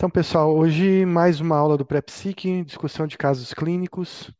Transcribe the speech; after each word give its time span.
Então, 0.00 0.08
pessoal, 0.08 0.56
hoje 0.56 1.04
mais 1.04 1.42
uma 1.42 1.58
aula 1.58 1.76
do 1.76 1.84
PrEPSIC, 1.84 2.64
discussão 2.64 3.06
de 3.06 3.18
casos 3.18 3.52
clínicos. 3.52 4.32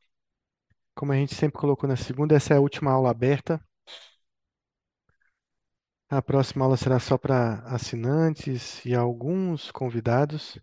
Como 0.95 1.13
a 1.13 1.17
gente 1.17 1.35
sempre 1.35 1.61
colocou 1.61 1.87
na 1.87 1.97
segunda, 1.97 2.35
essa 2.35 2.55
é 2.55 2.57
a 2.57 2.61
última 2.61 2.91
aula 2.91 3.11
aberta. 3.11 3.63
A 6.09 6.23
próxima 6.23 6.65
aula 6.65 6.79
será 6.79 6.99
só 6.99 7.19
para 7.19 7.57
assinantes 7.67 8.83
e 8.87 8.95
alguns 8.95 9.71
convidados. 9.71 10.59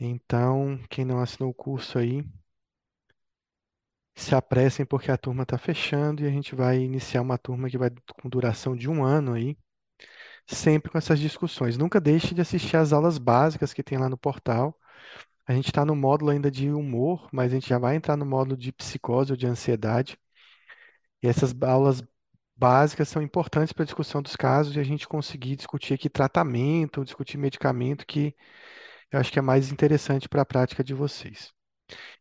Então, 0.00 0.76
quem 0.90 1.04
não 1.04 1.20
assinou 1.20 1.50
o 1.50 1.54
curso 1.54 2.00
aí, 2.00 2.24
se 4.16 4.34
apressem 4.34 4.84
porque 4.84 5.12
a 5.12 5.16
turma 5.16 5.44
está 5.44 5.56
fechando 5.56 6.24
e 6.24 6.26
a 6.26 6.30
gente 6.30 6.56
vai 6.56 6.80
iniciar 6.80 7.22
uma 7.22 7.38
turma 7.38 7.70
que 7.70 7.78
vai 7.78 7.90
com 8.20 8.28
duração 8.28 8.74
de 8.74 8.90
um 8.90 9.04
ano 9.04 9.34
aí, 9.34 9.56
sempre 10.46 10.90
com 10.90 10.98
essas 10.98 11.18
discussões. 11.20 11.76
Nunca 11.78 12.00
deixe 12.00 12.34
de 12.34 12.40
assistir 12.40 12.76
às 12.76 12.92
aulas 12.92 13.18
básicas 13.18 13.72
que 13.72 13.82
tem 13.82 13.98
lá 13.98 14.08
no 14.08 14.18
portal. 14.18 14.78
A 15.46 15.52
gente 15.54 15.66
está 15.66 15.84
no 15.84 15.96
módulo 15.96 16.30
ainda 16.30 16.50
de 16.50 16.70
humor, 16.70 17.28
mas 17.32 17.52
a 17.52 17.56
gente 17.56 17.68
já 17.68 17.78
vai 17.78 17.96
entrar 17.96 18.16
no 18.16 18.26
módulo 18.26 18.56
de 18.56 18.72
psicose 18.72 19.32
ou 19.32 19.36
de 19.36 19.46
ansiedade. 19.46 20.18
E 21.22 21.28
essas 21.28 21.54
aulas 21.62 22.02
básicas 22.56 23.08
são 23.08 23.22
importantes 23.22 23.72
para 23.72 23.82
a 23.84 23.86
discussão 23.86 24.22
dos 24.22 24.36
casos 24.36 24.76
e 24.76 24.80
a 24.80 24.84
gente 24.84 25.08
conseguir 25.08 25.56
discutir 25.56 25.94
aqui 25.94 26.08
tratamento, 26.08 27.04
discutir 27.04 27.38
medicamento, 27.38 28.06
que 28.06 28.34
eu 29.10 29.20
acho 29.20 29.32
que 29.32 29.38
é 29.38 29.42
mais 29.42 29.70
interessante 29.72 30.28
para 30.28 30.42
a 30.42 30.46
prática 30.46 30.84
de 30.84 30.94
vocês. 30.94 31.52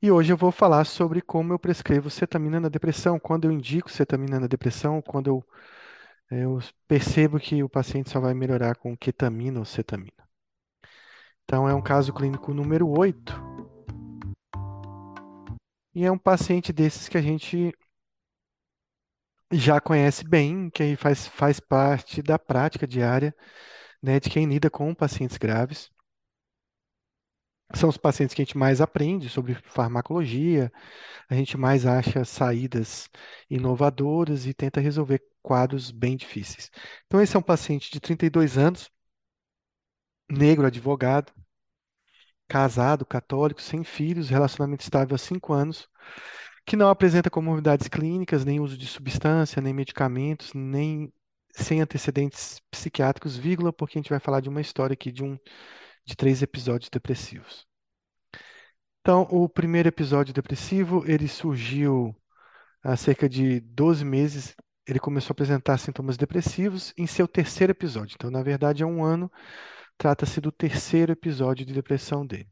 E 0.02 0.12
hoje 0.12 0.34
eu 0.34 0.38
vou 0.38 0.52
falar 0.52 0.86
sobre 0.86 1.22
como 1.22 1.54
eu 1.54 1.60
prescrevo 1.60 2.10
cetamina 2.10 2.60
na 2.60 2.70
depressão, 2.70 3.20
quando 3.20 3.46
eu 3.46 3.52
indico 3.52 3.90
cetamina 3.92 4.40
na 4.40 4.48
depressão, 4.48 5.02
quando 5.02 5.28
eu, 5.28 5.46
eu 6.32 6.60
percebo 6.88 7.40
que 7.40 7.62
o 7.64 7.70
paciente 7.70 8.10
só 8.10 8.20
vai 8.20 8.34
melhorar 8.34 8.76
com 8.76 8.96
ketamina 8.98 9.60
ou 9.60 9.66
cetamina. 9.66 10.12
Então, 11.44 11.68
é 11.68 11.76
um 11.76 11.82
caso 11.82 12.14
clínico 12.14 12.54
número 12.54 12.88
8. 12.88 13.34
E 15.94 16.06
é 16.06 16.12
um 16.12 16.18
paciente 16.18 16.72
desses 16.72 17.10
que 17.10 17.18
a 17.18 17.22
gente 17.22 17.74
já 19.52 19.82
conhece 19.82 20.24
bem, 20.24 20.70
que 20.70 20.96
faz, 20.96 21.28
faz 21.28 21.60
parte 21.60 22.22
da 22.22 22.40
prática 22.40 22.88
diária 22.88 23.36
né, 24.02 24.20
de 24.20 24.30
quem 24.30 24.46
lida 24.46 24.70
com 24.70 24.94
pacientes 24.96 25.38
graves. 25.38 25.92
São 27.74 27.90
os 27.90 27.98
pacientes 27.98 28.34
que 28.34 28.42
a 28.42 28.46
gente 28.46 28.58
mais 28.58 28.82
aprende 28.82 29.30
sobre 29.30 29.54
farmacologia, 29.56 30.72
a 31.30 31.36
gente 31.36 31.58
mais 31.58 31.86
acha 31.86 32.26
saídas 32.26 33.10
inovadoras 33.50 34.46
e 34.46 34.54
tenta 34.54 34.82
resolver 34.82 35.22
quadros 35.42 35.92
bem 35.92 36.16
difíceis. 36.16 36.70
Então, 37.08 37.22
esse 37.22 37.36
é 37.36 37.40
um 37.40 37.44
paciente 37.44 37.92
de 37.92 38.00
32 38.00 38.58
anos, 38.58 38.90
negro, 40.30 40.66
advogado, 40.66 41.34
casado, 42.48 43.06
católico, 43.06 43.62
sem 43.62 43.84
filhos, 43.84 44.30
relacionamento 44.30 44.84
estável 44.84 45.16
há 45.16 45.18
5 45.18 45.54
anos, 45.54 45.88
que 46.66 46.76
não 46.76 46.90
apresenta 46.90 47.30
comorbidades 47.30 47.88
clínicas, 47.88 48.46
nem 48.46 48.60
uso 48.60 48.78
de 48.78 48.88
substância, 48.88 49.62
nem 49.62 49.74
medicamentos, 49.74 50.54
nem 50.54 51.12
sem 51.54 51.82
antecedentes 51.82 52.62
psiquiátricos, 52.70 53.38
vírgula, 53.38 53.74
porque 53.74 53.98
a 53.98 54.02
gente 54.02 54.10
vai 54.10 54.20
falar 54.20 54.42
de 54.42 54.50
uma 54.50 54.62
história 54.62 54.94
aqui 54.94 55.12
de 55.12 55.24
um 55.24 55.38
de 56.06 56.16
três 56.16 56.42
episódios 56.42 56.90
depressivos. 56.90 57.68
Então, 59.02 59.24
o 59.32 59.50
primeiro 59.50 59.90
episódio 59.90 60.34
depressivo, 60.34 61.04
ele 61.08 61.28
surgiu 61.28 62.16
há 62.84 62.96
cerca 62.96 63.28
de 63.28 63.60
12 63.62 64.06
meses, 64.06 64.56
ele 64.88 65.00
começou 65.00 65.32
a 65.32 65.34
apresentar 65.34 65.78
sintomas 65.78 66.18
depressivos 66.18 66.94
em 66.98 67.08
seu 67.08 67.28
terceiro 67.28 67.72
episódio. 67.72 68.16
Então, 68.16 68.32
na 68.32 68.44
verdade, 68.44 68.84
há 68.84 68.88
um 68.88 69.04
ano, 69.04 69.32
trata-se 69.98 70.42
do 70.42 70.52
terceiro 70.52 71.12
episódio 71.12 71.66
de 71.66 71.74
depressão 71.74 72.26
dele. 72.26 72.50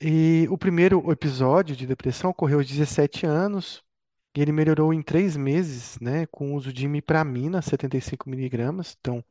E 0.00 0.46
o 0.50 0.56
primeiro 0.56 1.10
episódio 1.12 1.76
de 1.76 1.86
depressão 1.86 2.30
ocorreu 2.30 2.58
aos 2.58 2.66
17 2.66 3.26
anos, 3.26 3.82
e 4.34 4.40
ele 4.40 4.52
melhorou 4.52 4.94
em 4.94 5.02
três 5.02 5.36
meses, 5.36 5.98
né, 6.00 6.26
com 6.26 6.52
o 6.52 6.54
uso 6.56 6.72
de 6.72 6.84
imipramina, 6.86 7.60
75 7.60 8.30
miligramas. 8.30 8.96
Então, 8.98 9.22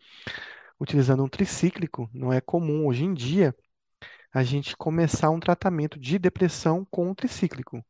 utilizando 0.79 1.23
um 1.23 1.29
tricíclico, 1.29 2.09
não 2.13 2.31
é 2.31 2.41
comum 2.41 2.85
hoje 2.85 3.03
em 3.03 3.13
dia 3.13 3.55
a 4.31 4.43
gente 4.43 4.77
começar 4.77 5.29
um 5.31 5.39
tratamento 5.39 5.99
de 5.99 6.19
depressão 6.19 6.85
com 6.91 7.09
um 7.09 7.15
tricíclico, 7.15 7.83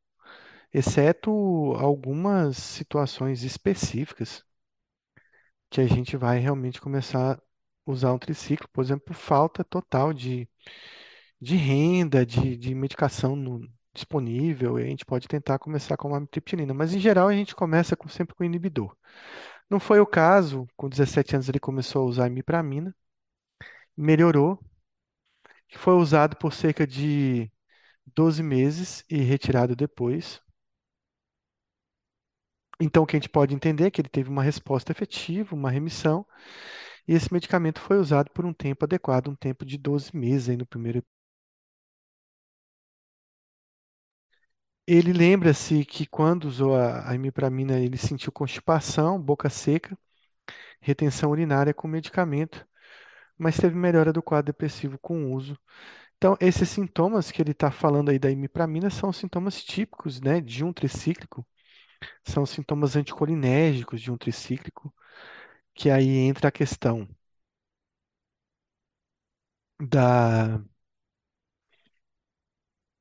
exceto 0.73 1.31
algumas 1.77 2.57
situações 2.57 3.43
específicas 3.43 4.43
que 5.69 5.81
a 5.81 5.87
gente 5.87 6.17
vai 6.17 6.39
realmente 6.39 6.81
começar 6.81 7.35
a 7.37 7.41
usar 7.85 8.13
um 8.13 8.19
triciclo, 8.19 8.67
por 8.69 8.83
exemplo, 8.83 9.13
falta 9.13 9.63
total 9.63 10.13
de, 10.13 10.47
de 11.41 11.55
renda, 11.55 12.25
de, 12.25 12.57
de 12.57 12.75
medicação 12.75 13.35
no, 13.35 13.67
disponível, 13.93 14.79
e 14.79 14.83
a 14.83 14.87
gente 14.87 15.05
pode 15.05 15.27
tentar 15.27 15.59
começar 15.59 15.97
com 15.97 16.09
uma 16.09 16.17
amitriptilina, 16.17 16.73
mas 16.73 16.93
em 16.93 16.99
geral 16.99 17.27
a 17.27 17.33
gente 17.33 17.55
começa 17.55 17.95
com, 17.97 18.07
sempre 18.09 18.35
com 18.35 18.43
inibidor. 18.43 18.95
Não 19.69 19.79
foi 19.79 19.99
o 19.99 20.07
caso, 20.07 20.67
com 20.77 20.89
17 20.89 21.35
anos 21.35 21.49
ele 21.49 21.59
começou 21.59 22.03
a 22.03 22.05
usar 22.05 22.27
imipramina, 22.27 22.95
melhorou, 23.95 24.59
foi 25.77 25.93
usado 25.95 26.35
por 26.37 26.53
cerca 26.53 26.85
de 26.85 27.51
12 28.15 28.43
meses 28.43 29.03
e 29.09 29.17
retirado 29.17 29.75
depois. 29.75 30.41
Então, 32.79 33.03
o 33.03 33.05
que 33.05 33.15
a 33.15 33.19
gente 33.19 33.29
pode 33.29 33.53
entender 33.55 33.85
é 33.85 33.91
que 33.91 34.01
ele 34.01 34.09
teve 34.09 34.29
uma 34.29 34.43
resposta 34.43 34.91
efetiva, 34.91 35.55
uma 35.55 35.69
remissão, 35.71 36.25
e 37.07 37.13
esse 37.15 37.31
medicamento 37.33 37.79
foi 37.81 37.97
usado 37.99 38.31
por 38.31 38.45
um 38.45 38.53
tempo 38.53 38.85
adequado, 38.85 39.29
um 39.29 39.35
tempo 39.35 39.65
de 39.65 39.77
12 39.77 40.15
meses 40.15 40.49
aí 40.49 40.57
no 40.57 40.65
primeiro 40.67 41.03
Ele 44.87 45.13
lembra-se 45.13 45.85
que 45.85 46.05
quando 46.07 46.45
usou 46.45 46.75
a, 46.75 47.13
imipramina, 47.15 47.79
ele 47.79 47.97
sentiu 47.97 48.31
constipação, 48.31 49.21
boca 49.21 49.49
seca, 49.49 49.97
retenção 50.81 51.31
urinária 51.31 51.73
com 51.73 51.87
medicamento, 51.87 52.67
mas 53.37 53.57
teve 53.57 53.75
melhora 53.75 54.13
do 54.13 54.23
quadro 54.23 54.47
depressivo 54.53 54.99
com 54.99 55.25
o 55.25 55.33
uso. 55.35 55.57
Então, 56.17 56.37
esses 56.41 56.69
sintomas 56.69 57.31
que 57.31 57.41
ele 57.41 57.51
está 57.51 57.71
falando 57.71 58.09
aí 58.09 58.19
da 58.19 58.31
imipramina 58.31 58.89
são 58.89 59.13
sintomas 59.13 59.63
típicos, 59.63 60.21
né, 60.21 60.41
de 60.41 60.63
um 60.63 60.73
tricíclico, 60.73 61.47
são 62.25 62.45
sintomas 62.45 62.95
anticolinérgicos 62.95 64.01
de 64.01 64.11
um 64.11 64.17
tricíclico, 64.17 64.93
que 65.75 65.89
aí 65.91 66.09
entra 66.19 66.49
a 66.49 66.53
questão 66.53 67.07
da 69.79 70.61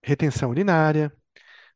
retenção 0.03 0.51
urinária, 0.51 1.13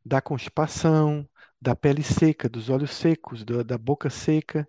da 0.04 0.20
constipação, 0.22 1.28
da 1.60 1.76
pele 1.76 2.02
seca, 2.04 2.48
dos 2.48 2.70
olhos 2.70 2.92
secos, 2.92 3.44
da, 3.44 3.62
da 3.64 3.78
boca 3.78 4.10
seca. 4.10 4.66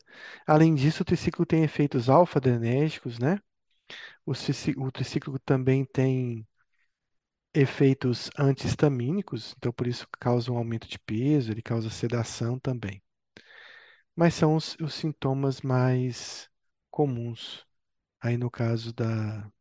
Além 0.48 0.76
disso, 0.76 1.04
o 1.04 1.06
triciclo 1.06 1.46
tem 1.46 1.64
efeitos 1.64 2.10
alfa-adrenérgicos, 2.10 3.20
né? 3.20 3.40
O, 4.26 4.34
o 4.86 4.92
triciclo 4.94 5.40
também 5.40 5.86
tem 5.86 6.48
efeitos 7.54 8.30
antihistamínicos, 8.38 9.56
então 9.58 9.72
por 9.74 9.88
isso 9.88 10.08
causa 10.20 10.52
um 10.52 10.58
aumento 10.58 10.88
de 10.88 11.00
peso, 11.00 11.52
ele 11.52 11.62
causa 11.62 11.90
sedação 11.90 12.60
também. 12.60 13.02
Mas 14.16 14.34
são 14.34 14.56
os, 14.56 14.76
os 14.82 14.94
sintomas 14.96 15.62
mais 15.62 16.50
comuns 16.92 17.64
aí 18.22 18.38
no 18.38 18.52
caso 18.52 18.94
da 18.94 19.52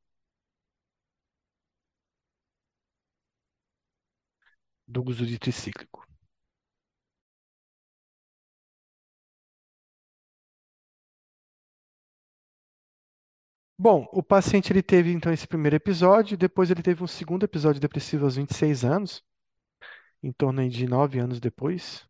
do 4.87 5.03
uso 5.05 5.27
Bom, 13.83 14.09
o 14.13 14.23
paciente 14.23 14.73
ele 14.73 14.81
teve 14.81 15.11
então 15.11 15.33
esse 15.33 15.45
primeiro 15.45 15.75
episódio, 15.75 16.37
depois 16.37 16.71
ele 16.71 16.85
teve 16.85 17.03
um 17.03 17.07
segundo 17.09 17.43
episódio 17.43 17.81
depressivo 17.81 18.25
aos 18.25 18.37
26 18.37 18.85
anos, 18.85 19.25
em 20.23 20.31
torno 20.31 20.69
de 20.69 20.87
9 20.87 21.19
anos 21.19 21.41
depois, 21.41 22.07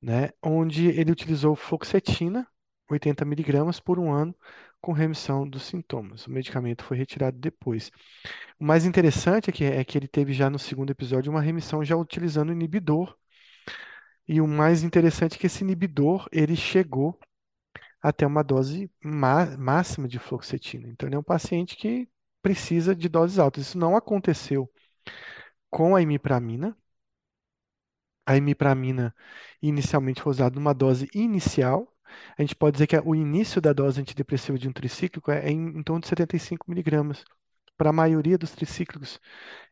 né, 0.00 0.28
onde 0.40 0.86
ele 0.86 1.10
utilizou 1.10 1.56
fluoxetina, 1.56 2.46
80 2.88 3.24
miligramas 3.24 3.80
por 3.80 3.98
um 3.98 4.12
ano, 4.12 4.32
com 4.80 4.92
remissão 4.92 5.48
dos 5.48 5.64
sintomas. 5.64 6.28
O 6.28 6.30
medicamento 6.30 6.84
foi 6.84 6.96
retirado 6.96 7.36
depois. 7.36 7.90
O 8.60 8.64
mais 8.64 8.84
interessante 8.84 9.50
é 9.50 9.52
que, 9.52 9.64
é 9.64 9.84
que 9.84 9.98
ele 9.98 10.06
teve 10.06 10.32
já 10.32 10.48
no 10.48 10.58
segundo 10.58 10.90
episódio 10.90 11.32
uma 11.32 11.42
remissão 11.42 11.84
já 11.84 11.96
utilizando 11.96 12.52
inibidor. 12.52 13.18
E 14.28 14.40
o 14.40 14.46
mais 14.46 14.84
interessante 14.84 15.34
é 15.34 15.38
que 15.40 15.46
esse 15.46 15.64
inibidor 15.64 16.28
ele 16.30 16.54
chegou 16.54 17.18
até 18.02 18.26
uma 18.26 18.42
dose 18.42 18.90
máxima 19.02 20.08
de 20.08 20.18
fluoxetina. 20.18 20.88
Então, 20.88 21.08
ele 21.08 21.16
é 21.16 21.18
um 21.18 21.22
paciente 21.22 21.76
que 21.76 22.08
precisa 22.42 22.94
de 22.94 23.08
doses 23.08 23.38
altas. 23.38 23.68
Isso 23.68 23.78
não 23.78 23.96
aconteceu 23.96 24.70
com 25.70 25.96
a 25.96 26.02
imipramina. 26.02 26.76
A 28.26 28.36
imipramina 28.36 29.14
inicialmente 29.60 30.22
foi 30.22 30.30
usada 30.30 30.54
numa 30.54 30.72
dose 30.74 31.08
inicial. 31.14 31.92
A 32.36 32.42
gente 32.42 32.56
pode 32.56 32.74
dizer 32.74 32.86
que 32.86 32.98
o 32.98 33.14
início 33.14 33.60
da 33.60 33.72
dose 33.72 34.00
antidepressiva 34.00 34.58
de 34.58 34.68
um 34.68 34.72
tricíclico 34.72 35.30
é 35.30 35.50
em, 35.50 35.78
em 35.78 35.82
torno 35.82 36.00
de 36.00 36.08
75 36.08 36.66
miligramas 36.68 37.24
para 37.80 37.88
a 37.88 37.92
maioria 37.94 38.36
dos 38.36 38.50
tricíclicos. 38.50 39.18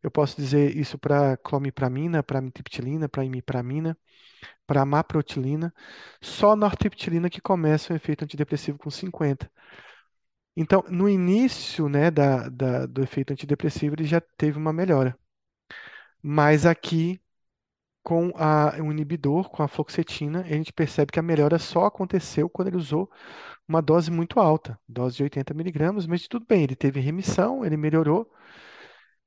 Eu 0.03 0.11
posso 0.11 0.35
dizer 0.41 0.75
isso 0.75 0.99
para 0.99 1.37
clomipramina, 1.37 2.23
para 2.23 2.41
mitriptilina, 2.41 3.07
para 3.07 3.23
imipramina, 3.23 3.99
para 4.67 4.87
maprotilina. 4.87 5.75
Só 6.23 6.57
nortriptilina 6.57 7.29
que 7.29 7.39
começa 7.39 7.93
o 7.93 7.97
efeito 7.97 8.25
antidepressivo 8.25 8.79
com 8.79 8.89
50. 8.91 9.51
Então, 10.57 10.83
no 10.89 11.07
início, 11.07 11.87
né, 11.87 12.11
da, 12.11 12.49
da, 12.49 12.87
do 12.87 13.03
efeito 13.03 13.33
antidepressivo, 13.35 13.95
ele 13.95 14.05
já 14.05 14.23
teve 14.39 14.57
uma 14.57 14.73
melhora. 14.73 15.15
Mas 16.23 16.65
aqui, 16.65 17.21
com 18.09 18.33
a, 18.37 18.75
o 18.81 18.91
inibidor, 18.91 19.51
com 19.51 19.63
a 19.63 19.69
fluoxetina, 19.69 20.41
a 20.41 20.45
gente 20.45 20.73
percebe 20.73 21.13
que 21.13 21.19
a 21.19 21.23
melhora 21.23 21.59
só 21.59 21.85
aconteceu 21.85 22.49
quando 22.49 22.69
ele 22.69 22.79
usou 22.79 23.11
uma 23.69 23.83
dose 23.83 24.11
muito 24.11 24.41
alta, 24.41 24.81
dose 24.89 25.17
de 25.19 25.25
80 25.25 25.53
miligramas, 25.53 26.07
mas 26.07 26.27
tudo 26.27 26.47
bem, 26.49 26.63
ele 26.63 26.75
teve 26.75 27.01
remissão, 27.01 27.67
ele 27.67 27.77
melhorou. 27.77 28.27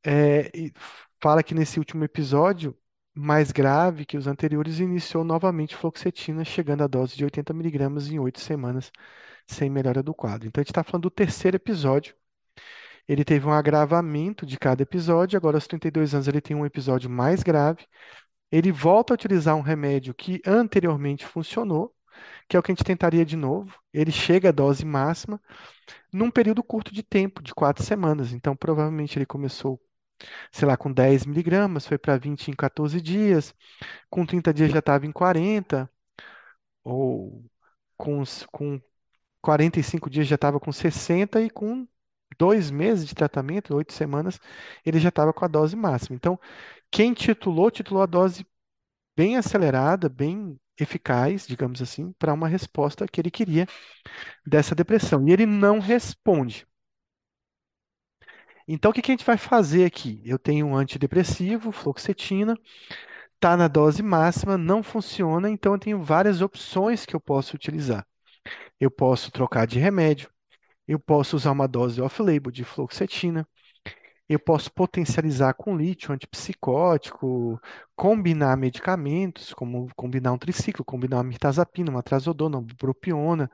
É, 0.03 0.49
e 0.55 0.73
fala 1.21 1.43
que 1.43 1.53
nesse 1.53 1.77
último 1.77 2.03
episódio, 2.03 2.75
mais 3.13 3.51
grave 3.51 4.03
que 4.03 4.17
os 4.17 4.25
anteriores, 4.25 4.79
iniciou 4.79 5.23
novamente 5.23 5.75
fluoxetina, 5.75 6.43
chegando 6.43 6.83
à 6.83 6.87
dose 6.87 7.15
de 7.15 7.23
80 7.23 7.53
miligramas 7.53 8.09
em 8.09 8.17
oito 8.17 8.39
semanas, 8.39 8.91
sem 9.45 9.69
melhora 9.69 10.01
do 10.01 10.13
quadro. 10.13 10.47
Então, 10.47 10.59
a 10.59 10.63
gente 10.63 10.71
está 10.71 10.83
falando 10.83 11.03
do 11.03 11.11
terceiro 11.11 11.57
episódio. 11.57 12.15
Ele 13.07 13.23
teve 13.23 13.45
um 13.45 13.51
agravamento 13.51 14.43
de 14.43 14.57
cada 14.57 14.81
episódio, 14.81 15.37
agora 15.37 15.57
aos 15.57 15.67
32 15.67 16.15
anos 16.15 16.27
ele 16.27 16.41
tem 16.41 16.55
um 16.55 16.65
episódio 16.65 17.09
mais 17.11 17.43
grave. 17.43 17.85
Ele 18.51 18.71
volta 18.71 19.13
a 19.13 19.15
utilizar 19.15 19.55
um 19.55 19.61
remédio 19.61 20.13
que 20.13 20.41
anteriormente 20.45 21.25
funcionou, 21.25 21.93
que 22.49 22.55
é 22.57 22.59
o 22.59 22.63
que 22.63 22.71
a 22.71 22.75
gente 22.75 22.83
tentaria 22.85 23.25
de 23.25 23.35
novo. 23.37 23.73
Ele 23.93 24.11
chega 24.11 24.49
à 24.49 24.51
dose 24.51 24.85
máxima 24.85 25.41
num 26.13 26.31
período 26.31 26.63
curto 26.63 26.93
de 26.93 27.03
tempo, 27.03 27.41
de 27.43 27.53
quatro 27.53 27.83
semanas. 27.83 28.33
Então, 28.33 28.55
provavelmente 28.55 29.17
ele 29.17 29.25
começou, 29.25 29.81
sei 30.51 30.67
lá, 30.67 30.77
com 30.77 30.91
10 30.91 31.25
miligramas, 31.25 31.87
foi 31.87 31.97
para 31.97 32.17
20 32.17 32.49
em 32.49 32.55
14 32.55 33.01
dias, 33.01 33.53
com 34.09 34.25
30 34.25 34.53
dias 34.53 34.71
já 34.71 34.79
estava 34.79 35.05
em 35.05 35.11
40, 35.11 35.89
ou 36.83 37.43
com, 37.97 38.23
com 38.51 38.81
45 39.41 40.09
dias 40.09 40.27
já 40.27 40.35
estava 40.35 40.59
com 40.59 40.71
60 40.71 41.41
e 41.41 41.49
com 41.49 41.87
dois 42.41 42.71
meses 42.71 43.07
de 43.07 43.13
tratamento, 43.13 43.75
oito 43.75 43.93
semanas, 43.93 44.39
ele 44.83 44.99
já 44.99 45.09
estava 45.09 45.31
com 45.31 45.45
a 45.45 45.47
dose 45.47 45.75
máxima. 45.75 46.15
Então, 46.15 46.39
quem 46.89 47.13
titulou, 47.13 47.69
titulou 47.69 48.01
a 48.01 48.07
dose 48.07 48.43
bem 49.15 49.37
acelerada, 49.37 50.09
bem 50.09 50.59
eficaz, 50.79 51.45
digamos 51.47 51.81
assim, 51.83 52.13
para 52.13 52.33
uma 52.33 52.47
resposta 52.47 53.07
que 53.07 53.21
ele 53.21 53.29
queria 53.31 53.67
dessa 54.45 54.75
depressão. 54.75 55.27
E 55.27 55.31
ele 55.31 55.45
não 55.45 55.79
responde. 55.79 56.67
Então, 58.67 58.89
o 58.91 58.93
que 58.93 59.01
que 59.03 59.11
a 59.11 59.15
gente 59.15 59.25
vai 59.25 59.37
fazer 59.37 59.85
aqui? 59.85 60.21
Eu 60.25 60.39
tenho 60.39 60.65
um 60.65 60.75
antidepressivo, 60.75 61.71
fluoxetina, 61.71 62.57
está 63.35 63.57
na 63.57 63.67
dose 63.67 64.03
máxima, 64.03 64.57
não 64.57 64.83
funciona, 64.83 65.49
então 65.49 65.73
eu 65.73 65.79
tenho 65.79 66.03
várias 66.03 66.41
opções 66.41 67.05
que 67.05 67.15
eu 67.15 67.19
posso 67.21 67.55
utilizar. 67.55 68.07
Eu 68.79 68.91
posso 68.91 69.31
trocar 69.31 69.67
de 69.67 69.79
remédio, 69.79 70.29
eu 70.87 70.99
posso 70.99 71.35
usar 71.35 71.51
uma 71.51 71.67
dose 71.67 72.01
off-label 72.01 72.51
de 72.51 72.63
fluoxetina, 72.63 73.47
eu 74.29 74.39
posso 74.39 74.71
potencializar 74.71 75.53
com 75.53 75.75
lítio 75.75 76.13
antipsicótico, 76.13 77.59
combinar 77.95 78.55
medicamentos, 78.57 79.53
como 79.53 79.89
combinar 79.95 80.31
um 80.31 80.37
triciclo, 80.37 80.85
combinar 80.85 81.17
uma 81.17 81.23
mirtazapina, 81.23 81.91
uma 81.91 82.03
trazodona, 82.03 82.57
uma 82.57 82.63
bupropiona. 82.65 83.51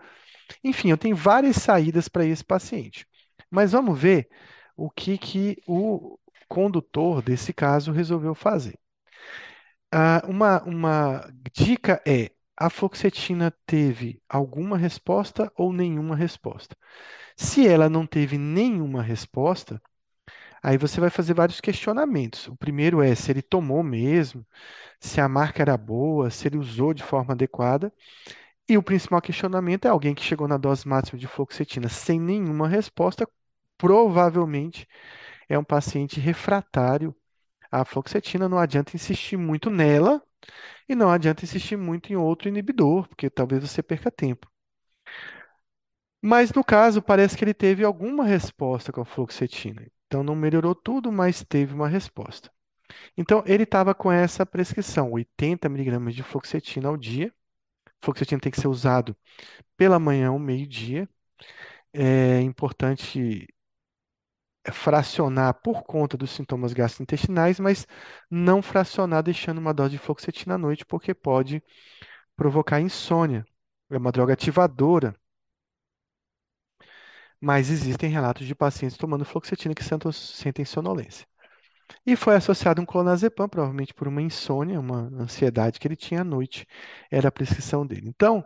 Enfim, 0.64 0.92
eu 0.92 0.98
tenho 0.98 1.16
várias 1.16 1.58
saídas 1.58 2.08
para 2.10 2.26
esse 2.26 2.44
paciente. 2.46 3.08
Mas 3.50 3.72
vamos 3.72 4.00
ver 4.00 4.30
o 4.76 4.90
que, 4.90 5.18
que 5.18 5.58
o 5.68 6.20
condutor 6.50 7.22
desse 7.22 7.54
caso 7.54 7.92
resolveu 7.92 8.36
fazer. 8.36 8.78
Ah, 9.92 10.22
uma, 10.28 10.64
uma 10.64 11.34
dica 11.54 12.02
é: 12.06 12.32
a 12.58 12.70
fluoxetina 12.70 13.52
teve 13.66 14.22
alguma 14.28 14.78
resposta 14.78 15.52
ou 15.56 15.72
nenhuma 15.74 16.16
resposta? 16.16 16.76
Se 17.36 17.68
ela 17.68 17.90
não 17.90 18.06
teve 18.08 18.38
nenhuma 18.38 19.02
resposta, 19.04 19.82
aí 20.64 20.78
você 20.78 21.00
vai 21.00 21.10
fazer 21.10 21.34
vários 21.34 21.62
questionamentos. 21.62 22.48
O 22.48 22.58
primeiro 22.58 23.02
é 23.02 23.16
se 23.16 23.32
ele 23.32 23.42
tomou 23.42 23.84
mesmo, 23.84 24.46
se 25.00 25.22
a 25.22 25.30
marca 25.30 25.62
era 25.64 25.78
boa, 25.78 26.30
se 26.32 26.48
ele 26.48 26.58
usou 26.58 26.94
de 26.94 27.04
forma 27.04 27.34
adequada. 27.34 27.94
E 28.70 28.78
o 28.78 28.84
principal 28.84 29.22
questionamento 29.22 29.86
é 29.86 29.90
alguém 29.90 30.16
que 30.16 30.24
chegou 30.24 30.48
na 30.48 30.58
dose 30.58 30.88
máxima 30.88 31.20
de 31.20 31.28
fluoxetina 31.28 31.90
sem 31.90 32.20
nenhuma 32.20 32.68
resposta, 32.68 33.28
provavelmente 33.78 34.88
é 35.50 35.58
um 35.60 35.64
paciente 35.64 36.20
refratário 36.20 37.16
à 37.72 37.86
fluoxetina. 37.86 38.50
Não 38.50 38.60
adianta 38.60 38.96
insistir 38.96 39.38
muito 39.38 39.70
nela 39.70 40.22
e 40.88 40.96
não 40.96 41.10
adianta 41.10 41.44
insistir 41.46 41.78
muito 41.78 42.12
em 42.12 42.16
outro 42.16 42.48
inibidor, 42.48 43.08
porque 43.08 43.30
talvez 43.30 43.62
você 43.64 43.84
perca 43.84 44.12
tempo. 44.12 44.50
Mas 46.22 46.52
no 46.52 46.64
caso, 46.64 47.02
parece 47.02 47.38
que 47.38 47.44
ele 47.44 47.54
teve 47.54 47.84
alguma 47.84 48.26
resposta 48.26 48.92
com 48.92 49.02
a 49.02 49.06
fluoxetina. 49.06 49.86
Então 50.08 50.24
não 50.24 50.36
melhorou 50.36 50.74
tudo, 50.76 51.12
mas 51.12 51.44
teve 51.44 51.74
uma 51.74 51.88
resposta. 51.88 52.52
Então 53.18 53.44
ele 53.46 53.64
estava 53.64 53.94
com 53.96 54.12
essa 54.12 54.46
prescrição, 54.46 55.12
80 55.12 55.70
miligramas 55.70 56.16
de 56.16 56.24
fluoxetina 56.24 56.90
ao 56.90 56.98
dia. 56.98 57.34
Fluoxetina 58.02 58.40
tem 58.42 58.52
que 58.52 58.62
ser 58.62 58.68
usado 58.68 59.16
pela 59.78 60.00
manhã 60.00 60.30
ao 60.30 60.40
meio-dia. 60.40 61.10
É 61.94 62.42
importante 62.42 63.48
fracionar 64.72 65.54
por 65.62 65.84
conta 65.84 66.18
dos 66.18 66.32
sintomas 66.32 66.74
gastrointestinais, 66.74 67.60
mas 67.60 67.88
não 68.30 68.62
fracionar 68.62 69.24
deixando 69.24 69.58
uma 69.60 69.74
dose 69.74 69.92
de 69.92 69.98
fluoxetina 69.98 70.56
à 70.56 70.58
noite, 70.58 70.86
porque 70.86 71.14
pode 71.14 71.64
provocar 72.36 72.82
insônia. 72.82 73.46
É 73.90 73.98
uma 73.98 74.12
droga 74.12 74.34
ativadora. 74.34 75.16
Mas 77.40 77.70
existem 77.70 78.10
relatos 78.10 78.46
de 78.48 78.56
pacientes 78.56 78.98
tomando 78.98 79.26
fluoxetina 79.26 79.74
que 79.76 79.84
sentem 79.84 80.66
sonolência. 80.66 81.26
E 82.06 82.16
foi 82.16 82.36
associado 82.36 82.82
um 82.82 82.86
clonazepam, 82.86 83.50
provavelmente 83.50 83.94
por 83.94 84.08
uma 84.08 84.22
insônia, 84.22 84.80
uma 84.80 85.10
ansiedade 85.22 85.80
que 85.80 85.88
ele 85.88 85.96
tinha 85.96 86.22
à 86.22 86.24
noite, 86.24 86.68
era 87.12 87.30
a 87.30 87.32
prescrição 87.32 87.86
dele. 87.88 88.10
Então, 88.10 88.40
o 88.40 88.46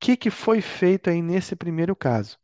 que, 0.00 0.16
que 0.16 0.30
foi 0.30 0.60
feito 0.62 1.10
aí 1.10 1.22
nesse 1.22 1.56
primeiro 1.56 1.96
caso? 1.96 2.38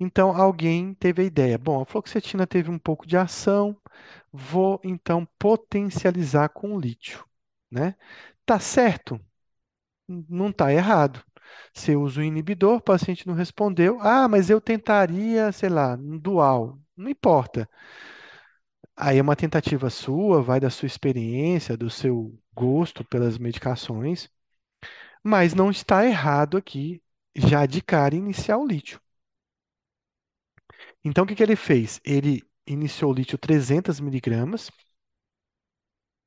Então, 0.00 0.34
alguém 0.34 0.94
teve 0.94 1.22
a 1.22 1.24
ideia: 1.26 1.58
bom, 1.58 1.80
a 1.82 1.86
fluoxetina 1.86 2.46
teve 2.46 2.70
um 2.70 2.78
pouco 2.78 3.06
de 3.06 3.16
ação, 3.16 3.76
vou 4.32 4.80
então 4.84 5.26
potencializar 5.38 6.48
com 6.50 6.78
lítio, 6.80 7.24
né? 7.70 7.94
Tá 8.46 8.58
certo? 8.60 9.20
Não 10.08 10.50
está 10.50 10.72
errado. 10.72 11.24
Você 11.74 11.96
usa 11.96 12.20
o 12.20 12.24
inibidor, 12.24 12.76
o 12.78 12.82
paciente 12.82 13.26
não 13.26 13.34
respondeu. 13.34 13.98
Ah, 14.00 14.28
mas 14.28 14.50
eu 14.50 14.60
tentaria, 14.60 15.52
sei 15.52 15.68
lá, 15.68 15.94
um 15.96 16.18
dual. 16.18 16.78
Não 16.96 17.10
importa. 17.10 17.68
Aí 18.96 19.18
é 19.18 19.22
uma 19.22 19.34
tentativa 19.34 19.90
sua, 19.90 20.40
vai 20.42 20.60
da 20.60 20.70
sua 20.70 20.86
experiência, 20.86 21.76
do 21.76 21.90
seu 21.90 22.38
gosto 22.54 23.04
pelas 23.04 23.36
medicações, 23.38 24.28
mas 25.24 25.54
não 25.54 25.70
está 25.70 26.06
errado 26.06 26.56
aqui 26.58 27.02
já 27.36 27.66
de 27.66 27.82
cara 27.82 28.16
iniciar 28.16 28.58
o 28.58 28.66
lítio. 28.66 28.99
Então, 31.04 31.24
o 31.24 31.26
que 31.26 31.34
que 31.34 31.42
ele 31.42 31.56
fez? 31.56 32.00
Ele 32.04 32.42
iniciou 32.66 33.10
o 33.10 33.14
lítio 33.14 33.38
300 33.38 34.00
miligramas 34.00 34.70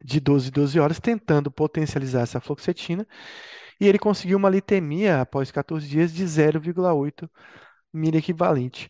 de 0.04 0.20
12 0.20 0.50
em 0.50 0.52
12 0.52 0.80
horas, 0.80 1.00
tentando 1.00 1.50
potencializar 1.52 2.22
essa 2.22 2.42
fluoxetina, 2.42 3.08
e 3.80 3.88
ele 3.88 4.00
conseguiu 4.00 4.38
uma 4.38 4.50
litemia 4.50 5.22
após 5.22 5.52
14 5.52 5.88
dias 5.88 6.14
de 6.14 6.24
0,8 6.26 7.30
miliequivalente 7.94 8.90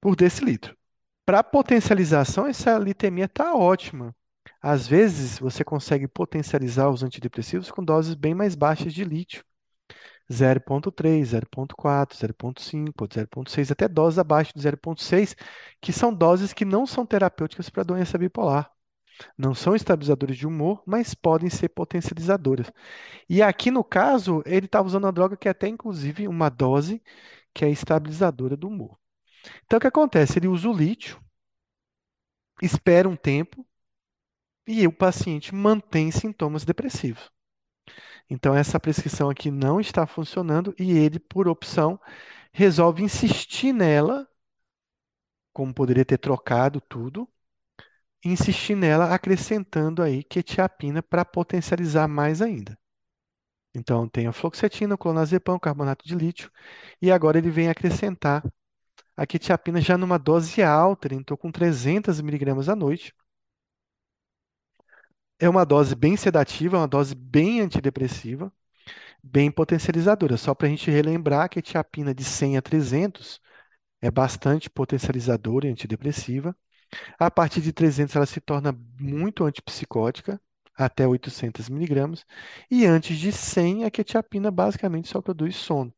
por 0.00 0.16
decilitro. 0.16 0.76
Para 1.24 1.42
potencialização, 1.42 2.46
essa 2.46 2.78
litemia 2.78 3.24
está 3.24 3.54
ótima. 3.54 4.14
Às 4.62 4.86
vezes, 4.86 5.38
você 5.38 5.64
consegue 5.64 6.06
potencializar 6.08 6.88
os 6.88 7.02
antidepressivos 7.02 7.70
com 7.70 7.84
doses 7.84 8.14
bem 8.14 8.34
mais 8.34 8.54
baixas 8.54 8.94
de 8.94 9.04
lítio. 9.04 9.44
0,3, 10.30 11.22
0,4, 11.24 12.16
0,5, 12.16 13.08
0,6, 13.08 13.70
até 13.70 13.88
doses 13.88 14.18
abaixo 14.18 14.52
de 14.54 14.60
0,6, 14.60 15.36
que 15.80 15.92
são 15.92 16.12
doses 16.12 16.52
que 16.52 16.64
não 16.64 16.86
são 16.86 17.06
terapêuticas 17.06 17.70
para 17.70 17.84
doença 17.84 18.18
bipolar. 18.18 18.70
Não 19.38 19.54
são 19.54 19.74
estabilizadores 19.74 20.36
de 20.36 20.46
humor, 20.46 20.82
mas 20.86 21.14
podem 21.14 21.48
ser 21.48 21.70
potencializadoras. 21.70 22.70
E 23.28 23.42
aqui 23.42 23.70
no 23.70 23.82
caso, 23.84 24.42
ele 24.44 24.66
está 24.66 24.82
usando 24.82 25.04
uma 25.04 25.12
droga 25.12 25.36
que 25.36 25.48
é 25.48 25.50
até 25.50 25.68
inclusive 25.68 26.28
uma 26.28 26.50
dose 26.50 27.02
que 27.54 27.64
é 27.64 27.70
estabilizadora 27.70 28.56
do 28.56 28.68
humor. 28.68 28.98
Então 29.64 29.78
o 29.78 29.80
que 29.80 29.86
acontece? 29.86 30.38
Ele 30.38 30.48
usa 30.48 30.68
o 30.68 30.72
lítio, 30.76 31.20
espera 32.60 33.08
um 33.08 33.16
tempo 33.16 33.66
e 34.66 34.86
o 34.86 34.92
paciente 34.92 35.54
mantém 35.54 36.10
sintomas 36.10 36.64
depressivos. 36.64 37.30
Então, 38.28 38.54
essa 38.54 38.80
prescrição 38.80 39.30
aqui 39.30 39.50
não 39.50 39.80
está 39.80 40.06
funcionando 40.06 40.74
e 40.78 40.92
ele, 40.92 41.18
por 41.18 41.48
opção, 41.48 42.00
resolve 42.52 43.02
insistir 43.02 43.72
nela 43.72 44.28
como 45.52 45.72
poderia 45.72 46.04
ter 46.04 46.18
trocado 46.18 46.80
tudo, 46.82 47.26
insistir 48.24 48.76
nela 48.76 49.14
acrescentando 49.14 50.02
aí 50.02 50.22
quetiapina 50.24 51.02
para 51.02 51.24
potencializar 51.24 52.06
mais 52.08 52.42
ainda. 52.42 52.78
Então, 53.74 54.08
tem 54.08 54.26
a 54.26 54.32
fluoxetina, 54.32 54.96
clonazepam, 54.96 55.58
carbonato 55.58 56.06
de 56.06 56.14
lítio, 56.14 56.50
e 57.00 57.10
agora 57.12 57.38
ele 57.38 57.50
vem 57.50 57.68
acrescentar 57.68 58.42
a 59.16 59.26
quetiapina 59.26 59.80
já 59.80 59.98
numa 59.98 60.18
dose 60.18 60.62
alta, 60.62 61.14
entrou 61.14 61.38
com 61.38 61.50
300 61.52 62.20
miligramas 62.20 62.68
à 62.68 62.76
noite. 62.76 63.14
É 65.38 65.48
uma 65.48 65.64
dose 65.64 65.94
bem 65.94 66.16
sedativa, 66.16 66.78
uma 66.78 66.88
dose 66.88 67.14
bem 67.14 67.60
antidepressiva, 67.60 68.52
bem 69.22 69.50
potencializadora. 69.50 70.36
Só 70.36 70.54
para 70.54 70.68
a 70.68 70.70
gente 70.70 70.90
relembrar 70.90 71.48
que 71.50 71.58
a 71.58 71.62
de 72.14 72.24
100 72.24 72.58
a 72.58 72.62
300 72.62 73.40
é 74.02 74.10
bastante 74.10 74.70
potencializadora 74.70 75.68
e 75.68 75.70
antidepressiva. 75.72 76.56
A 77.18 77.30
partir 77.30 77.60
de 77.62 77.72
300 77.72 78.16
ela 78.16 78.26
se 78.26 78.40
torna 78.40 78.72
muito 79.00 79.44
antipsicótica, 79.44 80.40
até 80.76 81.06
800 81.08 81.68
miligramas. 81.70 82.24
E 82.70 82.86
antes 82.86 83.18
de 83.18 83.32
100, 83.32 83.84
a 83.84 83.90
quetiapina 83.90 84.50
basicamente 84.50 85.08
só 85.08 85.22
produz 85.22 85.56
sono. 85.56 85.94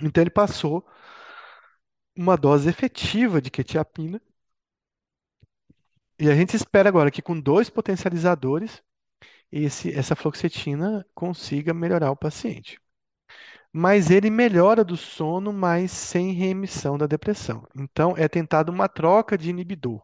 Então 0.00 0.22
ele 0.22 0.30
passou 0.30 0.84
uma 2.16 2.36
dose 2.36 2.68
efetiva 2.68 3.40
de 3.40 3.50
quetiapina. 3.50 4.20
E 6.18 6.28
a 6.30 6.34
gente 6.34 6.54
espera 6.56 6.88
agora 6.88 7.10
que 7.10 7.22
com 7.22 7.38
dois 7.40 7.70
potencializadores, 7.70 8.82
esse, 9.52 9.92
essa 9.92 10.16
fluoxetina 10.16 11.06
consiga 11.14 11.74
melhorar 11.74 12.10
o 12.12 12.16
paciente. 12.16 12.80
Mas 13.72 14.10
ele 14.10 14.30
melhora 14.30 14.84
do 14.84 14.96
sono, 14.96 15.52
mas 15.52 15.90
sem 15.92 16.32
remissão 16.32 16.98
da 16.98 17.06
depressão. 17.06 17.66
Então 17.76 18.14
é 18.16 18.28
tentado 18.28 18.72
uma 18.72 18.88
troca 18.88 19.38
de 19.38 19.50
inibidor. 19.50 20.02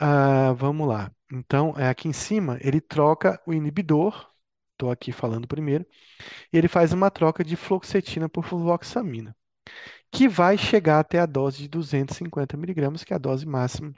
Ah, 0.00 0.52
vamos 0.54 0.86
lá. 0.88 1.10
Então, 1.32 1.74
é 1.76 1.88
aqui 1.88 2.08
em 2.08 2.12
cima, 2.12 2.58
ele 2.60 2.80
troca 2.80 3.40
o 3.46 3.52
inibidor, 3.52 4.30
estou 4.72 4.90
aqui 4.90 5.12
falando 5.12 5.46
primeiro, 5.46 5.84
e 6.52 6.58
ele 6.58 6.68
faz 6.68 6.92
uma 6.92 7.10
troca 7.10 7.44
de 7.44 7.56
fluoxetina 7.56 8.28
por 8.28 8.44
fluvoxamina, 8.44 9.36
que 10.12 10.28
vai 10.28 10.58
chegar 10.58 11.00
até 11.00 11.20
a 11.20 11.26
dose 11.26 11.58
de 11.58 11.68
250 11.68 12.56
miligramas, 12.56 13.04
que 13.04 13.12
é 13.14 13.16
a 13.16 13.18
dose 13.20 13.46
máxima 13.46 13.94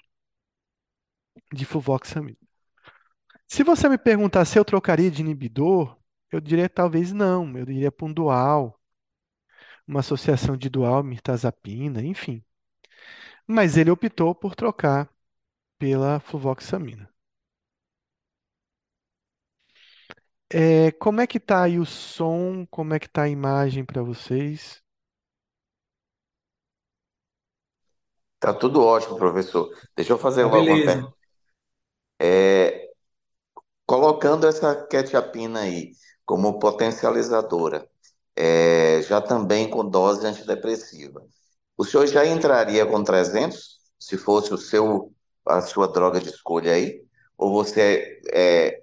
de 1.52 1.64
fluvoxamina. 1.64 2.38
Se 3.46 3.62
você 3.62 3.86
me 3.86 3.98
perguntar 3.98 4.46
se 4.46 4.58
eu 4.58 4.64
trocaria 4.64 5.10
de 5.10 5.20
inibidor, 5.20 5.94
eu 6.32 6.40
diria 6.40 6.70
talvez 6.70 7.12
não, 7.12 7.54
eu 7.58 7.66
diria 7.66 7.92
para 7.92 8.06
um 8.06 8.12
dual, 8.14 8.80
uma 9.86 10.00
associação 10.00 10.56
de 10.56 10.70
dual 10.70 11.02
mirtazapina, 11.02 12.02
enfim. 12.02 12.42
Mas 13.46 13.76
ele 13.76 13.90
optou 13.90 14.34
por 14.34 14.54
trocar 14.54 15.06
pela 15.78 16.20
fluvoxamina. 16.20 17.10
É, 20.52 20.90
como 20.92 21.20
é 21.20 21.26
que 21.26 21.38
tá 21.40 21.62
aí 21.64 21.78
o 21.78 21.86
som? 21.86 22.66
Como 22.66 22.94
é 22.94 22.98
que 22.98 23.08
tá 23.08 23.22
a 23.22 23.28
imagem 23.28 23.84
para 23.84 24.02
vocês? 24.02 24.82
Tá 28.38 28.52
tudo 28.54 28.82
ótimo, 28.82 29.16
professor. 29.16 29.70
Deixa 29.96 30.12
eu 30.12 30.18
fazer 30.18 30.44
uma, 30.44 30.62
uma 30.62 30.82
pergunta. 30.82 31.14
É, 32.20 32.90
colocando 33.86 34.46
essa 34.46 34.74
quetiapina 34.86 35.60
aí 35.60 35.92
como 36.24 36.58
potencializadora, 36.58 37.88
é, 38.36 39.02
já 39.02 39.20
também 39.20 39.68
com 39.68 39.88
dose 39.88 40.26
antidepressiva, 40.26 41.22
o 41.76 41.84
senhor 41.84 42.06
já 42.06 42.24
entraria 42.26 42.86
com 42.86 43.02
300, 43.02 43.80
se 43.98 44.16
fosse 44.18 44.52
o 44.54 44.58
seu, 44.58 45.12
a 45.46 45.60
sua 45.62 45.88
droga 45.88 46.20
de 46.20 46.28
escolha 46.30 46.72
aí? 46.74 47.02
Ou 47.38 47.52
você 47.52 48.20
é, 48.32 48.82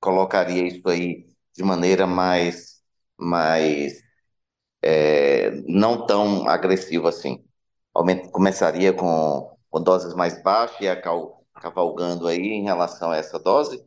colocaria 0.00 0.66
isso 0.68 0.88
aí 0.88 1.26
de 1.54 1.62
maneira 1.64 2.06
mais, 2.06 2.82
mais 3.18 4.02
é, 4.82 5.50
não 5.68 6.06
tão 6.06 6.48
agressiva 6.48 7.08
assim? 7.08 7.44
Aument- 7.94 8.30
começaria 8.30 8.92
com, 8.92 9.56
com 9.70 9.82
doses 9.82 10.14
mais 10.14 10.42
baixas 10.42 10.80
e 10.80 10.88
cavalgando 11.60 12.26
aí 12.28 12.38
em 12.38 12.64
relação 12.64 13.10
a 13.12 13.16
essa 13.16 13.38
dose? 13.38 13.84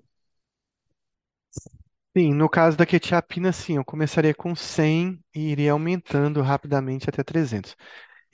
Sim, 2.18 2.34
no 2.34 2.50
caso 2.50 2.76
da 2.78 2.86
quetiapina, 2.86 3.52
sim, 3.52 3.78
eu 3.78 3.86
começaria 3.86 4.34
com 4.34 4.56
100 4.56 5.20
e 5.34 5.52
iria 5.52 5.72
aumentando 5.72 6.42
rapidamente 6.42 7.08
até 7.10 7.24
300. 7.24 7.76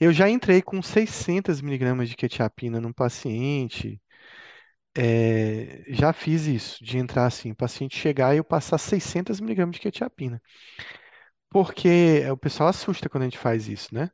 Eu 0.00 0.12
já 0.12 0.28
entrei 0.28 0.62
com 0.62 0.82
600 0.82 1.60
miligramas 1.60 2.08
de 2.08 2.16
quetiapina 2.16 2.80
num 2.80 2.92
paciente, 2.92 4.00
é, 4.96 5.84
já 5.88 6.12
fiz 6.12 6.46
isso, 6.46 6.84
de 6.84 6.98
entrar 6.98 7.26
assim, 7.26 7.52
o 7.52 7.56
paciente 7.56 7.96
chegar 7.98 8.34
e 8.34 8.38
eu 8.38 8.44
passar 8.44 8.78
600 8.78 9.40
miligramas 9.40 9.76
de 9.76 9.82
quetiapina. 9.82 10.40
Porque 11.50 12.28
o 12.30 12.36
pessoal 12.36 12.68
assusta 12.68 13.08
quando 13.08 13.22
a 13.22 13.26
gente 13.26 13.38
faz 13.38 13.68
isso, 13.68 13.94
né? 13.94 14.10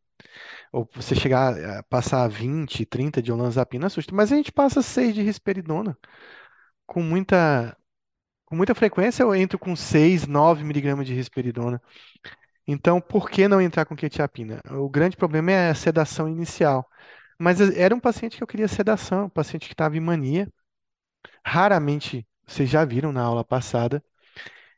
Ou 0.73 0.89
você 0.95 1.15
chegar 1.15 1.59
a 1.79 1.83
passar 1.85 2.29
20, 2.29 2.87
30 2.87 3.23
de 3.23 3.33
olanzapina, 3.33 3.87
assusta. 3.87 4.15
Mas 4.15 4.33
a 4.33 4.37
gente 4.37 4.53
passa 4.53 4.83
6 4.83 5.15
de 5.15 5.23
risperidona 5.23 5.97
com 6.87 7.03
muita, 7.03 7.77
com 8.47 8.57
muita 8.57 8.75
frequência, 8.75 9.23
eu 9.23 9.35
entro 9.35 9.59
com 9.59 9.75
6, 9.77 10.27
9 10.27 10.65
miligramas 10.65 11.07
de 11.07 11.15
risperidona. 11.15 11.81
Então, 12.67 13.01
por 13.01 13.31
que 13.31 13.49
não 13.49 13.61
entrar 13.61 13.85
com 13.87 13.97
quetiapina? 13.97 14.61
O 14.71 14.89
grande 14.89 15.17
problema 15.17 15.53
é 15.53 15.71
a 15.71 15.75
sedação 15.75 16.29
inicial. 16.29 16.89
Mas 17.39 17.61
era 17.61 17.95
um 17.95 18.01
paciente 18.01 18.37
que 18.37 18.43
eu 18.43 18.47
queria 18.47 18.69
sedação, 18.69 19.27
um 19.27 19.31
paciente 19.31 19.67
que 19.69 19.75
estava 19.75 19.97
em 19.97 20.01
mania. 20.01 20.49
Raramente, 21.45 22.27
vocês 22.47 22.69
já 22.71 22.85
viram 22.85 23.13
na 23.13 23.23
aula 23.23 23.45
passada, 23.45 24.03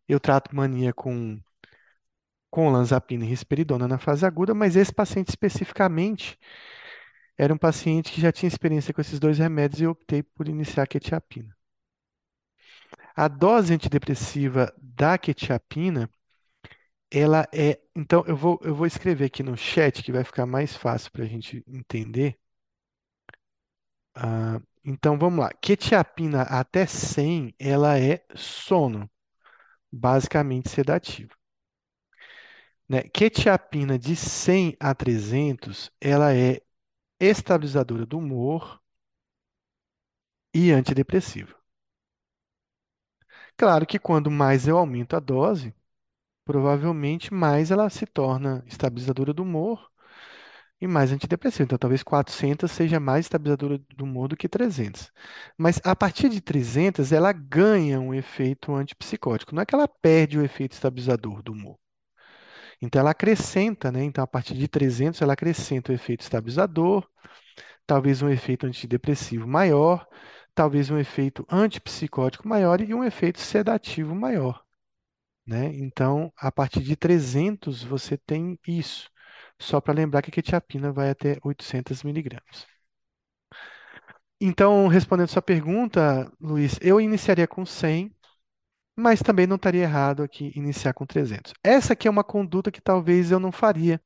eu 0.08 0.20
trato 0.20 0.54
mania 0.54 0.92
com, 0.94 1.40
com 2.54 2.68
olanzapina 2.68 3.24
e 3.24 3.28
risperidona 3.28 3.88
na 3.88 3.98
fase 3.98 4.24
aguda, 4.24 4.54
mas 4.54 4.76
esse 4.76 4.94
paciente 4.94 5.28
especificamente 5.30 6.38
era 7.36 7.52
um 7.52 7.58
paciente 7.58 8.12
que 8.12 8.20
já 8.20 8.30
tinha 8.30 8.46
experiência 8.46 8.94
com 8.94 9.00
esses 9.00 9.18
dois 9.18 9.38
remédios 9.38 9.80
e 9.80 9.86
optei 9.88 10.22
por 10.22 10.46
iniciar 10.46 10.84
a 10.84 10.86
quetiapina. 10.86 11.52
A 13.16 13.26
dose 13.26 13.74
antidepressiva 13.74 14.72
da 14.80 15.18
quetiapina, 15.18 16.08
ela 17.10 17.44
é. 17.52 17.80
Então, 17.96 18.22
eu 18.28 18.36
vou, 18.36 18.60
eu 18.62 18.72
vou 18.74 18.86
escrever 18.86 19.24
aqui 19.24 19.42
no 19.42 19.56
chat 19.56 20.00
que 20.00 20.12
vai 20.12 20.22
ficar 20.22 20.46
mais 20.46 20.76
fácil 20.76 21.10
para 21.10 21.24
a 21.24 21.26
gente 21.26 21.64
entender. 21.66 22.38
Ah, 24.14 24.60
então, 24.84 25.18
vamos 25.18 25.40
lá. 25.40 25.50
Quetiapina 25.60 26.42
até 26.42 26.86
100, 26.86 27.54
ela 27.58 27.98
é 27.98 28.24
sono, 28.34 29.10
basicamente 29.92 30.70
sedativo. 30.70 31.34
Né? 32.88 33.02
Quetiapina 33.02 33.98
de 33.98 34.14
100 34.16 34.76
a 34.80 34.94
300, 34.94 35.90
ela 36.00 36.34
é 36.34 36.60
estabilizadora 37.20 38.06
do 38.06 38.18
humor 38.18 38.80
e 40.54 40.72
antidepressiva. 40.72 41.54
Claro 43.56 43.86
que 43.86 43.98
quando 43.98 44.30
mais 44.30 44.66
eu 44.68 44.78
aumento 44.78 45.16
a 45.16 45.20
dose, 45.20 45.74
provavelmente 46.44 47.32
mais 47.34 47.70
ela 47.72 47.90
se 47.90 48.06
torna 48.06 48.64
estabilizadora 48.66 49.32
do 49.34 49.42
humor 49.44 49.90
e 50.80 50.86
mais 50.86 51.12
antidepressiva. 51.12 51.64
Então, 51.64 51.78
talvez 51.78 52.02
400 52.02 52.70
seja 52.72 53.00
mais 53.00 53.26
estabilizadora 53.26 53.78
do 53.96 54.04
humor 54.04 54.28
do 54.28 54.36
que 54.36 54.48
300. 54.48 55.12
Mas 55.58 55.80
a 55.84 55.96
partir 55.96 56.28
de 56.28 56.40
300, 56.40 57.12
ela 57.12 57.32
ganha 57.32 58.00
um 58.00 58.14
efeito 58.14 58.74
antipsicótico. 58.74 59.54
Não 59.54 59.62
é 59.62 59.66
que 59.66 59.74
ela 59.74 59.88
perde 59.88 60.38
o 60.38 60.44
efeito 60.44 60.72
estabilizador 60.72 61.42
do 61.42 61.52
humor. 61.52 61.78
Então, 62.84 63.00
ela 63.00 63.10
acrescenta, 63.10 63.90
né? 63.90 64.04
Então, 64.04 64.22
a 64.22 64.26
partir 64.26 64.54
de 64.54 64.68
300, 64.68 65.20
ela 65.22 65.32
acrescenta 65.32 65.90
o 65.92 65.94
efeito 65.94 66.20
estabilizador, 66.22 67.08
talvez 67.86 68.22
um 68.22 68.28
efeito 68.30 68.66
antidepressivo 68.66 69.46
maior, 69.48 70.06
talvez 70.54 70.90
um 70.90 70.98
efeito 70.98 71.46
antipsicótico 71.50 72.48
maior 72.48 72.80
e 72.80 72.94
um 72.94 73.04
efeito 73.04 73.40
sedativo 73.40 74.14
maior. 74.14 74.64
Né? 75.46 75.66
Então, 75.76 76.32
a 76.36 76.52
partir 76.52 76.80
de 76.82 76.96
300 76.96 77.82
você 77.84 78.16
tem 78.18 78.58
isso. 78.66 79.10
Só 79.60 79.80
para 79.80 79.94
lembrar 79.94 80.22
que 80.22 80.30
a 80.30 80.32
quetiapina 80.32 80.92
vai 80.92 81.10
até 81.10 81.38
800 81.44 82.02
miligramas. 82.02 82.66
Então, 84.40 84.88
respondendo 84.88 85.28
sua 85.28 85.42
pergunta, 85.42 86.30
Luiz, 86.40 86.78
eu 86.82 87.00
iniciaria 87.00 87.46
com 87.48 87.64
100, 87.64 88.14
mas 88.96 89.20
também 89.20 89.46
não 89.46 89.56
estaria 89.56 89.82
errado 89.82 90.22
aqui 90.22 90.52
iniciar 90.54 90.92
com 90.94 91.06
300. 91.06 91.52
Essa 91.62 91.92
aqui 91.94 92.06
é 92.08 92.10
uma 92.10 92.24
conduta 92.24 92.70
que 92.70 92.80
talvez 92.80 93.30
eu 93.30 93.40
não 93.40 93.52
faria. 93.52 94.00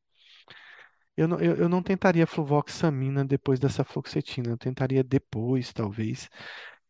Eu 1.16 1.26
não, 1.28 1.38
eu, 1.40 1.57
eu 1.57 1.68
não 1.68 1.83
tentaria 1.83 2.26
fluvoxamina 2.26 3.25
depois 3.25 3.59
dessa 3.59 3.85
fluoxetina. 3.85 4.50
Eu 4.50 4.59
tentaria 4.59 5.02
depois, 5.04 5.73
talvez. 5.73 6.28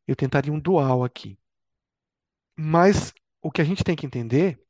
Eu 0.07 0.15
tentaria 0.17 0.53
um 0.53 0.61
dual 0.61 1.05
aqui. 1.05 1.39
Mas 2.57 3.13
o 3.41 3.51
que 3.51 3.61
a 3.63 3.65
gente 3.65 3.83
tem 3.85 3.97
que 3.97 4.05
entender 4.07 4.61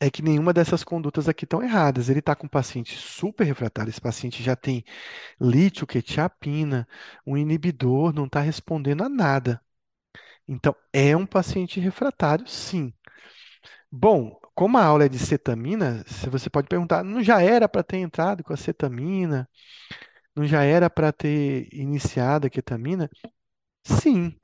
é 0.00 0.10
que 0.10 0.22
nenhuma 0.22 0.52
dessas 0.52 0.84
condutas 0.84 1.28
aqui 1.28 1.44
estão 1.44 1.62
erradas. 1.62 2.08
Ele 2.08 2.18
está 2.20 2.34
com 2.36 2.46
um 2.46 2.48
paciente 2.48 2.96
super 2.96 3.44
refratário, 3.44 3.90
esse 3.90 4.00
paciente 4.00 4.42
já 4.42 4.54
tem 4.56 4.84
lítio, 5.40 5.86
quetiapina, 5.86 6.86
um 7.26 7.36
inibidor, 7.36 8.12
não 8.12 8.26
está 8.26 8.40
respondendo 8.40 9.02
a 9.04 9.08
nada. 9.08 9.60
Então, 10.48 10.74
é 10.92 11.16
um 11.16 11.26
paciente 11.26 11.80
refratário, 11.80 12.46
sim. 12.48 12.92
Bom, 13.90 14.38
como 14.54 14.78
a 14.78 14.84
aula 14.84 15.04
é 15.04 15.08
de 15.08 15.18
cetamina, 15.18 16.04
você 16.30 16.50
pode 16.50 16.68
perguntar, 16.68 17.04
não 17.04 17.22
já 17.22 17.42
era 17.42 17.68
para 17.68 17.82
ter 17.82 17.98
entrado 17.98 18.44
com 18.44 18.52
a 18.52 18.56
cetamina? 18.56 19.48
Não 20.36 20.46
já 20.46 20.64
era 20.64 20.90
para 20.90 21.12
ter 21.12 21.68
iniciado 21.74 22.46
a 22.46 22.50
ketamina? 22.50 23.10
Sim. 23.84 24.34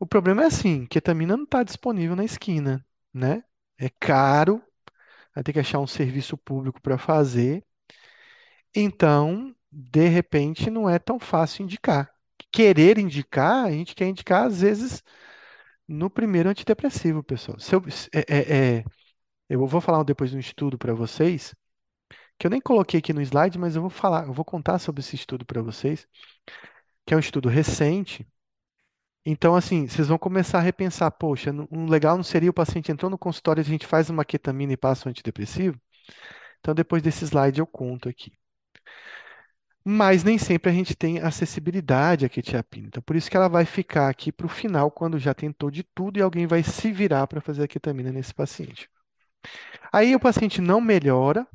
O 0.00 0.06
problema 0.06 0.44
é 0.44 0.46
assim, 0.46 0.86
ketamina 0.86 1.36
não 1.36 1.44
está 1.44 1.62
disponível 1.62 2.16
na 2.16 2.24
esquina, 2.24 2.84
né? 3.14 3.44
É 3.78 3.90
caro, 4.00 4.62
vai 5.34 5.44
ter 5.44 5.52
que 5.54 5.60
achar 5.60 5.80
um 5.80 5.86
serviço 5.88 6.36
público 6.38 6.80
para 6.82 6.98
fazer. 6.98 7.64
Então, 8.74 9.54
de 9.70 10.08
repente, 10.08 10.70
não 10.70 10.88
é 10.88 10.98
tão 10.98 11.18
fácil 11.18 11.62
indicar. 11.64 12.10
Querer 12.52 12.98
indicar, 12.98 13.66
a 13.66 13.70
gente 13.70 13.94
quer 13.94 14.06
indicar, 14.08 14.46
às 14.46 14.60
vezes, 14.60 15.02
no 15.88 16.10
primeiro 16.10 16.48
antidepressivo, 16.50 17.22
pessoal. 17.22 17.58
Se 17.58 17.74
eu, 17.74 17.82
é, 18.14 18.20
é, 18.28 18.78
é, 18.78 18.84
eu 19.48 19.66
vou 19.66 19.80
falar 19.80 20.02
depois 20.04 20.30
de 20.30 20.36
um 20.36 20.40
estudo 20.40 20.78
para 20.78 20.94
vocês, 20.94 21.54
que 22.38 22.46
eu 22.46 22.50
nem 22.50 22.60
coloquei 22.60 22.98
aqui 23.00 23.12
no 23.12 23.22
slide, 23.22 23.58
mas 23.58 23.76
eu 23.76 23.82
vou 23.82 23.90
falar, 23.90 24.26
eu 24.26 24.32
vou 24.32 24.44
contar 24.44 24.78
sobre 24.78 25.00
esse 25.00 25.16
estudo 25.16 25.44
para 25.46 25.62
vocês, 25.62 26.06
que 27.06 27.14
é 27.14 27.16
um 27.16 27.20
estudo 27.20 27.48
recente. 27.48 28.26
Então, 29.24 29.54
assim, 29.54 29.86
vocês 29.86 30.08
vão 30.08 30.18
começar 30.18 30.58
a 30.58 30.62
repensar, 30.62 31.10
poxa, 31.10 31.50
um 31.70 31.86
legal 31.86 32.16
não 32.16 32.24
seria 32.24 32.50
o 32.50 32.54
paciente 32.54 32.90
entrou 32.90 33.10
no 33.10 33.18
consultório, 33.18 33.60
a 33.60 33.64
gente 33.64 33.86
faz 33.86 34.08
uma 34.10 34.24
ketamina 34.24 34.72
e 34.72 34.76
passa 34.76 35.08
um 35.08 35.10
antidepressivo? 35.10 35.78
Então, 36.60 36.74
depois 36.74 37.02
desse 37.02 37.24
slide 37.26 37.60
eu 37.60 37.66
conto 37.66 38.08
aqui. 38.08 38.32
Mas 39.90 40.22
nem 40.22 40.38
sempre 40.38 40.70
a 40.70 40.74
gente 40.74 40.94
tem 40.94 41.18
acessibilidade 41.18 42.24
à 42.24 42.28
quetiapina. 42.28 42.86
Então, 42.86 43.02
por 43.02 43.16
isso 43.16 43.28
que 43.30 43.36
ela 43.36 43.48
vai 43.48 43.64
ficar 43.64 44.08
aqui 44.08 44.30
para 44.30 44.46
o 44.46 44.48
final, 44.48 44.88
quando 44.90 45.18
já 45.18 45.34
tentou 45.34 45.70
de 45.70 45.82
tudo 45.82 46.18
e 46.18 46.22
alguém 46.22 46.46
vai 46.46 46.62
se 46.62 46.92
virar 46.92 47.26
para 47.26 47.40
fazer 47.40 47.64
a 47.64 47.68
ketamina 47.68 48.12
nesse 48.12 48.32
paciente. 48.34 48.88
Aí 49.92 50.14
o 50.14 50.20
paciente 50.20 50.60
não 50.60 50.80
melhora, 50.80 51.46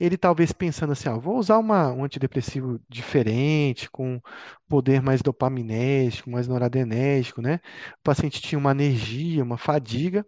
ele 0.00 0.18
talvez 0.18 0.52
pensando 0.52 0.92
assim, 0.92 1.08
ó, 1.08 1.18
vou 1.18 1.38
usar 1.38 1.58
uma, 1.58 1.92
um 1.92 2.04
antidepressivo 2.04 2.80
diferente, 2.88 3.90
com 3.90 4.20
poder 4.68 5.02
mais 5.02 5.22
dopaminérgico, 5.22 6.30
mais 6.30 6.48
noradrenérgico, 6.48 7.42
né? 7.42 7.60
O 8.00 8.02
paciente 8.04 8.42
tinha 8.42 8.58
uma 8.58 8.70
alergia, 8.70 9.42
uma 9.44 9.58
fadiga, 9.58 10.26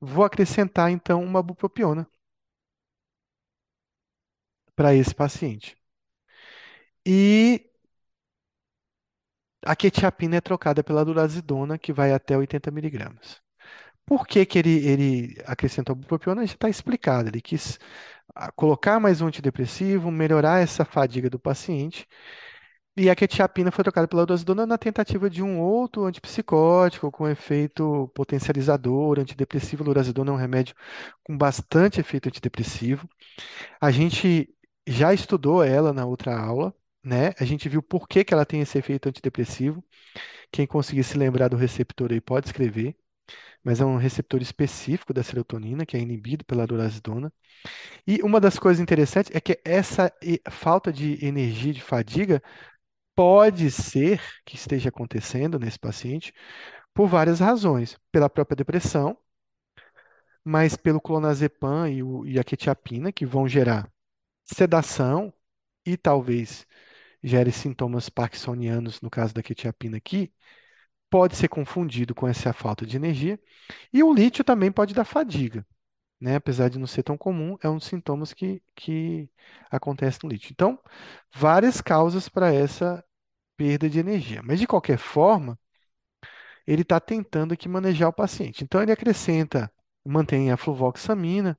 vou 0.00 0.24
acrescentar 0.24 0.90
então 0.90 1.22
uma 1.24 1.42
bupropiona 1.42 2.08
para 4.74 4.94
esse 4.94 5.14
paciente. 5.14 5.77
E 7.10 7.64
a 9.64 9.74
quetiapina 9.74 10.36
é 10.36 10.40
trocada 10.42 10.84
pela 10.84 11.04
durazidona, 11.04 11.78
que 11.78 11.92
vai 11.92 12.12
até 12.12 12.36
80 12.36 12.70
miligramas. 12.70 13.40
Por 14.06 14.26
que, 14.26 14.46
que 14.46 14.58
ele, 14.58 14.86
ele 14.86 15.42
acrescentou 15.46 15.94
a 15.94 15.96
bupropiona? 15.96 16.46
Já 16.46 16.54
está 16.54 16.68
explicado. 16.68 17.28
Ele 17.30 17.40
quis 17.40 17.78
colocar 18.56 19.00
mais 19.00 19.20
um 19.22 19.28
antidepressivo, 19.28 20.10
melhorar 20.10 20.60
essa 20.62 20.84
fadiga 20.84 21.30
do 21.30 21.38
paciente. 21.38 22.06
E 22.96 23.08
a 23.10 23.16
quetiapina 23.16 23.70
foi 23.70 23.84
trocada 23.84 24.08
pela 24.08 24.26
durazidona 24.26 24.66
na 24.66 24.76
tentativa 24.78 25.30
de 25.30 25.42
um 25.42 25.60
outro 25.60 26.04
antipsicótico 26.04 27.12
com 27.12 27.28
efeito 27.28 28.08
potencializador, 28.14 29.20
antidepressivo. 29.20 29.84
A 29.84 29.86
durazidona 29.86 30.32
é 30.32 30.34
um 30.34 30.36
remédio 30.38 30.74
com 31.24 31.36
bastante 31.38 32.00
efeito 32.00 32.28
antidepressivo. 32.28 33.08
A 33.80 33.90
gente 33.90 34.48
já 34.86 35.14
estudou 35.14 35.62
ela 35.62 35.92
na 35.92 36.06
outra 36.06 36.38
aula, 36.38 36.74
né? 37.02 37.32
A 37.38 37.44
gente 37.44 37.68
viu 37.68 37.82
por 37.82 38.08
que, 38.08 38.24
que 38.24 38.34
ela 38.34 38.46
tem 38.46 38.60
esse 38.60 38.78
efeito 38.78 39.08
antidepressivo. 39.08 39.84
Quem 40.52 40.66
conseguir 40.66 41.04
se 41.04 41.18
lembrar 41.18 41.48
do 41.48 41.56
receptor 41.56 42.12
aí 42.12 42.20
pode 42.20 42.46
escrever, 42.48 42.96
mas 43.64 43.80
é 43.80 43.84
um 43.84 43.96
receptor 43.96 44.42
específico 44.42 45.12
da 45.14 45.22
serotonina 45.22 45.86
que 45.86 45.96
é 45.96 46.00
inibido 46.00 46.44
pela 46.44 46.66
durazidona. 46.66 47.32
E 48.06 48.22
uma 48.22 48.40
das 48.40 48.58
coisas 48.58 48.80
interessantes 48.80 49.34
é 49.34 49.40
que 49.40 49.60
essa 49.64 50.12
falta 50.50 50.92
de 50.92 51.24
energia, 51.24 51.72
de 51.72 51.82
fadiga, 51.82 52.42
pode 53.14 53.70
ser 53.70 54.22
que 54.44 54.56
esteja 54.56 54.90
acontecendo 54.90 55.58
nesse 55.58 55.78
paciente 55.78 56.32
por 56.94 57.08
várias 57.08 57.40
razões. 57.40 57.98
Pela 58.12 58.30
própria 58.30 58.56
depressão, 58.56 59.16
mas 60.44 60.76
pelo 60.76 61.00
clonazepam 61.00 61.88
e, 61.88 62.02
o, 62.02 62.26
e 62.26 62.38
a 62.38 62.44
quetiapina, 62.44 63.12
que 63.12 63.26
vão 63.26 63.46
gerar 63.48 63.90
sedação 64.44 65.32
e 65.84 65.96
talvez 65.96 66.66
gere 67.22 67.52
sintomas 67.52 68.08
parkinsonianos, 68.08 69.00
no 69.00 69.10
caso 69.10 69.34
da 69.34 69.42
quetiapina 69.42 69.96
aqui, 69.98 70.32
pode 71.10 71.36
ser 71.36 71.48
confundido 71.48 72.14
com 72.14 72.28
essa 72.28 72.52
falta 72.52 72.86
de 72.86 72.96
energia. 72.96 73.40
E 73.92 74.02
o 74.02 74.12
lítio 74.14 74.44
também 74.44 74.72
pode 74.72 74.94
dar 74.94 75.04
fadiga 75.04 75.66
né? 76.20 76.36
Apesar 76.36 76.68
de 76.68 76.78
não 76.78 76.86
ser 76.86 77.02
tão 77.02 77.16
comum, 77.16 77.56
é 77.62 77.68
um 77.68 77.76
dos 77.76 77.86
sintomas 77.86 78.32
que, 78.32 78.62
que 78.74 79.30
acontece 79.70 80.20
no 80.22 80.30
lítio. 80.30 80.52
Então, 80.52 80.78
várias 81.34 81.80
causas 81.80 82.28
para 82.28 82.52
essa 82.52 83.04
perda 83.56 83.88
de 83.88 83.98
energia. 84.00 84.42
Mas, 84.44 84.60
de 84.60 84.66
qualquer 84.66 84.98
forma, 84.98 85.58
ele 86.66 86.82
está 86.82 87.00
tentando 87.00 87.54
aqui 87.54 87.68
manejar 87.68 88.08
o 88.08 88.12
paciente. 88.12 88.62
Então, 88.64 88.82
ele 88.82 88.92
acrescenta, 88.92 89.72
mantém 90.04 90.50
a 90.52 90.56
fluvoxamina, 90.56 91.58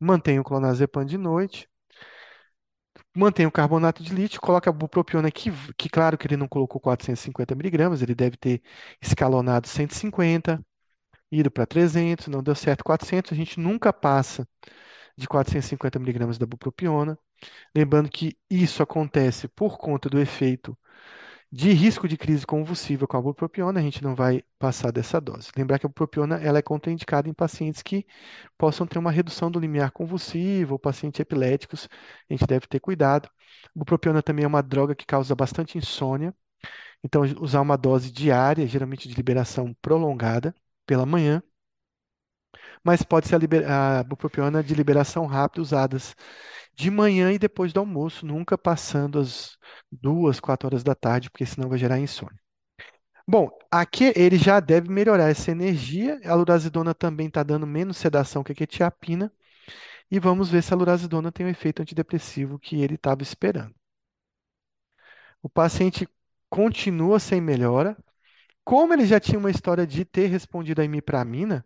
mantém 0.00 0.40
o 0.40 0.44
clonazepam 0.44 1.04
de 1.04 1.18
noite, 1.18 1.68
mantém 3.14 3.46
o 3.46 3.52
carbonato 3.52 4.02
de 4.02 4.14
lítio, 4.14 4.40
coloca 4.40 4.70
a 4.70 4.72
bupropiona 4.72 5.30
que, 5.30 5.50
que 5.76 5.88
claro 5.88 6.16
que 6.18 6.26
ele 6.26 6.36
não 6.36 6.48
colocou 6.48 6.80
450 6.80 7.54
miligramas, 7.54 8.02
ele 8.02 8.14
deve 8.14 8.36
ter 8.36 8.62
escalonado 9.02 9.66
150, 9.68 10.64
ido 11.32 11.50
para 11.50 11.66
300, 11.66 12.28
não 12.28 12.42
deu 12.42 12.54
certo 12.54 12.84
400, 12.84 13.32
a 13.32 13.36
gente 13.36 13.60
nunca 13.60 13.92
passa 13.92 14.48
de 15.16 15.28
450 15.28 15.98
miligramas 15.98 16.38
da 16.38 16.46
bupropiona. 16.46 17.18
Lembrando 17.76 18.10
que 18.10 18.38
isso 18.50 18.82
acontece 18.82 19.48
por 19.48 19.78
conta 19.78 20.08
do 20.10 20.20
efeito 20.20 20.78
de 21.52 21.72
risco 21.72 22.06
de 22.08 22.16
crise 22.16 22.46
convulsiva 22.46 23.06
com 23.06 23.16
a 23.16 23.20
bupropiona, 23.22 23.80
a 23.80 23.82
gente 23.82 24.02
não 24.02 24.14
vai 24.14 24.42
passar 24.58 24.92
dessa 24.92 25.20
dose. 25.20 25.50
Lembrar 25.56 25.78
que 25.78 25.86
a 25.86 25.88
bupropiona 25.88 26.36
ela 26.38 26.58
é 26.58 26.62
contraindicada 26.62 27.28
em 27.28 27.34
pacientes 27.34 27.82
que 27.82 28.06
possam 28.58 28.86
ter 28.86 28.98
uma 28.98 29.10
redução 29.10 29.50
do 29.50 29.58
limiar 29.60 29.90
convulsivo 29.92 30.74
ou 30.74 30.78
pacientes 30.78 31.20
epiléticos, 31.20 31.88
a 32.30 32.32
gente 32.34 32.46
deve 32.46 32.66
ter 32.68 32.80
cuidado. 32.80 33.28
A 33.66 33.70
bupropiona 33.78 34.22
também 34.22 34.44
é 34.44 34.48
uma 34.48 34.62
droga 34.62 34.94
que 34.94 35.06
causa 35.06 35.34
bastante 35.34 35.76
insônia, 35.78 36.34
então 37.04 37.22
usar 37.40 37.60
uma 37.62 37.76
dose 37.78 38.12
diária, 38.12 38.66
geralmente 38.66 39.08
de 39.08 39.14
liberação 39.14 39.74
prolongada, 39.82 40.54
pela 40.86 41.06
manhã, 41.06 41.42
mas 42.84 43.02
pode 43.02 43.28
ser 43.28 43.36
a, 43.66 44.00
a 44.00 44.04
bupropiona 44.04 44.62
de 44.62 44.74
liberação 44.74 45.26
rápida 45.26 45.62
usadas 45.62 46.14
de 46.74 46.90
manhã 46.90 47.32
e 47.32 47.38
depois 47.38 47.72
do 47.72 47.80
almoço, 47.80 48.26
nunca 48.26 48.56
passando 48.58 49.18
as 49.18 49.56
duas, 49.90 50.40
quatro 50.40 50.66
horas 50.68 50.82
da 50.82 50.94
tarde, 50.94 51.30
porque 51.30 51.46
senão 51.46 51.68
vai 51.68 51.78
gerar 51.78 51.98
insônia. 51.98 52.40
Bom, 53.26 53.48
aqui 53.70 54.12
ele 54.16 54.36
já 54.36 54.60
deve 54.60 54.90
melhorar 54.90 55.30
essa 55.30 55.50
energia. 55.52 56.20
A 56.24 56.34
lurazidona 56.34 56.94
também 56.94 57.28
está 57.28 57.42
dando 57.42 57.66
menos 57.66 57.96
sedação 57.96 58.42
que 58.42 58.52
a 58.52 58.54
quetiapina. 58.54 59.32
E 60.10 60.20
vamos 60.20 60.50
ver 60.50 60.62
se 60.62 60.74
a 60.74 60.76
lurazidona 60.76 61.32
tem 61.32 61.46
o 61.46 61.48
efeito 61.48 61.82
antidepressivo 61.82 62.58
que 62.58 62.82
ele 62.82 62.96
estava 62.96 63.22
esperando. 63.22 63.74
O 65.42 65.48
paciente 65.48 66.08
continua 66.48 67.18
sem 67.20 67.40
melhora, 67.40 67.96
como 68.64 68.92
ele 68.94 69.06
já 69.06 69.20
tinha 69.20 69.38
uma 69.38 69.50
história 69.50 69.86
de 69.86 70.04
ter 70.04 70.28
respondido 70.28 70.80
a 70.82 70.84
imipramina, 70.84 71.64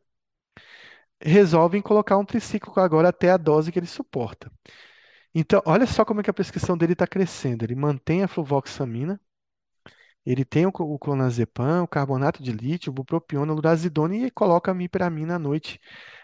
resolvem 1.21 1.83
colocar 1.83 2.17
um 2.19 2.25
tricíclico 2.25 2.79
agora 2.81 3.09
até 3.09 3.31
a 3.31 3.37
dose 3.37 3.73
que 3.73 3.79
ele 3.79 3.87
suporta. 3.87 4.51
Então, 5.35 5.61
olha 5.67 5.87
só 5.87 6.05
como 6.05 6.21
é 6.21 6.23
que 6.25 6.31
a 6.31 6.35
prescrição 6.35 6.77
dele 6.79 6.93
está 6.93 7.07
crescendo. 7.07 7.65
Ele 7.65 7.75
mantém 7.75 8.23
a 8.23 8.29
fluvoxamina, 8.29 9.21
ele 10.25 10.45
tem 10.45 10.65
o, 10.67 10.73
clonazepam, 10.99 11.83
o 11.83 11.89
carbonato 11.89 12.43
de 12.43 12.51
lítio, 12.53 12.91
o 12.91 12.95
bupropiona, 12.95 13.53
o 13.53 13.57
lurazidona 13.57 14.17
e 14.17 14.31
coloca 14.31 14.71
a 14.73 14.75
imipramina 14.75 15.37
à 15.37 15.39
noite 15.39 15.79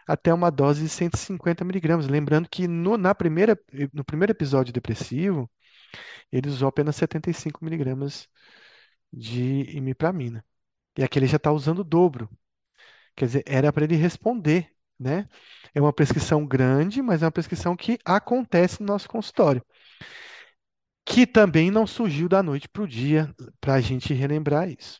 até 0.06 0.32
uma 0.32 0.50
dose 0.50 0.82
de 0.82 0.88
150 0.88 1.64
miligramas. 1.64 2.08
Lembrando 2.08 2.48
que 2.48 2.66
no, 2.66 2.96
na 2.96 3.14
primeira, 3.14 3.58
no 3.92 4.04
primeiro 4.04 4.32
episódio 4.32 4.72
depressivo, 4.72 5.50
ele 6.32 6.48
usou 6.48 6.68
apenas 6.68 6.96
75 6.96 7.64
miligramas 7.64 8.28
de 9.12 9.62
imipramina. 9.76 10.44
E 10.96 11.02
aqui 11.04 11.18
ele 11.18 11.26
já 11.26 11.36
está 11.36 11.52
usando 11.52 11.80
o 11.80 11.84
dobro. 11.84 12.30
Quer 13.16 13.26
dizer, 13.26 13.44
era 13.46 13.72
para 13.72 13.84
ele 13.84 13.96
responder, 13.96 14.72
né? 15.00 15.28
É 15.74 15.80
uma 15.80 15.92
prescrição 15.92 16.46
grande, 16.46 17.02
mas 17.02 17.22
é 17.22 17.26
uma 17.26 17.32
prescrição 17.32 17.76
que 17.76 17.98
acontece 18.04 18.80
no 18.82 18.86
nosso 18.88 19.08
consultório. 19.08 19.62
Que 21.04 21.26
também 21.26 21.70
não 21.70 21.86
surgiu 21.86 22.26
da 22.26 22.42
noite 22.42 22.66
para 22.68 22.80
o 22.82 22.88
dia, 22.88 23.34
para 23.60 23.74
a 23.74 23.80
gente 23.82 24.14
relembrar 24.14 24.70
isso. 24.70 24.98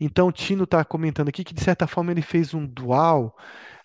Então, 0.00 0.28
o 0.28 0.32
Tino 0.32 0.64
está 0.64 0.84
comentando 0.84 1.28
aqui 1.28 1.44
que, 1.44 1.54
de 1.54 1.62
certa 1.62 1.86
forma, 1.86 2.10
ele 2.10 2.22
fez 2.22 2.54
um 2.54 2.66
dual, 2.66 3.36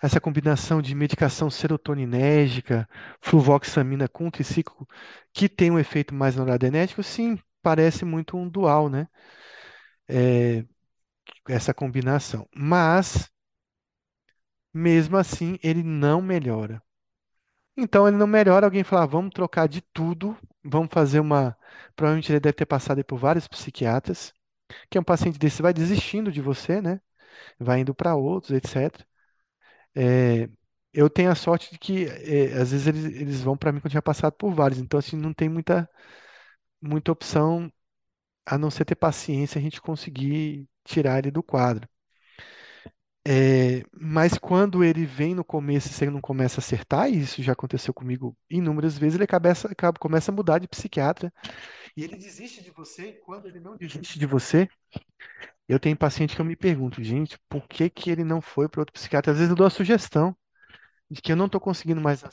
essa 0.02 0.20
combinação 0.20 0.82
de 0.82 0.96
medicação 0.96 1.50
serotoninérgica, 1.50 2.90
fluvoxamina 3.22 4.08
com 4.08 4.30
triciclo, 4.32 4.88
que 5.34 5.48
tem 5.48 5.70
um 5.72 5.78
efeito 5.80 6.14
mais 6.16 6.36
noradrenérgico, 6.36 7.04
sim, 7.04 7.38
parece 7.62 8.04
muito 8.06 8.36
um 8.38 8.50
dual, 8.50 8.90
né? 8.90 9.08
É, 10.08 10.66
essa 11.48 11.74
combinação. 11.74 12.48
Mas, 12.56 13.30
mesmo 14.74 15.18
assim, 15.18 15.58
ele 15.64 15.84
não 15.84 16.22
melhora. 16.22 16.82
Então, 17.78 18.08
ele 18.08 18.18
não 18.18 18.28
melhora. 18.28 18.66
Alguém 18.66 18.84
fala, 18.84 19.04
ah, 19.04 19.06
vamos 19.06 19.32
trocar 19.34 19.68
de 19.68 19.82
tudo, 19.82 20.38
vamos 20.64 20.90
fazer 20.92 21.20
uma. 21.20 21.58
Provavelmente 21.96 22.32
ele 22.32 22.40
deve 22.40 22.54
ter 22.56 22.66
passado 22.66 23.04
por 23.06 23.18
vários 23.18 23.48
psiquiatras, 23.48 24.34
que 24.90 24.98
é 24.98 25.02
um 25.02 25.04
paciente 25.04 25.40
desse 25.40 25.62
vai 25.62 25.74
desistindo 25.74 26.32
de 26.32 26.42
você, 26.42 26.82
né? 26.82 27.02
Vai 27.60 27.82
indo 27.82 27.96
para 27.96 28.16
outros, 28.16 28.52
etc. 28.52 29.08
É, 29.96 30.50
eu 30.94 31.10
tenho 31.10 31.32
a 31.32 31.36
sorte 31.36 31.72
de 31.74 31.80
que, 31.80 32.06
é, 32.08 32.54
às 32.62 32.72
vezes, 32.72 32.88
eles, 32.88 33.06
eles 33.06 33.42
vão 33.44 33.58
para 33.58 33.72
mim 33.72 33.80
quando 33.80 33.88
eu 33.88 33.92
tinha 33.92 34.04
passado 34.04 34.34
por 34.36 34.54
vários. 34.54 34.80
Então, 34.82 35.00
assim, 35.00 35.18
não 35.18 35.34
tem 35.34 35.50
muita, 35.50 35.90
muita 36.82 37.12
opção, 37.12 37.72
a 38.46 38.58
não 38.58 38.72
ser 38.72 38.86
ter 38.86 38.96
paciência, 38.96 39.60
a 39.60 39.62
gente 39.62 39.82
conseguir 39.82 40.68
tirar 40.88 41.20
ele 41.20 41.32
do 41.32 41.44
quadro. 41.44 41.88
É, 43.30 43.84
mas 43.92 44.38
quando 44.38 44.84
ele 44.86 45.06
vem 45.06 45.36
no 45.36 45.44
começo 45.44 45.90
e 45.90 45.92
você 45.94 46.10
não 46.10 46.22
começa 46.22 46.60
a 46.60 46.64
acertar, 46.64 47.10
e 47.10 47.20
isso 47.22 47.44
já 47.44 47.52
aconteceu 47.52 47.94
comigo 47.94 48.38
inúmeras 48.50 48.98
vezes, 48.98 49.16
ele 49.16 49.26
acaba- 49.26 49.54
começa 50.00 50.32
a 50.32 50.36
mudar 50.36 50.60
de 50.60 50.68
psiquiatra. 50.68 51.32
E 51.98 52.04
ele 52.04 52.16
desiste 52.18 52.64
de 52.64 52.72
você. 52.72 53.14
Quando 53.26 53.48
ele 53.48 53.60
não 53.60 53.78
desiste 53.78 54.20
de 54.20 54.26
você, 54.28 54.70
eu 55.68 55.80
tenho 55.80 55.98
paciente 55.98 56.36
que 56.36 56.42
eu 56.42 56.46
me 56.46 56.56
pergunto, 56.56 57.04
gente, 57.04 57.38
por 57.50 57.68
que 57.68 57.90
que 57.90 58.10
ele 58.10 58.24
não 58.24 58.42
foi 58.42 58.68
para 58.70 58.82
outro 58.82 58.94
psiquiatra? 58.94 59.32
Às 59.32 59.38
vezes 59.40 59.50
eu 59.52 59.56
dou 59.58 59.68
a 59.68 59.70
sugestão 59.70 60.36
de 61.12 61.22
que 61.22 61.32
eu 61.32 61.38
não 61.38 61.48
estou 61.48 61.62
conseguindo 61.62 62.02
mais. 62.02 62.24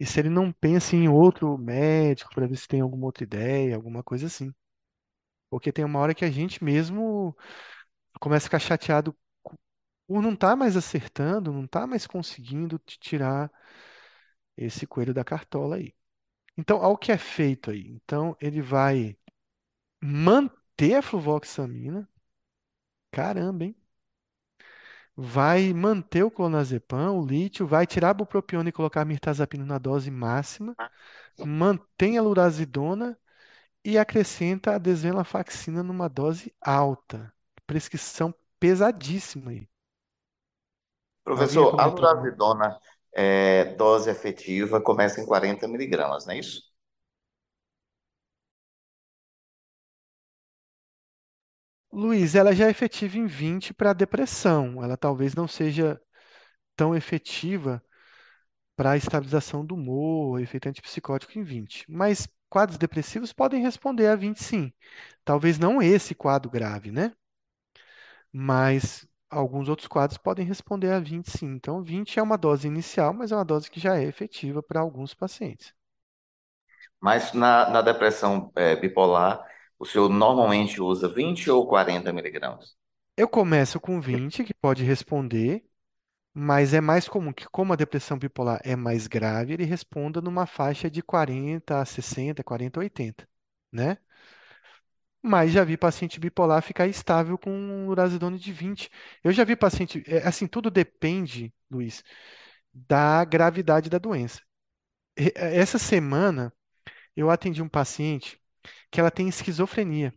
E 0.00 0.06
se 0.06 0.20
ele 0.20 0.30
não 0.30 0.50
pensa 0.52 0.96
em 0.96 1.06
outro 1.08 1.56
médico 1.58 2.34
para 2.34 2.46
ver 2.46 2.56
se 2.56 2.66
tem 2.68 2.80
alguma 2.80 3.06
outra 3.06 3.24
ideia, 3.24 3.74
alguma 3.76 4.02
coisa 4.02 4.26
assim. 4.26 4.52
Porque 5.50 5.72
tem 5.72 5.84
uma 5.84 6.00
hora 6.00 6.14
que 6.14 6.24
a 6.24 6.30
gente 6.30 6.62
mesmo 6.62 7.36
começa 8.20 8.46
a 8.46 8.48
ficar 8.48 8.58
chateado 8.58 9.16
por 10.06 10.22
não 10.22 10.34
estar 10.34 10.56
mais 10.56 10.76
acertando, 10.76 11.52
não 11.52 11.64
estar 11.64 11.86
mais 11.86 12.06
conseguindo 12.06 12.78
te 12.78 12.98
tirar 12.98 13.50
esse 14.56 14.86
coelho 14.86 15.14
da 15.14 15.24
cartola 15.24 15.76
aí. 15.76 15.94
Então, 16.56 16.82
ao 16.82 16.96
que 16.98 17.12
é 17.12 17.18
feito 17.18 17.70
aí? 17.70 17.88
Então, 17.88 18.36
ele 18.40 18.62
vai 18.62 19.16
manter 20.02 20.94
a 20.96 21.02
fluvoxamina, 21.02 22.08
caramba, 23.10 23.64
hein? 23.64 23.76
Vai 25.16 25.72
manter 25.72 26.22
o 26.22 26.30
clonazepam, 26.30 27.12
o 27.12 27.26
lítio, 27.26 27.66
vai 27.66 27.86
tirar 27.86 28.10
a 28.10 28.14
bupropiona 28.14 28.68
e 28.68 28.72
colocar 28.72 29.00
a 29.00 29.04
mirtazapina 29.04 29.64
na 29.64 29.78
dose 29.78 30.10
máxima, 30.10 30.76
mantém 31.42 32.18
a 32.18 32.22
lurazidona 32.22 33.18
e 33.86 33.96
acrescenta 33.96 34.74
a 34.74 34.78
desvenlafaxina 34.78 35.80
numa 35.80 36.08
dose 36.08 36.52
alta. 36.60 37.32
Prescrição 37.68 38.34
pesadíssima 38.58 39.52
aí. 39.52 39.68
Professor, 41.22 41.78
a 41.78 41.84
alguma 41.84 42.10
lurazidona, 42.10 42.80
é, 43.12 43.76
dose 43.76 44.10
efetiva, 44.10 44.80
começa 44.80 45.20
em 45.20 45.26
40 45.26 45.68
miligramas, 45.68 46.26
não 46.26 46.34
é 46.34 46.38
isso? 46.40 46.62
Luiz, 51.92 52.34
ela 52.34 52.52
já 52.52 52.66
é 52.66 52.70
efetiva 52.70 53.16
em 53.16 53.26
20 53.26 53.72
para 53.72 53.92
depressão. 53.92 54.82
Ela 54.82 54.96
talvez 54.96 55.32
não 55.36 55.46
seja 55.46 56.00
tão 56.74 56.94
efetiva 56.94 57.80
para 58.74 58.90
a 58.92 58.96
estabilização 58.96 59.64
do 59.64 59.76
humor, 59.76 60.40
efeito 60.40 60.68
antipsicótico 60.68 61.38
em 61.38 61.44
20. 61.44 61.84
Mas 61.88 62.28
quadros 62.50 62.78
depressivos 62.78 63.32
podem 63.32 63.62
responder 63.62 64.08
a 64.08 64.16
20 64.16 64.42
sim. 64.42 64.72
Talvez 65.24 65.58
não 65.58 65.82
esse 65.82 66.14
quadro 66.14 66.50
grave, 66.50 66.90
né? 66.92 67.12
Mas 68.32 69.04
alguns 69.28 69.68
outros 69.68 69.88
quadros 69.88 70.16
podem 70.18 70.46
responder 70.46 70.92
a 70.92 71.00
20 71.00 71.28
sim. 71.30 71.46
Então, 71.54 71.82
20 71.82 72.18
é 72.18 72.22
uma 72.22 72.38
dose 72.38 72.66
inicial, 72.68 73.12
mas 73.12 73.32
é 73.32 73.36
uma 73.36 73.44
dose 73.44 73.68
que 73.70 73.80
já 73.80 73.96
é 73.98 74.04
efetiva 74.04 74.62
para 74.62 74.78
alguns 74.80 75.12
pacientes. 75.14 75.74
Mas 77.00 77.32
na, 77.32 77.68
na 77.70 77.82
depressão, 77.82 78.50
é, 78.56 78.76
bipolar, 78.76 79.44
o 79.78 79.84
senhor 79.84 80.08
normalmente 80.08 80.80
usa 80.80 81.08
20 81.08 81.50
ou 81.50 81.66
40 81.68 82.12
miligramas? 82.12 82.76
Eu 83.16 83.28
começo 83.28 83.78
com 83.80 84.00
20, 84.00 84.42
que 84.44 84.54
pode 84.54 84.82
responder, 84.84 85.62
mas 86.38 86.74
é 86.74 86.80
mais 86.82 87.08
comum 87.08 87.32
que, 87.32 87.46
como 87.48 87.72
a 87.72 87.76
depressão 87.76 88.18
bipolar 88.18 88.60
é 88.64 88.76
mais 88.76 89.06
grave, 89.06 89.54
ele 89.54 89.64
responda 89.64 90.20
numa 90.20 90.46
faixa 90.46 90.90
de 90.90 91.02
40 91.02 91.80
a 91.80 91.84
60, 91.86 92.44
40 92.44 92.78
a 92.80 92.82
80, 92.82 93.28
né? 93.72 93.98
Mas 95.22 95.50
já 95.52 95.64
vi 95.64 95.76
paciente 95.76 96.20
bipolar 96.20 96.62
ficar 96.62 96.86
estável 96.86 97.36
com 97.36 97.88
urazidone 97.88 98.38
de 98.38 98.52
20. 98.52 98.90
Eu 99.24 99.32
já 99.32 99.42
vi 99.44 99.56
paciente, 99.56 100.02
é, 100.06 100.18
assim, 100.26 100.46
tudo 100.46 100.70
depende, 100.70 101.52
Luiz, 101.70 102.04
da 102.72 103.24
gravidade 103.24 103.90
da 103.90 103.98
doença. 103.98 104.40
E- 105.18 105.32
Essa 105.36 105.78
semana 105.78 106.52
eu 107.16 107.30
atendi 107.30 107.62
um 107.62 107.68
paciente 107.70 108.40
que 108.90 109.00
ela 109.00 109.10
tem 109.12 109.28
esquizofrenia. 109.28 110.14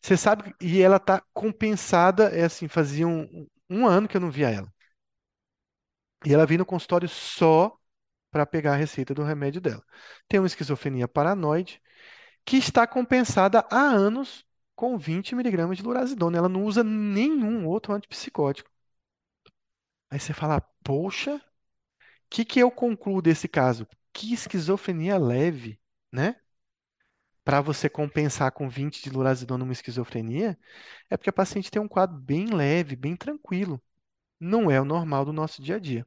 Você 0.00 0.16
sabe, 0.16 0.54
e 0.60 0.80
ela 0.80 0.98
tá 0.98 1.22
compensada, 1.34 2.24
é 2.30 2.44
assim, 2.44 2.68
fazia 2.68 3.06
um, 3.06 3.46
um 3.70 3.86
ano 3.86 4.08
que 4.08 4.16
eu 4.16 4.20
não 4.20 4.30
via 4.30 4.50
ela. 4.50 4.72
E 6.24 6.32
ela 6.34 6.46
veio 6.46 6.58
no 6.58 6.66
consultório 6.66 7.08
só 7.08 7.76
para 8.30 8.46
pegar 8.46 8.74
a 8.74 8.76
receita 8.76 9.14
do 9.14 9.22
remédio 9.24 9.60
dela. 9.60 9.84
Tem 10.28 10.40
uma 10.40 10.46
esquizofrenia 10.46 11.08
paranoide 11.08 11.82
que 12.44 12.56
está 12.58 12.86
compensada 12.86 13.66
há 13.70 13.80
anos 13.82 14.46
com 14.76 14.98
20 14.98 15.34
miligramas 15.36 15.78
de 15.78 15.84
lurazidona. 15.84 16.38
Ela 16.38 16.48
não 16.50 16.64
usa 16.64 16.84
nenhum 16.84 17.66
outro 17.66 17.94
antipsicótico. 17.94 18.70
Aí 20.10 20.18
você 20.20 20.32
fala, 20.34 20.60
poxa, 20.82 21.36
o 21.36 21.40
que 22.30 22.44
que 22.44 22.60
eu 22.60 22.70
concluo 22.70 23.22
desse 23.22 23.48
caso? 23.48 23.86
Que 24.12 24.32
esquizofrenia 24.34 25.18
leve, 25.18 25.80
né? 26.12 26.36
Para 27.48 27.62
você 27.62 27.88
compensar 27.88 28.52
com 28.52 28.68
20 28.68 29.02
de 29.02 29.08
lurazidona 29.08 29.64
uma 29.64 29.72
esquizofrenia, 29.72 30.58
é 31.08 31.16
porque 31.16 31.30
a 31.30 31.32
paciente 31.32 31.70
tem 31.70 31.80
um 31.80 31.88
quadro 31.88 32.14
bem 32.18 32.48
leve, 32.54 32.94
bem 32.94 33.16
tranquilo. 33.16 33.80
Não 34.38 34.70
é 34.70 34.78
o 34.78 34.84
normal 34.84 35.24
do 35.24 35.32
nosso 35.32 35.62
dia 35.62 35.76
a 35.76 35.78
dia. 35.78 36.06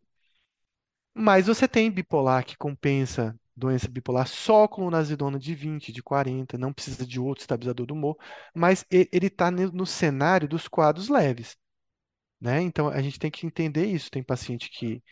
Mas 1.15 1.47
você 1.47 1.67
tem 1.67 1.89
bipolar 1.89 2.45
que 2.45 2.55
compensa 2.55 3.35
doença 3.55 3.87
bipolar 3.87 4.27
só 4.27 4.67
com 4.67 4.83
lurazidona 4.83 5.39
de 5.39 5.55
20, 5.55 5.91
de 5.91 6.03
40, 6.03 6.59
não 6.59 6.71
precisa 6.71 7.05
de 7.07 7.19
outro 7.19 7.41
estabilizador 7.41 7.87
do 7.87 7.95
humor, 7.95 8.17
mas 8.53 8.85
ele 8.91 9.25
está 9.27 9.49
no 9.49 9.85
cenário 9.85 10.47
dos 10.47 10.67
quadros 10.67 11.09
leves, 11.09 11.57
né? 12.41 12.61
Então 12.61 12.89
a 12.89 13.01
gente 13.01 13.19
tem 13.19 13.31
que 13.31 13.45
entender 13.47 13.85
isso. 13.87 14.11
Tem 14.11 14.23
paciente 14.23 14.69
que, 14.69 15.03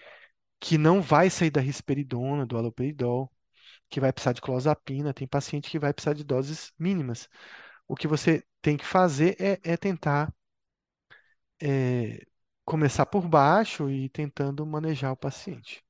que 0.60 0.78
não 0.78 1.02
vai 1.02 1.30
sair 1.30 1.52
da 1.52 1.62
risperidona, 1.62 2.46
do 2.46 2.58
haloperidol, 2.58 3.32
que 3.90 4.00
vai 4.00 4.14
precisar 4.14 4.34
de 4.34 4.42
clozapina, 4.42 5.14
tem 5.14 5.28
paciente 5.28 5.70
que 5.70 5.80
vai 5.80 5.94
precisar 5.94 6.14
de 6.14 6.24
doses 6.24 6.72
mínimas. 6.80 7.30
O 7.88 7.96
que 7.96 8.08
você 8.08 8.44
tem 8.62 8.78
que 8.78 8.86
fazer 8.86 9.36
é, 9.42 9.60
é 9.64 9.78
tentar 9.78 10.34
é, 11.62 12.26
começar 12.66 13.06
por 13.06 13.28
baixo 13.28 13.90
e 13.90 14.10
tentando 14.10 14.66
manejar 14.66 15.12
o 15.12 15.18
paciente. 15.18 15.84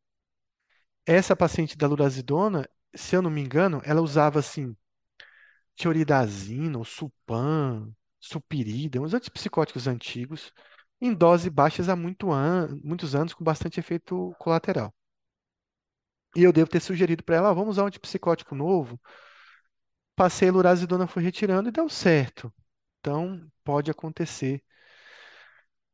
Essa 1.06 1.36
paciente 1.36 1.78
da 1.78 1.88
lurazidona, 1.88 2.70
se 2.96 3.16
eu 3.16 3.22
não 3.22 3.30
me 3.30 3.42
engano, 3.42 3.82
ela 3.84 4.02
usava 4.02 4.40
assim, 4.40 4.76
tioridazina, 5.76 6.84
Supan, 6.84 7.92
Supirida, 8.20 9.02
uns 9.02 9.14
antipsicóticos 9.14 9.88
antigos, 9.88 10.54
em 11.02 11.14
dose 11.14 11.50
baixas 11.50 11.90
há 11.90 11.96
muito 11.96 12.32
an 12.32 12.80
muitos 12.84 13.16
anos, 13.16 13.34
com 13.34 13.44
bastante 13.44 13.80
efeito 13.80 14.36
colateral. 14.40 14.94
E 16.36 16.44
eu 16.44 16.54
devo 16.54 16.70
ter 16.70 16.80
sugerido 16.82 17.24
para 17.24 17.36
ela, 17.38 17.50
"Ah, 17.50 17.54
vamos 17.54 17.72
usar 17.72 17.84
um 17.84 17.88
antipsicótico 17.88 18.56
novo. 18.56 19.00
Passei 20.16 20.52
lurazidona, 20.52 21.08
fui 21.08 21.24
retirando 21.24 21.70
e 21.70 21.72
deu 21.72 21.90
certo. 21.90 22.54
Então, 23.00 23.50
pode 23.64 23.90
acontecer 23.90 24.64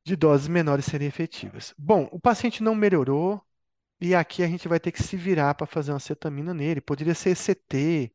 de 0.04 0.16
doses 0.16 0.48
menores 0.48 0.86
serem 0.86 1.08
efetivas. 1.08 1.74
Bom, 1.78 2.08
o 2.12 2.20
paciente 2.20 2.62
não 2.64 2.76
melhorou, 2.76 3.42
e 4.02 4.16
aqui 4.16 4.44
a 4.44 4.48
gente 4.48 4.68
vai 4.68 4.80
ter 4.80 4.92
que 4.92 5.04
se 5.04 5.18
virar 5.18 5.56
para 5.56 5.68
fazer 5.68 5.92
uma 5.94 6.00
cetamina 6.00 6.54
nele. 6.54 6.82
Poderia 6.82 7.16
ser 7.16 7.32
ECT, 7.32 8.14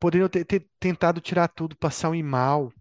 poderiam 0.00 0.28
ter, 0.28 0.44
ter 0.44 0.68
tentado 0.80 1.20
tirar 1.20 1.48
tudo, 1.48 1.76
passar 1.76 2.10
um 2.10 2.16
imal. 2.16 2.72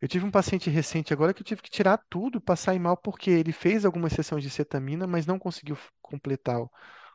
Eu 0.00 0.08
tive 0.08 0.26
um 0.26 0.30
paciente 0.32 0.70
recente 0.70 1.12
agora 1.14 1.34
que 1.34 1.42
eu 1.42 1.46
tive 1.46 1.62
que 1.62 1.70
tirar 1.70 1.98
tudo, 2.10 2.40
passar 2.40 2.74
imal, 2.74 2.96
porque 2.98 3.30
ele 3.30 3.52
fez 3.52 3.84
algumas 3.86 4.12
sessões 4.14 4.42
de 4.44 4.50
cetamina, 4.50 5.06
mas 5.06 5.26
não 5.26 5.38
conseguiu 5.38 5.78
completar 6.02 6.60
o, 6.62 6.70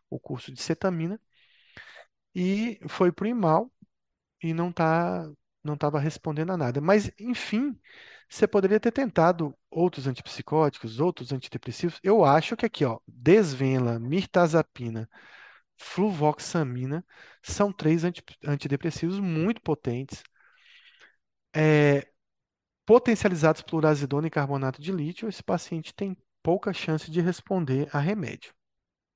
o 0.09 0.19
curso 0.19 0.51
de 0.53 0.61
cetamina 0.61 1.19
e 2.35 2.79
foi 2.87 3.11
pro 3.11 3.27
imal 3.27 3.71
e 4.43 4.53
não 4.53 4.71
tá, 4.73 5.29
não 5.63 5.75
estava 5.75 5.99
respondendo 5.99 6.51
a 6.53 6.57
nada. 6.57 6.81
Mas, 6.81 7.11
enfim, 7.19 7.79
você 8.29 8.47
poderia 8.47 8.79
ter 8.79 8.91
tentado 8.93 9.57
outros 9.71 10.07
antipsicóticos, 10.07 10.99
outros 10.99 11.33
antidepressivos. 11.33 11.99
Eu 12.03 12.25
acho 12.25 12.57
que 12.57 12.65
aqui, 12.67 12.85
ó, 12.85 12.99
desvenla, 13.07 13.99
mirtazapina, 13.99 15.09
fluvoxamina, 15.77 17.05
são 17.43 17.73
três 17.73 18.03
anti- 18.03 18.23
antidepressivos 18.45 19.19
muito 19.19 19.61
potentes, 19.61 20.23
é, 21.55 22.07
potencializados 22.85 23.61
por 23.63 23.77
urazidona 23.77 24.27
e 24.27 24.31
carbonato 24.31 24.81
de 24.81 24.91
lítio. 24.91 25.29
Esse 25.29 25.43
paciente 25.43 25.93
tem 25.95 26.17
pouca 26.43 26.73
chance 26.73 27.11
de 27.11 27.21
responder 27.21 27.89
a 27.93 27.99
remédio, 27.99 28.53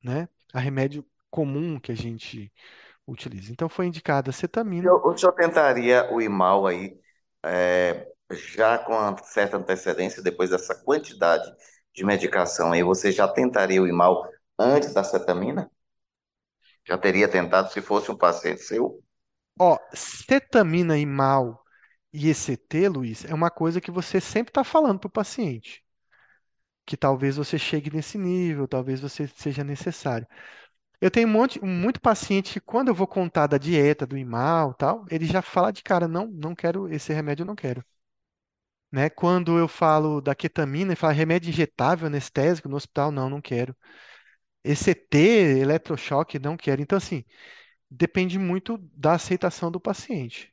né? 0.03 0.29
A 0.53 0.59
remédio 0.59 1.05
comum 1.29 1.79
que 1.79 1.91
a 1.91 1.95
gente 1.95 2.51
utiliza. 3.07 3.51
Então, 3.53 3.69
foi 3.69 3.87
indicada 3.87 4.31
cetamina. 4.31 4.89
Eu- 4.89 5.01
O 5.05 5.17
senhor 5.17 5.33
tentaria 5.33 6.11
o 6.13 6.21
IMAL 6.21 6.67
aí, 6.67 6.99
é, 7.43 8.07
já 8.31 8.77
com 8.79 8.93
uma 8.93 9.17
certa 9.23 9.57
antecedência, 9.57 10.23
depois 10.23 10.49
dessa 10.49 10.75
quantidade 10.83 11.49
de 11.93 12.03
medicação 12.05 12.71
aí, 12.71 12.83
você 12.83 13.11
já 13.11 13.27
tentaria 13.27 13.81
o 13.81 13.87
IMAL 13.87 14.23
antes 14.59 14.93
da 14.93 15.03
cetamina? 15.03 15.69
Já 16.87 16.95
teria 16.95 17.27
tentado 17.27 17.71
se 17.73 17.81
fosse 17.81 18.11
um 18.11 18.15
paciente 18.17 18.61
seu? 18.61 19.01
Ó, 19.59 19.77
cetamina 19.93 20.97
e 20.97 21.05
mal 21.05 21.63
e 22.13 22.29
ECT, 22.29 22.87
Luiz, 22.89 23.23
é 23.25 23.33
uma 23.33 23.49
coisa 23.49 23.79
que 23.81 23.91
você 23.91 24.19
sempre 24.19 24.51
está 24.51 24.63
falando 24.63 24.99
para 24.99 25.07
o 25.07 25.11
paciente, 25.11 25.83
que 26.85 26.97
talvez 26.97 27.37
você 27.37 27.57
chegue 27.59 27.91
nesse 27.91 28.17
nível, 28.17 28.67
talvez 28.67 28.99
você 28.99 29.27
seja 29.27 29.63
necessário. 29.63 30.27
Eu 31.01 31.11
tenho 31.11 31.27
um 31.27 31.31
monte, 31.31 31.63
muito 31.63 32.01
paciente 32.01 32.53
que 32.53 32.61
quando 32.61 32.89
eu 32.89 32.95
vou 32.95 33.07
contar 33.07 33.47
da 33.47 33.57
dieta, 33.57 34.05
do 34.07 34.17
IMAL, 34.17 34.73
tal, 34.75 35.05
ele 35.09 35.25
já 35.25 35.41
fala 35.41 35.71
de 35.71 35.83
cara, 35.83 36.07
não, 36.07 36.27
não 36.27 36.55
quero 36.55 36.87
esse 36.93 37.13
remédio, 37.13 37.43
eu 37.43 37.47
não 37.47 37.55
quero. 37.55 37.83
Né? 38.91 39.09
Quando 39.09 39.57
eu 39.57 39.67
falo 39.67 40.21
da 40.21 40.35
ketamina, 40.35 40.91
ele 40.91 40.95
fala 40.95 41.13
remédio 41.13 41.49
injetável, 41.49 42.07
anestésico 42.07 42.67
no 42.69 42.75
hospital, 42.75 43.11
não, 43.11 43.29
não 43.29 43.41
quero. 43.41 43.75
ECT, 44.63 45.17
eletrochoque, 45.61 46.39
não 46.39 46.57
quero. 46.57 46.81
Então, 46.81 46.97
assim, 46.97 47.25
depende 47.89 48.39
muito 48.39 48.77
da 48.95 49.13
aceitação 49.15 49.71
do 49.71 49.79
paciente. 49.81 50.50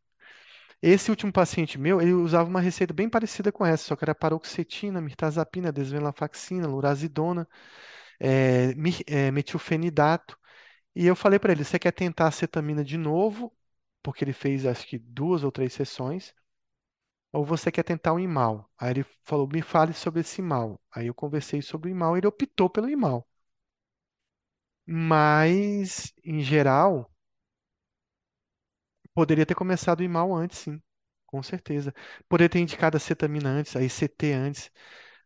Esse 0.83 1.11
último 1.11 1.33
paciente 1.33 1.79
meu, 1.79 2.01
ele 2.01 2.13
usava 2.13 2.49
uma 2.49 2.61
receita 2.61 2.95
bem 2.95 3.09
parecida 3.09 3.51
com 3.53 3.67
essa, 3.67 3.85
só 3.85 3.97
que 3.97 4.05
era 4.05 4.15
paroxetina, 4.15 5.01
mirtazapina, 5.01 5.73
desvenlafaxina, 5.73 6.69
lurazidona, 6.69 7.49
é, 8.21 8.75
é, 9.07 9.31
metilfenidato. 9.31 10.39
E 10.95 11.07
eu 11.07 11.17
falei 11.17 11.39
para 11.39 11.53
ele, 11.53 11.65
você 11.65 11.79
quer 11.79 11.93
tentar 11.93 12.29
a 12.29 12.33
cetamina 12.33 12.85
de 12.85 12.99
novo, 12.99 13.53
porque 14.03 14.25
ele 14.25 14.33
fez 14.35 14.67
acho 14.67 14.87
que 14.87 14.99
duas 14.99 15.45
ou 15.45 15.53
três 15.53 15.73
sessões, 15.75 16.35
ou 17.33 17.45
você 17.45 17.71
quer 17.73 17.83
tentar 17.85 18.13
o 18.13 18.21
Imal? 18.21 18.71
Aí 18.79 18.91
ele 18.91 19.07
falou, 19.25 19.49
me 19.49 19.63
fale 19.63 19.93
sobre 19.95 20.21
esse 20.21 20.41
Imal. 20.43 20.79
Aí 20.95 21.07
eu 21.07 21.15
conversei 21.15 21.63
sobre 21.63 21.91
o 21.91 21.93
Imal, 21.93 22.17
ele 22.19 22.27
optou 22.27 22.69
pelo 22.71 22.89
Imal. 22.91 23.27
Mas, 24.87 26.13
em 26.25 26.41
geral, 26.41 27.11
poderia 29.19 29.45
ter 29.45 29.57
começado 29.57 29.99
o 30.01 30.05
Imal 30.05 30.33
antes, 30.33 30.59
sim, 30.61 30.81
com 31.27 31.43
certeza. 31.43 31.93
Poderia 32.29 32.49
ter 32.49 32.61
indicado 32.61 32.97
a 32.97 33.01
cetamina 33.01 33.49
antes, 33.51 33.75
a 33.77 33.83
ICT 33.83 34.33
antes. 34.33 34.71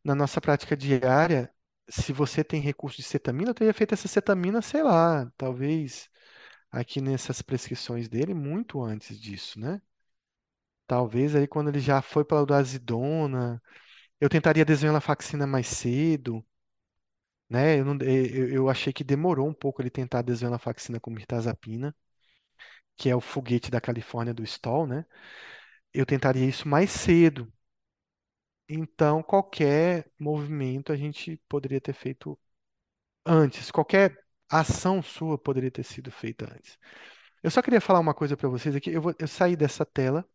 Na 0.05 0.15
nossa 0.15 0.41
prática 0.41 0.77
diária, 0.77 1.53
se 1.91 2.13
você 2.13 2.43
tem 2.45 2.61
recurso 2.63 2.97
de 2.99 3.03
cetamina, 3.05 3.51
eu 3.51 3.55
teria 3.55 3.75
feito 3.75 3.95
essa 3.95 4.09
cetamina, 4.09 4.63
sei 4.63 4.83
lá, 4.83 5.31
talvez 5.37 6.09
aqui 6.73 7.01
nessas 7.03 7.43
prescrições 7.43 8.09
dele, 8.09 8.35
muito 8.35 8.83
antes 8.83 9.21
disso, 9.21 9.61
né? 9.61 9.83
Talvez 10.87 11.35
aí 11.35 11.47
quando 11.49 11.69
ele 11.71 11.81
já 11.81 12.01
foi 12.03 12.25
para 12.25 12.39
a 12.39 12.43
urazidona, 12.43 13.61
eu 14.21 14.29
tentaria 14.31 14.65
desvenlafaxina 14.65 15.47
mais 15.47 15.67
cedo, 15.69 16.45
né? 17.49 17.79
Eu, 17.81 17.85
não, 17.85 17.97
eu, 18.03 18.49
eu 18.49 18.69
achei 18.69 18.93
que 18.93 19.05
demorou 19.05 19.49
um 19.49 19.55
pouco 19.55 19.83
ele 19.83 19.91
tentar 19.91 20.23
desvenlafaxina 20.23 20.99
com 21.01 21.11
mirtazapina, 21.11 21.95
que 23.03 23.11
é 23.11 23.17
o 23.17 23.21
foguete 23.21 23.69
da 23.69 23.81
Califórnia 23.81 24.33
do 24.33 24.45
Stoll, 24.45 24.87
né? 24.87 25.05
Eu 25.95 26.07
tentaria 26.07 26.47
isso 26.49 26.69
mais 26.69 26.91
cedo. 26.91 27.53
Então, 28.69 29.23
qualquer 29.23 30.11
movimento 30.19 30.93
a 30.93 30.97
gente 30.97 31.37
poderia 31.49 31.81
ter 31.81 31.93
feito 31.93 32.39
antes, 33.27 33.71
qualquer 33.71 34.19
ação 34.49 35.03
sua 35.03 35.39
poderia 35.39 35.71
ter 35.71 35.85
sido 35.85 36.11
feita 36.13 36.47
antes. 36.55 36.79
Eu 37.43 37.51
só 37.51 37.63
queria 37.63 37.81
falar 37.81 38.01
uma 38.01 38.15
coisa 38.15 38.37
para 38.37 38.49
vocês 38.49 38.77
aqui. 38.77 38.91
Eu 38.93 39.03
vou 39.03 39.15
eu 39.19 39.29
sair 39.29 39.57
dessa 39.57 39.87
tela 39.87 40.29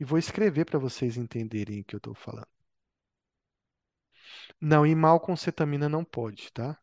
e 0.00 0.04
vou 0.04 0.18
escrever 0.18 0.66
para 0.66 0.78
vocês 0.78 1.16
entenderem 1.18 1.80
o 1.82 1.84
que 1.84 1.96
eu 1.96 1.98
estou 1.98 2.14
falando. 2.14 2.48
Não, 4.60 4.86
e 4.86 4.94
mal 4.94 5.20
com 5.20 5.36
cetamina 5.36 5.88
não 5.88 6.02
pode, 6.04 6.50
tá? 6.52 6.78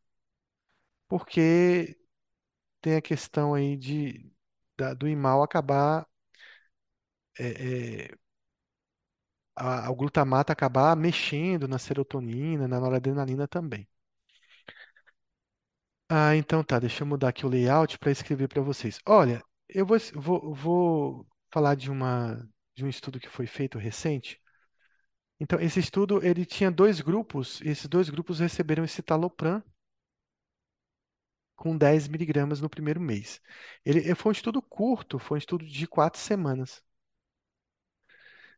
Porque 1.10 1.97
tem 2.82 2.95
a 2.97 3.01
questão 3.01 3.53
aí 3.56 3.77
de 3.77 4.32
da- 4.78 4.94
do 4.94 5.08
imal 5.08 5.44
acabar 5.44 6.08
é, 7.40 7.48
é, 7.48 8.18
a- 9.56 9.90
o 9.92 9.96
glutamato 9.96 10.52
acabar 10.52 10.96
mexendo 10.96 11.68
na 11.68 11.78
serotonina, 11.80 12.68
na 12.68 12.80
noradrenalina 12.80 13.48
também. 13.48 13.88
Ah, 16.10 16.36
então 16.36 16.63
tá, 16.63 16.80
deixa 16.80 17.04
eu 17.04 17.08
mudar 17.08 17.30
aqui 17.30 17.46
o 17.46 17.50
layout 17.50 17.98
para 18.00 18.12
escrever 18.12 18.48
para 18.48 18.62
vocês. 18.62 19.00
Olha, 19.06 19.42
eu 19.70 19.86
vou, 19.86 19.98
vou, 20.16 20.54
vou 20.56 21.28
falar 21.52 21.76
de 21.76 21.90
uma 21.92 22.48
de 22.76 22.86
um 22.86 22.90
estudo 22.90 23.20
que 23.20 23.28
foi 23.30 23.48
feito 23.48 23.78
recente. 23.80 24.40
Então, 25.40 25.60
esse 25.60 25.80
estudo 25.80 26.24
ele 26.26 26.46
tinha 26.46 26.72
dois 26.72 27.02
grupos, 27.02 27.62
esses 27.63 27.88
dois 27.88 28.10
grupos 28.10 28.40
receberam 28.40 28.84
esse 28.84 28.96
citalopram 28.96 29.63
com 31.58 31.78
10 31.78 32.08
miligramas 32.10 32.62
no 32.62 32.70
primeiro 32.72 33.02
mês. 33.02 33.41
Ele, 33.86 34.00
ele 34.02 34.15
foi 34.15 34.32
um 34.32 34.34
estudo 34.34 34.62
curto, 34.63 35.20
foi 35.20 35.38
um 35.38 35.39
estudo 35.39 35.65
de 35.65 35.88
quatro 35.88 36.22
semanas, 36.22 36.84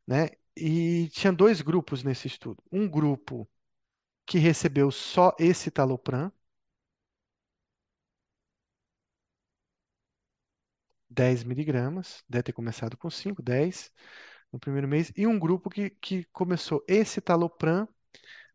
né? 0.08 0.30
E 0.56 1.10
tinha 1.10 1.32
dois 1.32 1.62
grupos 1.62 2.04
nesse 2.04 2.28
estudo. 2.28 2.62
Um 2.72 2.88
grupo 2.90 3.50
que 4.28 4.38
recebeu 4.40 4.92
só 4.92 5.36
esse 5.40 5.64
citalopram, 5.66 6.32
10 11.10 11.44
miligramas, 11.44 12.24
deve 12.30 12.44
ter 12.44 12.54
começado 12.54 12.98
com 12.98 13.10
5, 13.10 13.42
10 13.42 13.92
no 14.52 14.60
primeiro 14.60 14.88
mês, 14.88 15.12
e 15.16 15.28
um 15.28 15.38
grupo 15.40 15.70
que, 15.70 15.90
que 15.92 16.24
começou 16.26 16.84
esse 16.88 17.14
citalopram, 17.16 17.88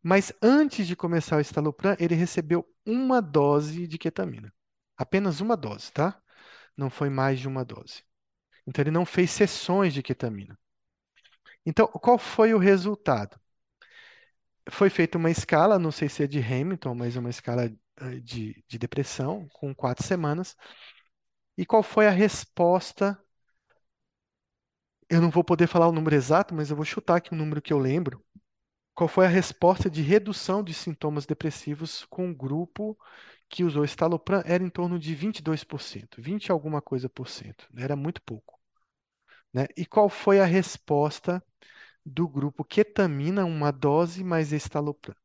mas 0.05 0.33
antes 0.43 0.87
de 0.89 0.97
começar 0.97 1.39
o 1.41 1.45
citalopram, 1.45 1.97
ele 2.01 2.15
recebeu 2.17 2.69
uma 2.87 3.23
dose 3.23 3.89
de 3.89 3.99
ketamina. 3.99 4.55
Apenas 4.99 5.41
uma 5.41 5.57
dose, 5.57 5.93
tá? 5.93 6.23
Não 6.77 6.91
foi 6.91 7.11
mais 7.11 7.41
de 7.41 7.49
uma 7.49 7.65
dose. 7.65 8.05
Então 8.67 8.83
ele 8.83 8.91
não 8.93 9.07
fez 9.07 9.31
sessões 9.33 9.95
de 9.95 10.03
ketamina. 10.03 10.59
Então, 11.67 11.87
qual 11.89 12.19
foi 12.19 12.55
o 12.55 12.59
resultado? 12.59 13.39
Foi 14.71 14.89
feita 14.91 15.19
uma 15.19 15.31
escala, 15.31 15.79
não 15.79 15.91
sei 15.93 16.09
se 16.09 16.23
é 16.23 16.27
de 16.27 16.39
Hamilton, 16.41 16.95
mas 16.95 17.17
uma 17.17 17.31
escala 17.31 17.67
eh, 18.01 18.21
de, 18.21 18.65
de 18.69 18.79
depressão, 18.79 19.47
com 19.53 19.75
quatro 19.75 20.05
semanas. 20.07 20.57
E 21.59 21.67
qual 21.67 21.83
foi 21.83 22.07
a 22.07 22.11
resposta? 22.11 23.19
Eu 25.09 25.21
não 25.23 25.31
vou 25.31 25.43
poder 25.45 25.67
falar 25.67 25.89
o 25.89 25.93
número 25.93 26.15
exato, 26.15 26.55
mas 26.55 26.69
eu 26.71 26.77
vou 26.77 26.85
chutar 26.85 27.17
aqui 27.17 27.33
um 27.35 27.39
número 27.39 27.63
que 27.63 27.73
eu 27.73 27.79
lembro. 27.79 28.23
Qual 28.95 29.09
foi 29.09 29.27
a 29.27 29.29
resposta 29.29 29.89
de 29.91 30.03
redução 30.03 30.63
de 30.63 30.73
sintomas 30.75 31.27
depressivos 31.27 32.05
com 32.07 32.31
o 32.31 32.35
grupo 32.35 32.99
que 33.49 33.63
usou 33.65 33.85
estalopram? 33.85 34.43
Era 34.45 34.63
em 34.65 34.71
torno 34.71 34.99
de 34.99 35.15
22%, 35.15 36.21
20 36.21 36.51
alguma 36.51 36.81
coisa 36.83 37.09
por 37.09 37.29
cento. 37.29 37.69
Era 37.77 37.95
muito 37.97 38.23
pouco, 38.23 38.59
né? 39.53 39.67
E 39.77 39.87
qual 39.87 40.09
foi 40.09 40.41
a 40.41 40.45
resposta 40.47 41.43
do 42.07 42.29
grupo 42.29 42.65
ketamina, 42.65 43.45
uma 43.45 43.73
dose 43.73 44.25
mais 44.25 44.53
estalopram? 44.53 45.17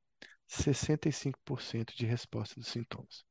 65% 0.47 1.95
de 1.95 2.05
resposta 2.05 2.55
dos 2.59 2.69
sintomas. 2.69 3.25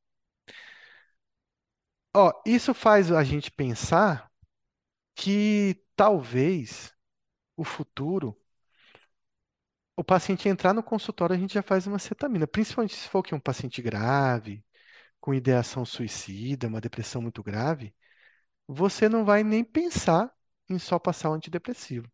Ó, 2.15 2.31
isso 2.45 2.73
faz 2.73 3.11
a 3.11 3.23
gente 3.23 3.51
pensar 3.51 4.31
que 5.15 5.83
talvez 5.95 6.93
o 7.57 7.63
futuro, 7.65 8.37
o 9.99 10.03
paciente 10.03 10.47
entrar 10.47 10.73
no 10.73 10.81
consultório, 10.81 11.35
a 11.35 11.37
gente 11.37 11.53
já 11.53 11.61
faz 11.61 11.85
uma 11.85 11.99
cetamina, 11.99 12.47
principalmente 12.47 12.95
se 12.95 13.09
for 13.09 13.21
que 13.21 13.33
é 13.33 13.37
um 13.37 13.39
paciente 13.39 13.81
grave, 13.81 14.63
com 15.19 15.33
ideação 15.33 15.83
suicida, 15.85 16.69
uma 16.69 16.79
depressão 16.79 17.21
muito 17.21 17.43
grave, 17.43 17.93
você 18.67 19.09
não 19.09 19.25
vai 19.25 19.43
nem 19.43 19.63
pensar 19.63 20.31
em 20.69 20.79
só 20.79 20.99
passar 20.99 21.31
o 21.31 21.33
antidepressivo. 21.33 22.09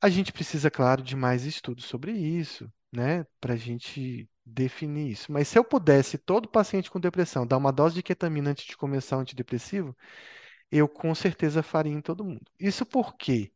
A 0.00 0.08
gente 0.08 0.32
precisa, 0.32 0.70
claro, 0.72 1.02
de 1.02 1.14
mais 1.14 1.44
estudos 1.44 1.84
sobre 1.84 2.10
isso, 2.10 2.68
né, 2.92 3.24
para 3.40 3.54
a 3.54 3.56
gente 3.56 4.28
definir 4.44 5.12
isso. 5.12 5.30
Mas 5.30 5.46
se 5.46 5.56
eu 5.56 5.62
pudesse, 5.62 6.18
todo 6.18 6.48
paciente 6.48 6.90
com 6.90 6.98
depressão, 6.98 7.46
dar 7.46 7.58
uma 7.58 7.72
dose 7.72 7.94
de 7.94 8.02
ketamina 8.02 8.50
antes 8.50 8.64
de 8.64 8.76
começar 8.76 9.16
o 9.16 9.20
antidepressivo, 9.20 9.96
eu 10.70 10.88
com 10.88 11.14
certeza 11.14 11.62
faria 11.62 11.92
em 11.92 12.00
todo 12.00 12.24
mundo. 12.24 12.50
Isso 12.58 12.84
por 12.84 13.16
quê? 13.16 13.52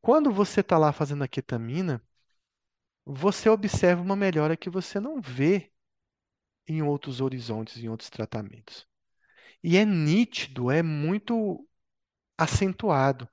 Quando 0.00 0.32
você 0.32 0.60
está 0.60 0.78
lá 0.78 0.92
fazendo 0.92 1.24
a 1.24 1.28
ketamina, 1.28 2.00
você 3.06 3.48
observa 3.48 4.02
uma 4.02 4.16
melhora 4.16 4.56
que 4.56 4.68
você 4.70 5.00
não 5.00 5.20
vê 5.20 5.72
em 6.68 6.82
outros 6.82 7.20
horizontes, 7.20 7.78
em 7.82 7.88
outros 7.88 8.10
tratamentos. 8.10 8.86
E 9.62 9.76
é 9.76 9.84
nítido, 9.84 10.70
é 10.70 10.82
muito 10.82 11.68
acentuado. 12.38 13.28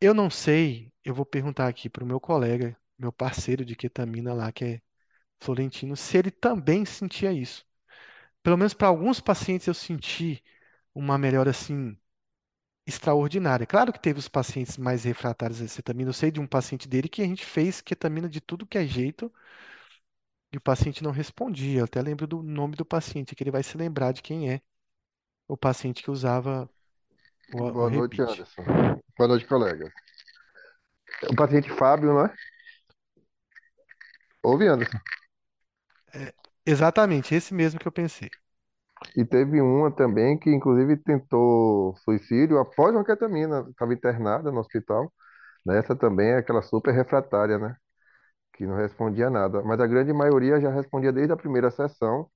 Eu 0.00 0.14
não 0.14 0.30
sei, 0.30 0.92
eu 1.04 1.14
vou 1.14 1.24
perguntar 1.26 1.68
aqui 1.68 1.88
para 1.88 2.04
o 2.04 2.06
meu 2.06 2.20
colega, 2.20 2.76
meu 2.98 3.12
parceiro 3.12 3.64
de 3.64 3.74
ketamina 3.76 4.32
lá, 4.32 4.52
que 4.52 4.64
é 4.64 4.82
Florentino, 5.40 5.96
se 5.96 6.18
ele 6.18 6.30
também 6.30 6.84
sentia 6.84 7.32
isso. 7.32 7.66
Pelo 8.42 8.56
menos 8.58 8.74
para 8.74 8.88
alguns 8.88 9.20
pacientes 9.20 9.66
eu 9.68 9.74
senti 9.74 10.42
uma 10.94 11.18
melhora 11.18 11.50
assim 11.50 11.98
extraordinária. 12.88 13.66
Claro 13.66 13.92
que 13.92 14.00
teve 14.00 14.18
os 14.18 14.28
pacientes 14.28 14.78
mais 14.78 15.04
refratários 15.04 15.60
à 15.60 15.68
cetamina. 15.68 16.08
Eu 16.08 16.14
sei 16.14 16.30
de 16.30 16.40
um 16.40 16.46
paciente 16.46 16.88
dele 16.88 17.08
que 17.08 17.20
a 17.20 17.26
gente 17.26 17.44
fez 17.44 17.82
ketamina 17.82 18.28
de 18.28 18.40
tudo 18.40 18.66
que 18.66 18.78
é 18.78 18.86
jeito 18.86 19.30
e 20.50 20.56
o 20.56 20.60
paciente 20.60 21.04
não 21.04 21.10
respondia. 21.10 21.80
Eu 21.80 21.84
até 21.84 22.00
lembro 22.00 22.26
do 22.26 22.42
nome 22.42 22.76
do 22.76 22.86
paciente, 22.86 23.34
que 23.34 23.42
ele 23.42 23.50
vai 23.50 23.62
se 23.62 23.76
lembrar 23.76 24.12
de 24.12 24.22
quem 24.22 24.50
é 24.50 24.62
o 25.46 25.56
paciente 25.56 26.02
que 26.02 26.10
usava 26.10 26.68
o, 27.52 27.62
o 27.62 27.72
Boa 27.72 27.90
noite, 27.90 28.22
repeat. 28.22 28.32
Anderson. 28.32 28.62
Boa 29.18 29.28
noite, 29.28 29.46
colega. 29.46 29.92
O 31.30 31.36
paciente 31.36 31.68
Fábio, 31.70 32.14
não 32.14 32.24
é? 32.24 32.34
Ouve, 34.42 34.66
Anderson. 34.66 34.98
Exatamente, 36.64 37.34
esse 37.34 37.52
mesmo 37.52 37.78
que 37.78 37.86
eu 37.86 37.92
pensei. 37.92 38.30
E 39.16 39.24
teve 39.24 39.60
uma 39.60 39.90
também 39.90 40.38
que, 40.38 40.50
inclusive, 40.50 40.96
tentou 40.96 41.94
suicídio 42.04 42.58
após 42.58 42.94
uma 42.94 43.04
ketamina. 43.04 43.66
Estava 43.70 43.92
internada 43.94 44.50
no 44.52 44.60
hospital. 44.60 45.12
né? 45.66 45.78
Essa 45.78 45.96
também 45.96 46.30
é 46.30 46.38
aquela 46.38 46.62
super 46.62 46.92
refratária, 46.94 47.58
né? 47.58 47.76
Que 48.54 48.66
não 48.66 48.76
respondia 48.76 49.30
nada. 49.30 49.62
Mas 49.62 49.80
a 49.80 49.86
grande 49.86 50.12
maioria 50.12 50.60
já 50.60 50.70
respondia 50.70 51.12
desde 51.12 51.32
a 51.32 51.36
primeira 51.36 51.70
sessão. 51.70 52.28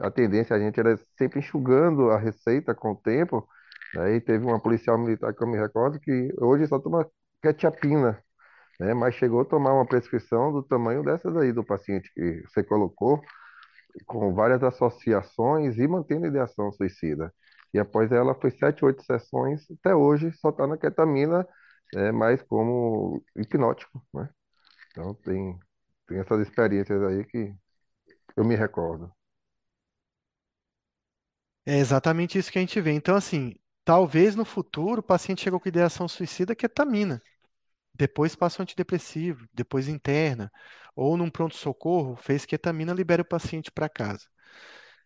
A 0.00 0.10
tendência 0.10 0.56
a 0.56 0.58
gente 0.60 0.80
era 0.80 0.96
sempre 1.18 1.40
enxugando 1.40 2.10
a 2.10 2.18
receita 2.18 2.74
com 2.74 2.92
o 2.92 2.96
tempo. 2.96 3.46
né? 3.94 4.16
E 4.16 4.20
teve 4.20 4.44
uma 4.46 4.60
policial 4.60 4.98
militar 4.98 5.34
que 5.34 5.42
eu 5.42 5.48
me 5.48 5.58
recordo 5.58 6.00
que 6.00 6.30
hoje 6.40 6.66
só 6.66 6.78
toma 6.80 7.06
quetiapina, 7.42 8.18
né? 8.80 8.94
Mas 8.94 9.14
chegou 9.16 9.40
a 9.42 9.44
tomar 9.44 9.72
uma 9.74 9.86
prescrição 9.86 10.52
do 10.52 10.62
tamanho 10.62 11.02
dessas 11.04 11.36
aí 11.36 11.52
do 11.52 11.64
paciente 11.64 12.10
que 12.14 12.42
você 12.48 12.62
colocou 12.64 13.20
com 14.06 14.34
várias 14.34 14.62
associações 14.62 15.78
e 15.78 15.86
mantendo 15.88 16.26
ideação 16.26 16.72
suicida. 16.72 17.32
E 17.72 17.78
após 17.78 18.12
ela 18.12 18.34
foi 18.34 18.50
sete, 18.50 18.84
oito 18.84 19.02
sessões, 19.04 19.66
até 19.70 19.94
hoje 19.94 20.32
só 20.34 20.50
está 20.50 20.66
na 20.66 20.76
ketamina, 20.78 21.46
é, 21.94 22.12
mais 22.12 22.42
como 22.42 23.22
hipnótico, 23.36 24.02
né? 24.14 24.28
Então 24.90 25.14
tem, 25.14 25.58
tem 26.08 26.18
essas 26.20 26.40
experiências 26.46 27.02
aí 27.04 27.24
que 27.26 27.54
eu 28.36 28.44
me 28.44 28.56
recordo. 28.56 29.12
É 31.66 31.78
exatamente 31.78 32.38
isso 32.38 32.50
que 32.52 32.58
a 32.58 32.60
gente 32.60 32.80
vê. 32.80 32.92
Então, 32.92 33.16
assim, 33.16 33.54
talvez 33.84 34.34
no 34.36 34.44
futuro 34.44 35.00
o 35.00 35.02
paciente 35.02 35.42
chegou 35.42 35.60
com 35.60 35.68
ideação 35.68 36.08
suicida, 36.08 36.54
ketamina. 36.54 37.22
Depois 37.94 38.34
passa 38.36 38.60
o 38.60 38.62
antidepressivo, 38.62 39.46
depois 39.52 39.88
interna, 39.88 40.50
ou 40.96 41.16
num 41.16 41.30
pronto-socorro, 41.30 42.16
fez 42.16 42.44
ketamina, 42.46 42.92
libera 42.92 43.22
o 43.22 43.24
paciente 43.24 43.70
para 43.70 43.88
casa. 43.88 44.26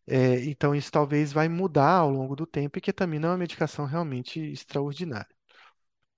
É, 0.07 0.44
então, 0.46 0.74
isso 0.74 0.90
talvez 0.90 1.33
vai 1.33 1.48
mudar 1.48 1.98
ao 1.98 2.11
longo 2.11 2.35
do 2.37 2.46
tempo 2.46 2.79
e 2.79 2.81
ketamina 2.81 3.29
é 3.29 3.31
uma 3.31 3.38
medicação 3.38 3.85
realmente 3.87 4.40
extraordinária. 4.40 5.29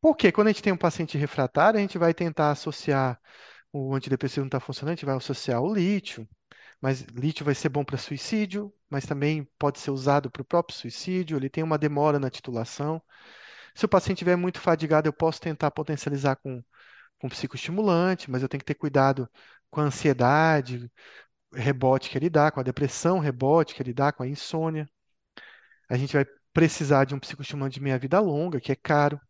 Por 0.00 0.16
quê? 0.16 0.32
Quando 0.32 0.48
a 0.48 0.52
gente 0.52 0.62
tem 0.62 0.72
um 0.72 0.76
paciente 0.76 1.18
refratário, 1.18 1.78
a 1.78 1.82
gente 1.82 1.98
vai 1.98 2.14
tentar 2.14 2.50
associar 2.50 3.20
o 3.72 3.94
antidepressivo 3.94 4.42
não 4.42 4.48
está 4.48 4.60
funcionando, 4.60 4.92
a 4.92 4.96
gente 4.96 5.06
vai 5.06 5.16
associar 5.16 5.62
o 5.62 5.74
lítio, 5.74 6.28
mas 6.80 7.02
lítio 7.02 7.44
vai 7.44 7.54
ser 7.54 7.70
bom 7.70 7.84
para 7.84 7.98
suicídio, 7.98 8.72
mas 8.90 9.06
também 9.06 9.44
pode 9.58 9.80
ser 9.80 9.90
usado 9.92 10.30
para 10.30 10.42
o 10.42 10.44
próprio 10.46 10.76
suicídio, 10.78 11.36
ele 11.38 11.50
tem 11.50 11.64
uma 11.64 11.78
demora 11.78 12.18
na 12.20 12.30
titulação. 12.30 13.02
Se 13.74 13.84
o 13.84 13.88
paciente 13.88 14.18
estiver 14.18 14.36
muito 14.36 14.60
fadigado, 14.60 15.08
eu 15.08 15.12
posso 15.12 15.40
tentar 15.40 15.70
potencializar 15.70 16.36
com, 16.36 16.62
com 17.18 17.28
psicoestimulante, 17.28 18.30
mas 18.30 18.42
eu 18.42 18.48
tenho 18.48 18.60
que 18.60 18.64
ter 18.66 18.74
cuidado 18.74 19.28
com 19.70 19.80
a 19.80 19.84
ansiedade, 19.84 20.90
rebote 21.54 22.10
que 22.10 22.18
ele 22.18 22.30
dá, 22.30 22.50
com 22.50 22.60
a 22.60 22.62
depressão, 22.62 23.18
rebote 23.18 23.74
que 23.74 23.82
ele 23.82 23.94
dá, 23.94 24.12
com 24.12 24.22
a 24.22 24.28
insônia. 24.28 24.88
A 25.88 25.96
gente 25.96 26.12
vai 26.14 26.24
precisar 26.52 27.04
de 27.04 27.14
um 27.14 27.18
psicoestimulante 27.18 27.74
de 27.74 27.82
meia-vida 27.82 28.20
longa, 28.20 28.60
que 28.60 28.72
é 28.72 28.76
caro. 28.76 29.20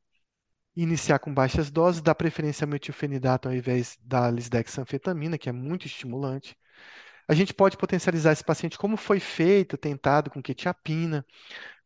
Iniciar 0.76 1.18
com 1.18 1.34
baixas 1.34 1.70
doses, 1.70 2.00
dar 2.00 2.14
preferência 2.14 2.64
ao 2.64 2.70
metilfenidato 2.70 3.48
ao 3.48 3.54
invés 3.54 3.98
da 4.00 4.30
lisdexanfetamina, 4.30 5.36
que 5.38 5.48
é 5.48 5.52
muito 5.52 5.86
estimulante. 5.86 6.56
A 7.28 7.34
gente 7.34 7.54
pode 7.54 7.76
potencializar 7.76 8.32
esse 8.32 8.44
paciente 8.44 8.78
como 8.78 8.96
foi 8.96 9.20
feito, 9.20 9.76
tentado 9.76 10.30
com 10.30 10.42
quetiapina, 10.42 11.24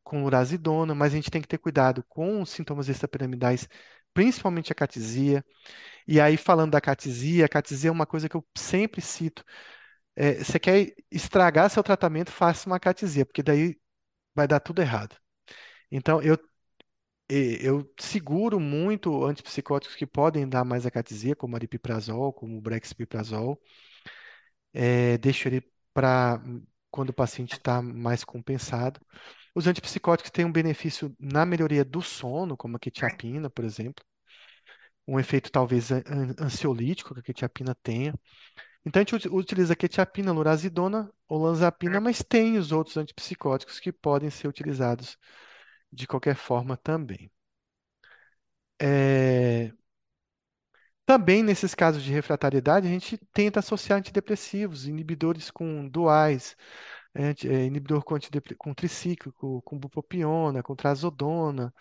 com 0.05 0.25
urazidona, 0.25 0.95
mas 0.95 1.13
a 1.13 1.17
gente 1.17 1.31
tem 1.31 1.43
que 1.43 1.49
ter 1.49 1.59
cuidado 1.59 2.05
com 2.09 2.43
os 2.43 2.51
sintomas 2.51 2.89
extrapiramidais, 2.89 3.69
principalmente 4.15 4.73
a 4.73 4.75
catisia. 4.77 5.45
E 6.09 6.21
aí, 6.21 6.37
falando 6.37 6.73
da 6.73 6.81
catisia, 6.81 7.47
a 7.47 7.49
catisia 7.49 7.89
é 7.91 7.93
uma 7.93 8.07
coisa 8.07 8.29
que 8.29 8.37
eu 8.37 8.47
sempre 8.57 9.01
cito. 9.03 9.45
É, 10.17 10.35
você 10.45 10.59
quer 10.61 10.95
estragar 11.11 11.71
seu 11.71 11.83
tratamento, 11.83 12.33
faça 12.33 12.69
uma 12.69 12.81
catisia, 12.81 13.27
porque 13.27 13.43
daí 13.43 13.77
vai 14.35 14.49
dar 14.49 14.61
tudo 14.61 14.83
errado. 14.83 15.17
Então, 15.91 16.23
eu, 16.23 16.39
eu 17.29 17.91
seguro 17.99 18.61
muito 18.61 19.25
antipsicóticos 19.25 19.97
que 19.97 20.07
podem 20.07 20.49
dar 20.49 20.65
mais 20.65 20.87
acatesia, 20.87 21.35
como 21.37 21.57
aripiprazol, 21.57 22.33
como 22.33 22.59
o 22.59 22.61
brexpiprazol. 22.61 23.61
É, 24.73 25.19
deixo 25.19 25.49
ele 25.49 25.63
para 25.93 26.41
quando 26.91 27.11
o 27.11 27.13
paciente 27.15 27.53
está 27.55 27.81
mais 27.83 28.25
compensado. 28.25 29.01
Os 29.55 29.67
antipsicóticos 29.67 30.31
têm 30.31 30.45
um 30.45 30.53
benefício 30.53 31.15
na 31.19 31.47
melhoria 31.47 31.85
do 31.85 32.03
sono, 32.03 32.57
como 32.57 32.77
a 32.77 32.81
quetiapina, 32.81 33.51
por 33.51 33.65
exemplo. 33.65 34.05
Um 35.07 35.19
efeito 35.21 35.51
talvez 35.53 35.91
an- 35.93 36.03
an- 36.07 36.35
ansiolítico 36.47 37.15
que 37.15 37.21
a 37.21 37.23
quetiapina 37.23 37.75
tenha. 37.83 38.15
Então, 38.87 39.01
a 39.01 39.05
gente 39.05 39.17
ut- 39.17 39.29
utiliza 39.29 39.77
quetiapina, 39.77 40.33
lurazidona, 40.33 41.11
olanzapina, 41.29 42.01
mas 42.01 42.23
tem 42.25 42.59
os 42.59 42.73
outros 42.73 42.97
antipsicóticos 42.99 43.81
que 43.81 43.93
podem 43.93 44.31
ser 44.31 44.49
utilizados 44.49 45.19
de 45.93 46.07
qualquer 46.07 46.37
forma 46.37 46.77
também. 46.77 47.31
É, 48.81 49.73
Também 51.07 51.43
nesses 51.43 51.75
casos 51.75 52.03
de 52.03 52.11
refratariedade, 52.13 52.87
a 52.87 52.91
gente 52.91 53.19
tenta 53.33 53.61
associar 53.61 53.99
antidepressivos, 53.99 54.87
inibidores 54.87 55.51
com 55.51 55.87
duais, 55.89 56.57
anti- 57.15 57.49
é, 57.49 57.65
inibidor 57.67 58.03
com, 58.05 58.17
com 58.59 58.75
tricíclico, 58.75 59.63
com 59.63 59.79
bupropiona, 59.79 60.63
com 60.63 60.75
trazodona. 60.77 61.73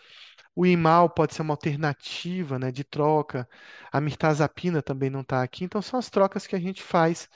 O 0.56 0.66
IMAL 0.66 1.10
pode 1.10 1.34
ser 1.36 1.42
uma 1.44 1.54
alternativa, 1.54 2.60
né, 2.60 2.72
de 2.72 2.84
troca. 2.84 3.48
A 3.92 4.02
mirtazapina 4.02 4.82
também 4.82 5.10
não 5.10 5.22
está 5.22 5.44
aqui. 5.44 5.64
Então, 5.66 5.82
são 5.82 6.00
as 6.00 6.10
trocas 6.10 6.48
que 6.48 6.56
a 6.56 6.60
gente 6.60 6.82
faz 6.84 7.30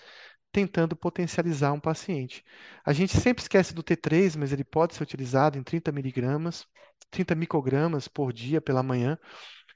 tentando 0.51 0.95
potencializar 0.95 1.73
um 1.73 1.79
paciente. 1.79 2.43
A 2.85 2.93
gente 2.93 3.17
sempre 3.17 3.43
esquece 3.43 3.73
do 3.73 3.83
T3, 3.83 4.35
mas 4.35 4.51
ele 4.53 4.63
pode 4.63 4.95
ser 4.95 5.03
utilizado 5.03 5.57
em 5.57 5.63
30 5.63 5.91
miligramas, 5.91 6.65
30 7.11 7.35
microgramas 7.35 8.07
por 8.07 8.33
dia 8.33 8.61
pela 8.61 8.83
manhã. 8.83 9.17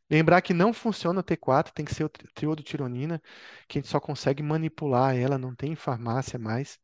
Lembrar 0.09 0.41
que 0.41 0.53
não 0.53 0.73
funciona 0.73 1.21
o 1.21 1.23
T4, 1.23 1.73
tem 1.73 1.85
que 1.85 1.95
ser 1.95 2.03
o 2.03 2.09
tri- 2.09 2.27
triodotironina, 2.33 3.21
que 3.67 3.79
a 3.79 3.81
gente 3.81 3.89
só 3.91 3.99
consegue 3.99 4.43
manipular 4.43 5.15
ela, 5.15 5.37
não 5.37 5.55
tem 5.55 5.71
em 5.73 5.75
farmácia 5.75 6.37
mais. 6.39 6.79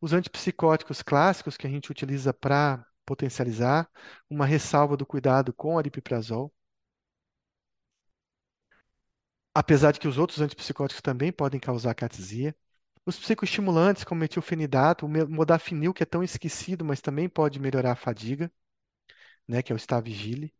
Os 0.00 0.12
antipsicóticos 0.12 1.02
clássicos 1.02 1.56
que 1.56 1.66
a 1.66 1.70
gente 1.70 1.90
utiliza 1.90 2.32
para 2.34 2.84
potencializar, 3.06 3.88
uma 4.28 4.44
ressalva 4.46 4.96
do 4.96 5.06
cuidado 5.06 5.52
com 5.52 5.78
aripiprazol. 5.78 6.52
Apesar 9.54 9.92
de 9.92 10.00
que 10.00 10.08
os 10.08 10.18
outros 10.18 10.40
antipsicóticos 10.40 11.02
também 11.02 11.32
podem 11.32 11.60
causar 11.60 11.94
catisia. 11.94 12.54
Os 13.04 13.18
psicoestimulantes, 13.18 14.04
como 14.04 14.20
metilfenidato, 14.20 15.06
o 15.06 15.08
modafinil, 15.08 15.94
que 15.94 16.02
é 16.02 16.06
tão 16.06 16.22
esquecido, 16.22 16.84
mas 16.84 17.00
também 17.00 17.28
pode 17.28 17.58
melhorar 17.58 17.92
a 17.92 17.96
fadiga, 17.96 18.52
né, 19.46 19.62
que 19.62 19.72
é 19.72 19.74
o 19.74 19.78
Stavigile. 19.78 20.54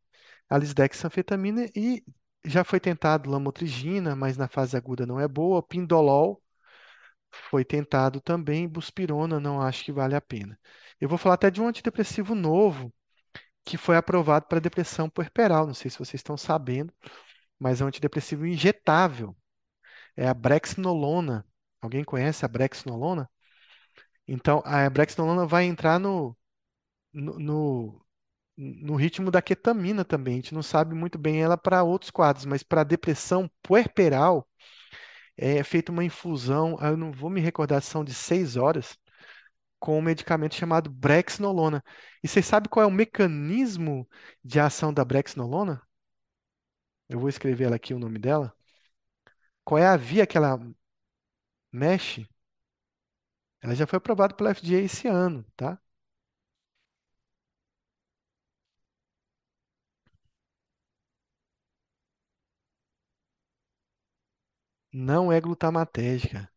A 0.51 0.59
lisdexanfetamina 0.59 1.67
e 1.77 2.05
já 2.45 2.65
foi 2.65 2.81
tentado 2.81 3.31
lamotrigina, 3.31 4.17
mas 4.17 4.37
na 4.37 4.49
fase 4.49 4.77
aguda 4.77 5.07
não 5.07 5.21
é 5.21 5.29
boa. 5.29 5.63
Pindolol 5.63 6.43
foi 7.33 7.65
tentado 7.65 8.21
também, 8.21 8.69
buspirona 8.69 9.41
não 9.41 9.61
acho 9.61 9.85
que 9.85 9.93
vale 9.93 10.15
a 10.15 10.21
pena. 10.21 10.59
Eu 11.01 11.09
vou 11.09 11.19
falar 11.19 11.35
até 11.37 11.51
de 11.51 11.61
um 11.61 11.69
antidepressivo 11.69 12.35
novo 12.35 12.93
que 13.65 13.77
foi 13.79 13.97
aprovado 13.97 14.47
para 14.49 14.61
depressão 14.61 15.11
puerperal, 15.11 15.67
não 15.67 15.75
sei 15.75 15.91
se 15.91 15.99
vocês 15.99 16.17
estão 16.17 16.37
sabendo, 16.37 16.93
mas 17.59 17.81
é 17.81 17.85
um 17.85 17.89
antidepressivo 17.89 18.47
injetável. 18.47 19.37
É 20.17 20.29
a 20.29 20.35
brexnolona. 20.35 21.47
Alguém 21.81 22.05
conhece 22.05 22.45
a 22.45 22.49
brexnolona? 22.49 23.31
Então, 24.27 24.63
a 24.65 24.89
brexnolona 24.91 25.47
vai 25.47 25.65
entrar 25.65 25.99
no, 25.99 26.37
no, 27.13 27.39
no 27.41 28.03
no 28.59 28.97
ritmo 28.97 29.31
da 29.31 29.43
ketamina 29.43 30.05
também. 30.05 30.35
A 30.35 30.37
gente 30.37 30.55
não 30.55 30.63
sabe 30.63 30.95
muito 30.95 31.19
bem 31.19 31.43
ela 31.43 31.57
para 31.59 31.83
outros 31.85 32.11
quadros, 32.11 32.45
mas 32.47 32.63
para 32.63 32.85
depressão 32.85 33.51
puerperal 33.63 34.49
é 35.39 35.63
feita 35.65 35.93
uma 35.93 36.05
infusão, 36.05 36.77
eu 36.81 36.97
não 36.97 37.13
vou 37.13 37.31
me 37.31 37.41
recordar, 37.41 37.83
são 37.83 38.05
de 38.05 38.15
seis 38.15 38.57
horas, 38.57 38.99
com 39.81 39.99
um 39.99 40.03
medicamento 40.03 40.55
chamado 40.57 40.91
brexnolona. 40.91 41.85
E 42.23 42.29
vocês 42.29 42.47
sabem 42.47 42.71
qual 42.71 42.85
é 42.85 42.87
o 42.87 42.93
mecanismo 42.93 44.09
de 44.45 44.61
ação 44.61 44.93
da 44.95 45.05
brexnolona? 45.05 45.83
Eu 47.09 47.19
vou 47.21 47.29
escrever 47.29 47.65
ela 47.65 47.77
aqui 47.77 47.93
o 47.95 47.99
nome 47.99 48.19
dela. 48.19 48.55
Qual 49.65 49.79
é 49.79 49.87
a 49.87 49.97
via 49.97 50.27
que 50.27 50.37
ela 50.37 50.59
mexe? 51.73 52.29
Ela 53.63 53.75
já 53.77 53.87
foi 53.87 53.99
aprovada 53.99 54.35
pela 54.35 54.51
FDA 54.51 54.81
esse 54.83 55.07
ano, 55.09 55.45
tá? 55.57 55.81
Não 64.99 65.33
é 65.33 65.41
glutamatérgica. 65.41 66.51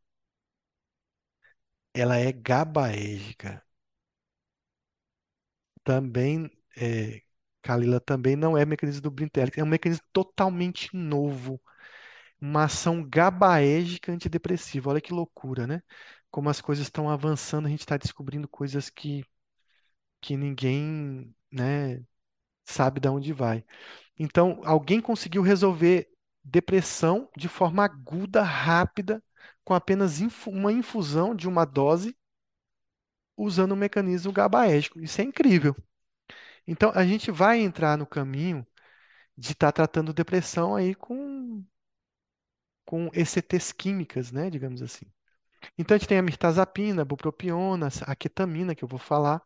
Ela 1.94 2.18
é 2.18 2.34
GABAérgica. 2.34 3.64
Também, 5.84 6.50
é, 6.78 7.22
Kalila, 7.62 8.00
também 8.00 8.36
não 8.36 8.58
é 8.58 8.66
mecanismo 8.66 9.02
do 9.02 9.12
Brintelli. 9.12 9.52
É 9.58 9.64
um 9.64 9.68
mecanismo 9.68 10.06
totalmente 10.14 10.96
novo. 10.96 11.62
Uma 12.42 12.66
ação 12.66 13.04
GABAérgica 13.08 14.12
antidepressiva. 14.14 14.92
Olha 14.92 15.02
que 15.02 15.14
loucura, 15.14 15.68
né? 15.68 15.84
Como 16.32 16.50
as 16.50 16.62
coisas 16.62 16.86
estão 16.88 17.10
avançando, 17.10 17.68
a 17.68 17.70
gente 17.70 17.82
está 17.82 17.98
descobrindo 17.98 18.48
coisas 18.50 18.90
que, 18.90 19.26
que 20.22 20.38
ninguém, 20.38 21.34
né, 21.52 22.04
sabe 22.66 23.00
de 23.00 23.10
onde 23.10 23.34
vai. 23.34 23.66
Então, 24.20 24.62
alguém 24.66 25.02
conseguiu 25.02 25.42
resolver 25.44 26.10
depressão 26.44 27.30
de 27.38 27.48
forma 27.50 27.84
aguda, 27.86 28.44
rápida, 28.44 29.24
com 29.64 29.74
apenas 29.74 30.20
uma 30.48 30.72
infusão 30.74 31.36
de 31.36 31.48
uma 31.48 31.66
dose, 31.66 32.16
usando 33.38 33.74
o 33.74 33.76
mecanismo 33.76 34.32
GABAérgico. 34.32 35.00
Isso 35.00 35.20
é 35.22 35.24
incrível. 35.24 35.76
Então, 36.68 36.92
a 36.96 37.06
gente 37.06 37.32
vai 37.32 37.60
entrar 37.62 37.98
no 37.98 38.08
caminho 38.08 38.66
de 39.38 39.54
estar 39.54 39.72
tratando 39.74 40.14
depressão 40.14 40.76
aí 40.76 40.96
com, 40.96 41.64
com 42.86 43.10
ECTs 43.14 43.72
químicas, 43.72 44.32
né, 44.32 44.50
digamos 44.50 44.82
assim. 44.82 45.06
Então, 45.78 45.96
a 45.96 46.00
gente 46.00 46.10
tem 46.10 46.20
a 46.20 46.24
mirtazapina, 46.24 47.04
a 47.04 47.06
bupropiona, 47.06 47.90
a 48.08 48.16
ketamina, 48.16 48.76
que 48.76 48.84
eu 48.84 48.90
vou 48.90 49.00
falar, 49.00 49.44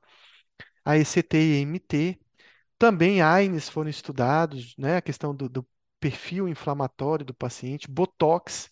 a 0.86 0.98
ECT 0.98 1.38
e 1.38 1.62
EMT, 1.62 2.20
Também 2.80 3.22
AINES 3.22 3.70
foram 3.70 3.90
estudados, 3.90 4.76
né? 4.78 4.98
A 4.98 5.02
questão 5.04 5.36
do, 5.36 5.50
do 5.50 5.68
perfil 6.00 6.48
inflamatório 6.48 7.26
do 7.26 7.34
paciente, 7.34 7.90
Botox, 7.90 8.70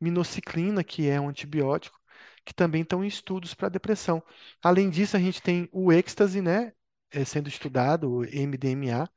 minoxiclina, 0.00 0.84
que 0.84 1.08
é 1.08 1.20
um 1.20 1.28
antibiótico, 1.28 1.98
que 2.44 2.54
também 2.54 2.82
estão 2.82 3.04
em 3.04 3.08
estudos 3.08 3.54
para 3.54 3.68
depressão. 3.68 4.22
Além 4.62 4.90
disso, 4.90 5.16
a 5.16 5.20
gente 5.20 5.42
tem 5.42 5.68
o 5.72 5.92
êxtase, 5.92 6.40
né? 6.40 6.72
eh, 7.10 7.24
sendo 7.24 7.48
estudado, 7.48 8.10
o 8.12 8.24
MDMA, 8.24 9.08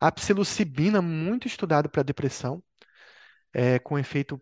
a 0.00 0.12
psilocibina, 0.12 1.00
muito 1.02 1.46
estudado 1.46 1.88
para 1.90 2.02
depressão, 2.02 2.62
eh, 3.52 3.78
com 3.80 3.98
efeito 3.98 4.40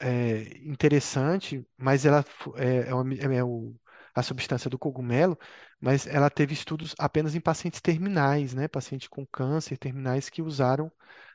é, 0.00 0.58
interessante, 0.66 1.66
mas 1.76 2.04
ela 2.06 2.24
é, 2.56 2.88
é 2.90 2.94
uma- 2.94 3.14
é 3.14 3.44
o- 3.44 3.74
a 4.14 4.22
substância 4.22 4.70
do 4.70 4.78
cogumelo, 4.78 5.38
mas 5.80 6.06
ela 6.06 6.30
teve 6.30 6.52
estudos 6.54 6.94
apenas 6.98 7.34
em 7.34 7.40
pacientes 7.40 7.80
terminais, 7.80 8.54
né? 8.54 8.68
Pacientes 8.68 9.08
com 9.08 9.26
câncer 9.26 9.76
terminais 9.78 10.28
que 10.30 10.42
usaram 10.42 10.90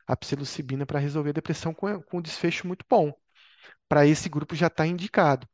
a 0.06 0.16
psilocibina 0.16 0.86
para 0.86 0.98
resolver 0.98 1.30
a 1.30 1.34
depressão 1.34 1.74
com, 1.74 2.02
com 2.02 2.18
um 2.18 2.22
desfecho 2.22 2.66
muito 2.66 2.84
bom. 2.88 3.12
Para 3.88 4.06
esse 4.06 4.28
grupo 4.28 4.54
já 4.56 4.68
está 4.68 4.86
indicado, 4.86 5.48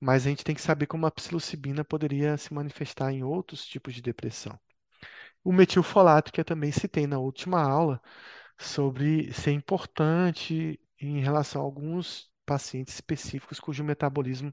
mas 0.00 0.26
a 0.26 0.30
gente 0.30 0.44
tem 0.44 0.54
que 0.54 0.62
saber 0.62 0.86
como 0.86 1.06
a 1.06 1.10
psilocibina 1.10 1.84
poderia 1.84 2.36
se 2.36 2.54
manifestar 2.54 3.12
em 3.12 3.22
outros 3.24 3.66
tipos 3.66 3.94
de 3.94 4.02
depressão. 4.02 4.58
O 5.44 5.52
metilfolato, 5.52 6.32
que 6.32 6.40
eu 6.40 6.44
também 6.44 6.72
citei 6.72 7.06
na 7.06 7.18
última 7.18 7.62
aula, 7.62 8.00
sobre 8.58 9.32
ser 9.32 9.52
importante 9.52 10.80
em 11.00 11.20
relação 11.20 11.62
a 11.62 11.64
alguns 11.64 12.30
pacientes 12.46 12.94
específicos 12.94 13.60
cujo 13.60 13.84
metabolismo 13.84 14.52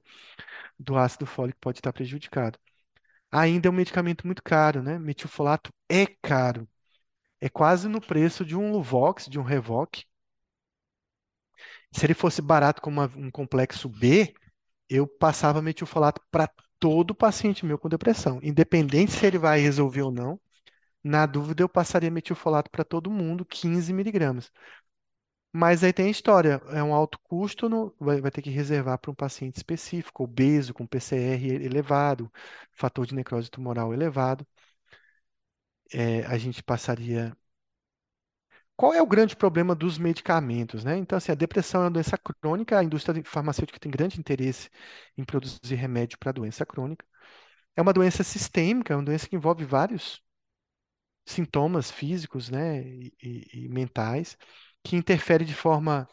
do 0.80 0.98
ácido 0.98 1.26
fólico 1.26 1.60
pode 1.62 1.80
estar 1.80 1.94
prejudicado. 1.94 2.60
Ainda 3.32 3.68
é 3.68 3.72
um 3.72 3.76
medicamento 3.76 4.26
muito 4.28 4.44
caro, 4.44 4.82
né? 4.84 5.00
Metilfolato 5.00 5.72
é 5.90 6.06
caro. 6.22 6.68
É 7.40 7.48
quase 7.48 7.88
no 7.88 8.02
preço 8.02 8.44
de 8.44 8.58
um 8.58 8.74
Luvox, 8.74 9.28
de 9.30 9.40
um 9.40 9.44
Revoc. 9.44 10.04
Se 11.92 12.06
ele 12.06 12.14
fosse 12.14 12.42
barato 12.42 12.82
como 12.82 13.02
uma- 13.02 13.12
um 13.16 13.32
complexo 13.32 13.88
B, 13.90 14.34
eu 14.90 15.08
passava 15.08 15.62
metilfolato 15.62 16.22
para 16.32 16.50
todo 16.80 17.16
paciente 17.16 17.66
meu 17.66 17.80
com 17.80 17.90
depressão, 17.90 18.40
independente 18.44 19.12
se 19.14 19.26
ele 19.26 19.38
vai 19.40 19.60
resolver 19.60 20.04
ou 20.04 20.12
não. 20.12 20.40
Na 21.04 21.26
dúvida, 21.26 21.64
eu 21.64 21.70
passaria 21.70 22.12
metilfolato 22.12 22.72
para 22.72 22.86
todo 22.86 23.12
mundo, 23.12 23.46
15 23.46 23.94
miligramas. 23.94 24.52
Mas 25.54 25.84
aí 25.84 25.94
tem 25.94 26.08
a 26.08 26.10
história, 26.10 26.62
é 26.68 26.84
um 26.84 26.94
alto 26.94 27.18
custo, 27.24 27.70
no- 27.70 27.96
vai, 28.00 28.20
vai 28.22 28.30
ter 28.32 28.42
que 28.42 28.50
reservar 28.50 29.00
para 29.00 29.10
um 29.12 29.16
paciente 29.16 29.56
específico, 29.56 30.24
obeso, 30.24 30.74
com 30.74 30.86
PCR 30.86 31.64
elevado, 31.66 32.30
fator 32.74 33.06
de 33.06 33.16
necrose 33.16 33.50
tumoral 33.50 33.94
elevado. 33.94 34.46
É, 35.94 36.26
a 36.26 36.38
gente 36.38 36.64
passaria. 36.64 37.36
Qual 38.78 38.94
é 38.94 39.02
o 39.02 39.08
grande 39.08 39.36
problema 39.36 39.74
dos 39.76 39.98
medicamentos, 39.98 40.84
né? 40.84 40.98
Então, 40.98 41.18
assim, 41.18 41.32
a 41.32 41.36
depressão 41.36 41.82
é 41.82 41.86
uma 41.86 41.92
doença 41.92 42.18
crônica, 42.18 42.78
a 42.78 42.84
indústria 42.84 43.24
farmacêutica 43.24 43.80
tem 43.80 43.92
grande 43.92 44.20
interesse 44.20 44.70
em 45.18 45.24
produzir 45.24 45.76
remédio 45.76 46.18
para 46.20 46.30
a 46.32 46.34
doença 46.34 46.66
crônica. 46.66 47.06
É 47.76 47.82
uma 47.82 47.94
doença 47.94 48.24
sistêmica, 48.24 48.94
é 48.94 48.98
uma 48.98 49.04
doença 49.06 49.28
que 49.30 49.36
envolve 49.38 49.66
vários 49.66 50.22
sintomas 51.26 51.92
físicos, 51.92 52.50
né, 52.50 52.82
e, 52.84 53.14
e- 53.22 53.66
e 53.66 53.70
mentais, 53.70 54.38
que 54.84 54.96
interfere 54.96 55.44
de 55.46 55.54
forma 55.56 56.08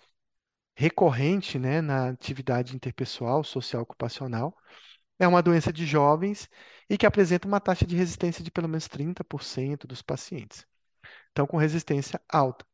recorrente, 0.76 1.58
né, 1.58 1.80
na 1.82 2.10
atividade 2.10 2.76
interpessoal, 2.76 3.44
social, 3.44 3.82
ocupacional. 3.82 4.56
É 5.18 5.28
uma 5.28 5.42
doença 5.42 5.72
de 5.72 5.86
jovens 5.86 6.48
e 6.92 6.98
que 6.98 7.06
apresenta 7.06 7.48
uma 7.48 7.60
taxa 7.60 7.86
de 7.86 7.96
resistência 7.96 8.44
de 8.44 8.52
pelo 8.52 8.68
menos 8.68 8.88
30% 8.88 9.88
dos 9.88 10.02
pacientes. 10.02 10.66
Então, 11.32 11.46
com 11.46 11.56
resistência 11.58 12.20
alta. 12.28 12.66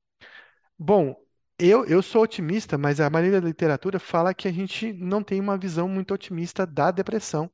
Bom, 0.79 1.17
eu, 1.59 1.85
eu 1.87 2.03
sou 2.03 2.23
otimista, 2.25 2.79
mas 2.79 3.01
a 3.01 3.11
maioria 3.11 3.41
da 3.41 3.47
literatura 3.49 4.01
fala 4.01 4.35
que 4.35 4.49
a 4.49 4.53
gente 4.53 4.93
não 4.95 5.23
tem 5.23 5.41
uma 5.41 5.59
visão 5.59 5.89
muito 5.89 6.15
otimista 6.15 6.67
da 6.67 6.91
depressão. 6.93 7.51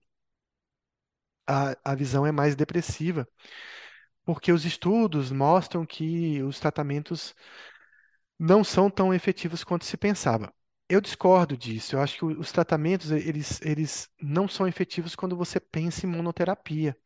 A, 1.47 1.77
a 1.85 1.95
visão 1.95 2.25
é 2.27 2.33
mais 2.33 2.57
depressiva, 2.57 3.29
porque 4.25 4.53
os 4.53 4.65
estudos 4.67 5.33
mostram 5.33 5.87
que 5.87 6.43
os 6.45 6.61
tratamentos 6.61 7.35
não 8.39 8.63
são 8.63 8.89
tão 8.89 9.13
efetivos 9.13 9.65
quanto 9.65 9.85
se 9.85 9.97
pensava. 9.97 10.54
Eu 10.89 11.01
discordo 11.01 11.57
disso. 11.59 11.95
Eu 11.97 12.01
acho 12.01 12.17
que 12.19 12.25
os 12.25 12.51
tratamentos, 12.53 13.11
eles, 13.11 13.61
eles 13.63 14.09
não 14.21 14.49
são 14.49 14.67
efetivos 14.69 15.15
quando 15.17 15.37
você 15.37 15.59
pensa 15.61 16.07
em 16.07 16.09
monoterapia. 16.11 16.97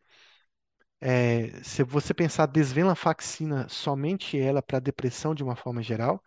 É, 1.01 1.63
se 1.63 1.83
você 1.85 2.13
pensar 2.13 2.47
desvenlafaxina, 2.47 3.69
somente 3.69 4.39
ela 4.39 4.61
para 4.63 4.81
depressão 4.81 5.35
de 5.35 5.43
uma 5.45 5.55
forma 5.57 5.81
geral, 5.83 6.23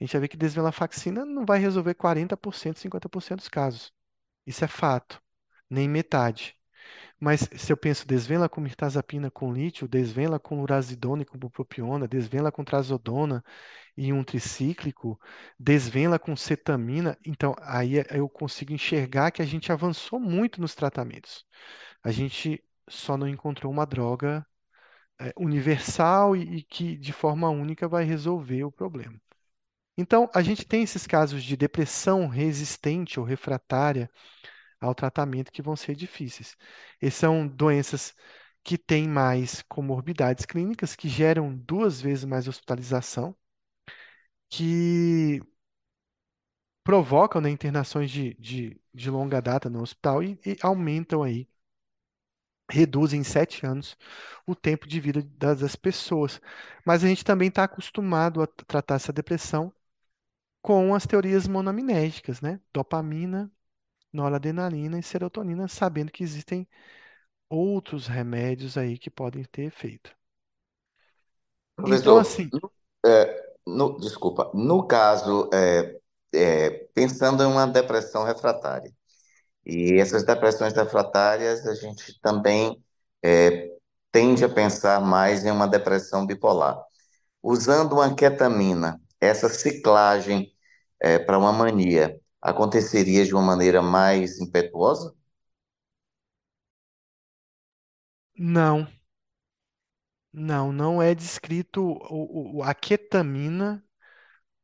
a 0.00 0.04
gente 0.04 0.12
vai 0.12 0.22
ver 0.22 0.28
que 0.28 0.36
desvenlafaxina 0.36 1.24
não 1.26 1.44
vai 1.46 1.58
resolver 1.60 1.94
40%, 1.94 2.78
50% 2.80 3.38
dos 3.40 3.48
casos. 3.48 3.92
Isso 4.46 4.64
é 4.64 4.68
fato, 4.68 5.22
nem 5.70 5.88
metade. 5.88 6.56
Mas 7.20 7.48
se 7.56 7.72
eu 7.72 7.76
penso 7.76 8.06
desvenla 8.06 8.48
com 8.48 8.60
mirtazapina 8.60 9.30
com 9.30 9.52
lítio, 9.52 9.88
desvenla 9.88 10.38
com 10.38 10.60
lurazidona 10.60 11.22
e 11.22 11.24
com 11.24 11.38
bupropiona, 11.38 12.08
desvenla 12.08 12.52
com 12.52 12.64
trazodona 12.64 13.42
e 13.96 14.12
um 14.12 14.24
tricíclico, 14.24 15.18
desvenla 15.58 16.18
com 16.18 16.36
cetamina, 16.36 17.18
então 17.24 17.54
aí 17.60 17.98
é- 18.00 18.06
eu 18.12 18.28
consigo 18.28 18.72
enxergar 18.72 19.30
que 19.30 19.42
a 19.42 19.46
gente 19.46 19.72
avançou 19.72 20.20
muito 20.20 20.60
nos 20.60 20.74
tratamentos. 20.74 21.44
A 22.04 22.12
gente 22.12 22.62
só 22.88 23.16
não 23.16 23.28
encontrou 23.28 23.72
uma 23.72 23.86
droga 23.86 24.46
é, 25.20 25.32
universal 25.36 26.36
e, 26.36 26.58
e 26.58 26.62
que 26.62 26.96
de 26.96 27.12
forma 27.12 27.48
única 27.50 27.88
vai 27.88 28.04
resolver 28.04 28.64
o 28.64 28.72
problema. 28.72 29.20
Então, 29.96 30.28
a 30.34 30.42
gente 30.42 30.64
tem 30.66 30.82
esses 30.82 31.06
casos 31.06 31.42
de 31.44 31.56
depressão 31.56 32.26
resistente 32.28 33.20
ou 33.20 33.26
refratária 33.26 34.10
ao 34.84 34.94
tratamento 34.94 35.52
que 35.52 35.62
vão 35.62 35.76
ser 35.76 35.94
difíceis. 35.96 36.56
E 37.00 37.10
são 37.10 37.46
doenças 37.46 38.14
que 38.62 38.78
têm 38.78 39.08
mais 39.08 39.62
comorbidades 39.62 40.46
clínicas, 40.46 40.96
que 40.96 41.08
geram 41.08 41.54
duas 41.56 42.00
vezes 42.00 42.24
mais 42.24 42.48
hospitalização, 42.48 43.36
que 44.50 45.40
provocam, 46.82 47.40
né, 47.42 47.50
internações 47.50 48.10
de, 48.10 48.34
de, 48.38 48.80
de 48.92 49.10
longa 49.10 49.40
data 49.40 49.68
no 49.70 49.82
hospital 49.82 50.22
e, 50.22 50.38
e 50.46 50.56
aumentam 50.62 51.22
aí 51.22 51.46
reduz 52.70 53.12
em 53.12 53.22
sete 53.24 53.64
anos 53.66 53.96
o 54.46 54.54
tempo 54.54 54.86
de 54.86 55.00
vida 55.00 55.22
das, 55.22 55.60
das 55.60 55.76
pessoas. 55.76 56.40
Mas 56.84 57.04
a 57.04 57.08
gente 57.08 57.24
também 57.24 57.48
está 57.48 57.64
acostumado 57.64 58.42
a 58.42 58.46
tratar 58.46 58.96
essa 58.96 59.12
depressão 59.12 59.72
com 60.62 60.94
as 60.94 61.06
teorias 61.06 61.48
monominérgicas, 61.48 62.40
né? 62.42 62.60
Dopamina, 62.74 63.52
noradrenalina 64.14 64.98
e 64.98 65.04
serotonina, 65.04 65.68
sabendo 65.68 66.12
que 66.12 66.24
existem 66.24 66.68
outros 67.50 68.06
remédios 68.08 68.76
aí 68.78 68.98
que 68.98 69.10
podem 69.10 69.44
ter 69.44 69.64
efeito. 69.64 70.16
Então, 71.84 72.16
Professor, 72.16 72.18
assim, 72.18 72.52
no- 72.52 72.72
é, 73.06 73.42
no- 73.66 73.98
desculpa, 73.98 74.50
no 74.54 74.86
caso, 74.86 75.48
é, 75.52 75.96
é, 76.34 76.70
pensando 76.94 77.42
em 77.42 77.46
uma 77.46 77.66
depressão 77.66 78.24
refratária, 78.24 78.92
e 79.66 79.98
essas 80.00 80.24
depressões 80.24 80.74
refratárias 80.74 81.66
a 81.66 81.74
gente 81.74 82.18
também 82.20 82.82
é, 83.24 83.70
tende 84.12 84.44
a 84.44 84.48
pensar 84.50 85.00
mais 85.00 85.44
em 85.44 85.50
uma 85.52 85.68
depressão 85.68 86.26
bipolar. 86.26 86.78
Usando 87.42 87.94
uma 87.94 88.14
ketamina, 88.14 89.00
essa 89.20 89.48
ciclagem 89.50 90.52
para 91.26 91.38
uma 91.38 91.52
mania 91.52 92.18
aconteceria 92.44 93.24
de 93.26 93.34
uma 93.34 93.42
maneira 93.42 93.82
mais 93.82 94.40
impetuosa? 94.40 95.14
não, 98.36 98.86
não, 100.32 100.70
não 100.72 101.00
é 101.02 101.14
descrito 101.14 101.82
o, 101.82 102.58
o- 102.58 102.62
a 102.62 102.74
ketamina 102.74 103.82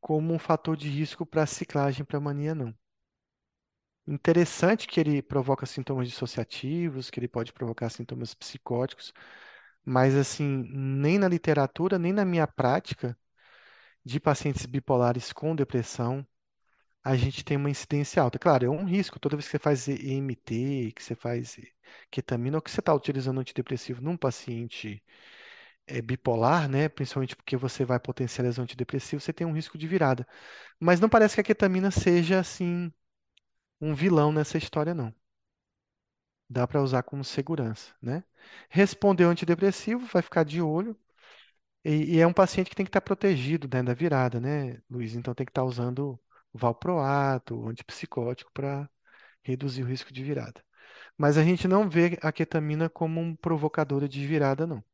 como 0.00 0.34
um 0.34 0.38
fator 0.40 0.76
de 0.76 0.88
risco 0.88 1.26
para 1.26 1.46
ciclagem 1.46 2.04
para 2.04 2.20
mania, 2.20 2.54
não. 2.54 2.74
Interessante 4.06 4.86
que 4.88 4.98
ele 5.00 5.22
provoca 5.22 5.64
sintomas 5.66 6.08
dissociativos, 6.08 7.10
que 7.10 7.20
ele 7.20 7.28
pode 7.28 7.52
provocar 7.52 7.88
sintomas 7.90 8.34
psicóticos, 8.34 9.12
mas 9.84 10.16
assim, 10.16 10.64
nem 10.70 11.18
na 11.18 11.28
literatura, 11.28 11.98
nem 11.98 12.12
na 12.12 12.24
minha 12.24 12.46
prática 12.46 13.16
de 14.04 14.20
pacientes 14.20 14.66
bipolares 14.66 15.32
com 15.32 15.56
depressão, 15.56 16.26
a 17.04 17.16
gente 17.16 17.44
tem 17.44 17.56
uma 17.56 17.70
incidência 17.70 18.22
alta. 18.22 18.38
Claro, 18.38 18.66
é 18.66 18.70
um 18.70 18.84
risco 18.84 19.18
toda 19.18 19.36
vez 19.36 19.46
que 19.46 19.52
você 19.52 19.58
faz 19.58 19.88
EMT, 19.88 20.92
que 20.94 21.02
você 21.02 21.14
faz 21.14 21.56
ketamina, 22.10 22.58
ou 22.58 22.62
que 22.62 22.70
você 22.70 22.80
está 22.80 22.94
utilizando 22.94 23.40
antidepressivo 23.40 24.02
num 24.02 24.16
paciente 24.16 25.02
é, 25.86 26.02
bipolar, 26.02 26.68
né? 26.68 26.88
Principalmente 26.88 27.36
porque 27.36 27.56
você 27.56 27.84
vai 27.84 28.00
potencializar 28.00 28.62
o 28.62 28.64
antidepressivo, 28.64 29.20
você 29.22 29.32
tem 29.32 29.46
um 29.46 29.52
risco 29.54 29.78
de 29.78 29.86
virada. 29.88 30.26
Mas 30.80 31.00
não 31.00 31.08
parece 31.08 31.36
que 31.36 31.40
a 31.42 31.44
ketamina 31.44 31.90
seja 31.90 32.40
assim 32.40 32.92
um 33.80 33.94
vilão 33.94 34.32
nessa 34.32 34.58
história, 34.58 34.94
não. 34.94 35.14
Dá 36.48 36.66
para 36.66 36.82
usar 36.82 37.02
como 37.04 37.24
segurança, 37.24 37.94
né? 38.02 38.24
Respondeu 38.68 39.30
antidepressivo, 39.30 40.06
vai 40.06 40.20
ficar 40.22 40.44
de 40.44 40.60
olho. 40.60 40.96
E, 41.84 42.16
e 42.16 42.20
é 42.20 42.26
um 42.26 42.32
paciente 42.32 42.70
que 42.70 42.76
tem 42.76 42.86
que 42.86 42.90
estar 42.90 43.00
protegido, 43.02 43.68
né, 43.72 43.82
da 43.82 43.94
virada, 43.94 44.40
né, 44.40 44.82
Luiz? 44.90 45.14
Então 45.16 45.34
tem 45.34 45.46
que 45.46 45.50
estar 45.52 45.64
usando 45.64 46.20
valproato, 46.52 47.68
antipsicótico 47.68 48.50
para 48.52 48.88
reduzir 49.42 49.82
o 49.84 49.86
risco 49.86 50.12
de 50.12 50.24
virada. 50.24 50.64
Mas 51.18 51.38
a 51.38 51.44
gente 51.44 51.68
não 51.68 51.88
vê 51.90 52.18
a 52.22 52.32
ketamina 52.32 52.88
como 52.90 53.20
um 53.20 53.36
provocador 53.36 54.08
de 54.08 54.26
virada, 54.26 54.66
não. 54.66 54.84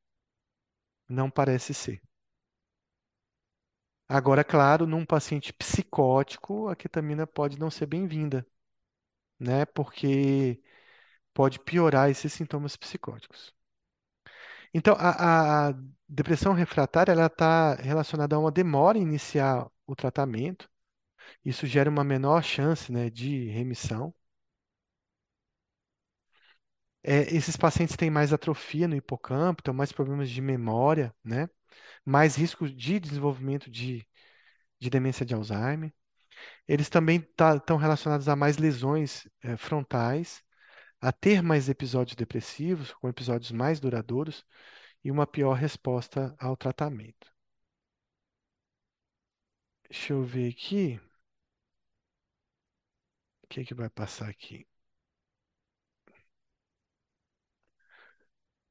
Não 1.08 1.28
parece 1.28 1.74
ser. 1.74 2.00
Agora, 4.08 4.42
claro, 4.44 4.84
num 4.86 5.04
paciente 5.06 5.52
psicótico, 5.52 6.68
a 6.68 6.74
ketamina 6.76 7.24
pode 7.26 7.56
não 7.58 7.70
ser 7.70 7.86
bem-vinda, 7.86 8.44
né? 9.40 9.64
Porque 9.66 10.62
pode 11.34 11.60
piorar 11.60 12.10
esses 12.10 12.32
sintomas 12.32 12.76
psicóticos. 12.76 13.54
Então, 14.74 14.94
a, 14.98 15.68
a 15.70 15.74
depressão 16.08 16.52
refratária 16.52 17.12
ela 17.12 17.26
está 17.26 17.74
relacionada 17.76 18.36
a 18.36 18.38
uma 18.38 18.50
demora 18.52 18.98
em 18.98 19.02
iniciar 19.02 19.68
o 19.86 19.94
tratamento. 19.96 20.68
Isso 21.44 21.66
gera 21.66 21.90
uma 21.90 22.04
menor 22.04 22.42
chance, 22.44 22.92
né, 22.92 23.10
de 23.10 23.46
remissão. 23.50 24.14
É, 27.02 27.20
esses 27.34 27.56
pacientes 27.56 27.96
têm 27.96 28.10
mais 28.10 28.32
atrofia 28.32 28.88
no 28.88 28.96
hipocampo, 28.96 29.60
então 29.62 29.72
mais 29.74 29.92
problemas 29.92 30.28
de 30.30 30.40
memória, 30.40 31.14
né? 31.24 31.48
Mais 32.04 32.36
risco 32.36 32.68
de 32.68 33.00
desenvolvimento 33.00 33.70
de, 33.70 34.06
de 34.80 34.90
demência 34.90 35.26
de 35.26 35.34
Alzheimer. 35.34 35.92
Eles 36.68 36.88
também 36.90 37.18
estão 37.18 37.76
relacionados 37.78 38.28
a 38.28 38.36
mais 38.36 38.58
lesões 38.58 39.28
eh, 39.42 39.56
frontais, 39.56 40.42
a 41.00 41.12
ter 41.12 41.42
mais 41.42 41.68
episódios 41.68 42.16
depressivos, 42.16 42.92
com 42.94 43.08
episódios 43.08 43.52
mais 43.52 43.80
duradouros, 43.80 44.44
e 45.04 45.10
uma 45.12 45.26
pior 45.26 45.54
resposta 45.54 46.34
ao 46.40 46.56
tratamento. 46.56 47.32
Deixa 49.90 50.12
eu 50.12 50.22
ver 50.22 50.48
aqui. 50.52 51.00
O 53.46 53.48
que 53.48 53.64
que 53.64 53.74
vai 53.74 53.90
passar 53.90 54.28
aqui? 54.28 54.66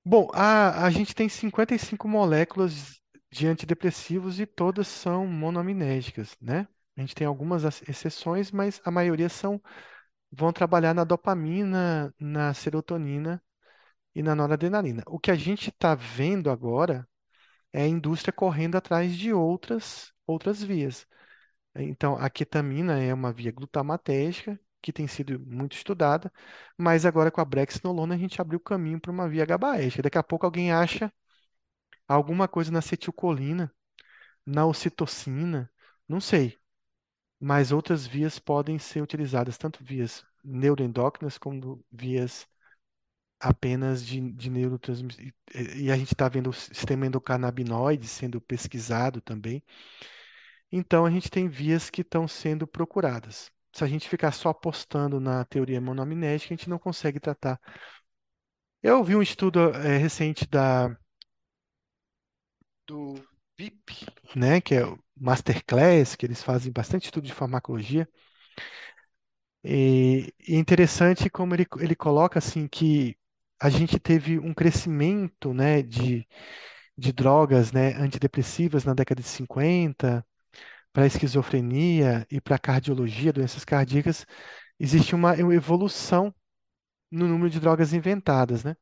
Bom, 0.03 0.29
a, 0.33 0.85
a 0.85 0.89
gente 0.91 1.15
tem 1.15 1.27
55 1.27 2.07
moléculas 2.07 2.99
de 3.31 3.47
antidepressivos 3.47 4.39
e 4.39 4.45
todas 4.45 4.87
são 4.87 5.25
monoaminérgicas, 5.27 6.37
né? 6.39 6.67
A 6.95 7.01
gente 7.01 7.15
tem 7.15 7.25
algumas 7.27 7.65
as- 7.65 7.81
exceções, 7.89 8.51
mas 8.51 8.79
a 8.85 8.91
maioria 8.91 9.29
são 9.29 9.61
vão 10.31 10.53
trabalhar 10.53 10.93
na 10.95 11.03
dopamina, 11.05 12.13
na 12.19 12.53
serotonina 12.53 13.41
e 14.15 14.23
na 14.23 14.35
noradrenalina. 14.35 15.03
O 15.07 15.19
que 15.19 15.31
a 15.31 15.35
gente 15.35 15.69
está 15.71 15.95
vendo 15.95 16.49
agora 16.51 17.07
é 17.73 17.83
a 17.83 17.87
indústria 17.87 18.33
correndo 18.33 18.77
atrás 18.77 19.15
de 19.17 19.33
outras 19.33 20.11
outras 20.27 20.63
vias. 20.63 21.07
Então, 21.75 22.17
a 22.17 22.29
ketamina 22.29 22.99
é 23.01 23.13
uma 23.13 23.33
via 23.33 23.51
glutamatérgica 23.51 24.59
que 24.85 24.93
tem 24.93 25.07
sido 25.07 25.39
muito 25.39 25.75
estudada, 25.75 26.31
mas 26.77 27.05
agora 27.07 27.31
com 27.31 27.41
a 27.41 27.45
brexanolona 27.45 28.13
a 28.13 28.17
gente 28.17 28.39
abriu 28.39 28.59
caminho 28.59 29.01
para 29.01 29.11
uma 29.11 29.27
via 29.27 29.43
GABAérgica. 29.45 30.03
Daqui 30.03 30.17
a 30.19 30.23
pouco 30.23 30.45
alguém 30.45 30.71
acha 30.71 31.11
alguma 32.07 32.47
coisa 32.47 32.71
na 32.71 32.79
acetilcolina, 32.79 33.73
na 34.45 34.65
ocitocina, 34.67 35.71
não 36.07 36.21
sei, 36.21 36.57
mas 37.39 37.71
outras 37.71 38.05
vias 38.05 38.37
podem 38.39 38.77
ser 38.79 39.01
utilizadas, 39.01 39.57
tanto 39.57 39.83
vias 39.83 40.23
neuroendócrinas 40.43 41.37
como 41.39 41.83
vias 41.91 42.47
apenas 43.39 44.05
de, 44.05 44.21
de 44.33 44.49
neurotransmissores. 44.51 45.33
E 45.75 45.91
a 45.91 45.97
gente 45.97 46.13
está 46.13 46.29
vendo 46.29 46.51
o 46.51 46.53
sistema 46.53 47.07
endocannabinoide 47.07 48.07
sendo 48.07 48.39
pesquisado 48.39 49.19
também. 49.21 49.63
Então, 50.71 51.05
a 51.05 51.11
gente 51.11 51.29
tem 51.31 51.47
vias 51.49 51.89
que 51.89 52.01
estão 52.01 52.27
sendo 52.27 52.67
procuradas. 52.67 53.51
Se 53.75 53.83
a 53.83 53.87
gente 53.87 54.09
ficar 54.09 54.31
só 54.31 54.49
apostando 54.49 55.19
na 55.19 55.45
teoria 55.45 55.79
monoaminética, 55.81 56.53
a 56.53 56.57
gente 56.57 56.69
não 56.69 56.79
consegue 56.79 57.19
tratar. 57.19 57.59
Eu 58.81 59.03
vi 59.03 59.17
um 59.17 59.21
estudo 59.21 59.71
eh, 59.75 59.97
recente 59.97 60.47
da, 60.47 60.95
do 62.87 63.15
VIP, 63.57 64.05
né, 64.35 64.59
que 64.61 64.75
é 64.75 64.85
o 64.85 64.97
Masterclass, 65.15 66.15
que 66.15 66.25
eles 66.25 66.43
fazem 66.43 66.71
bastante 66.71 67.05
estudo 67.05 67.25
de 67.25 67.33
farmacologia. 67.33 68.07
E, 69.63 70.33
e 70.47 70.55
é 70.55 70.59
interessante 70.59 71.29
como 71.29 71.53
ele, 71.55 71.65
ele 71.79 71.95
coloca 71.95 72.37
assim 72.39 72.67
que 72.67 73.17
a 73.59 73.69
gente 73.69 73.99
teve 73.99 74.37
um 74.39 74.53
crescimento, 74.53 75.53
né, 75.53 75.81
de, 75.81 76.27
de 76.97 77.13
drogas, 77.13 77.71
né, 77.71 77.93
antidepressivas 77.95 78.85
na 78.85 78.93
década 78.93 79.21
de 79.21 79.27
50, 79.29 80.25
para 80.95 81.05
esquizofrenia 81.07 82.25
e 82.31 82.41
para 82.41 82.57
cardiologia, 82.57 83.33
doenças 83.33 83.65
cardíacas, 83.65 84.25
existe 84.79 85.13
uma 85.15 85.37
evolução 85.37 86.33
no 87.11 87.27
número 87.27 87.49
de 87.49 87.59
drogas 87.59 87.93
inventadas, 87.93 88.63
né? 88.63 88.75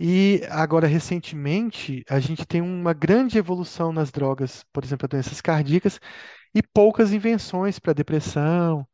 E 0.00 0.42
agora, 0.50 0.86
recentemente, 0.86 2.04
a 2.08 2.20
gente 2.20 2.46
tem 2.46 2.60
uma 2.62 2.92
grande 2.94 3.38
evolução 3.38 3.92
nas 3.92 4.10
drogas, 4.10 4.64
por 4.72 4.84
exemplo, 4.84 5.08
para 5.08 5.18
doenças 5.18 5.40
cardíacas, 5.40 6.00
e 6.54 6.62
poucas 6.62 7.12
invenções 7.12 7.78
para 7.78 7.92
depressão 7.94 8.86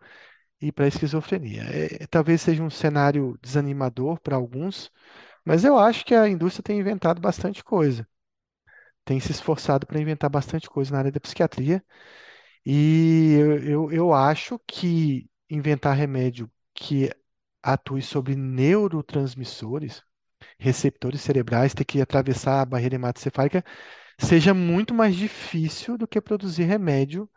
e 0.61 0.72
para 0.72 0.89
esquizofrenia. 0.89 1.64
É, 1.64 2.07
talvez 2.09 2.43
seja 2.43 2.62
um 2.62 2.70
cenário 2.70 3.39
desanimador 3.43 4.20
para 4.20 4.37
alguns, 4.37 4.91
mas 5.45 5.64
eu 5.64 5.78
acho 5.78 6.05
que 6.07 6.14
a 6.14 6.28
indústria 6.28 6.62
tem 6.64 6.80
inventado 6.80 7.20
bastante 7.20 7.64
coisa. 7.64 8.07
Tem 9.05 9.20
se 9.20 9.30
esforçado 9.32 9.87
para 9.87 10.01
inventar 10.01 10.28
bastante 10.30 10.68
coisa 10.68 10.93
na 10.93 10.99
área 10.99 11.12
da 11.12 11.20
psiquiatria. 11.20 11.82
E 12.67 13.35
eu, 13.64 13.93
eu, 13.93 14.12
acho 14.12 14.59
que 14.67 15.31
inventar 15.51 15.97
remédio 15.97 16.51
que 16.75 17.11
atue 17.62 18.03
sobre 18.03 18.35
neurotransmissores, 18.37 20.03
receptores 20.59 21.21
cerebrais, 21.23 21.75
ter 21.75 21.85
que 21.85 22.01
atravessar 22.01 22.62
a 22.62 22.67
barreira 22.67 22.97
hematocefálica, 22.97 23.64
seja 24.19 24.55
muito 24.55 24.95
mais 24.95 25.17
difícil 25.17 25.99
do 25.99 26.09
que 26.09 26.21
produzir 26.21 26.64
remédio 26.64 27.31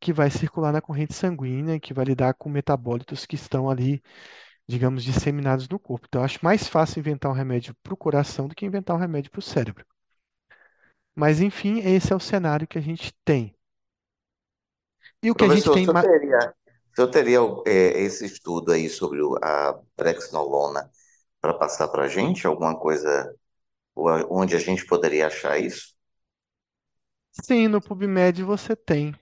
que 0.00 0.12
vai 0.12 0.30
circular 0.30 0.72
na 0.72 0.82
corrente 0.82 1.14
sanguínea, 1.14 1.80
que 1.80 1.94
vai 1.94 2.04
lidar 2.04 2.34
com 2.34 2.50
metabólitos 2.50 3.26
que 3.26 3.36
estão 3.36 3.70
ali 3.70 4.02
digamos, 4.68 5.04
disseminados 5.04 5.68
no 5.68 5.78
corpo. 5.78 6.06
Então, 6.08 6.20
eu 6.20 6.24
acho 6.24 6.38
mais 6.42 6.68
fácil 6.68 7.00
inventar 7.00 7.30
um 7.30 7.34
remédio 7.34 7.74
para 7.82 7.94
o 7.94 7.96
coração 7.96 8.48
do 8.48 8.54
que 8.54 8.66
inventar 8.66 8.96
um 8.96 8.98
remédio 8.98 9.30
para 9.30 9.38
o 9.38 9.42
cérebro. 9.42 9.84
Mas, 11.14 11.40
enfim, 11.40 11.80
esse 11.80 12.12
é 12.12 12.16
o 12.16 12.20
cenário 12.20 12.66
que 12.68 12.78
a 12.78 12.80
gente 12.80 13.12
tem. 13.24 13.55
E 15.26 15.30
o 15.30 15.34
que 15.38 15.44
a 15.44 15.48
gente 15.54 15.70
Professor, 15.70 15.76
tem. 15.76 15.84
senhor 15.84 15.96
ma- 15.96 16.06
teria, 16.06 16.54
o 16.92 16.96
senhor 16.96 17.08
teria 17.10 17.38
é, 17.66 18.00
esse 18.02 18.26
estudo 18.26 18.72
aí 18.72 18.88
sobre 18.88 19.20
a 19.42 19.78
brexnolona 19.96 20.90
para 21.40 21.54
passar 21.54 21.88
para 21.88 22.04
a 22.04 22.08
gente? 22.08 22.46
Alguma 22.46 22.78
coisa 22.78 23.34
onde 24.30 24.56
a 24.56 24.58
gente 24.60 24.86
poderia 24.86 25.26
achar 25.28 25.58
isso? 25.60 25.94
Sim, 27.44 27.68
no 27.68 27.80
PubMed 27.80 28.42
você 28.42 28.74
tem 28.74 29.14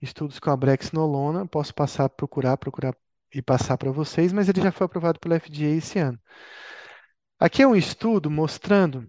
estudos 0.00 0.38
com 0.38 0.50
a 0.50 0.56
brexanolona. 0.56 1.46
Posso 1.46 1.74
passar, 1.74 2.08
procurar, 2.10 2.56
procurar 2.56 2.94
e 3.34 3.42
passar 3.42 3.76
para 3.78 3.90
vocês, 3.92 4.32
mas 4.32 4.48
ele 4.48 4.62
já 4.62 4.72
foi 4.72 4.86
aprovado 4.86 5.18
pelo 5.20 5.34
FDA 5.34 5.76
esse 5.76 5.98
ano. 5.98 6.18
Aqui 7.38 7.62
é 7.62 7.66
um 7.68 7.76
estudo 7.76 8.28
mostrando 8.28 9.06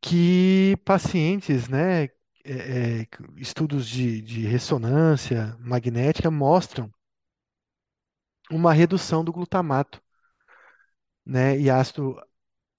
que 0.00 0.76
pacientes, 0.84 1.68
né, 1.68 2.08
é, 2.52 3.06
estudos 3.36 3.88
de, 3.88 4.20
de 4.22 4.46
ressonância 4.46 5.56
magnética 5.60 6.30
mostram 6.30 6.90
uma 8.50 8.72
redução 8.72 9.24
do 9.24 9.32
glutamato, 9.32 10.00
né, 11.24 11.58
e 11.58 11.70
ácido 11.70 12.16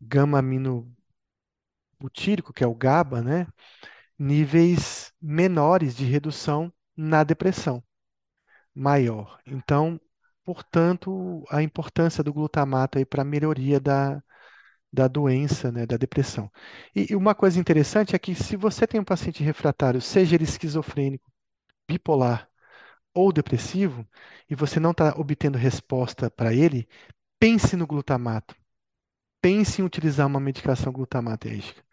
gama-aminobutírico, 0.02 2.54
que 2.54 2.64
é 2.64 2.68
o 2.68 2.76
GABA, 2.76 3.22
né, 3.22 3.48
níveis 4.18 5.14
menores 5.22 5.96
de 5.96 6.06
redução 6.06 6.72
na 6.96 7.24
depressão, 7.24 7.84
maior. 8.74 9.40
Então, 9.46 10.00
portanto, 10.44 11.44
a 11.50 11.62
importância 11.62 12.24
do 12.24 12.34
glutamato 12.34 13.04
para 13.06 13.22
a 13.24 13.26
melhoria 13.26 13.80
da, 13.80 14.24
da 14.92 15.08
doença, 15.08 15.72
né, 15.72 15.86
da 15.86 15.98
depressão. 15.98 16.52
E, 16.96 17.16
uma 17.16 17.36
coisa 17.36 17.60
interessante 17.60 18.16
é 18.16 18.20
que 18.20 18.36
se 18.36 18.56
você 18.56 18.88
tem 18.88 19.00
um 19.00 19.04
paciente 19.04 19.44
refratário, 19.44 20.02
seja 20.02 20.36
ele 20.36 20.44
esquizofrênico, 20.46 21.32
bipolar 21.88 22.50
ou 23.14 23.32
depressivo, 23.34 24.08
e 24.50 24.56
você 24.56 24.80
não 24.80 24.92
está 24.92 25.16
obtendo 25.18 25.58
resposta 25.58 26.30
para 26.32 26.54
ele, 26.54 26.88
pense 27.40 27.76
no 27.76 27.88
glutamato. 27.88 28.56
Pense 29.42 29.82
em 29.82 29.86
utilizar 29.86 30.28
uma 30.28 30.40
medicação 30.40 30.92
glutamatérgica. 30.94 31.84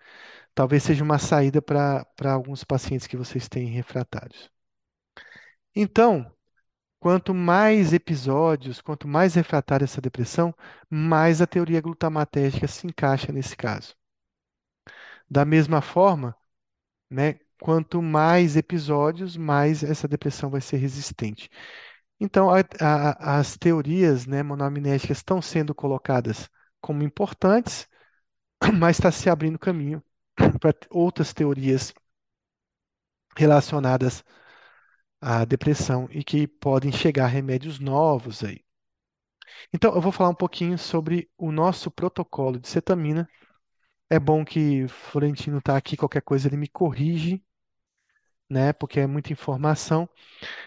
Talvez 0.55 0.83
seja 0.85 1.05
uma 1.05 1.19
saída 1.19 1.63
para 1.63 2.07
alguns 2.33 2.65
pacientes 2.65 3.07
que 3.07 3.17
vocês 3.17 3.49
têm 3.49 3.69
refratários. 3.69 4.51
Então, 5.75 6.31
quanto 7.05 7.35
mais 7.35 7.93
episódios, 7.93 8.81
quanto 8.81 9.07
mais 9.07 9.35
refratária 9.35 9.85
essa 9.85 10.01
depressão, 10.01 10.55
mais 10.91 11.43
a 11.43 11.47
teoria 11.47 11.79
glutamatérgica 11.83 12.67
se 12.67 12.87
encaixa 12.87 13.31
nesse 13.31 13.55
caso. 13.57 13.95
Da 15.31 15.45
mesma 15.45 15.81
forma, 15.83 16.35
né, 17.11 17.37
quanto 17.61 18.03
mais 18.03 18.57
episódios, 18.57 19.37
mais 19.37 19.83
essa 19.85 20.09
depressão 20.09 20.51
vai 20.51 20.63
ser 20.63 20.79
resistente. 20.79 21.51
Então, 22.21 22.51
a- 22.51 22.61
a- 22.81 23.39
as 23.41 23.57
teorias, 23.59 24.27
né, 24.27 24.43
monoamnésicas 24.43 25.19
estão 25.19 25.43
sendo 25.43 25.75
colocadas 25.75 26.51
como 26.81 27.03
importantes, 27.05 27.89
mas 28.79 28.99
está 28.99 29.13
se 29.13 29.31
abrindo 29.31 29.59
caminho 29.59 30.03
para 30.61 30.75
outras 30.91 31.35
teorias 31.35 31.95
relacionadas 33.37 34.25
à 35.25 35.45
depressão 35.47 36.09
e 36.13 36.23
que 36.23 36.47
podem 36.47 36.93
chegar 36.93 37.27
remédios 37.29 37.81
novos 37.81 38.45
aí. 38.45 38.61
Então, 39.73 39.95
eu 39.95 40.01
vou 40.01 40.11
falar 40.13 40.31
um 40.31 40.35
pouquinho 40.35 40.79
sobre 40.79 41.31
o 41.37 41.53
nosso 41.53 41.91
protocolo 41.91 42.59
de 42.59 42.69
cetamina. 42.69 43.29
É 44.11 44.19
bom 44.21 44.45
que 44.45 44.89
Florentino 44.89 45.59
está 45.59 45.77
aqui, 45.77 45.97
qualquer 45.97 46.23
coisa 46.23 46.49
ele 46.49 46.57
me 46.59 46.69
corrige, 46.69 47.43
né? 48.49 48.73
Porque 48.73 49.01
é 49.01 49.07
muita 49.07 49.33
informação. 49.33 50.09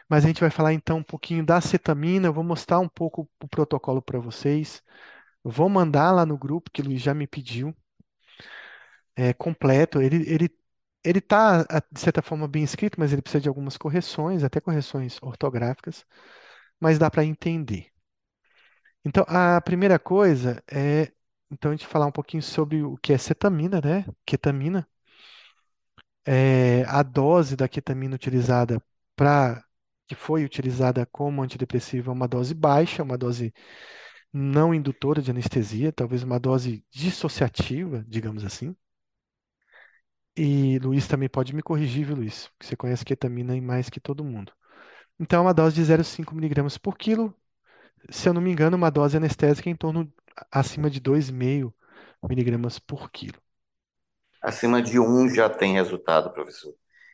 Mas 0.09 0.23
a 0.25 0.27
gente 0.29 0.41
vai 0.41 0.49
falar 0.51 0.73
então 0.73 0.99
um 0.99 1.03
pouquinho 1.03 1.45
da 1.45 1.61
cetamina. 1.61 2.27
Eu 2.27 2.33
vou 2.33 2.43
mostrar 2.45 2.79
um 2.79 2.89
pouco 2.89 3.29
o 3.43 3.49
protocolo 3.49 4.01
para 4.01 4.19
vocês. 4.19 4.83
Vou 5.43 5.69
mandar 5.69 6.11
lá 6.13 6.25
no 6.25 6.37
grupo 6.37 6.71
que 6.71 6.81
o 6.81 6.85
Luiz 6.85 7.01
já 7.01 7.13
me 7.13 7.27
pediu, 7.27 7.75
é 9.15 9.33
completo. 9.33 10.01
Ele 10.01 10.23
ele 10.29 10.49
ele 11.07 11.19
está 11.19 11.63
de 11.91 11.99
certa 11.99 12.21
forma 12.21 12.47
bem 12.47 12.63
escrito, 12.63 12.99
mas 12.99 13.13
ele 13.13 13.21
precisa 13.21 13.41
de 13.41 13.49
algumas 13.49 13.77
correções, 13.77 14.43
até 14.43 14.59
correções 14.61 15.17
ortográficas, 15.21 16.05
mas 16.79 16.99
dá 16.99 17.09
para 17.11 17.25
entender. 17.25 17.87
Então, 19.05 19.23
a 19.27 19.61
primeira 19.61 19.97
coisa 19.99 20.61
é 20.71 21.11
então 21.51 21.71
a 21.71 21.75
gente 21.75 21.87
falar 21.87 22.05
um 22.07 22.11
pouquinho 22.11 22.43
sobre 22.43 22.83
o 22.83 22.97
que 22.97 23.13
é 23.13 23.17
cetamina, 23.17 23.79
né? 23.81 24.05
Ketamina. 24.25 24.87
É, 26.25 26.83
a 26.87 27.03
dose 27.03 27.55
da 27.55 27.67
ketamina 27.69 28.15
utilizada 28.15 28.81
para 29.15 29.63
que 30.07 30.15
foi 30.15 30.43
utilizada 30.43 31.05
como 31.05 31.41
antidepressivo 31.41 32.11
é 32.11 32.13
uma 32.13 32.27
dose 32.27 32.53
baixa, 32.53 33.03
uma 33.03 33.17
dose 33.17 33.53
não 34.33 34.73
indutora 34.73 35.21
de 35.21 35.31
anestesia, 35.31 35.91
talvez 35.93 36.23
uma 36.23 36.39
dose 36.39 36.85
dissociativa, 36.91 38.05
digamos 38.07 38.45
assim. 38.45 38.75
E 40.37 40.79
Luiz 40.79 41.07
também 41.07 41.27
pode 41.29 41.53
me 41.55 41.61
corrigir, 41.63 42.05
viu, 42.05 42.15
Luiz? 42.15 42.47
Porque 42.49 42.65
você 42.67 42.75
conhece 42.77 43.03
ketamina 43.05 43.55
em 43.55 43.61
mais 43.61 43.89
que 43.89 43.99
todo 43.99 44.23
mundo. 44.23 44.53
Então, 45.19 45.39
é 45.39 45.43
uma 45.43 45.53
dose 45.55 45.75
de 45.75 45.83
0,5 45.85 46.35
miligramas 46.35 46.77
por 46.77 46.97
quilo. 46.97 47.35
Se 48.11 48.29
eu 48.29 48.33
não 48.33 48.41
me 48.41 48.51
engano, 48.51 48.77
uma 48.77 48.91
dose 48.91 49.17
anestésica 49.17 49.69
em 49.69 49.75
torno 49.75 50.11
acima 50.51 50.89
de 50.89 50.99
2,5 50.99 52.29
miligramas 52.29 52.79
por 52.79 53.11
quilo. 53.11 53.39
Acima 54.41 54.81
de 54.81 54.99
um 54.99 55.29
já 55.29 55.49
tem 55.49 55.73
resultado, 55.73 56.31
professor. 56.33 56.73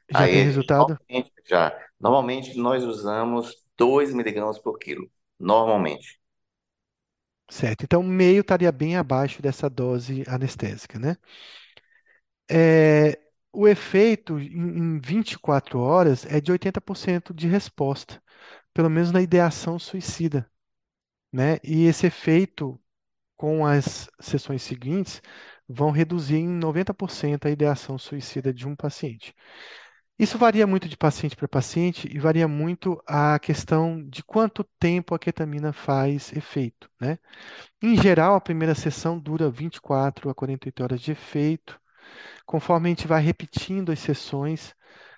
Já 0.10 0.28
tem 0.28 0.42
Aí, 0.42 0.44
resultado? 0.44 1.00
normalmente, 1.10 1.32
já. 1.46 1.88
Normalmente 2.00 2.58
nós 2.58 2.84
usamos 2.84 3.56
2 3.78 4.14
miligramas 4.14 4.60
por 4.60 4.78
quilo. 4.78 5.10
Normalmente. 5.40 6.20
Certo. 7.50 7.84
Então, 7.84 8.02
meio 8.04 8.42
estaria 8.42 8.72
bem 8.72 8.96
abaixo 8.98 9.42
dessa 9.42 9.70
dose 9.70 10.24
anestésica, 10.28 10.98
né? 10.98 11.18
É, 12.54 13.20
o 13.52 13.68
efeito 13.68 14.40
em, 14.40 14.78
em 14.98 15.00
24 15.00 15.80
horas 15.80 16.26
é 16.28 16.40
de 16.42 16.52
80% 16.52 17.34
de 17.34 17.48
resposta, 17.48 18.22
pelo 18.74 18.90
menos 18.90 19.12
na 19.12 19.22
ideação 19.22 19.80
suicida, 19.80 20.50
né? 21.32 21.58
E 21.64 21.86
esse 21.86 22.08
efeito 22.08 22.80
com 23.38 23.66
as 23.66 24.10
sessões 24.20 24.64
seguintes 24.64 25.22
vão 25.70 25.92
reduzir 25.92 26.38
em 26.38 26.48
90% 26.50 27.48
a 27.48 27.52
ideação 27.52 27.98
suicida 27.98 28.54
de 28.54 28.68
um 28.68 28.76
paciente. 28.76 29.36
Isso 30.20 30.38
varia 30.38 30.68
muito 30.68 30.88
de 30.90 30.96
paciente 30.98 31.36
para 31.36 31.48
paciente 31.48 32.08
e 32.12 32.20
varia 32.20 32.48
muito 32.48 33.02
a 33.08 33.40
questão 33.40 34.04
de 34.08 34.24
quanto 34.24 34.64
tempo 34.80 35.16
a 35.16 35.20
ketamina 35.20 35.74
faz 35.74 36.32
efeito, 36.34 36.90
né? 37.00 37.18
Em 37.82 37.96
geral, 38.02 38.36
a 38.36 38.42
primeira 38.42 38.76
sessão 38.76 39.20
dura 39.20 39.50
24 39.52 40.30
a 40.30 40.36
48 40.36 40.84
horas 40.84 41.02
de 41.02 41.12
efeito. 41.14 41.80
Conforme 42.46 42.90
a 42.90 42.92
gente 42.92 43.08
vai 43.08 43.22
repetindo 43.22 43.92
as 43.92 44.00
sessões, 44.00 44.76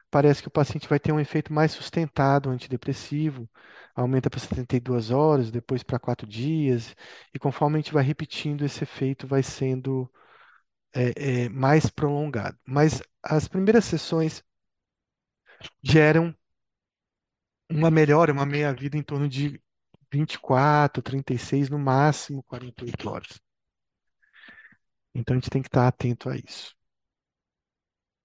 parece 0.10 0.42
que 0.42 0.48
o 0.48 0.52
paciente 0.52 0.88
vai 0.88 1.00
ter 1.00 1.12
um 1.12 1.20
efeito 1.20 1.52
mais 1.54 1.72
sustentado 1.72 2.50
antidepressivo, 2.50 3.50
aumenta 3.96 4.30
para 4.30 4.40
72 4.40 5.12
horas, 5.12 5.52
depois 5.52 5.84
para 5.84 6.00
4 6.00 6.28
dias, 6.28 6.96
e 7.34 7.40
conforme 7.40 7.78
a 7.78 7.82
gente 7.82 7.94
vai 7.94 8.04
repetindo, 8.04 8.64
esse 8.66 8.84
efeito 8.84 9.28
vai 9.28 9.44
sendo 9.44 10.10
é, 10.94 11.44
é, 11.46 11.50
mais 11.50 11.90
prolongado. 11.90 12.58
Mas 12.66 13.02
as 13.24 13.48
primeiras 13.48 13.86
sessões 13.86 14.44
geram 15.84 16.36
uma 17.70 17.92
melhora, 17.92 18.32
uma 18.32 18.46
meia-vida 18.46 18.98
em 18.98 19.04
torno 19.04 19.28
de 19.28 19.62
24, 20.12 21.02
36, 21.02 21.70
no 21.70 21.80
máximo 21.80 22.44
48 22.44 23.10
horas. 23.10 23.42
Então 25.14 25.36
a 25.36 25.40
gente 25.40 25.50
tem 25.50 25.62
que 25.62 25.68
estar 25.68 25.88
atento 25.88 26.30
a 26.30 26.36
isso. 26.36 26.75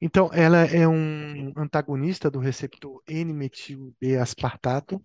Então, 0.01 0.30
ela 0.32 0.59
é 0.64 0.86
um 0.88 1.53
antagonista 1.57 2.30
do 2.30 2.38
receptor 2.38 3.03
N-metil-D-aspartato, 3.07 5.01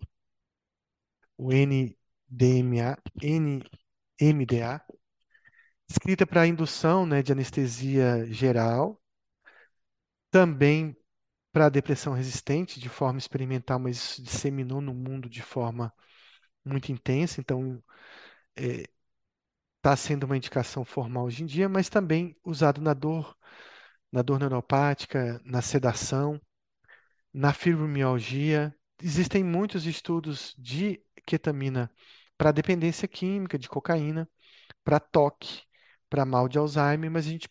o 1.36 1.52
NDMA, 1.52 2.96
NMDA, 3.22 4.80
escrita 5.88 6.26
para 6.26 6.46
indução, 6.46 7.06
né, 7.06 7.22
de 7.22 7.32
anestesia 7.32 8.26
geral, 8.32 9.00
também 10.30 10.96
para 11.52 11.68
depressão 11.70 12.14
resistente, 12.14 12.80
de 12.80 12.88
forma 12.88 13.18
experimental, 13.18 13.78
mas 13.78 13.96
isso 13.98 14.22
disseminou 14.22 14.80
no 14.80 14.94
mundo 14.94 15.28
de 15.30 15.42
forma 15.42 15.92
muito 16.64 16.92
intensa, 16.92 17.40
então 17.40 17.82
está 19.78 19.96
sendo 19.96 20.24
uma 20.24 20.36
indicação 20.36 20.84
formal 20.84 21.24
hoje 21.24 21.42
em 21.42 21.46
dia, 21.46 21.68
mas 21.68 21.88
também 21.88 22.36
usado 22.44 22.80
na 22.80 22.92
dor, 22.94 23.36
na 24.12 24.22
dor 24.22 24.38
neuropática, 24.38 25.40
na 25.44 25.62
sedação, 25.62 26.40
na 27.32 27.52
fibromialgia. 27.52 28.74
Existem 29.02 29.44
muitos 29.44 29.86
estudos 29.86 30.54
de 30.58 31.00
ketamina 31.26 31.90
para 32.38 32.52
dependência 32.52 33.08
química 33.08 33.58
de 33.58 33.68
cocaína, 33.68 34.28
para 34.84 35.00
toque, 35.00 35.62
para 36.08 36.24
mal 36.24 36.48
de 36.48 36.58
Alzheimer, 36.58 37.10
mas 37.10 37.26
a 37.26 37.30
gente 37.30 37.48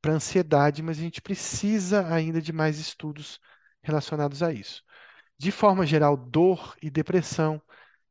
para 0.00 0.12
ansiedade, 0.12 0.82
mas 0.82 0.98
a 0.98 1.02
gente 1.02 1.20
precisa 1.20 2.06
ainda 2.12 2.40
de 2.40 2.52
mais 2.52 2.78
estudos 2.78 3.40
relacionados 3.82 4.42
a 4.42 4.52
isso. 4.52 4.84
De 5.38 5.50
forma 5.50 5.86
geral, 5.86 6.16
dor 6.16 6.76
e 6.82 6.90
depressão, 6.90 7.60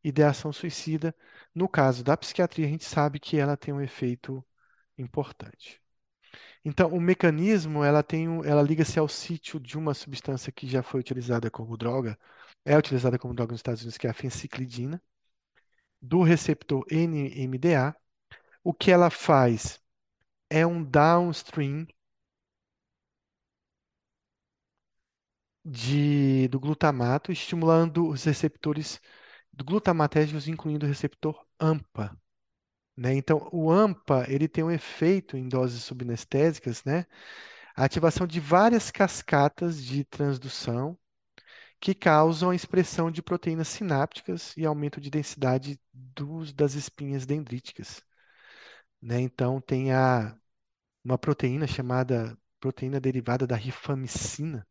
ideação 0.03 0.53
suicida, 0.53 1.15
no 1.53 1.67
caso 1.67 2.03
da 2.03 2.15
psiquiatria, 2.17 2.67
a 2.67 2.69
gente 2.69 2.85
sabe 2.85 3.19
que 3.19 3.37
ela 3.37 3.57
tem 3.57 3.73
um 3.73 3.81
efeito 3.81 4.45
importante. 4.97 5.81
Então, 6.65 6.89
o 6.89 6.99
mecanismo, 6.99 7.83
ela 7.83 8.01
tem, 8.03 8.25
ela 8.45 8.61
liga-se 8.61 8.97
ao 8.99 9.07
sítio 9.07 9.59
de 9.59 9.77
uma 9.77 9.93
substância 9.93 10.51
que 10.51 10.67
já 10.67 10.81
foi 10.83 10.99
utilizada 10.99 11.49
como 11.51 11.77
droga, 11.77 12.17
é 12.65 12.77
utilizada 12.77 13.19
como 13.19 13.35
droga 13.35 13.51
nos 13.51 13.59
Estados 13.59 13.81
Unidos, 13.83 13.97
que 13.97 14.07
é 14.07 14.09
a 14.09 14.13
fenciclidina, 14.13 15.01
do 16.01 16.23
receptor 16.23 16.85
NMDA. 16.91 17.95
O 18.63 18.73
que 18.73 18.91
ela 18.91 19.09
faz 19.09 19.79
é 20.49 20.65
um 20.65 20.83
downstream 20.83 21.87
de, 25.63 26.47
do 26.49 26.59
glutamato, 26.59 27.31
estimulando 27.31 28.07
os 28.07 28.23
receptores 28.23 28.99
do 29.53 29.63
glutamatérgicos, 29.65 30.47
incluindo 30.47 30.85
o 30.85 30.89
receptor 30.89 31.45
AMPA, 31.59 32.17
né? 32.97 33.13
Então, 33.15 33.49
o 33.51 33.71
AMPA 33.71 34.25
ele 34.29 34.47
tem 34.47 34.63
um 34.63 34.71
efeito 34.71 35.37
em 35.37 35.47
doses 35.47 35.83
subanestésicas, 35.83 36.83
né? 36.83 37.05
A 37.75 37.85
ativação 37.85 38.27
de 38.27 38.39
várias 38.39 38.91
cascatas 38.91 39.83
de 39.83 40.05
transdução 40.05 40.97
que 41.79 41.93
causam 41.95 42.49
a 42.51 42.55
expressão 42.55 43.11
de 43.11 43.21
proteínas 43.21 43.67
sinápticas 43.69 44.55
e 44.57 44.65
aumento 44.65 45.01
de 45.01 45.09
densidade 45.09 45.79
dos, 45.93 46.53
das 46.53 46.73
espinhas 46.75 47.25
dendríticas, 47.25 48.03
né? 49.01 49.19
Então, 49.21 49.61
tem 49.61 49.93
a, 49.93 50.35
uma 51.03 51.17
proteína 51.17 51.67
chamada 51.67 52.37
proteína 52.59 52.99
derivada 52.99 53.47
da 53.47 53.55
rifamicina, 53.55 54.67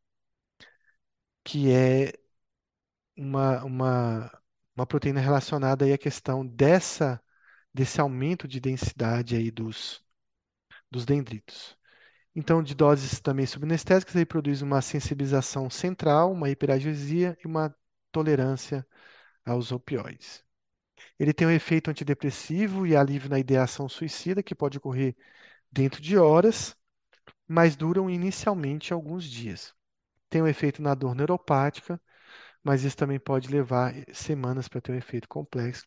que 1.45 1.71
é 1.73 2.13
uma, 3.17 3.65
uma, 3.65 4.43
uma 4.77 4.87
proteína 4.87 5.21
relacionada 5.21 5.85
à 5.93 5.99
questão 5.99 6.47
dessa, 6.47 7.21
desse 7.75 8.01
aumento 8.01 8.49
de 8.49 8.61
densidade 8.61 9.37
aí 9.37 9.51
dos, 9.51 10.03
dos 10.91 11.05
dendritos. 11.05 11.77
Então, 12.37 12.63
de 12.63 12.75
doses 12.75 13.21
também 13.21 13.47
subanestésicas, 13.47 14.15
ele 14.17 14.27
produz 14.27 14.63
uma 14.63 14.83
sensibilização 14.83 15.71
central, 15.71 16.33
uma 16.33 16.51
hiperagiosia 16.51 17.37
e 17.45 17.47
uma 17.49 17.75
tolerância 18.13 18.87
aos 19.45 19.73
opioides. 19.73 20.45
Ele 21.19 21.33
tem 21.33 21.47
um 21.47 21.51
efeito 21.51 21.91
antidepressivo 21.91 22.87
e 22.87 22.97
alívio 22.97 23.31
na 23.31 23.39
ideação 23.39 23.89
suicida, 23.89 24.43
que 24.43 24.55
pode 24.55 24.79
ocorrer 24.79 25.17
dentro 25.73 26.03
de 26.03 26.17
horas, 26.19 26.77
mas 27.49 27.77
duram 27.77 28.11
inicialmente 28.11 28.93
alguns 28.93 29.25
dias. 29.25 29.75
Tem 30.31 30.43
um 30.43 30.49
efeito 30.49 30.83
na 30.83 30.95
dor 30.95 31.15
neuropática, 31.15 32.01
mas 32.63 32.85
isso 32.85 32.97
também 32.97 33.21
pode 33.21 33.49
levar 33.51 33.95
semanas 34.15 34.69
para 34.69 34.81
ter 34.81 34.93
um 34.93 34.97
efeito 34.97 35.29
complexo, 35.29 35.87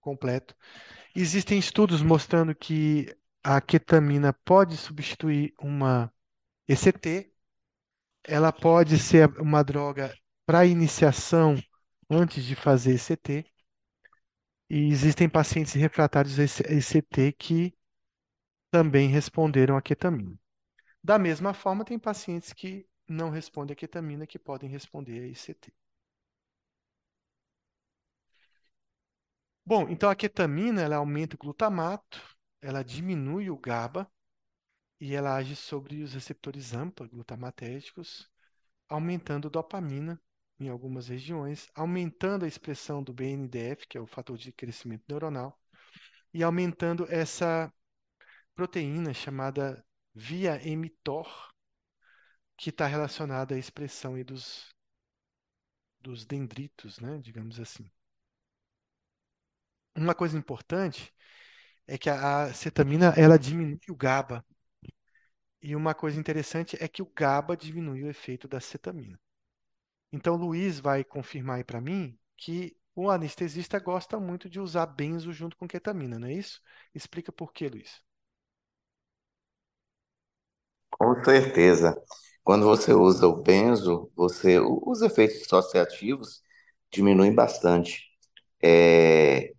completo. 0.00 0.56
Existem 1.16 1.58
estudos 1.58 2.02
mostrando 2.02 2.52
que 2.54 3.06
a 3.42 3.60
ketamina 3.60 4.32
pode 4.32 4.76
substituir 4.76 5.54
uma 5.60 6.12
ECT, 6.66 7.32
ela 8.24 8.50
pode 8.50 8.98
ser 8.98 9.28
uma 9.40 9.62
droga 9.62 10.12
para 10.44 10.66
iniciação 10.66 11.56
antes 12.10 12.44
de 12.44 12.56
fazer 12.56 12.94
ECT, 12.94 13.46
e 14.68 14.88
existem 14.88 15.28
pacientes 15.28 15.74
refratários 15.74 16.36
a 16.40 16.42
ECT 16.42 17.32
que 17.38 17.72
também 18.72 19.08
responderam 19.08 19.76
à 19.76 19.82
ketamina. 19.82 20.36
Da 21.00 21.16
mesma 21.16 21.54
forma, 21.54 21.84
tem 21.84 21.96
pacientes 21.96 22.52
que 22.52 22.88
não 23.08 23.30
respondem 23.30 23.74
à 23.74 23.76
ketamina 23.76 24.26
que 24.26 24.38
podem 24.38 24.68
responder 24.68 25.22
a 25.22 25.28
ECT. 25.28 25.72
Bom, 29.66 29.88
então 29.88 30.10
a 30.10 30.14
ketamina 30.14 30.82
ela 30.82 30.96
aumenta 30.96 31.36
o 31.36 31.38
glutamato, 31.38 32.20
ela 32.60 32.82
diminui 32.82 33.48
o 33.48 33.56
GABA 33.56 34.10
e 35.00 35.14
ela 35.14 35.34
age 35.36 35.56
sobre 35.56 36.02
os 36.02 36.12
receptores 36.12 36.74
AMPA 36.74 37.06
glutamatérgicos, 37.06 38.30
aumentando 38.88 39.48
dopamina 39.48 40.20
em 40.60 40.68
algumas 40.68 41.08
regiões, 41.08 41.70
aumentando 41.74 42.44
a 42.44 42.48
expressão 42.48 43.02
do 43.02 43.12
BNDF, 43.14 43.86
que 43.88 43.96
é 43.96 44.00
o 44.00 44.06
fator 44.06 44.36
de 44.36 44.52
crescimento 44.52 45.04
neuronal, 45.08 45.58
e 46.32 46.42
aumentando 46.42 47.06
essa 47.10 47.72
proteína 48.54 49.14
chamada 49.14 49.84
via 50.14 50.60
mTOR, 50.76 51.26
que 52.56 52.70
está 52.70 52.86
relacionada 52.86 53.54
à 53.54 53.58
expressão 53.58 54.22
dos, 54.22 54.74
dos 56.00 56.26
dendritos, 56.26 57.00
né, 57.00 57.18
digamos 57.18 57.58
assim. 57.58 57.90
Uma 59.96 60.14
coisa 60.14 60.36
importante 60.38 61.12
é 61.86 61.98
que 61.98 62.10
a 62.10 62.52
cetamina 62.54 63.14
ela 63.16 63.38
diminui 63.38 63.80
o 63.90 63.96
GABA. 63.96 64.44
E 65.60 65.74
uma 65.74 65.94
coisa 65.96 66.20
interessante 66.20 66.76
é 66.80 66.86
que 66.86 67.02
o 67.02 67.06
GABA 67.12 67.56
diminui 67.56 68.04
o 68.04 68.08
efeito 68.08 68.46
da 68.46 68.60
cetamina. 68.60 69.18
Então, 70.12 70.36
Luiz 70.36 70.80
vai 70.80 71.04
confirmar 71.04 71.58
aí 71.58 71.64
para 71.64 71.80
mim 71.80 72.18
que 72.36 72.76
o 72.94 73.10
anestesista 73.10 73.78
gosta 73.80 74.20
muito 74.20 74.48
de 74.48 74.60
usar 74.60 74.86
benzo 74.86 75.32
junto 75.32 75.56
com 75.56 75.68
ketamina, 75.68 76.18
não 76.18 76.28
é 76.28 76.34
isso? 76.34 76.60
Explica 76.94 77.32
por 77.32 77.52
quê, 77.52 77.68
Luiz. 77.68 78.02
Com 80.90 81.22
certeza. 81.24 81.94
Quando 82.42 82.64
você 82.66 82.92
usa 82.92 83.26
o 83.26 83.42
benzo, 83.42 84.10
você, 84.14 84.58
os 84.60 85.02
efeitos 85.02 85.38
dissociativos 85.40 86.42
diminuem 86.92 87.34
bastante. 87.34 88.04
É, 88.62 89.53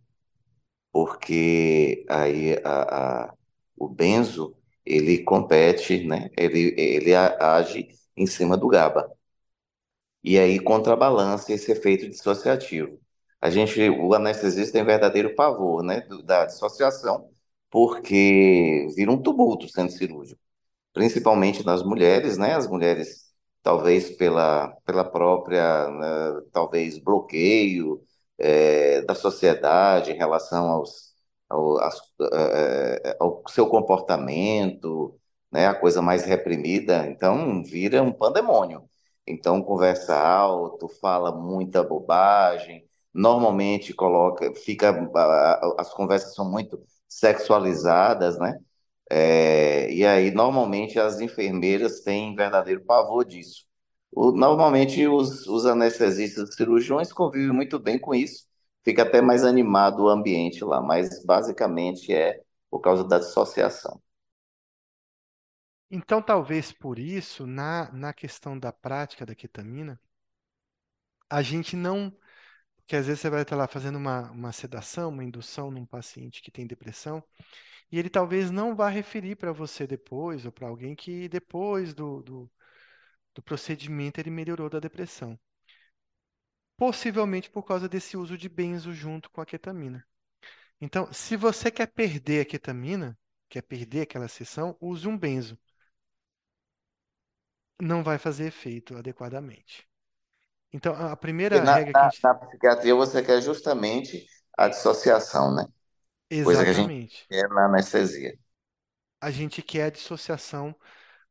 porque 0.96 2.06
aí 2.10 2.56
a, 2.64 3.26
a- 3.28 3.34
o 3.78 3.89
benzo, 3.89 4.56
ele 4.86 5.24
compete, 5.24 6.06
né? 6.08 6.30
Ele, 6.38 6.74
ele 6.78 7.14
age 7.16 7.89
em 8.16 8.26
cima 8.26 8.56
do 8.58 8.70
GABA. 8.70 9.12
E 10.24 10.39
aí 10.39 10.60
contrabalança 10.60 11.54
esse 11.54 11.72
efeito 11.72 12.10
dissociativo. 12.10 13.00
A 13.41 13.50
gente, 13.50 13.80
o 13.89 14.14
anestesista 14.14 14.74
tem 14.74 14.84
verdadeiro 14.86 15.36
pavor, 15.36 15.84
né, 15.84 16.02
da 16.24 16.46
dissociação, 16.46 17.30
porque 17.70 18.88
vira 18.96 19.12
um 19.12 19.22
tumulto 19.22 19.68
sendo 19.70 19.91
cirúrgico 19.91 20.39
principalmente 20.93 21.66
nas 21.66 21.84
mulheres, 21.84 22.38
né? 22.38 22.56
As 22.56 22.68
mulheres, 22.68 23.32
talvez 23.64 24.12
pela, 24.18 24.70
pela 24.86 25.04
própria, 25.06 25.89
né, 25.91 26.41
talvez 26.54 27.00
bloqueio 27.00 28.02
é, 28.38 29.01
da 29.01 29.15
sociedade 29.15 30.11
em 30.11 30.15
relação 30.17 30.69
aos, 30.69 31.13
ao, 31.49 31.77
às- 31.79 32.01
é, 32.33 33.11
é, 33.11 33.17
ao 33.19 33.43
seu 33.49 33.67
comportamento, 33.67 35.19
né? 35.51 35.67
A 35.67 35.75
coisa 35.75 36.01
mais 36.01 36.25
reprimida, 36.25 37.07
então 37.07 37.63
vira 37.63 38.01
um 38.03 38.11
pandemônio. 38.11 38.89
Então 39.27 39.61
conversa 39.63 40.15
alto, 40.17 40.88
fala 40.88 41.31
muita 41.31 41.83
bobagem, 41.83 42.88
normalmente 43.13 43.93
coloca, 43.93 44.53
fica, 44.55 44.91
as 45.77 45.93
conversas 45.93 46.33
são 46.36 46.49
muito 46.49 46.81
sexualizadas, 47.07 48.38
né? 48.39 48.59
É, 49.11 49.91
e 49.93 50.05
aí, 50.05 50.31
normalmente, 50.31 50.99
as 50.99 51.19
enfermeiras 51.21 52.01
têm 52.01 52.36
verdadeiro 52.36 52.83
pavor 52.86 53.25
disso. 53.25 53.64
Normalmente, 54.16 55.05
os, 55.07 55.45
os 55.47 55.66
anestesistas 55.66 56.55
cirurgiões 56.55 57.11
convivem 57.11 57.51
muito 57.53 57.78
bem 57.80 57.99
com 57.99 58.16
isso, 58.16 58.47
fica 58.84 59.03
até 59.03 59.22
mais 59.22 59.43
animado 59.43 60.03
o 60.03 60.09
ambiente 60.09 60.63
lá, 60.63 60.82
mas 60.82 61.24
basicamente 61.26 62.13
é 62.13 62.41
por 62.70 62.80
causa 62.80 63.03
da 63.03 63.20
dissociação. 63.20 64.01
Então, 65.91 66.22
talvez 66.22 66.72
por 66.72 66.97
isso, 66.99 67.45
na, 67.45 67.91
na 67.91 68.13
questão 68.13 68.57
da 68.57 68.72
prática 68.72 69.26
da 69.26 69.36
ketamina, 69.36 69.99
a 71.30 71.41
gente 71.41 71.76
não. 71.76 72.16
Porque 72.78 72.95
às 72.95 73.07
vezes 73.07 73.22
você 73.22 73.30
vai 73.30 73.41
estar 73.41 73.55
lá 73.55 73.68
fazendo 73.68 73.97
uma, 73.97 74.32
uma 74.32 74.51
sedação, 74.51 75.09
uma 75.09 75.24
indução 75.24 75.72
num 75.72 75.86
paciente 75.86 76.41
que 76.41 76.51
tem 76.51 76.68
depressão, 76.68 77.24
e 77.91 77.99
ele 77.99 78.09
talvez 78.09 78.51
não 78.51 78.76
vá 78.76 78.89
referir 78.89 79.36
para 79.36 79.51
você 79.51 79.88
depois, 79.88 80.45
ou 80.45 80.51
para 80.51 80.68
alguém 80.68 80.95
que 80.95 81.28
depois 81.30 81.93
do, 81.93 82.22
do, 82.24 82.51
do 83.36 83.43
procedimento 83.43 84.19
ele 84.19 84.31
melhorou 84.31 84.69
da 84.69 84.79
depressão. 84.79 85.39
Possivelmente 86.77 87.49
por 87.49 87.63
causa 87.63 87.89
desse 87.89 88.15
uso 88.15 88.38
de 88.38 88.47
benzo 88.47 88.93
junto 88.93 89.29
com 89.29 89.41
a 89.41 89.45
ketamina. 89.45 90.07
Então, 90.81 91.11
se 91.13 91.38
você 91.38 91.71
quer 91.71 91.88
perder 91.88 92.41
a 92.41 92.45
ketamina, 92.45 93.17
quer 93.49 93.61
perder 93.63 94.01
aquela 94.03 94.27
sessão, 94.29 94.77
use 94.81 95.07
um 95.07 95.17
benzo. 95.17 95.57
Não 97.81 98.03
vai 98.03 98.17
fazer 98.17 98.47
efeito 98.47 98.97
adequadamente. 98.97 99.88
Então, 100.73 100.93
a 100.95 101.15
primeira 101.17 101.63
na, 101.63 101.63
regra 101.65 101.95
que 101.95 102.05
a 102.05 102.09
na, 102.09 102.11
gente. 102.11 102.23
na 102.23 102.33
psiquiatria 102.36 102.95
você 102.95 103.23
quer 103.23 103.41
justamente 103.41 104.25
a 104.57 104.67
dissociação, 104.67 105.53
né? 105.55 105.65
Coisa 106.41 106.63
que 106.65 106.71
a 106.71 106.73
gente 106.73 106.95
Exatamente. 106.95 107.29
quer 107.29 107.49
na 107.49 107.65
anestesia. 107.67 108.38
A 109.21 109.29
gente 109.31 109.61
quer 109.61 109.83
a 109.86 109.89
dissociação, 109.89 110.73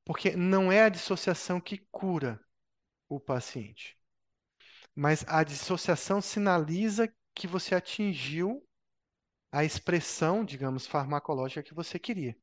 porque 0.05 0.37
não 0.37 0.71
é 0.73 0.83
a 0.85 0.89
dissociação 0.89 1.61
que 1.61 1.79
cura 1.91 2.41
o 3.09 3.21
paciente, 3.21 3.99
mas 4.95 5.25
a 5.29 5.45
dissociação 5.45 6.21
sinaliza 6.21 7.13
que 7.35 7.47
você 7.47 7.75
atingiu 7.75 8.67
a 9.53 9.65
expressão, 9.65 10.45
digamos, 10.45 10.87
farmacológica 10.87 11.63
que 11.63 11.75
você 11.75 11.99
queria. 11.99 12.37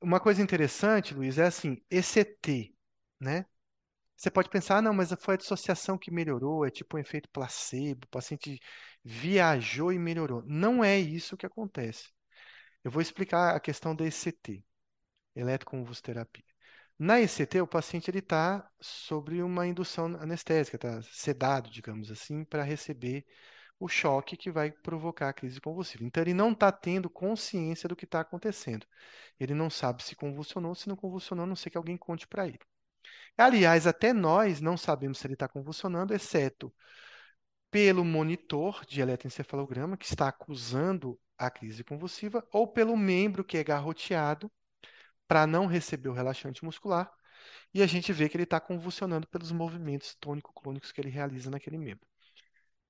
Uma 0.00 0.20
coisa 0.20 0.42
interessante, 0.42 1.14
Luiz, 1.14 1.38
é 1.38 1.44
assim, 1.46 1.82
ECT, 1.90 2.74
né? 3.20 3.46
Você 4.16 4.30
pode 4.30 4.50
pensar, 4.50 4.78
ah, 4.78 4.82
não, 4.82 4.94
mas 4.94 5.12
foi 5.20 5.34
a 5.34 5.38
dissociação 5.38 5.98
que 5.98 6.10
melhorou, 6.10 6.66
é 6.66 6.70
tipo 6.70 6.96
um 6.96 7.00
efeito 7.00 7.28
placebo, 7.30 8.06
o 8.06 8.10
paciente 8.10 8.60
viajou 9.04 9.92
e 9.92 9.98
melhorou. 9.98 10.42
Não 10.46 10.84
é 10.84 10.98
isso 10.98 11.36
que 11.36 11.46
acontece. 11.46 12.10
Eu 12.84 12.90
vou 12.90 13.02
explicar 13.02 13.56
a 13.56 13.60
questão 13.60 13.94
da 13.96 14.06
ECT, 14.06 14.64
eletroconvulsoterapia. 15.34 16.44
Na 16.98 17.20
ECT, 17.20 17.60
o 17.60 17.66
paciente 17.66 18.10
ele 18.10 18.20
está 18.20 18.70
sobre 18.80 19.42
uma 19.42 19.66
indução 19.66 20.06
anestésica, 20.20 20.76
está 20.76 21.02
sedado, 21.02 21.68
digamos 21.68 22.10
assim, 22.10 22.44
para 22.44 22.62
receber 22.62 23.26
o 23.80 23.88
choque 23.88 24.36
que 24.36 24.50
vai 24.50 24.70
provocar 24.70 25.28
a 25.28 25.32
crise 25.32 25.60
convulsiva. 25.60 26.04
Então, 26.04 26.22
ele 26.22 26.34
não 26.34 26.52
está 26.52 26.70
tendo 26.70 27.10
consciência 27.10 27.88
do 27.88 27.96
que 27.96 28.04
está 28.04 28.20
acontecendo. 28.20 28.86
Ele 29.38 29.54
não 29.54 29.68
sabe 29.68 30.02
se 30.04 30.14
convulsionou, 30.14 30.74
se 30.74 30.88
não 30.88 30.96
convulsionou, 30.96 31.44
a 31.44 31.46
não 31.46 31.56
sei 31.56 31.70
que 31.70 31.78
alguém 31.78 31.96
conte 31.96 32.26
para 32.28 32.46
ele. 32.46 32.60
Aliás, 33.36 33.86
até 33.86 34.12
nós 34.12 34.60
não 34.60 34.76
sabemos 34.76 35.18
se 35.18 35.26
ele 35.26 35.34
está 35.34 35.48
convulsionando, 35.48 36.14
exceto 36.14 36.72
pelo 37.70 38.04
monitor 38.04 38.84
de 38.86 39.00
eletroencefalograma 39.00 39.96
que 39.96 40.06
está 40.06 40.28
acusando 40.28 41.18
a 41.36 41.50
crise 41.50 41.82
convulsiva, 41.82 42.46
ou 42.52 42.68
pelo 42.68 42.96
membro 42.96 43.44
que 43.44 43.58
é 43.58 43.64
garroteado 43.64 44.50
para 45.26 45.46
não 45.46 45.66
receber 45.66 46.08
o 46.08 46.12
relaxante 46.12 46.64
muscular, 46.64 47.12
e 47.72 47.82
a 47.82 47.86
gente 47.86 48.12
vê 48.12 48.28
que 48.28 48.36
ele 48.36 48.44
está 48.44 48.60
convulsionando 48.60 49.26
pelos 49.28 49.52
movimentos 49.52 50.14
tônico-clônicos 50.16 50.92
que 50.92 51.00
ele 51.00 51.10
realiza 51.10 51.50
naquele 51.50 51.78
membro. 51.78 52.06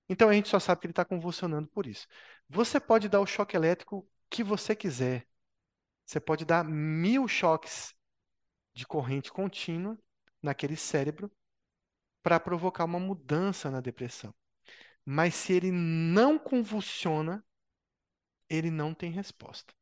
Então 0.08 0.28
a 0.28 0.34
gente 0.34 0.48
só 0.48 0.58
sabe 0.58 0.80
que 0.80 0.86
ele 0.86 0.92
está 0.92 1.04
convulsionando 1.04 1.68
por 1.68 1.86
isso. 1.86 2.06
Você 2.48 2.78
pode 2.78 3.08
dar 3.08 3.20
o 3.20 3.26
choque 3.26 3.56
elétrico 3.56 4.06
que 4.28 4.44
você 4.44 4.76
quiser. 4.76 5.26
Você 6.04 6.20
pode 6.20 6.44
dar 6.44 6.64
mil 6.64 7.26
choques 7.26 7.94
de 8.74 8.86
corrente 8.86 9.32
contínua 9.32 9.98
naquele 10.42 10.76
cérebro 10.76 11.32
para 12.22 12.38
provocar 12.38 12.84
uma 12.84 13.00
mudança 13.00 13.70
na 13.70 13.80
depressão. 13.80 14.34
Mas 15.04 15.34
se 15.34 15.52
ele 15.52 15.70
não 15.70 16.38
convulsiona, 16.38 17.44
ele 18.48 18.70
não 18.70 18.94
tem 18.94 19.10
resposta. 19.10 19.74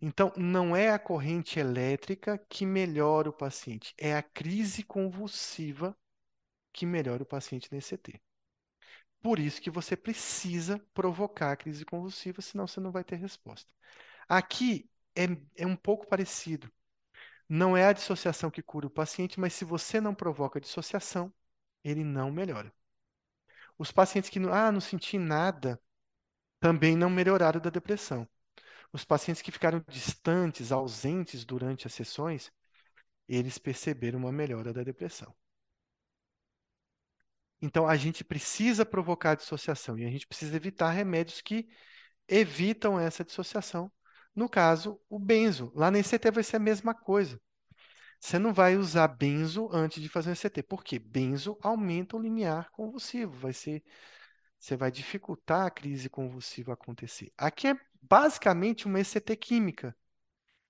Então, 0.00 0.32
não 0.36 0.74
é 0.76 0.90
a 0.90 0.98
corrente 0.98 1.58
elétrica 1.58 2.38
que 2.48 2.66
melhora 2.66 3.30
o 3.30 3.32
paciente, 3.32 3.94
é 3.98 4.16
a 4.16 4.22
crise 4.22 4.82
convulsiva 4.82 5.96
que 6.72 6.86
melhora 6.86 7.22
o 7.22 7.26
paciente 7.26 7.68
nesse 7.72 7.94
ET. 7.94 8.20
Por 9.22 9.38
isso 9.38 9.60
que 9.60 9.70
você 9.70 9.96
precisa 9.96 10.78
provocar 10.94 11.52
a 11.52 11.56
crise 11.56 11.84
convulsiva, 11.84 12.40
senão 12.42 12.66
você 12.66 12.80
não 12.80 12.92
vai 12.92 13.04
ter 13.04 13.16
resposta. 13.16 13.70
Aqui 14.28 14.90
é, 15.16 15.24
é 15.56 15.66
um 15.66 15.76
pouco 15.76 16.06
parecido. 16.06 16.70
Não 17.48 17.76
é 17.76 17.86
a 17.86 17.92
dissociação 17.92 18.50
que 18.50 18.62
cura 18.62 18.86
o 18.86 18.90
paciente, 18.90 19.40
mas 19.40 19.52
se 19.54 19.64
você 19.64 20.00
não 20.00 20.14
provoca 20.14 20.58
a 20.58 20.62
dissociação, 20.62 21.32
ele 21.84 22.04
não 22.04 22.30
melhora. 22.30 22.72
Os 23.78 23.90
pacientes 23.90 24.30
que 24.30 24.38
não, 24.38 24.52
ah, 24.52 24.70
não 24.70 24.80
senti 24.80 25.18
nada, 25.18 25.80
também 26.60 26.96
não 26.96 27.10
melhoraram 27.10 27.60
da 27.60 27.70
depressão. 27.70 28.28
Os 28.92 29.04
pacientes 29.04 29.42
que 29.42 29.52
ficaram 29.52 29.84
distantes, 29.88 30.72
ausentes 30.72 31.44
durante 31.44 31.86
as 31.86 31.94
sessões, 31.94 32.52
eles 33.28 33.58
perceberam 33.58 34.20
uma 34.20 34.32
melhora 34.32 34.72
da 34.72 34.82
depressão. 34.84 35.34
Então, 37.62 37.86
a 37.86 37.96
gente 37.96 38.24
precisa 38.24 38.86
provocar 38.86 39.32
a 39.32 39.34
dissociação 39.34 39.98
e 39.98 40.04
a 40.04 40.10
gente 40.10 40.26
precisa 40.26 40.56
evitar 40.56 40.90
remédios 40.90 41.40
que 41.40 41.68
evitam 42.28 42.98
essa 43.00 43.24
dissociação. 43.24 43.92
No 44.34 44.48
caso, 44.48 45.00
o 45.08 45.18
benzo. 45.18 45.72
Lá 45.74 45.90
na 45.90 45.98
ECT 45.98 46.30
vai 46.30 46.44
ser 46.44 46.56
a 46.56 46.60
mesma 46.60 46.94
coisa. 46.94 47.40
Você 48.20 48.38
não 48.38 48.52
vai 48.54 48.76
usar 48.76 49.08
benzo 49.08 49.68
antes 49.72 50.02
de 50.02 50.08
fazer 50.08 50.30
um 50.30 50.32
ECT. 50.34 50.62
Por 50.62 50.84
quê? 50.84 50.98
Benzo 50.98 51.58
aumenta 51.62 52.16
o 52.16 52.20
limiar 52.20 52.70
convulsivo. 52.72 53.32
Vai 53.38 53.52
ser, 53.52 53.82
você 54.60 54.76
vai 54.76 54.90
dificultar 54.92 55.66
a 55.66 55.70
crise 55.70 56.08
convulsiva 56.08 56.74
acontecer. 56.74 57.32
Aqui 57.36 57.68
é 57.68 57.80
basicamente 58.00 58.86
uma 58.86 59.00
ECT 59.00 59.36
química. 59.36 59.96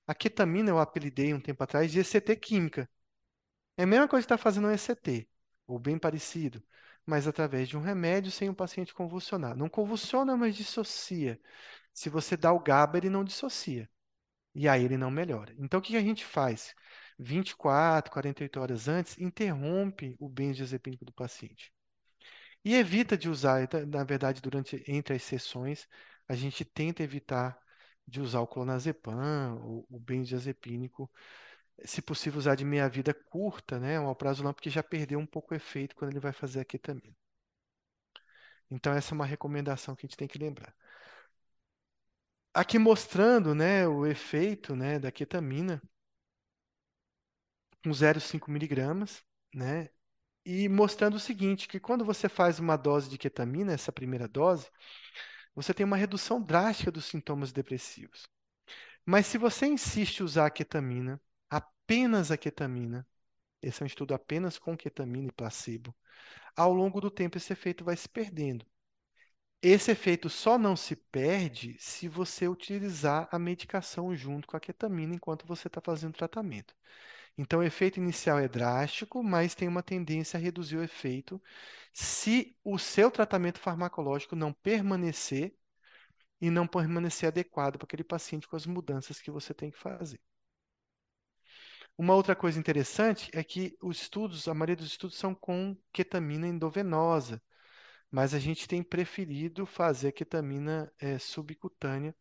A 0.07 0.15
ketamina 0.15 0.71
eu 0.71 0.79
apelidei 0.79 1.35
um 1.35 1.41
tempo 1.41 1.63
atrás 1.63 1.93
de 1.93 2.01
ECT 2.01 2.37
química. 2.37 2.89
É 3.77 3.83
a 3.83 3.87
mesma 3.87 4.09
coisa 4.09 4.27
que 4.27 4.33
está 4.33 4.43
fazendo 4.43 4.69
um 4.69 4.73
ECT, 4.73 5.29
ou 5.67 5.79
bem 5.79 5.99
parecido 5.99 6.63
mas 7.07 7.27
através 7.27 7.69
de 7.69 7.77
um 7.77 7.81
remédio 7.81 8.31
sem 8.31 8.49
o 8.49 8.55
paciente 8.55 8.95
convulsionar. 8.95 9.57
Não 9.57 9.69
convulsiona, 9.69 10.37
mas 10.37 10.57
dissocia. 10.57 11.41
Se 11.93 12.09
você 12.09 12.37
dá 12.37 12.53
o 12.53 12.61
GABA, 12.61 12.99
ele 12.99 13.11
não 13.11 13.25
dissocia. 13.25 13.89
E 14.55 14.69
aí 14.69 14.85
ele 14.85 14.97
não 14.97 15.11
melhora. 15.11 15.55
Então, 15.59 15.81
o 15.81 15.83
que 15.83 15.97
a 15.97 16.01
gente 16.01 16.25
faz? 16.25 16.75
24, 17.19 18.13
48 18.13 18.61
horas 18.61 18.89
antes, 18.89 19.19
interrompe 19.19 20.17
o 20.21 20.29
benzodiazepínico 20.29 21.05
do 21.05 21.13
paciente. 21.13 21.73
E 22.65 22.75
evita 22.75 23.17
de 23.19 23.29
usar, 23.29 23.63
então, 23.63 23.85
na 23.87 24.03
verdade, 24.05 24.41
durante 24.41 24.83
entre 24.87 25.15
as 25.15 25.23
sessões, 25.23 25.87
a 26.29 26.35
gente 26.35 26.65
tenta 26.65 27.03
evitar 27.03 27.59
de 28.07 28.21
usar 28.21 28.41
o 28.41 28.47
clonazepam, 28.47 29.57
o, 29.63 29.87
o 29.91 29.99
benzodiazepínico, 30.01 31.11
se 31.85 32.03
possível, 32.03 32.39
usar 32.41 32.57
de 32.57 32.65
meia-vida 32.65 33.15
curta, 33.15 33.79
né? 33.81 34.01
Um 34.01 34.09
alprazolam, 34.09 34.53
porque 34.55 34.71
já 34.71 34.83
perdeu 34.83 35.19
um 35.21 35.27
pouco 35.27 35.55
o 35.55 35.57
efeito 35.57 35.97
quando 35.97 36.13
ele 36.13 36.21
vai 36.21 36.33
fazer 36.33 36.61
a 36.61 36.65
ketamina. 36.65 37.17
Então, 38.71 38.93
essa 38.95 39.13
é 39.13 39.17
uma 39.17 39.27
recomendação 39.27 39.95
que 39.95 40.07
a 40.07 40.09
gente 40.09 40.17
tem 40.17 40.27
que 40.29 40.39
lembrar. 40.39 40.75
Aqui 42.55 42.79
mostrando 42.79 43.55
né, 43.57 43.89
o 43.89 44.07
efeito 44.07 44.77
né, 44.77 45.01
da 45.01 45.11
ketamina 45.11 45.83
com 47.83 47.91
0,5 47.95 48.51
miligramas, 48.51 49.23
né? 49.55 49.89
E 50.53 50.69
mostrando 50.69 51.15
o 51.15 51.21
seguinte, 51.21 51.69
que 51.69 51.79
quando 51.79 52.05
você 52.05 52.29
faz 52.29 52.59
uma 52.59 52.77
dose 52.77 53.09
de 53.09 53.17
ketamina, 53.17 53.73
essa 53.73 53.93
primeira 53.93 54.27
dose, 54.27 54.69
você 55.55 55.73
tem 55.73 55.87
uma 55.87 55.97
redução 55.97 56.43
drástica 56.43 56.91
dos 56.91 57.05
sintomas 57.05 57.53
depressivos. 57.53 58.25
Mas 59.07 59.27
se 59.27 59.39
você 59.39 59.67
insiste 59.67 60.19
em 60.21 60.25
usar 60.25 60.47
a 60.47 60.51
ketamina 60.51 61.21
apenas 61.49 62.33
a 62.33 62.37
ketamina, 62.37 63.07
esse 63.63 63.81
é 63.81 63.85
um 63.85 63.87
estudo 63.87 64.13
apenas 64.13 64.59
com 64.59 64.77
ketamina 64.77 65.29
e 65.29 65.33
placebo, 65.33 65.95
ao 66.57 66.75
longo 66.75 67.01
do 67.01 67.13
tempo 67.13 67.37
esse 67.37 67.53
efeito 67.53 67.85
vai 67.85 67.97
se 67.97 68.09
perdendo. 68.09 68.67
Esse 69.63 69.93
efeito 69.93 70.29
só 70.29 70.59
não 70.59 70.75
se 70.75 70.97
perde 70.97 71.77
se 71.79 72.09
você 72.09 72.49
utilizar 72.49 73.29
a 73.31 73.39
medicação 73.39 74.17
junto 74.17 74.49
com 74.49 74.57
a 74.57 74.61
ketamina 74.61 75.15
enquanto 75.15 75.47
você 75.47 75.69
está 75.69 75.81
fazendo 75.81 76.15
o 76.15 76.19
tratamento. 76.19 76.75
Então, 77.39 77.61
o 77.61 77.63
efeito 77.63 77.99
inicial 77.99 78.39
é 78.39 78.49
drástico, 78.49 79.23
mas 79.23 79.55
tem 79.55 79.69
uma 79.69 79.83
tendência 79.83 80.37
a 80.37 80.41
reduzir 80.41 80.77
o 80.77 80.83
efeito 80.83 81.43
se 81.93 82.57
o 82.65 82.79
seu 82.79 83.11
tratamento 83.11 83.59
farmacológico 83.59 84.37
não 84.37 84.53
permanecer 84.53 85.55
e 86.41 86.51
não 86.51 86.67
permanecer 86.67 87.29
adequado 87.29 87.79
para 87.79 87.87
aquele 87.87 88.05
paciente 88.05 88.49
com 88.49 88.57
as 88.57 88.67
mudanças 88.67 89.21
que 89.21 89.31
você 89.31 89.55
tem 89.55 89.71
que 89.71 89.79
fazer. 89.79 90.21
Uma 91.97 92.15
outra 92.15 92.35
coisa 92.35 92.59
interessante 92.59 93.31
é 93.35 93.45
que 93.45 93.77
os 93.81 94.01
estudos, 94.03 94.49
a 94.49 94.55
maioria 94.55 94.77
dos 94.77 94.87
estudos 94.87 95.17
são 95.19 95.35
com 95.35 95.77
ketamina 95.93 96.49
endovenosa, 96.49 97.43
mas 98.11 98.35
a 98.35 98.39
gente 98.39 98.67
tem 98.69 98.83
preferido 98.83 99.67
fazer 99.67 100.09
a 100.09 100.13
ketamina 100.13 100.93
é, 100.99 101.19
subcutânea 101.19 102.15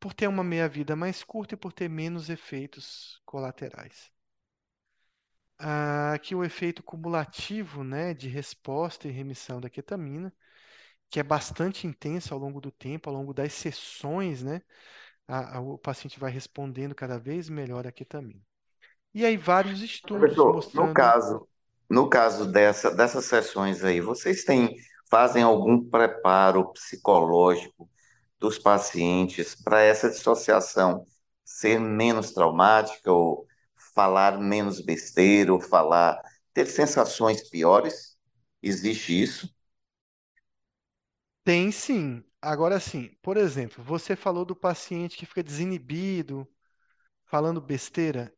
por 0.00 0.14
ter 0.14 0.28
uma 0.28 0.44
meia-vida 0.44 0.96
mais 0.96 1.24
curta 1.24 1.54
e 1.54 1.58
por 1.58 1.72
ter 1.72 1.88
menos 1.88 2.30
efeitos 2.30 3.20
colaterais. 3.24 4.10
Ah, 5.58 6.12
aqui 6.14 6.34
o 6.34 6.44
efeito 6.44 6.82
cumulativo 6.82 7.82
né, 7.84 8.14
de 8.14 8.28
resposta 8.28 9.08
e 9.08 9.10
remissão 9.10 9.60
da 9.60 9.68
ketamina, 9.70 10.32
que 11.10 11.20
é 11.20 11.22
bastante 11.24 11.86
intenso 11.86 12.34
ao 12.34 12.40
longo 12.40 12.60
do 12.60 12.70
tempo, 12.72 13.10
ao 13.10 13.16
longo 13.16 13.34
das 13.34 13.52
sessões, 13.54 14.42
né, 14.42 14.62
a, 15.28 15.58
a, 15.58 15.60
o 15.60 15.78
paciente 15.78 16.20
vai 16.20 16.30
respondendo 16.32 16.94
cada 16.94 17.18
vez 17.18 17.48
melhor 17.50 17.86
à 17.86 17.92
ketamina. 17.92 18.42
E 19.14 19.24
aí 19.26 19.36
vários 19.36 19.82
estudos 19.82 20.44
Professor, 20.46 20.46
mostrando. 20.46 20.74
no 20.74 20.92
caso, 20.92 21.48
no 21.88 22.08
caso 22.08 22.50
dessa, 22.50 22.90
dessas 22.94 23.24
sessões 23.26 23.84
aí, 23.84 24.00
vocês 24.00 24.44
têm, 24.44 24.74
fazem 25.10 25.42
algum 25.42 25.82
preparo 25.88 26.72
psicológico 26.72 27.88
dos 28.38 28.58
pacientes 28.58 29.56
para 29.56 29.82
essa 29.82 30.10
dissociação 30.10 31.04
ser 31.44 31.80
menos 31.80 32.32
traumática 32.32 33.12
ou 33.12 33.46
falar 33.98 34.38
menos 34.40 34.80
besteira 34.80 35.52
ou 35.52 35.60
falar, 35.60 36.22
ter 36.54 36.66
sensações 36.66 37.48
piores? 37.50 38.16
Existe 38.62 39.20
isso? 39.20 39.52
Tem 41.44 41.70
sim. 41.72 42.22
Agora 42.40 42.78
sim, 42.78 43.10
por 43.22 43.36
exemplo, 43.36 43.82
você 43.82 44.14
falou 44.14 44.44
do 44.44 44.54
paciente 44.54 45.16
que 45.16 45.26
fica 45.26 45.42
desinibido, 45.42 46.46
falando 47.26 47.60
besteira. 47.60 48.34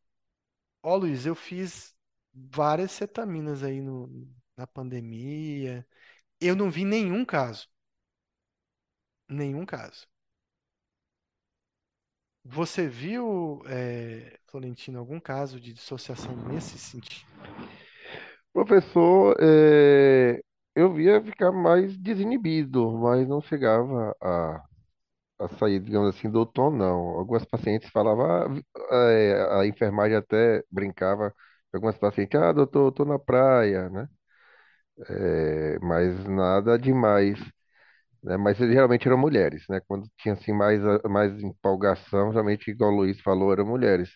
Ó, 0.83 0.97
Luiz, 0.97 1.27
eu 1.27 1.35
fiz 1.37 1.95
várias 2.35 2.93
cetaminas 2.93 3.63
aí 3.65 3.81
no, 3.83 4.09
na 4.57 4.67
pandemia. 4.67 5.87
Eu 6.41 6.57
não 6.57 6.71
vi 6.71 6.85
nenhum 6.85 7.25
caso. 7.25 7.69
Nenhum 9.31 9.65
caso. 9.65 10.07
Você 12.45 12.89
viu, 12.89 13.63
é, 13.67 14.40
Florentino, 14.51 14.99
algum 14.99 15.21
caso 15.21 15.61
de 15.61 15.73
dissociação 15.73 16.35
nesse 16.49 16.79
sentido? 16.79 17.27
Professor, 18.53 19.37
é, 19.41 20.41
eu 20.75 20.93
via 20.93 21.23
ficar 21.23 21.53
mais 21.53 21.97
desinibido, 21.97 22.91
mas 22.99 23.27
não 23.29 23.41
chegava 23.41 24.15
a, 24.21 24.63
a 25.41 25.49
sair, 25.59 25.81
digamos 25.81 26.17
assim, 26.17 26.31
do 26.31 26.47
tom, 26.47 26.71
não. 26.71 27.11
Algumas 27.19 27.45
pacientes 27.45 27.91
falavam, 27.91 28.27
ah, 28.91 29.11
é, 29.13 29.61
a 29.61 29.67
enfermagem 29.67 30.17
até 30.17 30.63
brincava, 30.71 31.35
algumas 31.75 31.99
pacientes, 31.99 32.41
ah, 32.41 32.53
doutor, 32.53 32.87
eu 32.89 32.93
tô 32.93 33.05
na 33.05 33.19
praia, 33.19 33.89
né? 33.91 34.09
É, 35.09 35.79
mas 35.81 36.25
nada 36.27 36.79
demais, 36.79 37.39
né? 38.23 38.37
Mas 38.37 38.59
geralmente 38.59 39.07
eram 39.09 39.19
mulheres, 39.19 39.65
né? 39.69 39.81
Quando 39.89 40.09
tinha 40.19 40.35
assim 40.35 40.53
mais, 40.53 40.81
mais 41.11 41.33
empolgação, 41.43 42.33
geralmente, 42.33 42.71
igual 42.71 42.93
o 42.93 42.97
Luiz 42.97 43.21
falou, 43.23 43.53
eram 43.53 43.67
mulheres. 43.67 44.11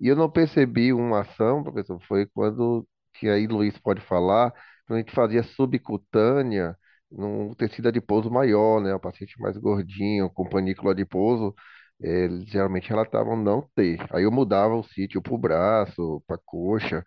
E 0.00 0.08
eu 0.08 0.16
não 0.16 0.30
percebi 0.30 0.92
uma 0.92 1.20
ação, 1.22 1.62
professor, 1.62 2.00
foi 2.08 2.26
quando, 2.26 2.86
que 3.14 3.28
aí 3.28 3.46
Luiz 3.46 3.78
pode 3.78 4.00
falar, 4.00 4.52
quando 4.86 4.98
a 4.98 5.02
gente 5.02 5.12
fazia 5.14 5.42
subcutânea 5.42 6.76
num 7.10 7.54
tecido 7.54 7.88
adiposo 7.88 8.30
maior, 8.30 8.80
né? 8.80 8.94
O 8.94 9.00
paciente 9.00 9.40
mais 9.40 9.56
gordinho, 9.56 10.30
com 10.30 10.48
panículo 10.48 10.90
adiposo, 10.90 11.54
eles 12.00 12.44
geralmente 12.48 12.88
relatavam 12.88 13.36
não 13.36 13.68
ter. 13.74 13.98
Aí 14.14 14.24
eu 14.24 14.30
mudava 14.32 14.74
o 14.76 14.82
sítio 14.84 15.20
para 15.22 15.34
o 15.34 15.38
braço, 15.38 16.22
para 16.26 16.38
coxa, 16.44 17.04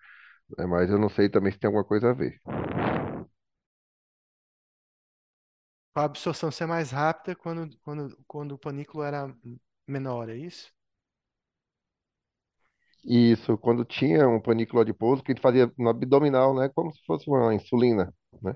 né? 0.58 0.66
Mas 0.68 0.90
eu 0.92 1.00
não 1.00 1.10
sei 1.10 1.30
também 1.30 1.52
se 1.54 1.60
tem 1.60 1.68
alguma 1.70 1.86
coisa 1.86 2.12
a 2.12 2.14
ver. 2.14 2.40
A 5.96 6.04
absorção 6.04 6.52
ser 6.52 6.68
mais 6.68 6.92
rápida 6.92 7.36
quando, 7.36 7.76
quando, 7.80 8.16
quando 8.28 8.52
o 8.54 8.58
panículo 8.60 9.04
era 9.04 9.36
menor, 9.88 10.30
é 10.30 10.36
isso? 10.36 10.72
Isso, 13.06 13.58
quando 13.58 13.84
tinha 13.84 14.28
um 14.30 14.40
panículo 14.42 14.82
adiposo, 14.82 15.22
que 15.24 15.32
a 15.32 15.36
gente 15.36 15.42
fazia 15.44 15.72
no 15.78 15.90
abdominal, 15.90 16.56
né? 16.56 16.70
Como 16.70 16.94
se 16.94 17.04
fosse 17.06 17.30
uma 17.30 17.54
insulina, 17.54 18.14
né? 18.42 18.56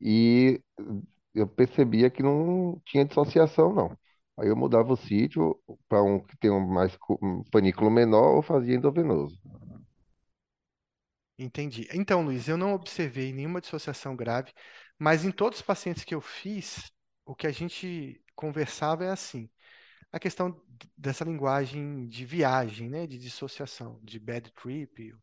E 0.00 0.62
eu 1.34 1.48
percebia 1.48 2.10
que 2.10 2.22
não 2.22 2.80
tinha 2.86 3.04
dissociação, 3.06 3.72
não. 3.74 3.98
Aí 4.38 4.48
eu 4.48 4.56
mudava 4.56 4.92
o 4.92 4.96
sítio 4.96 5.58
para 5.88 6.02
um 6.02 6.20
que 6.20 6.36
tem 6.38 6.50
um 6.50 6.60
mais 6.66 6.96
um 7.22 7.44
panículo 7.52 7.90
menor 7.90 8.36
ou 8.36 8.42
fazia 8.42 8.74
endovenoso. 8.76 9.38
Entendi. 11.38 11.88
Então, 11.92 12.22
Luiz, 12.22 12.48
eu 12.48 12.56
não 12.56 12.74
observei 12.74 13.32
nenhuma 13.32 13.60
dissociação 13.60 14.14
grave, 14.14 14.52
mas 14.98 15.24
em 15.24 15.30
todos 15.32 15.58
os 15.60 15.64
pacientes 15.64 16.04
que 16.04 16.14
eu 16.14 16.20
fiz, 16.20 16.90
o 17.24 17.34
que 17.34 17.46
a 17.46 17.50
gente 17.52 18.22
conversava 18.34 19.04
é 19.04 19.10
assim, 19.10 19.48
a 20.12 20.18
questão 20.18 20.60
dessa 20.96 21.24
linguagem 21.24 22.08
de 22.08 22.24
viagem, 22.26 22.88
né, 22.88 23.06
de 23.06 23.18
dissociação, 23.18 24.00
de 24.02 24.18
bad 24.18 24.50
trip, 24.52 25.14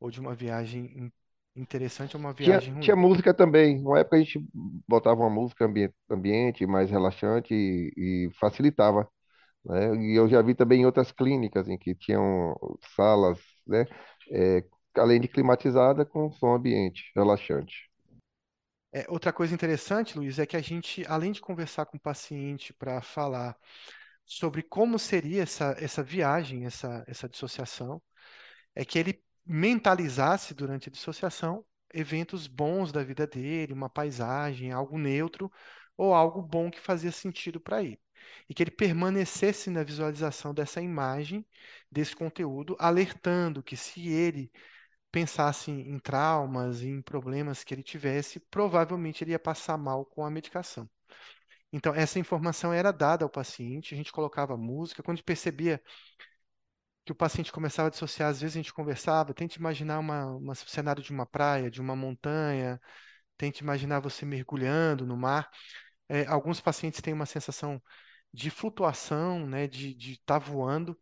ou 0.00 0.10
de 0.10 0.20
uma 0.20 0.34
viagem 0.34 0.86
in- 0.98 1.12
interessante 1.56 2.16
ou 2.16 2.20
uma 2.20 2.32
Tinha, 2.40 2.60
viagem 2.60 2.72
tinha 2.80 2.96
ruim. 2.96 2.96
música 2.96 3.34
também. 3.34 3.80
Uma 3.84 4.00
época 4.00 4.16
a 4.16 4.18
gente 4.20 4.38
botava 4.88 5.20
uma 5.20 5.30
música 5.30 5.64
ambiente, 5.66 5.94
ambiente 6.10 6.66
mais 6.66 6.90
relaxante 6.90 7.52
e, 7.54 8.26
e 8.26 8.30
facilitava, 8.40 9.08
né? 9.64 9.94
E 9.96 10.16
eu 10.18 10.28
já 10.28 10.42
vi 10.42 10.54
também 10.54 10.82
em 10.82 10.86
outras 10.86 11.12
clínicas 11.12 11.68
em 11.68 11.78
que 11.78 11.94
tinham 11.94 12.56
salas, 12.96 13.40
né? 13.66 13.86
é, 14.32 14.64
além 14.96 15.20
de 15.20 15.28
climatizada, 15.28 16.06
com 16.06 16.30
som 16.32 16.54
ambiente 16.54 17.12
relaxante. 17.16 17.90
É, 18.92 19.06
outra 19.08 19.32
coisa 19.32 19.54
interessante, 19.54 20.16
Luiz, 20.18 20.38
é 20.38 20.46
que 20.46 20.56
a 20.56 20.60
gente, 20.60 21.04
além 21.06 21.30
de 21.32 21.40
conversar 21.40 21.86
com 21.86 21.96
o 21.96 22.00
paciente 22.00 22.72
para 22.72 23.00
falar 23.00 23.56
sobre 24.30 24.62
como 24.62 24.96
seria 24.96 25.42
essa, 25.42 25.74
essa 25.78 26.04
viagem, 26.04 26.64
essa, 26.64 27.04
essa 27.08 27.28
dissociação, 27.28 28.00
é 28.74 28.84
que 28.84 28.96
ele 28.98 29.24
mentalizasse 29.44 30.54
durante 30.54 30.88
a 30.88 30.92
dissociação 30.92 31.64
eventos 31.92 32.46
bons 32.46 32.92
da 32.92 33.02
vida 33.02 33.26
dele, 33.26 33.72
uma 33.72 33.90
paisagem, 33.90 34.70
algo 34.70 34.98
neutro 34.98 35.50
ou 35.96 36.14
algo 36.14 36.40
bom 36.42 36.70
que 36.70 36.80
fazia 36.80 37.10
sentido 37.10 37.60
para 37.60 37.82
ele. 37.82 38.00
E 38.48 38.54
que 38.54 38.62
ele 38.62 38.70
permanecesse 38.70 39.68
na 39.68 39.82
visualização 39.82 40.54
dessa 40.54 40.80
imagem, 40.80 41.44
desse 41.90 42.14
conteúdo, 42.14 42.76
alertando 42.78 43.64
que 43.64 43.76
se 43.76 44.08
ele 44.08 44.52
pensasse 45.10 45.72
em 45.72 45.98
traumas, 45.98 46.82
em 46.82 47.02
problemas 47.02 47.64
que 47.64 47.74
ele 47.74 47.82
tivesse, 47.82 48.38
provavelmente 48.50 49.24
ele 49.24 49.32
ia 49.32 49.40
passar 49.40 49.76
mal 49.76 50.04
com 50.06 50.24
a 50.24 50.30
medicação. 50.30 50.88
Então, 51.72 51.94
essa 51.94 52.18
informação 52.18 52.72
era 52.72 52.92
dada 52.92 53.24
ao 53.24 53.30
paciente, 53.30 53.94
a 53.94 53.96
gente 53.96 54.12
colocava 54.12 54.56
música, 54.56 55.02
quando 55.02 55.22
percebia 55.22 55.80
que 57.04 57.12
o 57.12 57.14
paciente 57.14 57.52
começava 57.52 57.88
a 57.88 57.90
dissociar, 57.90 58.28
às 58.30 58.40
vezes 58.40 58.56
a 58.56 58.60
gente 58.60 58.72
conversava, 58.74 59.34
tente 59.34 59.58
imaginar 59.58 59.98
uma, 59.98 60.26
uma- 60.36 60.52
um 60.52 60.54
cenário 60.54 61.02
de 61.02 61.10
uma 61.12 61.26
praia, 61.26 61.70
de 61.70 61.80
uma 61.80 61.96
montanha, 61.96 62.80
tente 63.36 63.62
imaginar 63.62 64.00
você 64.00 64.26
mergulhando 64.26 65.06
no 65.06 65.16
mar. 65.16 65.50
É, 66.08 66.26
alguns 66.26 66.60
pacientes 66.60 67.00
têm 67.02 67.14
uma 67.14 67.26
sensação 67.26 67.82
de 68.34 68.50
flutuação, 68.50 69.46
né, 69.46 69.68
de 69.68 69.96
estar 70.14 70.38
voando, 70.38 70.98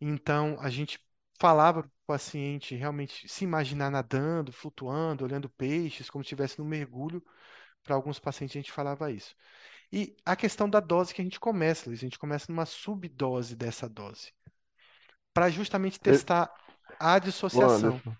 então 0.00 0.56
a 0.60 0.70
gente 0.70 1.00
falava 1.40 1.82
para 1.82 1.88
o 1.90 1.92
paciente 2.06 2.74
realmente 2.76 3.28
se 3.28 3.44
imaginar 3.44 3.90
nadando, 3.90 4.52
flutuando, 4.52 5.24
olhando 5.24 5.48
peixes, 5.50 6.10
como 6.10 6.24
se 6.24 6.28
estivesse 6.28 6.58
no 6.58 6.64
mergulho. 6.64 7.22
Para 7.84 7.94
alguns 7.96 8.18
pacientes 8.20 8.56
a 8.56 8.60
gente 8.60 8.72
falava 8.72 9.10
isso. 9.12 9.34
E 9.92 10.16
a 10.24 10.36
questão 10.36 10.68
da 10.70 10.80
dose 10.80 11.14
que 11.14 11.20
a 11.20 11.24
gente 11.24 11.40
começa, 11.40 11.88
Luiz, 11.88 12.00
a 12.00 12.02
gente 12.06 12.18
começa 12.18 12.46
numa 12.50 12.66
subdose 12.66 13.56
dessa 13.56 13.88
dose, 13.88 14.32
para 15.32 15.50
justamente 15.50 16.00
Te- 16.04 16.26
testar 16.26 16.50
a 16.98 17.18
dissociação. 17.18 18.02
Anderson, 18.02 18.16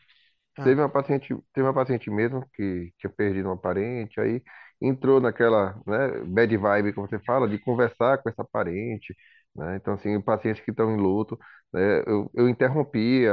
Ah, 0.58 0.74
Teve 0.74 0.80
uma 0.82 0.90
paciente, 0.90 1.28
teve 1.54 1.66
uma 1.66 1.74
paciente 1.74 2.10
mesmo 2.10 2.48
que 2.54 2.92
tinha 2.98 3.10
perdido 3.12 3.48
uma 3.48 3.58
parente, 3.58 4.20
aí 4.20 4.42
entrou 4.80 5.20
naquela, 5.20 5.74
né, 5.86 6.20
bad 6.26 6.56
vibe 6.58 6.92
que 6.94 7.00
você 7.00 7.18
fala, 7.20 7.48
de 7.48 7.58
conversar 7.58 8.18
com 8.22 8.28
essa 8.30 8.44
parente, 8.44 9.16
né? 9.56 9.76
Então, 9.76 9.94
assim, 9.94 10.20
pacientes 10.22 10.62
que 10.64 10.70
estão 10.72 10.92
em 10.92 10.98
luto, 10.98 11.38
né, 11.72 12.00
eu, 12.06 12.30
eu 12.34 12.48
interrompia, 12.48 13.32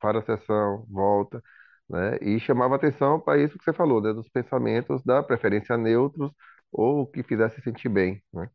para 0.00 0.20
a 0.20 0.22
sessão, 0.24 0.86
volta, 0.90 1.42
né, 1.90 2.18
e 2.22 2.40
chamava 2.40 2.76
atenção 2.76 3.20
para 3.20 3.38
isso 3.42 3.58
que 3.58 3.64
você 3.64 3.72
falou, 3.74 4.00
né, 4.02 4.12
dos 4.14 4.28
pensamentos, 4.30 5.02
da 5.04 5.22
preferência 5.22 5.76
neutros 5.78 6.32
ou 6.72 7.06
que 7.06 7.22
fizesse 7.22 7.60
sentir 7.62 7.88
bem, 7.88 8.22
né? 8.32 8.50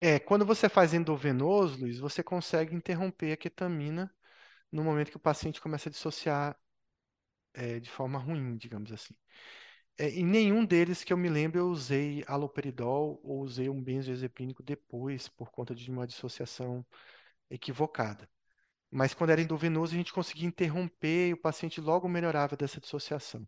É, 0.00 0.18
quando 0.20 0.44
você 0.44 0.68
faz 0.68 0.92
endovenoso, 0.92 1.80
Luiz, 1.80 1.98
você 1.98 2.22
consegue 2.22 2.74
interromper 2.74 3.32
a 3.32 3.36
ketamina 3.36 4.14
no 4.72 4.84
momento 4.84 5.10
que 5.10 5.16
o 5.16 5.20
paciente 5.20 5.60
começa 5.60 5.88
a 5.88 5.92
dissociar, 5.92 6.58
é, 7.54 7.80
de 7.80 7.90
forma 7.90 8.18
ruim, 8.18 8.56
digamos 8.56 8.92
assim. 8.92 9.14
É, 9.98 10.10
em 10.10 10.24
nenhum 10.26 10.64
deles 10.66 11.04
que 11.04 11.12
eu 11.12 11.16
me 11.18 11.28
lembro 11.30 11.58
eu 11.60 11.68
usei 11.68 12.24
haloperidol 12.28 13.20
ou 13.24 13.40
usei 13.42 13.68
um 13.70 13.82
benzodiazepínico 13.82 14.62
depois 14.62 15.28
por 15.28 15.50
conta 15.52 15.74
de 15.74 15.90
uma 15.90 16.06
dissociação 16.06 16.86
equivocada. 17.50 18.28
Mas 18.90 19.14
quando 19.14 19.30
era 19.30 19.42
endovenoso, 19.42 19.94
a 19.94 19.98
gente 19.98 20.12
conseguia 20.14 20.48
interromper 20.48 21.28
e 21.30 21.34
o 21.34 21.42
paciente 21.42 21.80
logo 21.80 22.08
melhorava 22.08 22.56
dessa 22.56 22.80
dissociação. 22.80 23.46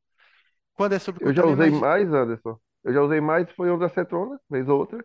Quando 0.77 0.95
é 0.95 0.99
Eu 1.19 1.33
já 1.35 1.45
usei 1.47 1.71
mais, 1.71 2.13
Anderson, 2.13 2.59
eu 2.85 2.93
já 2.93 3.01
usei 3.03 3.21
mais, 3.21 3.51
foi 3.53 3.71
ondansetona, 3.71 4.39
vez 4.51 4.69
ou 4.69 4.79
outra, 4.79 5.05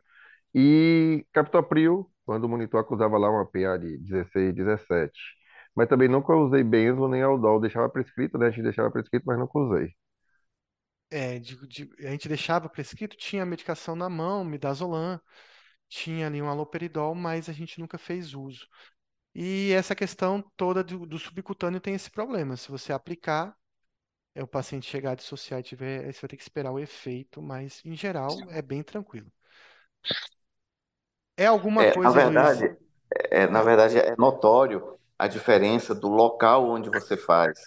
E 0.55 1.25
captopril, 1.33 2.09
quando 2.25 2.45
o 2.45 2.49
monitor 2.49 2.81
acusava 2.81 3.17
lá 3.19 3.29
uma 3.31 3.45
PA 3.47 3.77
de 3.77 3.97
16, 3.99 4.55
17. 4.55 5.19
Mas 5.75 5.89
também 5.89 6.07
nunca 6.09 6.33
usei 6.35 6.63
benzo 6.63 7.07
nem 7.09 7.23
aldol. 7.23 7.59
Deixava 7.61 7.89
prescrito, 7.89 8.37
né? 8.39 8.47
A 8.47 8.51
gente 8.51 8.63
deixava 8.63 8.91
prescrito, 8.91 9.25
mas 9.27 9.39
nunca 9.39 9.59
usei. 9.59 9.93
é, 11.09 11.39
de- 11.39 11.67
de- 11.67 11.89
a 12.07 12.11
gente 12.11 12.27
deixava 12.27 12.69
prescrito, 12.69 13.17
tinha 13.17 13.43
a 13.43 13.45
medicação 13.45 13.95
na 13.95 14.09
mão, 14.09 14.43
midazolam, 14.45 15.19
tinha 15.89 16.27
ali 16.27 16.41
um 16.41 16.49
haloperidol, 16.49 17.15
mas 17.15 17.49
a 17.49 17.53
gente 17.53 17.79
nunca 17.79 17.97
fez 17.97 18.33
uso. 18.35 18.67
E 19.35 19.71
essa 19.73 19.95
questão 19.95 20.41
toda 20.57 20.83
do, 20.83 21.05
do 21.05 21.19
subcutâneo 21.19 21.81
tem 21.81 21.95
esse 21.95 22.11
problema. 22.11 22.57
Se 22.57 22.69
você 22.71 22.93
aplicar, 22.93 23.55
é 24.35 24.43
o 24.43 24.47
paciente 24.47 24.87
chegar 24.89 25.11
a 25.11 25.15
dissociar 25.15 25.59
e 25.61 25.63
tiver, 25.63 26.05
você 26.13 26.21
vai 26.21 26.29
ter 26.29 26.37
que 26.37 26.43
esperar 26.43 26.71
o 26.71 26.79
efeito, 26.79 27.41
mas 27.41 27.81
em 27.85 27.95
geral 27.95 28.49
é 28.51 28.61
bem 28.61 28.83
tranquilo. 28.83 29.31
É 31.35 31.45
alguma 31.45 31.83
É, 31.83 31.99
na 32.03 32.09
coisa, 32.09 32.21
Luiz? 32.21 32.63
verdade, 32.63 32.75
é, 33.31 33.47
na 33.47 33.61
verdade, 33.63 33.97
é 33.99 34.15
notório 34.17 34.97
a 35.17 35.27
diferença 35.27 35.95
do 35.95 36.07
local 36.09 36.69
onde 36.69 36.89
você 36.89 37.17
faz 37.17 37.57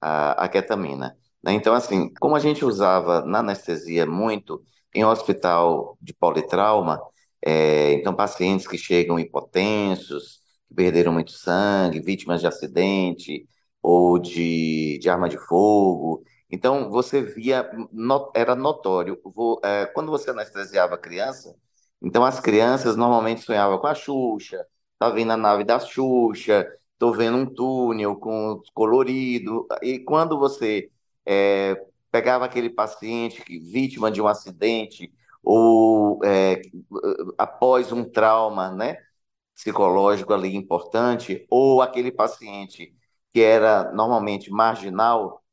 a, 0.00 0.44
a 0.44 0.48
ketamina. 0.48 1.16
né? 1.42 1.52
Então, 1.52 1.74
assim, 1.74 2.12
como 2.20 2.36
a 2.36 2.40
gente 2.40 2.64
usava 2.64 3.22
na 3.24 3.40
anestesia 3.40 4.06
muito 4.06 4.62
em 4.94 5.04
hospital 5.04 5.96
de 6.00 6.14
politrauma, 6.14 7.00
é, 7.44 7.92
então 7.94 8.14
pacientes 8.14 8.66
que 8.66 8.78
chegam 8.78 9.18
hipotensos, 9.18 10.40
que 10.68 10.74
perderam 10.74 11.12
muito 11.12 11.32
sangue, 11.32 12.00
vítimas 12.00 12.40
de 12.40 12.46
acidente 12.46 13.46
ou 13.84 14.18
de, 14.18 14.98
de 15.00 15.10
arma 15.10 15.28
de 15.28 15.38
fogo. 15.38 16.24
Então, 16.50 16.90
você 16.90 17.22
via, 17.22 17.70
no- 17.92 18.32
era 18.34 18.54
notório, 18.56 19.20
vo- 19.24 19.60
é, 19.64 19.86
quando 19.86 20.10
você 20.10 20.30
anestesiava 20.30 20.94
a 20.94 20.98
criança, 20.98 21.54
então 22.02 22.24
as 22.24 22.40
crianças 22.40 22.96
normalmente 22.96 23.40
sonhavam 23.42 23.78
com 23.78 23.86
a 23.86 23.94
Xuxa, 23.94 24.66
tá 24.98 25.10
vindo 25.10 25.32
a 25.32 25.36
nave 25.36 25.64
da 25.64 25.78
Xuxa, 25.80 26.66
tô 26.98 27.12
vendo 27.12 27.36
um 27.38 27.46
túnel 27.46 28.16
com 28.16 28.60
colorido, 28.74 29.66
e 29.82 29.98
quando 29.98 30.38
você 30.38 30.90
é, 31.26 31.76
pegava 32.10 32.44
aquele 32.44 32.70
paciente 32.70 33.42
que 33.42 33.58
vítima 33.58 34.10
de 34.10 34.20
um 34.22 34.28
acidente 34.28 35.12
ou 35.42 36.20
é, 36.24 36.62
após 37.38 37.92
um 37.92 38.04
trauma, 38.04 38.70
né, 38.70 38.96
psicológico 39.54 40.32
ali 40.34 40.54
importante, 40.56 41.46
ou 41.50 41.82
aquele 41.82 42.12
paciente 42.12 42.94
que 43.34 43.42
era 43.42 43.92
normalmente 43.92 44.50
marginal, 44.50 45.44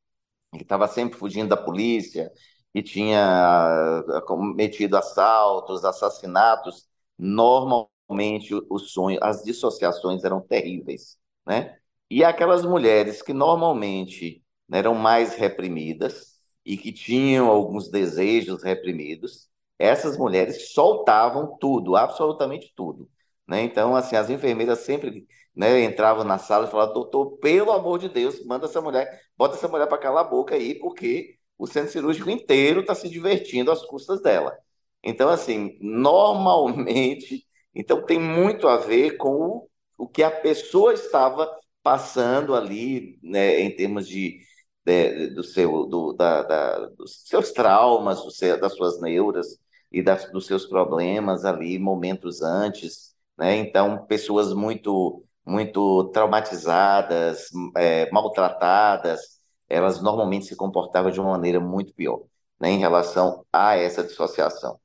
que 0.54 0.64
estava 0.64 0.88
sempre 0.88 1.18
fugindo 1.20 1.50
da 1.50 1.58
polícia, 1.58 2.32
que 2.74 2.84
tinha 2.84 3.20
ah, 3.22 4.22
cometido 4.28 4.98
assaltos, 4.98 5.86
assassinatos, 5.86 6.88
normalmente 7.18 8.54
o 8.70 8.80
sonho, 8.80 9.20
as 9.22 9.44
dissociações 9.44 10.24
eram 10.24 10.42
terríveis, 10.42 11.18
né? 11.46 11.78
E 12.10 12.24
aquelas 12.24 12.64
mulheres 12.66 13.22
que 13.22 13.34
normalmente 13.34 14.44
né, 14.68 14.80
eram 14.80 14.96
mais 14.96 15.36
reprimidas 15.36 16.36
e 16.66 16.78
que 16.78 16.92
tinham 16.92 17.48
alguns 17.50 17.90
desejos 17.90 18.64
reprimidos, 18.64 19.50
essas 19.80 20.18
mulheres 20.18 20.74
soltavam 20.74 21.58
tudo, 21.60 21.96
absolutamente 21.96 22.72
tudo, 22.76 23.10
né? 23.48 23.64
Então, 23.64 23.96
assim, 23.96 24.16
as 24.16 24.30
enfermeiras 24.30 24.80
sempre, 24.80 25.28
né, 25.56 25.84
entravam 25.84 26.24
na 26.24 26.38
sala 26.38 26.68
e 26.68 26.72
falavam, 26.72 26.94
doutor, 26.94 27.38
pelo 27.40 27.72
amor 27.72 28.00
de 28.00 28.10
Deus, 28.10 28.44
manda 28.46 28.66
essa 28.66 28.82
mulher 28.82 29.22
bota 29.38 29.56
essa 29.56 29.68
mulher 29.68 29.88
para 29.88 29.98
calar 29.98 30.26
a 30.26 30.30
boca 30.30 30.56
aí, 30.56 30.76
porque 30.80 31.38
o 31.58 31.68
centro 31.68 31.92
cirúrgico 31.92 32.30
inteiro 32.30 32.82
está 32.82 32.96
se 32.96 33.10
divertindo 33.10 33.72
às 33.72 33.84
custas 33.86 34.22
dela. 34.22 34.56
Então, 35.04 35.30
assim, 35.30 35.78
normalmente, 35.82 37.46
então 37.74 38.06
tem 38.06 38.20
muito 38.20 38.68
a 38.68 38.78
ver 38.78 39.18
com 39.18 39.30
o, 39.34 39.70
o 39.98 40.08
que 40.08 40.24
a 40.24 40.30
pessoa 40.32 40.94
estava 40.94 41.50
passando 41.84 42.56
ali, 42.56 43.20
né, 43.24 43.60
em 43.62 43.76
termos 43.76 44.08
de, 44.08 44.40
de- 44.86 45.28
do 45.34 45.44
seu, 45.44 45.86
do, 45.88 46.14
da, 46.14 46.44
da- 46.44 46.86
dos 46.90 47.24
seus 47.28 47.52
traumas, 47.52 48.24
do 48.24 48.32
seu- 48.32 48.60
das 48.60 48.74
suas 48.76 49.00
neuras 49.02 49.58
e 49.92 50.02
das, 50.04 50.32
dos 50.32 50.46
seus 50.46 50.66
problemas 50.66 51.46
ali, 51.46 51.78
momentos 51.80 52.42
antes, 52.42 53.16
né? 53.38 53.56
Então, 53.58 54.06
pessoas 54.06 54.54
muito 54.54 55.24
muito 55.46 56.06
traumatizadas, 56.12 57.50
é, 57.76 58.10
maltratadas, 58.12 59.40
elas 59.68 60.02
normalmente 60.02 60.46
se 60.46 60.56
comportavam 60.56 61.12
de 61.12 61.20
uma 61.20 61.32
maneira 61.32 61.60
muito 61.60 61.94
pior, 61.94 62.22
né, 62.60 62.70
em 62.72 62.80
relação 62.80 63.46
a 63.52 63.76
essa 63.76 64.04
dissociação. 64.04 64.80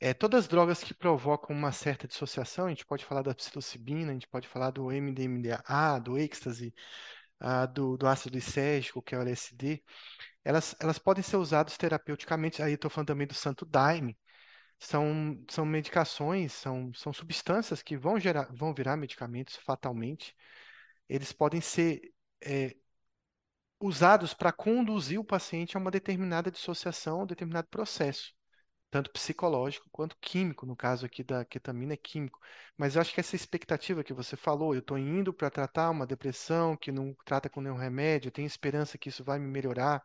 É, 0.00 0.14
todas 0.14 0.44
as 0.44 0.48
drogas 0.48 0.82
que 0.82 0.94
provocam 0.94 1.56
uma 1.56 1.72
certa 1.72 2.06
dissociação, 2.06 2.66
a 2.66 2.68
gente 2.68 2.86
pode 2.86 3.04
falar 3.04 3.22
da 3.22 3.34
psilocibina, 3.34 4.10
a 4.10 4.14
gente 4.14 4.28
pode 4.28 4.46
falar 4.46 4.70
do 4.70 4.92
MDMA, 4.92 5.98
do 5.98 6.16
êxtase, 6.16 6.72
ah, 7.40 7.66
do, 7.66 7.96
do 7.96 8.06
ácido 8.06 8.34
lisérgico, 8.34 9.02
que 9.02 9.14
é 9.14 9.18
o 9.18 9.22
LSD, 9.22 9.82
elas, 10.44 10.74
elas 10.80 10.98
podem 10.98 11.22
ser 11.22 11.36
usadas 11.36 11.76
terapeuticamente. 11.76 12.62
Aí 12.62 12.74
estou 12.74 12.90
falando 12.90 13.08
também 13.08 13.26
do 13.26 13.34
Santo 13.34 13.66
Daime. 13.66 14.16
São, 14.78 15.44
são 15.50 15.66
medicações, 15.66 16.52
são, 16.52 16.92
são 16.94 17.12
substâncias 17.12 17.82
que 17.82 17.96
vão 17.96 18.18
gerar, 18.20 18.48
vão 18.54 18.72
virar 18.74 18.96
medicamentos 18.96 19.56
fatalmente. 19.56 20.36
Eles 21.08 21.32
podem 21.32 21.60
ser 21.60 22.12
é, 22.42 22.76
usados 23.80 24.34
para 24.34 24.52
conduzir 24.52 25.18
o 25.18 25.24
paciente 25.24 25.76
a 25.76 25.80
uma 25.80 25.90
determinada 25.90 26.50
dissociação, 26.50 27.22
um 27.22 27.26
determinado 27.26 27.68
processo 27.68 28.32
tanto 28.90 29.10
psicológico 29.10 29.88
quanto 29.90 30.16
químico, 30.20 30.64
no 30.66 30.76
caso 30.76 31.04
aqui 31.06 31.22
da 31.22 31.44
ketamina 31.44 31.94
é 31.94 31.96
químico. 31.96 32.40
Mas 32.76 32.94
eu 32.94 33.02
acho 33.02 33.12
que 33.12 33.20
essa 33.20 33.36
expectativa 33.36 34.02
que 34.02 34.12
você 34.12 34.36
falou, 34.36 34.74
eu 34.74 34.80
estou 34.80 34.98
indo 34.98 35.32
para 35.32 35.50
tratar 35.50 35.90
uma 35.90 36.06
depressão 36.06 36.76
que 36.76 36.90
não 36.90 37.14
trata 37.24 37.48
com 37.50 37.60
nenhum 37.60 37.76
remédio, 37.76 38.28
eu 38.28 38.32
tenho 38.32 38.46
esperança 38.46 38.98
que 38.98 39.08
isso 39.08 39.22
vai 39.24 39.38
me 39.38 39.46
melhorar, 39.46 40.02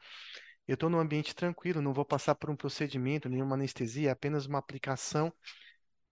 eu 0.68 0.76
estou 0.76 0.89
num 0.89 0.99
ambiente 0.99 1.36
tranquilo, 1.36 1.82
não 1.82 1.93
vou 1.93 2.05
passar 2.05 2.36
por 2.36 2.49
um 2.49 2.55
procedimento, 2.55 3.30
nenhuma 3.30 3.55
anestesia, 3.55 4.09
é 4.09 4.11
apenas 4.11 4.45
uma 4.45 4.59
aplicação 4.59 5.34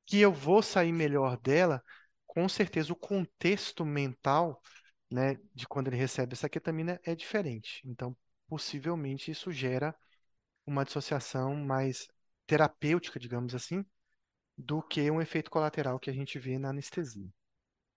que 0.06 0.20
eu 0.20 0.34
vou 0.34 0.62
sair 0.62 0.92
melhor 0.92 1.38
dela, 1.38 1.84
com 2.28 2.48
certeza 2.50 2.92
o 2.94 2.96
contexto 2.96 3.86
mental, 3.86 4.62
né, 5.10 5.38
de 5.54 5.68
quando 5.68 5.88
ele 5.88 5.98
recebe 5.98 6.34
essa 6.34 6.50
ketamina 6.50 7.00
é 7.04 7.16
diferente. 7.16 7.82
Então, 7.86 8.16
possivelmente 8.48 9.32
isso 9.32 9.52
gera 9.52 9.96
uma 10.66 10.86
dissociação 10.86 11.56
mais 11.56 12.08
terapêutica, 12.46 13.20
digamos 13.20 13.56
assim, 13.56 13.86
do 14.58 14.82
que 14.82 15.10
um 15.10 15.22
efeito 15.22 15.50
colateral 15.50 16.00
que 16.00 16.10
a 16.10 16.14
gente 16.14 16.38
vê 16.40 16.60
na 16.60 16.70
anestesia, 16.70 17.30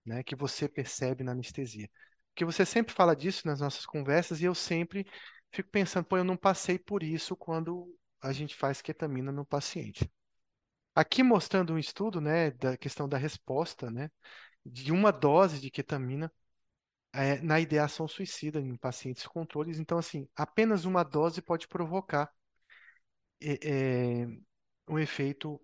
né? 0.05 0.23
Que 0.23 0.35
você 0.35 0.67
percebe 0.67 1.23
na 1.23 1.31
anestesia. 1.33 1.89
Porque 2.33 2.45
você 2.45 2.65
sempre 2.65 2.93
fala 2.93 3.15
disso 3.15 3.47
nas 3.47 3.59
nossas 3.61 3.85
conversas 3.85 4.41
e 4.41 4.45
eu 4.45 4.55
sempre 4.55 5.05
fico 5.55 5.69
pensando, 5.69 6.05
pô, 6.05 6.17
eu 6.17 6.23
não 6.23 6.37
passei 6.37 6.77
por 6.77 7.03
isso 7.03 7.35
quando 7.35 7.95
a 8.21 8.31
gente 8.33 8.55
faz 8.55 8.81
ketamina 8.81 9.31
no 9.31 9.45
paciente. 9.45 10.09
Aqui 10.95 11.23
mostrando 11.23 11.73
um 11.73 11.79
estudo, 11.79 12.21
né, 12.21 12.51
da 12.51 12.77
questão 12.77 13.07
da 13.09 13.17
resposta, 13.17 13.91
né, 13.91 14.09
de 14.65 14.91
uma 14.91 15.11
dose 15.11 15.59
de 15.61 15.71
ketamina 15.71 16.31
é, 17.13 17.39
na 17.41 17.59
ideação 17.59 18.07
suicida 18.07 18.59
em 18.59 18.75
pacientes 18.77 19.27
controles. 19.27 19.79
Então, 19.79 19.97
assim, 19.97 20.27
apenas 20.35 20.85
uma 20.85 21.03
dose 21.03 21.41
pode 21.41 21.67
provocar 21.67 22.31
é, 23.41 24.23
é, 24.23 24.27
um 24.87 24.99
efeito 24.99 25.59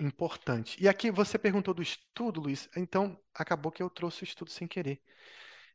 importante. 0.00 0.82
E 0.82 0.88
aqui 0.88 1.10
você 1.10 1.38
perguntou 1.38 1.74
do 1.74 1.82
estudo, 1.82 2.40
Luiz, 2.40 2.68
então 2.76 3.18
acabou 3.34 3.72
que 3.72 3.82
eu 3.82 3.90
trouxe 3.90 4.22
o 4.22 4.24
estudo 4.24 4.50
sem 4.50 4.66
querer. 4.66 5.00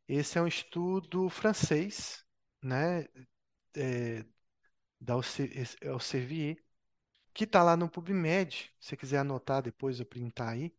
Esse 0.08 0.38
é 0.38 0.42
um 0.42 0.46
estudo 0.46 1.28
francês, 1.30 2.24
né, 2.62 3.06
é, 3.76 4.24
da 5.00 5.14
Elsevier, 5.82 6.62
que 7.34 7.44
está 7.44 7.62
lá 7.62 7.76
no 7.76 7.90
PubMed, 7.90 8.72
se 8.80 8.90
você 8.90 8.96
quiser 8.96 9.18
anotar 9.18 9.62
depois 9.62 10.00
ou 10.00 10.06
printar 10.06 10.50
aí, 10.50 10.74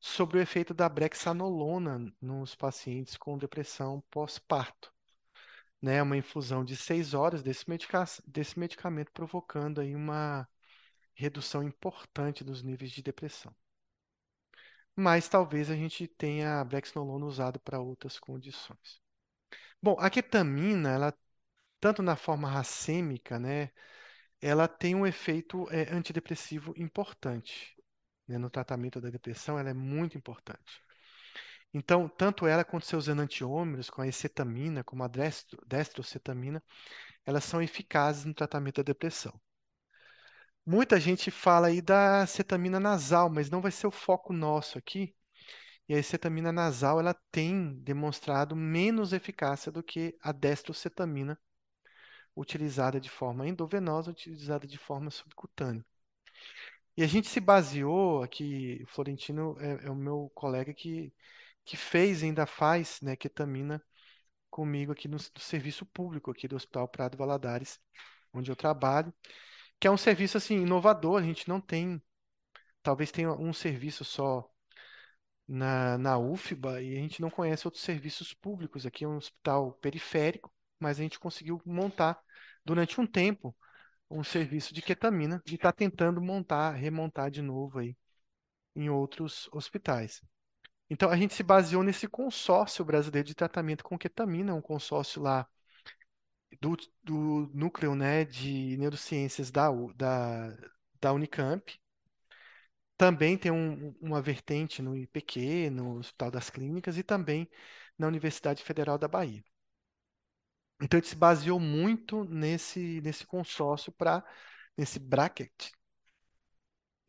sobre 0.00 0.38
o 0.38 0.42
efeito 0.42 0.74
da 0.74 0.88
brexanolona 0.88 2.12
nos 2.20 2.54
pacientes 2.54 3.16
com 3.16 3.38
depressão 3.38 4.02
pós-parto. 4.10 4.92
Né, 5.82 6.02
uma 6.02 6.16
infusão 6.16 6.64
de 6.64 6.76
seis 6.76 7.14
horas 7.14 7.42
desse, 7.42 7.68
medica 7.70 8.04
desse 8.26 8.58
medicamento 8.58 9.12
provocando 9.12 9.80
aí 9.80 9.94
uma 9.94 10.48
redução 11.14 11.62
importante 11.62 12.44
dos 12.44 12.62
níveis 12.62 12.90
de 12.92 13.02
depressão. 13.02 13.54
Mas 14.94 15.28
talvez 15.30 15.70
a 15.70 15.74
gente 15.76 16.06
tenha 16.06 16.60
a 16.60 16.64
brexanolona 16.64 17.24
usado 17.24 17.58
para 17.60 17.80
outras 17.80 18.18
condições. 18.18 19.00
Bom, 19.82 19.96
a 19.98 20.10
ketamina, 20.10 20.90
ela, 20.90 21.14
tanto 21.80 22.02
na 22.02 22.16
forma 22.16 22.48
racêmica, 22.50 23.38
né, 23.38 23.70
ela 24.42 24.68
tem 24.68 24.94
um 24.96 25.06
efeito 25.06 25.68
é, 25.70 25.92
antidepressivo 25.94 26.74
importante. 26.78 27.76
Né, 28.28 28.38
no 28.38 28.50
tratamento 28.50 29.00
da 29.00 29.10
depressão, 29.10 29.58
ela 29.58 29.70
é 29.70 29.74
muito 29.74 30.18
importante. 30.18 30.82
Então, 31.74 32.08
tanto 32.08 32.46
ela 32.46 32.64
quanto 32.64 32.86
seus 32.86 33.08
enantiômeros, 33.08 33.90
com 33.90 34.02
a 34.02 34.06
acetamina, 34.06 34.84
como 34.84 35.04
a 35.04 35.08
destrocetamina, 35.66 36.62
elas 37.26 37.44
são 37.44 37.62
eficazes 37.62 38.24
no 38.26 38.34
tratamento 38.34 38.78
da 38.78 38.82
depressão. 38.84 39.40
Muita 40.64 41.00
gente 41.00 41.30
fala 41.32 41.66
aí 41.66 41.80
da 41.82 42.22
acetamina 42.22 42.78
nasal, 42.78 43.28
mas 43.28 43.50
não 43.50 43.60
vai 43.60 43.72
ser 43.72 43.86
o 43.88 43.90
foco 43.90 44.32
nosso 44.32 44.78
aqui. 44.78 45.12
E 45.88 45.94
a 45.94 45.98
acetamina 46.00 46.52
nasal 46.52 47.00
ela 47.00 47.14
tem 47.32 47.74
demonstrado 47.80 48.54
menos 48.54 49.12
eficácia 49.12 49.72
do 49.72 49.82
que 49.82 50.16
a 50.20 50.32
destrocetamina 50.32 51.38
utilizada 52.36 53.00
de 53.00 53.08
forma 53.10 53.48
endovenosa, 53.48 54.10
utilizada 54.10 54.66
de 54.66 54.78
forma 54.78 55.10
subcutânea. 55.10 55.84
E 56.96 57.02
a 57.02 57.06
gente 57.06 57.28
se 57.28 57.40
baseou 57.40 58.22
aqui, 58.22 58.84
Florentino 58.88 59.56
é, 59.60 59.86
é 59.86 59.90
o 59.90 59.94
meu 59.94 60.30
colega 60.34 60.74
que, 60.74 61.12
que 61.64 61.76
fez, 61.76 62.22
ainda 62.22 62.44
faz, 62.44 63.00
né, 63.00 63.16
ketamina 63.16 63.82
comigo 64.50 64.92
aqui 64.92 65.08
no, 65.08 65.16
no 65.16 65.40
serviço 65.40 65.86
público 65.86 66.30
aqui 66.30 66.48
do 66.48 66.56
Hospital 66.56 66.88
Prado 66.88 67.16
Valadares, 67.16 67.80
onde 68.32 68.50
eu 68.50 68.56
trabalho 68.56 69.12
que 69.80 69.86
é 69.86 69.90
um 69.90 69.96
serviço 69.96 70.36
assim 70.36 70.62
inovador. 70.62 71.20
A 71.20 71.24
gente 71.24 71.48
não 71.48 71.60
tem, 71.60 72.02
talvez 72.82 73.10
tenha 73.10 73.32
um 73.32 73.52
serviço 73.52 74.04
só 74.04 74.48
na, 75.48 75.98
na 75.98 76.18
UFBA 76.18 76.82
e 76.82 76.96
a 76.96 77.00
gente 77.00 77.20
não 77.22 77.30
conhece 77.30 77.66
outros 77.66 77.82
serviços 77.82 78.34
públicos. 78.34 78.86
Aqui 78.86 79.04
é 79.04 79.08
um 79.08 79.16
hospital 79.16 79.72
periférico, 79.74 80.52
mas 80.78 80.98
a 80.98 81.02
gente 81.02 81.18
conseguiu 81.18 81.60
montar 81.64 82.20
durante 82.64 83.00
um 83.00 83.06
tempo 83.06 83.56
um 84.10 84.24
serviço 84.24 84.74
de 84.74 84.82
ketamina 84.82 85.42
e 85.46 85.54
está 85.54 85.72
tentando 85.72 86.20
montar, 86.20 86.72
remontar 86.72 87.30
de 87.30 87.42
novo 87.42 87.78
aí 87.78 87.96
em 88.76 88.90
outros 88.90 89.48
hospitais. 89.52 90.22
Então 90.90 91.10
a 91.10 91.16
gente 91.16 91.34
se 91.34 91.42
baseou 91.42 91.82
nesse 91.82 92.08
consórcio 92.08 92.84
brasileiro 92.84 93.26
de 93.28 93.34
tratamento 93.34 93.84
com 93.84 93.98
ketamina, 93.98 94.54
um 94.54 94.62
consórcio 94.62 95.22
lá 95.22 95.46
do, 96.60 96.76
do 97.02 97.50
núcleo, 97.54 97.94
né, 97.94 98.24
de 98.24 98.76
neurociências 98.78 99.50
da, 99.50 99.68
da, 99.94 100.56
da 101.00 101.12
Unicamp. 101.12 101.78
Também 102.98 103.38
tem 103.38 103.50
um- 103.52 103.94
uma 104.00 104.20
vertente 104.20 104.82
no 104.82 104.94
IPQ, 104.96 105.70
no 105.70 105.96
Hospital 105.98 106.30
das 106.30 106.50
Clínicas, 106.50 106.98
e 106.98 107.02
também 107.02 107.48
na 107.98 108.06
Universidade 108.08 108.62
Federal 108.62 108.98
da 108.98 109.08
Bahia. 109.08 109.42
Então, 110.80 110.98
gente 110.98 111.08
se 111.10 111.16
baseou 111.16 111.58
muito 111.60 112.24
nesse, 112.24 113.00
nesse 113.00 113.26
consórcio 113.26 113.92
para 113.92 114.24
nesse 114.76 114.98
bracket, 115.00 115.70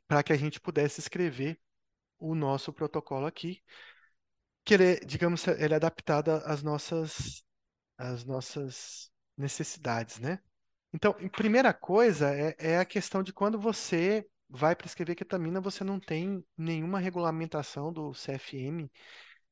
para 0.08 0.24
que 0.24 0.34
a 0.34 0.38
gente 0.38 0.60
pudesse 0.60 1.00
escrever 1.00 1.58
o 2.20 2.36
nosso 2.36 2.74
protocolo 2.74 3.26
aqui, 3.28 3.64
que 4.66 4.74
ele 4.74 4.84
é, 4.94 5.00
digamos, 5.06 5.46
ele 5.48 5.74
é 5.74 5.78
adaptado 5.78 6.30
às 6.32 6.62
nossas, 6.64 7.44
às 7.98 8.26
nossas 8.26 9.12
necessidades, 9.38 10.20
né? 10.20 10.40
Então, 10.94 11.14
primeira 11.32 11.74
coisa 11.74 12.32
é, 12.34 12.56
é 12.60 12.80
a 12.80 12.86
questão 12.86 13.24
de 13.24 13.34
quando 13.34 13.60
você 13.60 14.28
vai 14.50 14.76
prescrever 14.76 15.16
ketamina, 15.16 15.62
você 15.62 15.84
não 15.84 16.00
tem 16.00 16.44
nenhuma 16.58 17.00
regulamentação 17.00 17.94
do 17.94 18.14
CFM, 18.14 18.90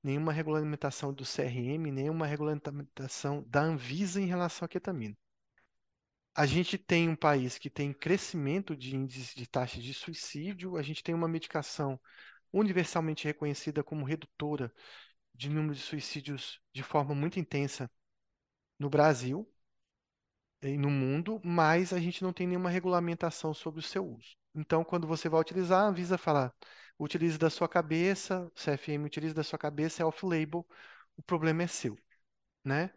nenhuma 0.03 0.33
regulamentação 0.33 1.13
do 1.13 1.23
CRM, 1.23 1.91
nenhuma 1.91 2.25
regulamentação 2.25 3.43
da 3.47 3.61
Anvisa 3.61 4.21
em 4.21 4.25
relação 4.25 4.65
à 4.65 4.69
ketamina. 4.69 5.15
A 6.35 6.45
gente 6.45 6.77
tem 6.77 7.09
um 7.09 7.15
país 7.15 7.57
que 7.57 7.69
tem 7.69 7.91
crescimento 7.93 8.75
de 8.75 8.95
índices 8.95 9.33
de 9.33 9.47
taxa 9.47 9.81
de 9.81 9.93
suicídio, 9.93 10.77
a 10.77 10.81
gente 10.83 11.03
tem 11.03 11.13
uma 11.15 11.27
medicação 11.27 11.99
universalmente 12.53 13.25
reconhecida 13.25 13.83
como 13.83 14.05
redutora 14.05 14.73
de 15.33 15.49
número 15.49 15.75
de 15.75 15.81
suicídios 15.81 16.61
de 16.73 16.83
forma 16.83 17.13
muito 17.13 17.39
intensa 17.39 17.89
no 18.79 18.89
Brasil 18.89 19.47
no 20.61 20.89
mundo, 20.89 21.39
mas 21.43 21.93
a 21.93 21.99
gente 21.99 22.23
não 22.23 22.33
tem 22.33 22.47
nenhuma 22.47 22.69
regulamentação 22.69 23.53
sobre 23.53 23.79
o 23.79 23.83
seu 23.83 24.05
uso. 24.05 24.35
Então, 24.55 24.83
quando 24.83 25.07
você 25.07 25.29
vai 25.29 25.39
utilizar, 25.41 25.83
a 25.83 25.87
Anvisa 25.87 26.17
fala, 26.17 26.53
utilize 26.99 27.37
da 27.37 27.49
sua 27.49 27.69
cabeça, 27.69 28.51
CFM 28.55 29.05
utilize 29.05 29.33
da 29.35 29.43
sua 29.43 29.59
cabeça, 29.59 30.01
é 30.01 30.05
off-label, 30.05 30.65
o 31.15 31.21
problema 31.23 31.63
é 31.63 31.67
seu, 31.67 31.97
né? 32.63 32.91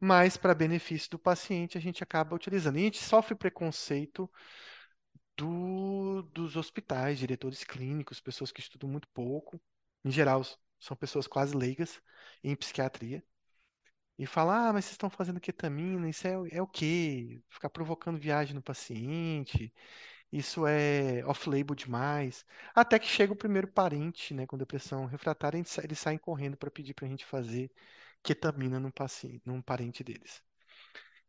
Mas, 0.00 0.36
para 0.36 0.54
benefício 0.54 1.10
do 1.10 1.18
paciente, 1.18 1.78
a 1.78 1.80
gente 1.80 2.02
acaba 2.04 2.36
utilizando. 2.36 2.78
E 2.78 2.82
a 2.82 2.84
gente 2.84 2.98
sofre 3.02 3.34
preconceito 3.36 4.30
do- 5.36 6.22
dos 6.32 6.56
hospitais, 6.56 7.18
diretores 7.18 7.64
clínicos, 7.64 8.20
pessoas 8.20 8.52
que 8.52 8.60
estudam 8.60 8.88
muito 8.90 9.08
pouco. 9.08 9.60
Em 10.04 10.10
geral, 10.10 10.42
são 10.78 10.96
pessoas 10.96 11.26
quase 11.26 11.56
leigas 11.56 12.00
em 12.42 12.54
psiquiatria. 12.56 13.22
E 14.18 14.26
falar, 14.26 14.68
ah, 14.70 14.72
mas 14.72 14.84
vocês 14.86 14.92
estão 14.94 15.08
fazendo 15.10 15.40
ketamina, 15.40 16.08
isso 16.08 16.26
é, 16.26 16.32
é 16.52 16.62
o 16.62 16.66
quê? 16.66 17.40
Ficar 17.48 17.70
provocando 17.70 18.18
viagem 18.18 18.54
no 18.54 18.62
paciente, 18.62 19.72
isso 20.32 20.66
é 20.66 21.24
off-label 21.26 21.74
demais. 21.76 22.44
Até 22.74 22.98
que 22.98 23.06
chega 23.08 23.32
o 23.32 23.36
primeiro 23.36 23.68
parente, 23.68 24.34
né, 24.34 24.46
com 24.46 24.58
depressão 24.58 25.06
refratária, 25.06 25.58
eles 25.58 25.70
sa- 25.70 25.84
eles 25.84 25.98
saem 26.00 26.18
correndo 26.18 26.56
para 26.56 26.70
pedir 26.70 26.94
para 26.94 27.06
a 27.06 27.10
gente 27.10 27.24
fazer 27.26 27.70
ketamina 28.22 28.80
num 28.80 28.90
paciente, 28.92 29.42
num 29.46 29.62
parente 29.62 30.04
deles. 30.04 30.42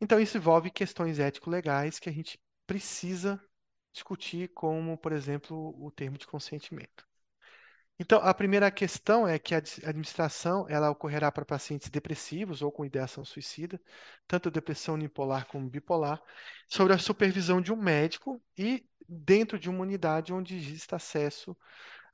Então, 0.02 0.20
isso 0.22 0.38
envolve 0.38 0.72
questões 0.72 1.20
ético-legais 1.20 1.99
que 1.99 2.10
a 2.10 2.14
gente 2.14 2.40
precisa 2.68 3.41
discutir, 3.94 4.49
como, 4.53 4.98
por 4.99 5.14
exemplo, 5.14 5.76
o 5.84 5.91
termo 5.91 6.18
de 6.20 6.28
consentimento. 6.28 7.09
Então, 8.02 8.20
a 8.20 8.34
primeira 8.34 8.72
questão 8.72 9.28
é 9.28 9.38
que 9.38 9.54
a 9.54 9.58
administração 9.58 10.66
ela 10.70 10.90
ocorrerá 10.90 11.30
para 11.32 11.44
pacientes 11.46 11.90
depressivos 11.90 12.62
ou 12.62 12.72
com 12.72 12.86
ideação 12.86 13.26
suicida, 13.26 13.80
tanto 14.26 14.50
depressão 14.50 14.96
unipolar 14.96 15.46
como 15.48 15.70
bipolar, 15.70 16.22
sobre 16.68 16.94
a 16.94 16.98
supervisão 16.98 17.62
de 17.62 17.74
um 17.74 17.76
médico 17.76 18.42
e 18.58 18.88
dentro 19.08 19.60
de 19.60 19.70
uma 19.70 19.82
unidade 19.82 20.32
onde 20.34 20.56
existe 20.56 20.96
acesso 20.96 21.58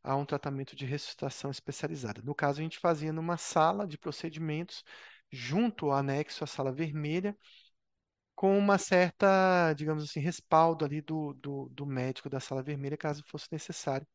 a 0.03 0.15
um 0.15 0.25
tratamento 0.25 0.75
de 0.75 0.85
ressuscitação 0.85 1.51
especializada. 1.51 2.21
No 2.23 2.33
caso, 2.35 2.59
a 2.59 2.63
gente 2.63 2.79
fazia 2.79 3.13
numa 3.13 3.37
sala 3.37 3.87
de 3.87 3.97
procedimentos, 3.97 4.83
junto 5.31 5.87
ao 5.87 5.97
anexo 5.97 6.43
à 6.43 6.47
sala 6.47 6.71
vermelha, 6.71 7.37
com 8.35 8.57
uma 8.57 8.77
certa, 8.77 9.73
digamos 9.73 10.03
assim, 10.03 10.19
respaldo 10.19 10.85
ali 10.85 11.01
do, 11.01 11.33
do, 11.35 11.69
do 11.69 11.85
médico 11.85 12.29
da 12.29 12.39
sala 12.39 12.63
vermelha, 12.63 12.97
caso 12.97 13.23
fosse 13.27 13.47
necessário 13.51 14.07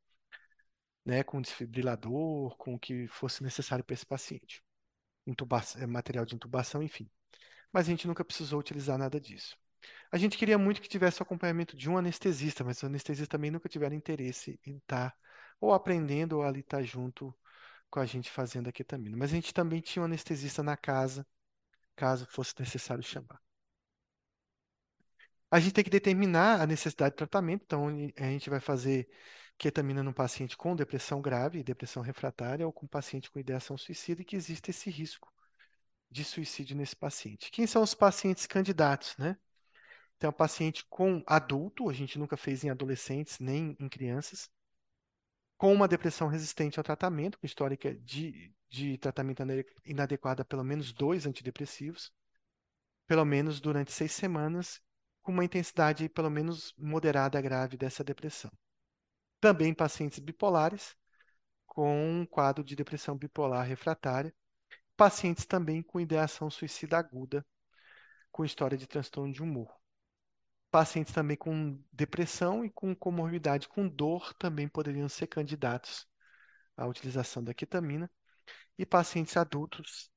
né, 1.05 1.23
com 1.23 1.41
desfibrilador, 1.41 2.57
com 2.57 2.75
o 2.75 2.79
que 2.79 3.07
fosse 3.09 3.43
necessário 3.43 3.85
para 3.85 3.95
esse 3.95 4.07
paciente. 4.07 4.63
Intuba 5.27 5.63
eh, 5.77 5.87
material 5.87 6.25
de 6.25 6.35
intubação, 6.35 6.83
enfim. 6.83 7.11
Mas 7.73 7.87
a 7.87 7.91
gente 7.91 8.07
nunca 8.07 8.25
precisou 8.25 8.61
utilizar 8.61 8.99
nada 8.99 9.21
disso. 9.21 9.57
A 10.13 10.19
gente 10.19 10.37
queria 10.39 10.59
muito 10.59 10.81
que 10.81 10.89
tivesse 10.89 11.21
o 11.21 11.25
acompanhamento 11.25 11.77
de 11.77 11.89
um 11.89 11.97
anestesista, 11.99 12.65
mas 12.65 12.79
os 12.79 12.85
anestesistas 12.85 13.29
também 13.29 13.51
nunca 13.51 13.69
tiveram 13.69 13.97
interesse 13.97 14.59
em 14.67 14.77
estar 14.79 15.15
ou 15.61 15.73
aprendendo 15.73 16.39
ou 16.39 16.43
ali 16.43 16.61
estar 16.61 16.83
junto 16.83 17.35
com 17.91 18.01
a 18.01 18.07
gente 18.07 18.31
fazendo 18.31 18.69
a 18.69 18.73
ketamina. 18.73 19.17
Mas 19.17 19.33
a 19.33 19.35
gente 19.37 19.55
também 19.55 19.81
tinha 19.81 20.03
um 20.03 20.07
anestesista 20.07 20.63
na 20.63 20.77
casa, 20.77 21.27
caso 21.97 22.27
fosse 22.31 22.55
necessário 22.59 23.03
chamar. 23.05 23.41
A 25.51 25.59
gente 25.61 25.73
tem 25.75 25.85
que 25.85 25.91
determinar 25.91 26.61
a 26.61 26.67
necessidade 26.67 27.13
de 27.13 27.17
tratamento, 27.19 27.63
então 27.65 27.89
a 28.17 28.23
gente 28.31 28.49
vai 28.49 28.61
fazer 28.61 29.09
ketamina 29.61 30.03
num 30.03 30.13
paciente 30.13 30.57
com 30.57 30.75
depressão 30.75 31.21
grave, 31.21 31.63
depressão 31.63 32.03
refratária, 32.03 32.67
ou 32.67 32.73
com 32.73 32.87
paciente 32.87 33.31
com 33.31 33.39
ideação 33.39 33.77
suicida, 33.77 34.23
e 34.23 34.25
que 34.25 34.35
existe 34.35 34.71
esse 34.71 34.89
risco 34.89 35.31
de 36.11 36.25
suicídio 36.25 36.75
nesse 36.75 36.97
paciente. 36.97 37.51
Quem 37.51 37.67
são 37.67 37.83
os 37.83 37.93
pacientes 37.93 38.47
candidatos, 38.47 39.15
né? 39.19 39.37
Então, 40.17 40.33
paciente 40.33 40.87
com 40.89 41.23
adulto, 41.27 41.91
a 41.91 41.93
gente 41.93 42.19
nunca 42.19 42.39
fez 42.39 42.65
em 42.65 42.71
adolescentes 42.71 43.39
nem 43.39 43.77
em 43.79 43.87
crianças, 43.87 44.49
com 45.59 45.75
uma 45.75 45.87
depressão 45.87 46.27
resistente 46.27 46.81
ao 46.81 46.85
tratamento, 46.85 47.39
com 47.39 47.45
histórica 47.45 47.95
de, 47.95 48.55
de 48.67 48.97
tratamento 48.97 49.43
inadequado 49.85 50.41
a 50.41 50.45
pelo 50.45 50.65
menos 50.65 50.91
dois 50.91 51.27
antidepressivos, 51.27 52.11
pelo 53.07 53.27
menos 53.27 53.61
durante 53.61 53.93
seis 53.93 54.13
semanas, 54.13 54.81
com 55.21 55.33
uma 55.33 55.45
intensidade 55.45 56.09
pelo 56.09 56.31
menos 56.31 56.73
moderada 56.79 57.39
a 57.39 57.43
grave 57.43 57.77
dessa 57.77 58.03
depressão. 58.03 58.51
Também 59.41 59.73
pacientes 59.73 60.19
bipolares, 60.19 60.95
com 61.67 62.21
um 62.21 62.27
quadro 62.27 62.63
de 62.63 62.77
depressão 62.77 63.17
bipolar 63.17 63.67
refratária, 63.67 64.35
pacientes 64.97 65.47
também 65.47 65.83
com 65.83 66.01
ideação 66.01 66.51
suicida 66.51 66.99
aguda, 66.99 67.47
com 68.31 68.45
história 68.45 68.77
de 68.77 68.87
transtorno 68.87 69.33
de 69.33 69.43
humor. 69.43 69.75
Pacientes 70.71 71.13
também 71.13 71.37
com 71.37 71.83
depressão 71.93 72.65
e 72.65 72.71
com 72.71 72.95
comorbidade 72.95 73.69
com 73.69 73.89
dor 73.89 74.35
também 74.35 74.69
poderiam 74.69 75.09
ser 75.09 75.27
candidatos 75.27 76.07
à 76.77 76.87
utilização 76.87 77.43
da 77.43 77.55
ketamina. 77.55 78.11
E 78.79 78.87
pacientes 78.87 79.37
adultos 79.37 80.11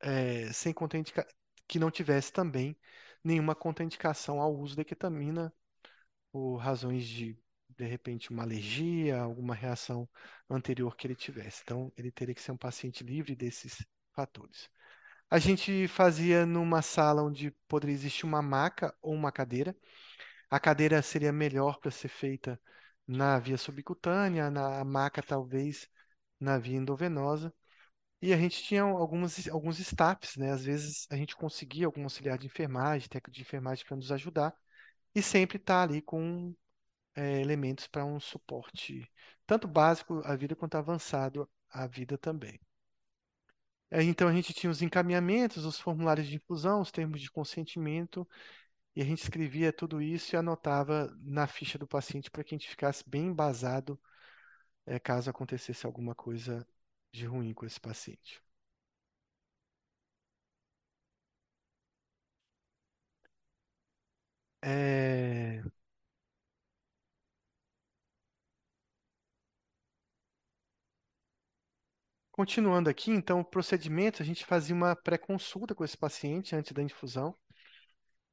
é, 0.00 0.52
sem 0.52 0.72
contraindica... 0.72 1.26
que 1.66 1.78
não 1.78 1.90
tivesse 1.90 2.32
também 2.32 2.76
nenhuma 3.24 3.54
contraindicação 3.54 4.40
ao 4.40 4.54
uso 4.54 4.76
da 4.76 4.84
ketamina 4.84 5.52
por 6.30 6.56
razões 6.56 7.06
de, 7.06 7.38
de 7.76 7.84
repente, 7.86 8.30
uma 8.30 8.42
alergia, 8.42 9.20
alguma 9.20 9.54
reação 9.54 10.08
anterior 10.50 10.96
que 10.96 11.06
ele 11.06 11.14
tivesse. 11.14 11.62
Então, 11.64 11.92
ele 11.96 12.10
teria 12.10 12.34
que 12.34 12.42
ser 12.42 12.52
um 12.52 12.56
paciente 12.56 13.04
livre 13.04 13.34
desses 13.36 13.84
fatores. 14.14 14.68
A 15.30 15.38
gente 15.38 15.88
fazia 15.88 16.46
numa 16.46 16.82
sala 16.82 17.22
onde 17.22 17.50
poderia 17.68 17.94
existir 17.94 18.26
uma 18.26 18.42
maca 18.42 18.94
ou 19.02 19.14
uma 19.14 19.32
cadeira. 19.32 19.76
A 20.50 20.60
cadeira 20.60 21.02
seria 21.02 21.32
melhor 21.32 21.78
para 21.80 21.90
ser 21.90 22.08
feita 22.08 22.60
na 23.06 23.38
via 23.38 23.58
subcutânea, 23.58 24.50
na 24.50 24.84
maca 24.84 25.22
talvez 25.22 25.88
na 26.40 26.58
via 26.58 26.76
endovenosa. 26.76 27.52
E 28.22 28.32
a 28.32 28.36
gente 28.36 28.62
tinha 28.64 28.82
alguns, 28.82 29.48
alguns 29.48 29.78
staffs, 29.78 30.36
né? 30.36 30.52
Às 30.52 30.64
vezes 30.64 31.06
a 31.10 31.16
gente 31.16 31.36
conseguia 31.36 31.86
algum 31.86 32.02
auxiliar 32.04 32.38
de 32.38 32.46
enfermagem, 32.46 33.08
técnico 33.08 33.30
de 33.36 33.42
enfermagem 33.42 33.84
para 33.86 33.96
nos 33.96 34.10
ajudar, 34.12 34.54
e 35.14 35.22
sempre 35.22 35.58
estar 35.58 35.82
ali 35.82 36.02
com 36.02 36.54
é, 37.14 37.40
elementos 37.40 37.86
para 37.86 38.04
um 38.04 38.20
suporte 38.20 39.10
tanto 39.46 39.68
básico 39.68 40.20
à 40.24 40.36
vida 40.36 40.56
quanto 40.56 40.76
avançado 40.76 41.48
à 41.70 41.86
vida 41.86 42.18
também. 42.18 42.60
É, 43.90 44.02
então 44.02 44.28
a 44.28 44.32
gente 44.32 44.52
tinha 44.52 44.70
os 44.70 44.82
encaminhamentos, 44.82 45.64
os 45.64 45.78
formulários 45.80 46.26
de 46.28 46.36
inclusão, 46.36 46.80
os 46.80 46.90
termos 46.92 47.20
de 47.20 47.30
consentimento, 47.30 48.28
e 48.96 49.02
a 49.02 49.04
gente 49.04 49.22
escrevia 49.22 49.72
tudo 49.72 50.02
isso 50.02 50.34
e 50.34 50.38
anotava 50.38 51.14
na 51.22 51.46
ficha 51.46 51.78
do 51.78 51.86
paciente 51.88 52.30
para 52.30 52.44
que 52.44 52.54
a 52.54 52.58
gente 52.58 52.70
ficasse 52.70 53.04
bem 53.08 53.26
embasado 53.28 54.00
é, 54.86 54.98
caso 55.00 55.30
acontecesse 55.30 55.86
alguma 55.86 56.14
coisa 56.14 56.66
de 57.12 57.26
ruim 57.26 57.54
com 57.54 57.66
esse 57.66 57.80
paciente. 57.80 58.42
É... 64.62 65.62
Continuando 72.38 72.88
aqui, 72.88 73.10
então, 73.10 73.40
o 73.40 73.44
procedimento, 73.44 74.22
a 74.22 74.24
gente 74.24 74.46
fazia 74.46 74.72
uma 74.72 74.94
pré-consulta 74.94 75.74
com 75.74 75.84
esse 75.84 75.98
paciente 75.98 76.54
antes 76.54 76.70
da 76.70 76.80
infusão. 76.80 77.34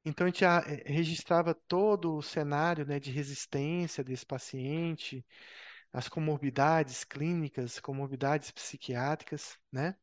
Então, 0.05 0.25
a 0.25 0.29
gente 0.29 0.41
já 0.41 0.59
eh, 0.59 0.83
registrava 0.85 1.55
todo 1.67 2.15
o 2.15 2.21
cenário, 2.21 2.85
né, 2.85 2.99
de 2.99 3.09
resistência 3.09 4.03
desse 4.03 4.23
paciente, 4.23 5.25
as 5.91 6.07
comorbidades 6.07 7.03
clínicas, 7.03 7.79
comorbidades 7.79 8.51
psiquiátricas, 8.51 9.57
né? 9.71 9.95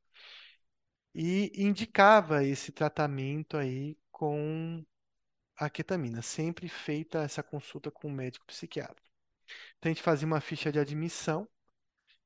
E 1.15 1.53
indicava 1.55 2.45
esse 2.45 2.73
tratamento 2.73 3.57
aí 3.57 3.97
com 4.11 4.85
a 5.57 5.71
ketamina, 5.71 6.23
sempre 6.23 6.69
feita 6.69 7.23
essa 7.23 7.41
consulta 7.41 7.89
com 7.89 8.09
o 8.09 8.13
médico 8.13 8.47
psiquiatra. 8.47 9.05
Então, 9.79 9.93
a 9.93 9.95
gente 9.95 10.03
fazia 10.03 10.27
uma 10.27 10.41
ficha 10.41 10.73
de 10.73 10.81
admissão, 10.81 11.49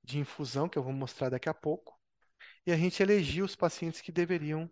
de 0.07 0.19
infusão, 0.19 0.69
que 0.69 0.79
eu 0.79 0.85
vou 0.85 0.93
mostrar 0.93 1.29
daqui 1.31 1.49
a 1.51 1.55
pouco, 1.55 2.01
e 2.67 2.73
a 2.73 2.77
gente 2.77 3.03
elegia 3.03 3.45
os 3.45 3.57
pacientes 3.57 4.01
que 4.01 4.13
deveriam 4.13 4.71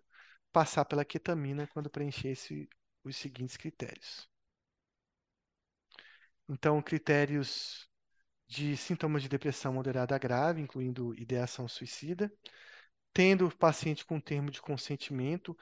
passar 0.53 0.85
pela 0.85 1.05
ketamina 1.05 1.67
quando 1.69 1.91
preenchesse 1.91 2.69
os 3.05 3.17
seguintes 3.17 3.57
critérios. 3.57 4.29
Então, 6.49 6.81
critérios 6.83 7.89
de 8.47 8.77
sintomas 8.77 9.23
de 9.23 9.29
depressão 9.29 9.73
moderada 9.75 10.15
a 10.15 10.19
grave, 10.19 10.61
incluindo 10.61 11.15
ideação 11.15 11.67
suicida, 11.69 12.33
tendo 13.13 13.47
o 13.47 13.57
paciente 13.57 14.05
com 14.05 14.21
termo 14.21 14.51
de 14.51 14.63
consentimento, 14.63 15.57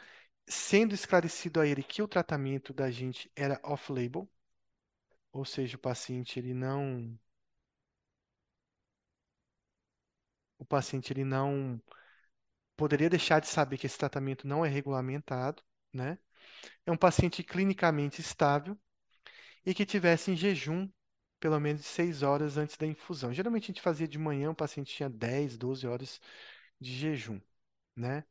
sendo 0.46 0.94
esclarecido 0.94 1.60
a 1.60 1.66
ele 1.66 1.82
que 1.82 2.02
o 2.02 2.08
tratamento 2.08 2.72
da 2.74 2.90
gente 2.90 3.30
era 3.36 3.60
off-label, 3.64 4.28
ou 5.32 5.44
seja, 5.44 5.76
o 5.76 5.80
paciente 5.80 6.38
ele 6.38 6.54
não 6.54 7.18
o 10.62 10.64
paciente 10.64 11.12
ele 11.12 11.24
não 11.24 11.80
poderia 12.76 13.10
deixar 13.10 13.40
de 13.40 13.48
saber 13.48 13.78
que 13.78 13.86
esse 13.86 13.98
tratamento 13.98 14.46
não 14.46 14.64
é 14.64 14.68
regulamentado, 14.68 15.62
né? 15.92 16.18
É 16.86 16.92
um 16.92 16.96
paciente 16.96 17.42
clinicamente 17.44 18.20
estável 18.20 18.78
e 19.66 19.74
que 19.74 19.86
tivesse 19.86 20.30
em 20.30 20.36
jejum 20.36 20.88
pelo 21.40 21.58
menos 21.60 21.86
6 21.86 22.22
horas 22.22 22.56
antes 22.58 22.76
da 22.76 22.86
infusão. 22.86 23.32
Geralmente 23.32 23.64
a 23.64 23.68
gente 23.68 23.82
fazia 23.82 24.08
de 24.08 24.18
manhã, 24.18 24.50
o 24.50 24.54
paciente 24.54 24.94
tinha 24.94 25.10
10, 25.10 25.56
12 25.58 25.86
horas 25.86 26.20
de 26.80 26.92
jejum, 26.94 27.40
né? 27.96 28.24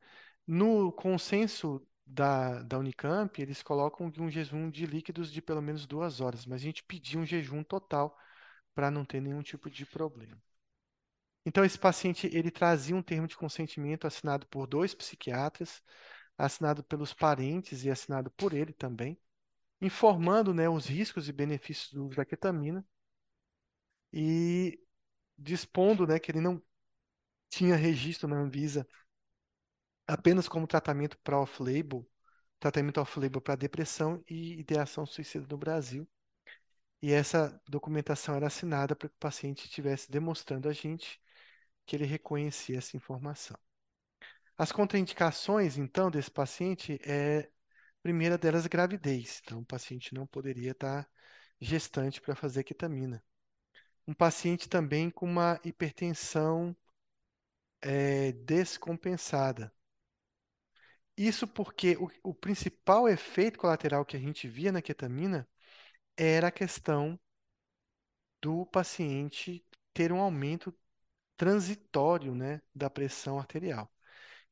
No 0.47 0.91
consenso 0.93 1.85
da, 2.05 2.63
da 2.63 2.79
Unicamp, 2.79 3.41
eles 3.41 3.63
colocam 3.63 4.11
um 4.19 4.31
jejum 4.31 4.69
de 4.69 4.85
líquidos 4.85 5.31
de 5.31 5.41
pelo 5.41 5.61
menos 5.61 5.87
duas 5.87 6.21
horas, 6.21 6.45
mas 6.45 6.61
a 6.61 6.65
gente 6.65 6.83
pedia 6.83 7.19
um 7.19 7.25
jejum 7.25 7.63
total 7.63 8.17
para 8.75 8.91
não 8.91 9.05
ter 9.05 9.21
nenhum 9.21 9.41
tipo 9.43 9.69
de 9.69 9.85
problema. 9.85 10.37
Então, 11.45 11.65
esse 11.65 11.77
paciente 11.77 12.27
ele 12.33 12.51
trazia 12.51 12.95
um 12.95 13.01
termo 13.01 13.27
de 13.27 13.35
consentimento 13.37 14.05
assinado 14.07 14.45
por 14.47 14.67
dois 14.67 14.93
psiquiatras, 14.93 15.81
assinado 16.37 16.83
pelos 16.83 17.13
parentes 17.13 17.83
e 17.83 17.89
assinado 17.89 18.31
por 18.31 18.53
ele 18.53 18.73
também, 18.73 19.19
informando 19.81 20.53
né, 20.53 20.69
os 20.69 20.85
riscos 20.87 21.29
e 21.29 21.33
benefícios 21.33 21.93
do 21.93 22.07
uso 22.07 22.17
da 22.17 22.25
ketamina 22.25 22.85
e 24.13 24.79
dispondo 25.37 26.05
né, 26.07 26.19
que 26.19 26.31
ele 26.31 26.41
não 26.41 26.61
tinha 27.49 27.75
registro 27.75 28.27
na 28.27 28.37
Anvisa 28.37 28.87
apenas 30.07 30.47
como 30.47 30.67
tratamento 30.67 31.17
para 31.19 31.39
off-label, 31.39 32.07
tratamento 32.59 32.99
off-label 32.99 33.41
para 33.41 33.55
depressão 33.55 34.23
e 34.29 34.59
ideação 34.59 35.05
suicida 35.05 35.47
no 35.49 35.57
Brasil. 35.57 36.07
E 37.01 37.11
essa 37.11 37.59
documentação 37.67 38.35
era 38.35 38.47
assinada 38.47 38.95
para 38.95 39.09
que 39.09 39.15
o 39.15 39.19
paciente 39.19 39.65
estivesse 39.65 40.11
demonstrando 40.11 40.69
a 40.69 40.73
gente 40.73 41.19
que 41.85 41.95
ele 41.95 42.05
reconhecia 42.05 42.77
essa 42.77 42.95
informação. 42.97 43.57
As 44.57 44.71
contraindicações, 44.71 45.77
então, 45.77 46.11
desse 46.11 46.29
paciente 46.31 46.99
é, 47.03 47.49
primeira 48.01 48.37
delas, 48.37 48.67
gravidez. 48.67 49.41
Então, 49.43 49.59
o 49.59 49.65
paciente 49.65 50.13
não 50.13 50.27
poderia 50.27 50.71
estar 50.71 51.09
gestante 51.59 52.21
para 52.21 52.35
fazer 52.35 52.63
ketamina. 52.63 53.23
Um 54.07 54.13
paciente 54.13 54.67
também 54.69 55.09
com 55.09 55.25
uma 55.25 55.59
hipertensão 55.63 56.75
é, 57.81 58.31
descompensada. 58.31 59.71
Isso 61.17 61.47
porque 61.47 61.95
o, 61.97 62.09
o 62.23 62.33
principal 62.33 63.07
efeito 63.07 63.59
colateral 63.59 64.05
que 64.05 64.17
a 64.17 64.19
gente 64.19 64.47
via 64.47 64.71
na 64.71 64.81
ketamina 64.81 65.47
era 66.17 66.47
a 66.47 66.51
questão 66.51 67.19
do 68.41 68.65
paciente 68.65 69.63
ter 69.93 70.11
um 70.11 70.19
aumento 70.19 70.75
transitório, 71.41 72.35
né, 72.35 72.61
da 72.73 72.87
pressão 72.87 73.39
arterial. 73.39 73.91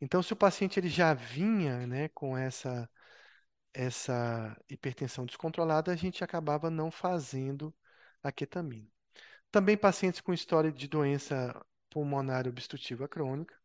Então, 0.02 0.24
se 0.24 0.34
o 0.34 0.36
paciente 0.36 0.80
ele 0.80 0.90
já 0.90 1.14
vinha, 1.14 1.88
né, 1.88 2.10
com 2.10 2.38
essa 2.38 2.90
essa 3.74 4.58
hipertensão 4.70 5.26
descontrolada, 5.26 5.92
a 5.92 5.96
gente 5.96 6.24
acabava 6.24 6.70
não 6.72 6.92
fazendo 6.92 7.74
a 8.24 8.32
ketamina. 8.32 8.88
Também 9.52 9.78
pacientes 9.78 10.22
com 10.22 10.34
história 10.34 10.72
de 10.72 10.88
doença 10.88 11.56
pulmonar 11.92 12.48
obstrutiva 12.48 13.08
crônica, 13.08 13.56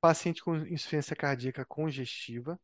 paciente 0.00 0.42
com 0.44 0.56
insuficiência 0.56 1.16
cardíaca 1.16 1.64
congestiva, 1.64 2.60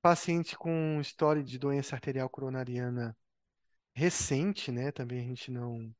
paciente 0.00 0.56
com 0.56 1.00
história 1.00 1.42
de 1.42 1.58
doença 1.58 1.96
arterial 1.96 2.28
coronariana 2.28 3.16
recente, 3.94 4.70
né? 4.72 4.92
Também 4.92 5.20
a 5.20 5.24
gente 5.24 5.50
não 5.50 5.94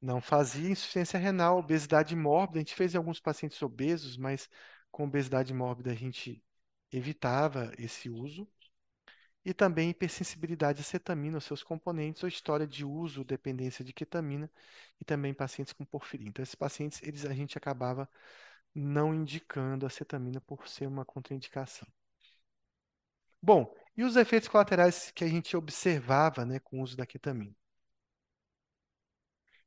não 0.00 0.20
fazia 0.20 0.68
insuficiência 0.70 1.18
renal, 1.18 1.58
obesidade 1.58 2.14
mórbida. 2.16 2.58
A 2.58 2.62
gente 2.62 2.74
fez 2.74 2.94
em 2.94 2.98
alguns 2.98 3.20
pacientes 3.20 3.60
obesos, 3.62 4.16
mas 4.16 4.48
com 4.90 5.04
obesidade 5.04 5.52
mórbida 5.54 5.90
a 5.92 5.94
gente 5.94 6.42
evitava 6.92 7.72
esse 7.78 8.08
uso. 8.10 8.46
E 9.44 9.54
também 9.54 9.90
hipersensibilidade 9.90 10.80
à 10.80 10.84
cetamina, 10.84 11.38
os 11.38 11.44
seus 11.44 11.62
componentes, 11.62 12.22
ou 12.22 12.28
história 12.28 12.66
de 12.66 12.84
uso, 12.84 13.24
dependência 13.24 13.84
de 13.84 13.92
ketamina, 13.92 14.50
e 15.00 15.04
também 15.04 15.34
pacientes 15.34 15.72
com 15.74 15.84
porfirina. 15.84 16.30
Então, 16.30 16.42
esses 16.42 16.54
pacientes, 16.54 17.02
eles, 17.02 17.24
a 17.26 17.34
gente 17.34 17.56
acabava 17.58 18.08
não 18.74 19.14
indicando 19.14 19.86
a 19.86 19.90
cetamina 19.90 20.40
por 20.42 20.68
ser 20.68 20.86
uma 20.88 21.04
contraindicação. 21.04 21.88
Bom, 23.42 23.74
e 23.96 24.04
os 24.04 24.16
efeitos 24.16 24.48
colaterais 24.48 25.10
que 25.10 25.24
a 25.24 25.28
gente 25.28 25.56
observava 25.56 26.44
né, 26.44 26.58
com 26.60 26.80
o 26.80 26.82
uso 26.82 26.96
da 26.96 27.06
ketamina? 27.06 27.54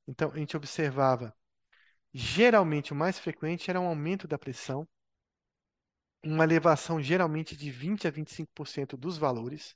Então, 0.07 0.31
a 0.31 0.37
gente 0.37 0.57
observava, 0.57 1.35
geralmente 2.13 2.93
o 2.93 2.95
mais 2.95 3.17
frequente 3.19 3.69
era 3.69 3.79
um 3.79 3.87
aumento 3.87 4.27
da 4.27 4.37
pressão, 4.37 4.87
uma 6.23 6.43
elevação 6.43 7.01
geralmente 7.01 7.55
de 7.55 7.69
20 7.69 8.07
a 8.07 8.11
25% 8.11 8.95
dos 8.97 9.17
valores 9.17 9.75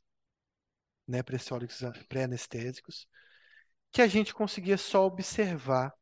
né, 1.07 1.23
pressóricos 1.23 1.81
pré-anestésicos, 2.09 3.07
que 3.91 4.01
a 4.01 4.07
gente 4.07 4.33
conseguia 4.33 4.77
só 4.77 5.05
observar 5.05 5.93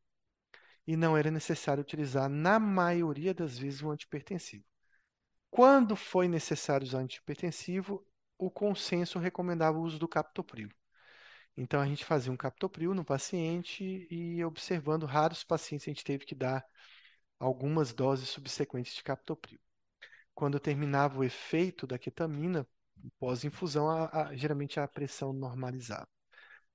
e 0.87 0.95
não 0.95 1.17
era 1.17 1.31
necessário 1.31 1.81
utilizar, 1.81 2.29
na 2.29 2.59
maioria 2.59 3.33
das 3.33 3.57
vezes, 3.57 3.81
um 3.81 3.91
antipertensivo. 3.91 4.63
Quando 5.49 5.95
foi 5.95 6.27
necessário 6.27 6.85
usar 6.85 6.99
antipertensivo, 6.99 8.05
o 8.37 8.49
consenso 8.51 9.19
recomendava 9.19 9.77
o 9.77 9.81
uso 9.81 9.99
do 9.99 10.07
captopril. 10.07 10.69
Então 11.57 11.79
a 11.79 11.85
gente 11.85 12.03
fazia 12.03 12.31
um 12.31 12.37
captopril 12.37 12.93
no 12.93 13.05
paciente 13.05 14.07
e 14.11 14.43
observando 14.43 15.05
raros 15.05 15.43
pacientes 15.43 15.87
a 15.87 15.91
gente 15.91 16.03
teve 16.03 16.25
que 16.25 16.35
dar 16.35 16.65
algumas 17.39 17.93
doses 17.93 18.29
subsequentes 18.29 18.93
de 18.95 19.03
captopril. 19.03 19.59
Quando 20.33 20.59
terminava 20.59 21.19
o 21.19 21.23
efeito 21.23 21.87
da 21.87 21.97
ketamina, 21.97 22.67
pós-infusão, 23.19 23.87
geralmente 24.33 24.79
a 24.79 24.87
pressão 24.87 25.31
normalizava. 25.31 26.07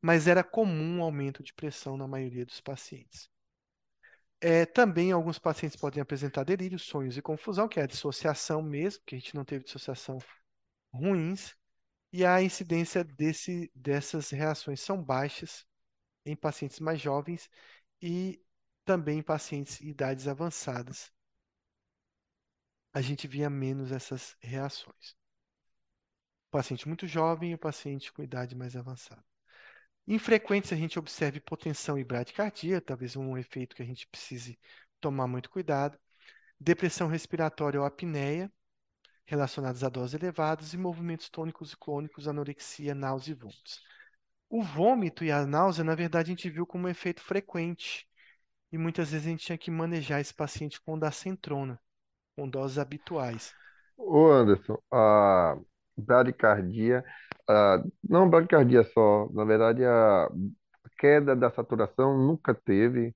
Mas 0.01 0.27
era 0.27 0.43
comum 0.43 0.99
um 0.99 1.03
aumento 1.03 1.43
de 1.43 1.53
pressão 1.53 1.97
na 1.97 2.09
maioria 2.09 2.47
dos 2.47 2.61
pacientes. 2.61 3.29
É, 4.41 4.65
também 4.65 5.13
alguns 5.13 5.39
pacientes 5.39 5.77
podem 5.77 6.01
apresentar 6.01 6.45
delírio, 6.45 6.79
sonhos 6.79 7.17
e 7.19 7.23
confusão, 7.23 7.69
que 7.69 7.79
é 7.79 7.83
a 7.83 7.87
dissociação 7.87 8.63
mesmo, 8.63 9.03
que 9.05 9.15
a 9.15 9.19
gente 9.19 9.35
não 9.35 9.45
teve 9.45 9.65
dissociação 9.65 10.19
ruins, 10.93 11.55
e 12.13 12.25
a 12.25 12.43
incidência 12.43 13.05
desse, 13.05 13.71
dessas 13.75 14.31
reações 14.31 14.81
são 14.81 15.03
baixas 15.03 15.67
em 16.25 16.37
pacientes 16.37 16.81
mais 16.81 17.01
jovens 17.01 17.49
e 18.03 18.43
também 18.85 19.19
em 19.21 19.23
pacientes 19.23 19.81
em 19.81 19.89
idades 19.89 20.27
avançadas. 20.29 21.13
A 22.93 23.01
gente 23.01 23.29
via 23.29 23.49
menos 23.49 23.93
essas 23.93 24.37
reações. 24.41 25.17
Paciente 26.51 26.89
muito 26.89 27.07
jovem 27.07 27.53
e 27.53 27.55
o 27.55 27.59
paciente 27.59 28.13
com 28.13 28.23
idade 28.23 28.57
mais 28.57 28.75
avançada. 28.77 29.25
Em 30.07 30.19
frequência, 30.19 30.75
a 30.77 30.79
gente 30.79 30.99
observa 30.99 31.37
hipotensão 31.37 31.97
e 31.99 32.05
bradicardia, 32.05 32.81
talvez 32.81 33.15
um 33.15 33.39
efeito 33.39 33.77
que 33.77 33.83
a 33.83 33.87
gente 33.87 34.09
precise 34.09 34.59
tomar 35.01 35.29
muito 35.29 35.49
cuidado. 35.51 35.97
Depressão 36.59 37.07
respiratória 37.09 37.79
ou 37.81 37.87
apneia, 37.87 38.53
relacionados 39.31 39.85
a 39.85 39.89
doses 39.89 40.21
elevadas, 40.21 40.75
e 40.75 40.77
movimentos 40.77 41.29
tônicos 41.29 41.73
e 41.73 41.77
clônicos, 41.77 42.27
anorexia, 42.27 42.97
náusea 42.97 43.31
e 43.33 43.35
vômitos. 43.35 43.81
O 44.49 44.61
vômito 44.61 45.25
e 45.25 45.31
a 45.31 45.47
náusea, 45.47 45.85
na 45.85 45.95
verdade, 45.95 46.33
a 46.33 46.35
gente 46.35 46.51
viu 46.51 46.67
como 46.67 46.87
um 46.87 46.91
efeito 46.91 47.23
frequente. 47.23 48.09
E 48.73 48.77
muitas 48.77 49.13
vezes 49.13 49.27
a 49.27 49.31
gente 49.31 49.47
tinha 49.47 49.57
que 49.57 49.71
manejar 49.71 50.21
esse 50.21 50.35
paciente 50.35 50.81
com 50.81 50.99
dacentrona, 50.99 51.81
com 52.37 52.49
doses 52.49 52.77
habituais. 52.79 53.55
Ô 53.97 54.27
Anderson, 54.27 54.77
a 54.93 55.57
bradicardia, 55.97 57.05
a, 57.49 57.85
não 58.03 58.29
bradicardia 58.29 58.83
só, 58.83 59.29
na 59.33 59.45
verdade 59.45 59.85
a 59.85 60.29
queda 60.99 61.37
da 61.37 61.51
saturação 61.51 62.19
nunca 62.19 62.53
teve, 62.53 63.15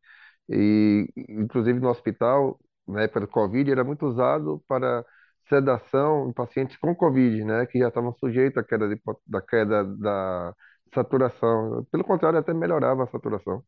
e 0.48 1.08
inclusive 1.28 1.80
no 1.80 1.88
hospital, 1.88 2.60
na 2.86 3.02
época 3.02 3.20
do 3.20 3.28
Covid, 3.28 3.68
era 3.70 3.82
muito 3.82 4.06
usado 4.06 4.62
para 4.68 5.04
sedação 5.48 6.28
em 6.28 6.32
pacientes 6.32 6.76
com 6.78 6.94
Covid, 6.94 7.44
né, 7.44 7.66
que 7.66 7.78
já 7.78 7.88
estavam 7.88 8.14
sujeitos 8.18 8.58
à 8.58 8.64
queda 8.64 8.88
de 8.88 9.00
da 9.26 9.42
queda 9.42 9.84
da 9.84 10.54
saturação. 10.94 11.84
Pelo 11.90 12.04
contrário, 12.04 12.38
até 12.38 12.54
melhorava 12.54 13.04
a 13.04 13.06
saturação. 13.08 13.64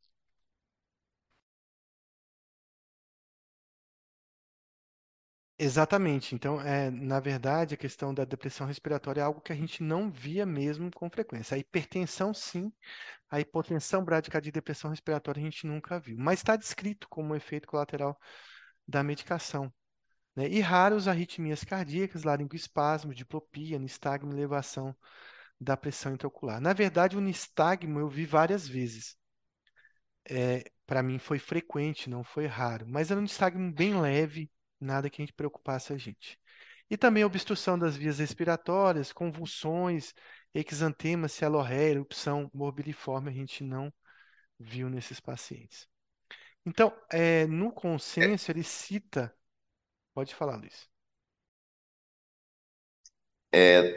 Exatamente. 5.59 6.35
Então, 6.35 6.61
é, 6.61 6.91
na 6.91 7.19
verdade, 7.19 7.75
a 7.75 7.77
questão 7.79 8.13
da 8.13 8.25
depressão 8.25 8.67
respiratória 8.67 9.21
é 9.21 9.25
algo 9.25 9.41
que 9.41 9.53
a 9.53 9.57
gente 9.57 9.83
não 9.83 10.11
via 10.11 10.45
mesmo 10.45 10.91
com 10.91 11.09
frequência. 11.11 11.55
A 11.55 11.59
hipertensão, 11.59 12.35
sim, 12.35 12.71
a 13.31 13.41
hipotensão 13.41 14.05
bradicardia 14.05 14.51
e 14.51 14.53
depressão 14.53 14.91
respiratória 14.91 15.41
a 15.41 15.45
gente 15.45 15.67
nunca 15.67 16.01
viu. 16.01 16.17
Mas 16.19 16.41
está 16.41 16.57
descrito 16.57 17.09
como 17.09 17.33
um 17.33 17.37
efeito 17.37 17.69
colateral 17.69 18.19
da 18.89 19.03
medicação. 19.05 19.73
Né? 20.37 20.49
E 20.49 20.61
raros 20.61 21.09
arritmias 21.09 21.65
cardíacas, 21.65 22.25
laringoespasmo, 22.25 23.15
diplopia, 23.15 23.79
nistagmo, 23.79 24.33
elevação 24.33 24.95
da 25.61 25.77
pressão 25.77 26.15
intraocular. 26.15 26.61
Na 26.61 26.73
verdade, 26.73 27.17
o 27.17 27.21
nistagmo 27.21 27.99
eu 28.01 28.09
vi 28.09 28.27
várias 28.27 28.69
vezes. 28.69 29.17
É, 30.29 30.65
para 30.87 31.03
mim 31.03 31.19
foi 31.19 31.39
frequente, 31.39 32.11
não 32.11 32.25
foi 32.25 32.47
raro, 32.47 32.87
mas 32.89 33.11
era 33.11 33.21
um 33.21 33.23
nistagmo 33.23 33.73
bem 33.73 34.01
leve, 34.01 34.51
nada 34.81 35.09
que 35.09 35.23
a 35.23 35.25
gente 35.25 35.33
preocupasse 35.35 35.93
a 35.93 35.97
gente. 35.97 36.39
E 36.91 36.97
também 36.97 37.25
obstrução 37.25 37.79
das 37.79 37.97
vias 37.97 38.19
respiratórias, 38.19 39.13
convulsões, 39.13 40.13
exantema, 40.55 41.29
cialorreia, 41.29 41.91
erupção 41.93 42.51
morbiliforme, 42.55 43.31
a 43.31 43.33
gente 43.33 43.63
não 43.65 43.93
viu 44.59 44.89
nesses 44.91 45.21
pacientes. 45.21 45.89
Então, 46.65 46.93
é, 47.11 47.47
no 47.47 47.73
consenso, 47.73 48.51
ele 48.51 48.63
cita. 48.63 49.35
Pode 50.17 50.35
falar, 50.35 50.57
Luiz. 50.57 50.91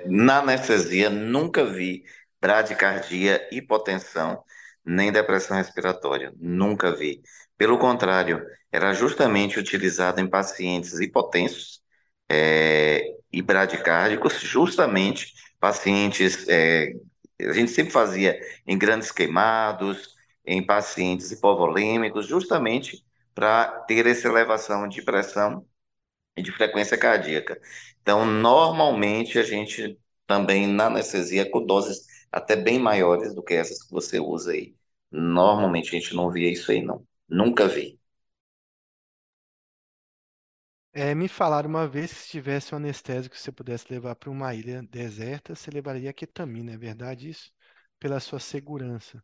Na 0.08 0.40
anestesia, 0.40 1.10
nunca 1.10 1.66
vi 1.66 2.04
bradicardia, 2.41 3.48
hipotensão, 3.52 4.44
nem 4.86 5.12
depressão 5.12 5.58
respiratória. 5.58 6.34
Nunca 6.38 6.96
vi. 6.96 7.22
Pelo 7.58 7.78
contrário, 7.78 8.41
era 8.72 8.94
justamente 8.94 9.60
utilizado 9.60 10.20
em 10.22 10.30
pacientes 10.30 11.00
hipotensos 11.00 11.82
é, 12.30 13.04
e 13.32 13.41
bradicárdicos, 13.41 14.40
justamente 14.41 15.34
pacientes. 15.60 16.48
é, 16.48 16.94
a 17.41 17.54
gente 17.54 17.72
sempre 17.72 17.91
fazia 17.91 18.40
em 18.68 18.78
grandes 18.78 19.12
queimados, 19.12 20.16
em 20.46 20.66
pacientes 20.66 21.32
hipovolêmicos, 21.32 22.28
justamente 22.28 23.04
para 23.36 23.66
ter 23.88 24.06
essa 24.08 24.28
elevação 24.28 24.88
de 24.88 25.02
pressão 25.04 25.66
e 26.38 26.41
de 26.41 26.51
frequência 26.51 26.97
cardíaca. 26.97 27.60
Então, 28.01 28.26
normalmente 28.26 29.38
a 29.39 29.43
gente 29.43 29.99
também 30.27 30.68
na 30.68 30.88
anestesia 30.88 31.49
com 31.49 31.65
doses 31.65 32.06
até 32.31 32.56
bem 32.56 32.80
maiores 32.80 33.34
do 33.34 33.43
que 33.43 33.53
essas 33.56 33.84
que 33.84 33.91
você 33.91 34.19
usa 34.19 34.51
aí. 34.51 34.76
Normalmente 35.11 35.89
a 35.95 35.99
gente 35.99 36.15
não 36.15 36.31
via 36.31 36.51
isso 36.51 36.72
aí, 36.72 36.81
não. 36.84 37.06
Nunca 37.27 37.68
vi. 37.68 37.99
É, 40.93 41.15
me 41.15 41.27
falaram 41.27 41.68
uma 41.68 41.88
vez 41.88 42.14
que 42.14 42.19
se 42.19 42.30
tivesse 42.30 42.73
um 42.76 42.77
anestésico 42.77 43.34
que 43.35 43.41
você 43.41 43.51
pudesse 43.51 43.91
levar 43.91 44.15
para 44.15 44.30
uma 44.30 44.53
ilha 44.53 44.84
deserta, 44.84 45.56
você 45.56 45.72
levaria 45.72 46.14
ketamina, 46.14 46.73
é 46.73 46.77
verdade 46.77 47.27
isso? 47.30 47.51
Pela 47.99 48.19
sua 48.19 48.39
segurança. 48.39 49.23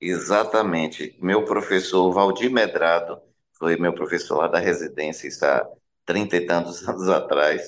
Exatamente. 0.00 1.16
Meu 1.22 1.44
professor 1.44 2.12
Valdir 2.12 2.50
Medrado 2.50 3.20
foi 3.54 3.76
meu 3.76 3.94
professor 3.94 4.36
lá 4.38 4.48
da 4.48 4.58
residência, 4.58 5.28
há 5.42 5.66
trinta 6.06 6.36
e 6.38 6.46
tantos 6.46 6.88
anos 6.88 7.08
atrás. 7.10 7.62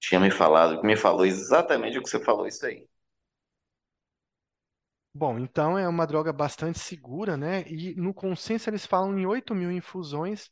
Tinha 0.00 0.20
me 0.20 0.30
falado, 0.32 0.82
me 0.84 0.96
falou 0.96 1.26
exatamente 1.26 1.98
o 1.98 2.02
que 2.02 2.10
você 2.10 2.20
falou 2.24 2.46
isso 2.48 2.66
aí. 2.66 2.86
Bom, 5.14 5.38
então 5.38 5.76
é 5.78 5.88
uma 5.88 6.06
droga 6.06 6.32
bastante 6.32 6.78
segura, 6.78 7.36
né? 7.36 7.62
E 7.68 7.94
no 7.96 8.14
consenso 8.14 8.70
eles 8.70 8.86
falam 8.86 9.18
em 9.18 9.26
8 9.26 9.54
mil 9.54 9.70
infusões 9.72 10.50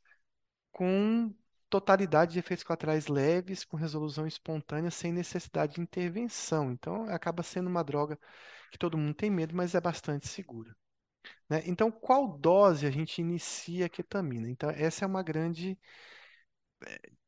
com 0.72 1.34
totalidade 1.70 2.34
de 2.34 2.40
efeitos 2.40 2.64
colaterais 2.64 3.08
leves, 3.08 3.64
com 3.64 3.76
resolução 3.76 4.26
espontânea, 4.26 4.90
sem 4.90 5.12
necessidade 5.12 5.76
de 5.76 5.82
intervenção. 5.82 6.72
Então 6.72 7.04
acaba 7.10 7.42
sendo 7.42 7.68
uma 7.68 7.84
droga 7.84 8.18
que 8.72 8.78
todo 8.78 8.98
mundo 8.98 9.14
tem 9.14 9.30
medo, 9.30 9.54
mas 9.56 9.74
é 9.74 9.80
bastante 9.80 10.28
segura. 10.28 10.76
né? 11.48 11.62
Então, 11.66 11.90
qual 11.90 12.26
dose 12.38 12.86
a 12.86 12.90
gente 12.90 13.20
inicia 13.20 13.86
a 13.86 13.88
ketamina? 13.88 14.48
Então, 14.50 14.70
essa 14.70 15.04
é 15.04 15.08
uma 15.08 15.22
grande, 15.22 15.78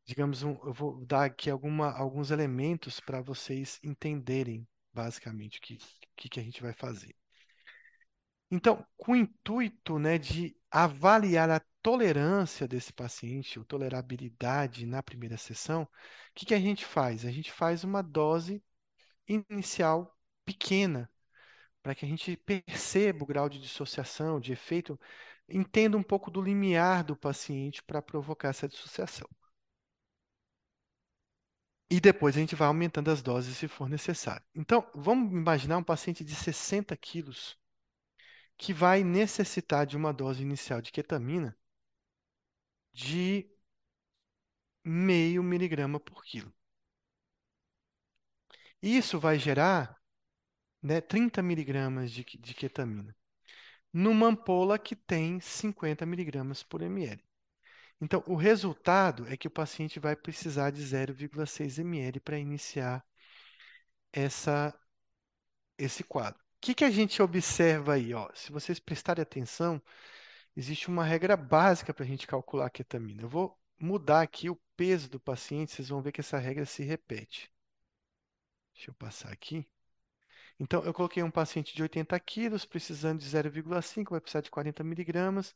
digamos, 0.05 0.43
um- 0.43 0.57
eu 0.67 0.73
vou 0.73 1.05
dar 1.07 1.25
aqui 1.27 1.51
alguma, 1.51 1.93
alguns 1.93 2.31
elementos 2.31 3.01
para 3.01 3.21
vocês 3.21 3.79
entenderem, 3.83 4.67
basicamente, 4.93 5.59
o 5.59 5.63
que, 5.63 5.79
que, 6.17 6.29
que 6.29 6.41
a 6.41 6.43
gente 6.43 6.63
vai 6.63 6.73
fazer. 6.73 7.15
Então, 8.51 8.85
com 8.97 9.13
o 9.13 9.17
intuito, 9.17 9.99
né, 9.99 10.19
de 10.19 10.57
avaliar 10.71 11.51
a 11.51 11.61
tolerância 11.83 12.67
desse 12.67 12.93
paciente, 12.93 13.59
ou 13.59 13.65
tolerabilidade 13.65 14.87
na 14.87 15.03
primeira 15.03 15.37
sessão, 15.37 15.83
o 15.83 15.89
que, 16.35 16.47
que 16.47 16.55
a 16.55 16.61
gente 16.61 16.85
faz? 16.85 17.25
A 17.25 17.31
gente 17.31 17.53
faz 17.53 17.85
uma 17.85 18.03
dose 18.03 18.63
inicial 19.29 20.17
pequena, 20.47 21.11
para 21.83 21.95
que 21.95 22.05
a 22.07 22.09
gente 22.09 22.37
perceba 22.39 23.25
o 23.25 23.29
grau 23.29 23.49
de 23.49 23.61
dissociação, 23.61 24.41
de 24.41 24.53
efeito, 24.53 24.99
entenda 25.49 25.97
um 25.99 26.05
pouco 26.05 26.31
do 26.31 26.43
limiar 26.43 27.05
do 27.05 27.17
paciente 27.17 27.83
para 27.85 28.03
provocar 28.03 28.51
essa 28.51 28.69
dissociação. 28.69 29.29
E 31.91 32.01
depois 32.01 32.35
a 32.37 32.41
gente 32.41 32.55
vai 32.55 32.67
aumentando 32.69 33.11
as 33.11 33.23
doses 33.23 33.57
se 33.57 33.69
for 33.69 33.89
necessário. 33.91 34.45
Então, 34.55 34.91
vamos 34.95 35.31
imaginar 35.33 35.77
um 35.79 35.85
paciente 35.85 36.25
de 36.25 36.35
60 36.35 36.97
quilos 36.97 37.59
que 38.59 38.73
vai 38.75 39.03
necessitar 39.03 39.87
de 39.87 39.97
uma 39.97 40.13
dose 40.13 40.43
inicial 40.43 40.83
de 40.83 40.93
ketamina 40.93 41.57
de 42.93 43.49
meio 44.85 45.41
miligrama 45.43 46.01
por 46.01 46.25
quilo. 46.25 46.53
Isso 48.83 49.19
vai 49.21 49.39
gerar, 49.39 49.97
né, 50.83 51.01
30 51.01 51.43
miligramas 51.43 52.13
de, 52.13 52.25
de 52.25 52.55
ketamina 52.55 53.17
numa 53.93 54.29
ampola 54.29 54.79
que 54.79 54.97
tem 54.97 55.41
50 55.41 56.07
miligramas 56.07 56.63
por 56.63 56.83
ml. 56.83 57.23
Então, 58.01 58.23
o 58.27 58.37
resultado 58.37 59.27
é 59.29 59.37
que 59.37 59.49
o 59.49 59.51
paciente 59.51 59.99
vai 59.99 60.15
precisar 60.17 60.71
de 60.71 60.83
0,6 60.83 61.79
ml 61.79 62.21
para 62.21 62.39
iniciar 62.39 63.05
essa, 64.13 64.75
esse 65.77 66.05
quadro. 66.05 66.41
O 66.41 66.61
que, 66.61 66.75
que 66.75 66.85
a 66.85 66.91
gente 66.91 67.23
observa 67.23 67.95
aí? 67.95 68.15
Ó? 68.15 68.31
Se 68.35 68.53
vocês 68.53 68.79
prestarem 68.81 69.23
atenção, 69.23 69.83
existe 70.57 70.89
uma 70.89 71.05
regra 71.05 71.37
básica 71.37 71.95
para 71.95 72.05
a 72.05 72.09
gente 72.09 72.27
calcular 72.27 72.67
a 72.67 72.71
ketamina. 72.71 73.23
Eu 73.23 73.29
vou 73.29 73.59
mudar 73.81 74.23
aqui 74.23 74.51
o 74.51 74.61
peso 74.77 75.09
do 75.09 75.21
paciente, 75.21 75.73
vocês 75.73 75.89
vão 75.89 76.03
ver 76.03 76.13
que 76.13 76.21
essa 76.21 76.39
regra 76.39 76.65
se 76.67 76.83
repete. 76.83 77.51
Deixa 78.75 78.91
eu 78.91 78.95
passar 78.95 79.33
aqui. 79.33 79.67
Então, 80.61 80.83
eu 80.85 80.93
coloquei 80.93 81.23
um 81.23 81.31
paciente 81.31 81.75
de 81.75 81.83
80 81.83 82.19
quilos, 82.21 82.65
precisando 82.65 83.21
de 83.21 83.27
0,5, 83.29 84.11
vai 84.11 84.21
precisar 84.21 84.41
de 84.41 84.51
40 84.51 84.83
miligramas. 84.85 85.55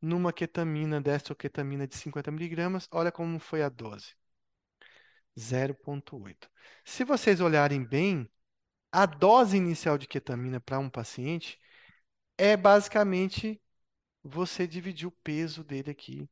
Numa 0.00 0.32
ketamina, 0.32 1.00
destroketamina 1.00 1.86
de 1.86 1.96
50 1.96 2.30
miligramas, 2.30 2.88
olha 2.90 3.12
como 3.12 3.38
foi 3.38 3.62
a 3.62 3.68
dose. 3.68 4.14
0,8. 5.36 6.48
Se 6.84 7.04
vocês 7.04 7.40
olharem 7.40 7.84
bem, 7.84 8.28
a 8.92 9.06
dose 9.06 9.56
inicial 9.56 9.98
de 9.98 10.06
ketamina 10.08 10.60
para 10.60 10.78
um 10.78 10.90
paciente 10.90 11.58
é 12.38 12.56
basicamente 12.56 13.60
você 14.22 14.66
dividir 14.66 15.06
o 15.08 15.12
peso 15.12 15.64
dele 15.64 15.90
aqui, 15.90 16.28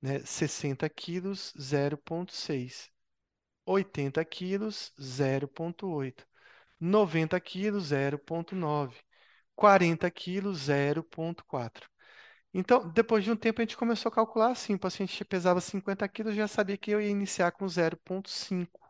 né? 0.00 0.20
60 0.24 0.88
quilos, 0.90 1.52
0,6. 1.56 2.90
80 3.66 4.24
quilos, 4.24 4.92
0,8. 4.98 6.26
90 6.80 7.40
quilos, 7.40 7.92
0,9. 7.92 8.96
40 9.54 10.10
quilos, 10.10 10.58
0,4. 10.68 11.91
Então, 12.54 12.88
depois 12.90 13.24
de 13.24 13.30
um 13.30 13.36
tempo, 13.36 13.60
a 13.60 13.64
gente 13.64 13.76
começou 13.76 14.10
a 14.10 14.14
calcular 14.14 14.50
assim. 14.50 14.74
O 14.74 14.78
paciente 14.78 15.24
pesava 15.24 15.60
50 15.60 16.06
quilos, 16.08 16.34
já 16.34 16.46
sabia 16.46 16.76
que 16.76 16.90
eu 16.90 17.00
ia 17.00 17.08
iniciar 17.08 17.50
com 17.52 17.66
0,5, 17.68 18.80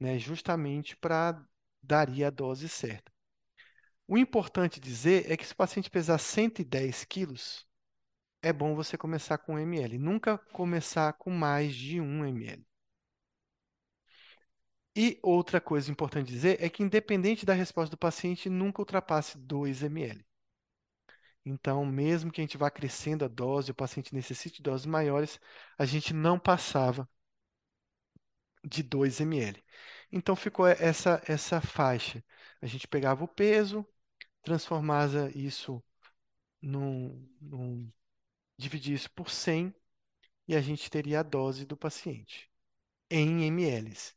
né? 0.00 0.18
Justamente 0.18 0.96
para 0.96 1.44
daria 1.82 2.28
a 2.28 2.30
dose 2.30 2.68
certa. 2.68 3.12
O 4.08 4.18
importante 4.18 4.80
dizer 4.80 5.30
é 5.30 5.36
que 5.36 5.46
se 5.46 5.52
o 5.52 5.56
paciente 5.56 5.90
pesar 5.90 6.18
110 6.18 7.04
quilos, 7.04 7.66
é 8.42 8.52
bom 8.52 8.74
você 8.74 8.98
começar 8.98 9.38
com 9.38 9.54
1 9.54 9.60
ml. 9.60 9.98
Nunca 9.98 10.38
começar 10.38 11.12
com 11.14 11.30
mais 11.30 11.74
de 11.74 12.00
1 12.00 12.24
ml. 12.26 12.66
E 14.96 15.20
outra 15.22 15.60
coisa 15.60 15.92
importante 15.92 16.32
dizer 16.32 16.60
é 16.60 16.68
que, 16.68 16.82
independente 16.82 17.46
da 17.46 17.54
resposta 17.54 17.90
do 17.94 17.98
paciente, 17.98 18.50
nunca 18.50 18.80
ultrapasse 18.82 19.38
2 19.38 19.82
ml. 19.82 20.24
Então, 21.46 21.86
mesmo 21.86 22.30
que 22.30 22.40
a 22.42 22.44
gente 22.44 22.58
vá 22.58 22.70
crescendo 22.70 23.24
a 23.24 23.28
dose, 23.28 23.70
o 23.70 23.74
paciente 23.74 24.14
necessite 24.14 24.56
de 24.56 24.62
doses 24.64 24.84
maiores, 24.86 25.40
a 25.78 25.86
gente 25.86 26.12
não 26.12 26.38
passava 26.38 27.08
de 28.64 28.82
2 28.82 29.20
ml. 29.20 29.62
Então, 30.12 30.36
ficou 30.36 30.66
essa, 30.66 31.22
essa 31.26 31.60
faixa. 31.60 32.22
A 32.60 32.66
gente 32.66 32.86
pegava 32.88 33.24
o 33.24 33.28
peso, 33.28 33.86
transformava 34.42 35.30
isso 35.36 35.82
num, 36.62 37.28
num 37.40 37.92
dividir 38.58 38.94
isso 38.94 39.10
por 39.12 39.30
100 39.30 39.74
e 40.48 40.56
a 40.56 40.60
gente 40.62 40.90
teria 40.90 41.20
a 41.20 41.24
dose 41.24 41.66
do 41.66 41.76
paciente 41.76 42.50
em 43.10 43.44
ml. 43.46 44.14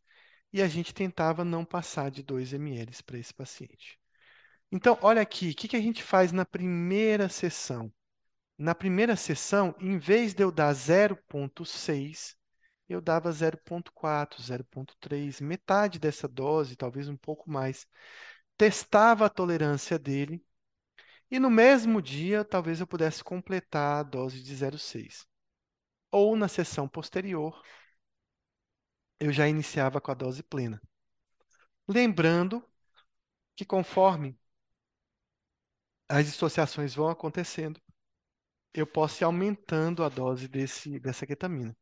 E 0.53 0.61
a 0.61 0.67
gente 0.69 0.93
tentava 0.93 1.45
não 1.45 1.65
passar 1.65 2.11
de 2.11 2.23
2 2.23 2.53
ml 2.53 3.03
para 3.03 3.19
esse 3.19 3.33
paciente. 3.33 3.98
Então, 4.71 4.97
olha 5.01 5.21
aqui, 5.21 5.49
o 5.51 5.55
que, 5.55 5.67
que 5.67 5.75
a 5.75 5.81
gente 5.81 6.03
faz 6.03 6.31
na 6.31 6.45
primeira 6.45 7.27
sessão? 7.29 7.91
Na 8.57 8.75
primeira 8.75 9.15
sessão, 9.15 9.75
em 9.79 9.97
vez 9.99 10.33
de 10.33 10.43
eu 10.43 10.51
dar 10.51 10.73
0,6, 10.73 12.37
eu 12.89 13.01
dava 13.01 13.31
0,4, 13.31 14.41
0,3, 14.43 15.41
metade 15.41 15.99
dessa 15.99 16.27
dose, 16.27 16.75
talvez 16.75 17.09
um 17.09 17.17
pouco 17.17 17.49
mais. 17.51 17.87
Testava 18.57 19.25
a 19.27 19.29
tolerância 19.29 19.99
dele 19.99 20.43
e 21.31 21.39
no 21.39 21.49
mesmo 21.49 22.01
dia, 22.01 22.45
talvez 22.45 22.79
eu 22.81 22.87
pudesse 22.87 23.23
completar 23.23 23.99
a 24.01 24.03
dose 24.03 24.43
de 24.43 24.55
0,6. 24.55 25.27
Ou 26.11 26.35
na 26.37 26.47
sessão 26.49 26.87
posterior, 26.89 27.61
eu 29.19 29.31
já 29.31 29.47
iniciava 29.47 30.01
com 30.01 30.11
a 30.11 30.13
dose 30.13 30.43
plena. 30.43 30.81
Lembrando 31.89 32.63
que 33.55 33.65
conforme 33.65 34.38
as 36.09 36.25
dissociações 36.25 36.95
vão 36.95 37.09
acontecendo, 37.09 37.81
eu 38.73 38.87
posso 38.87 39.23
ir 39.23 39.25
aumentando 39.25 40.03
a 40.03 40.09
dose 40.09 40.47
desse, 40.47 40.99
dessa 40.99 41.25
ketamina 41.27 41.75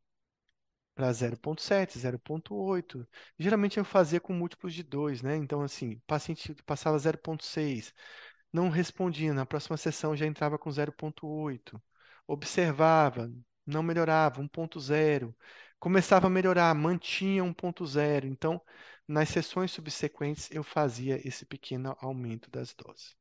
para 0.95 1.11
0,7, 1.13 1.97
0,8. 1.99 3.07
Geralmente 3.37 3.77
eu 3.77 3.85
fazia 3.85 4.19
com 4.19 4.33
múltiplos 4.33 4.73
de 4.73 4.83
2, 4.83 5.21
né? 5.21 5.35
Então, 5.37 5.61
assim, 5.61 5.93
o 5.93 6.01
paciente 6.07 6.53
passava 6.65 6.97
0,6, 6.99 7.93
não 8.51 8.69
respondia, 8.69 9.33
na 9.33 9.45
próxima 9.45 9.77
sessão 9.77 10.15
já 10.15 10.25
entrava 10.25 10.57
com 10.57 10.71
0,8. 10.71 11.81
Observava, 12.27 13.31
não 13.65 13.83
melhorava, 13.83 14.41
1,0. 14.41 15.35
Começava 15.79 16.27
a 16.27 16.29
melhorar, 16.29 16.73
mantinha 16.75 17.43
1,0. 17.43 18.25
Então, 18.27 18.61
nas 19.07 19.29
sessões 19.29 19.71
subsequentes, 19.71 20.49
eu 20.51 20.63
fazia 20.63 21.25
esse 21.27 21.45
pequeno 21.45 21.95
aumento 22.01 22.49
das 22.49 22.73
doses. 22.73 23.15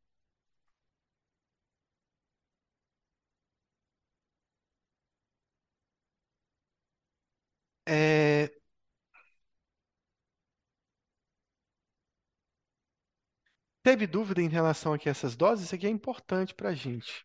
É... 7.86 8.50
Teve 13.82 14.06
dúvida 14.06 14.42
em 14.42 14.50
relação 14.50 14.92
a 14.92 14.98
que 14.98 15.08
essas 15.08 15.34
doses? 15.34 15.64
Isso 15.64 15.74
aqui 15.74 15.86
é 15.86 15.90
importante 15.90 16.52
para 16.54 16.68
a 16.68 16.74
gente. 16.74 17.24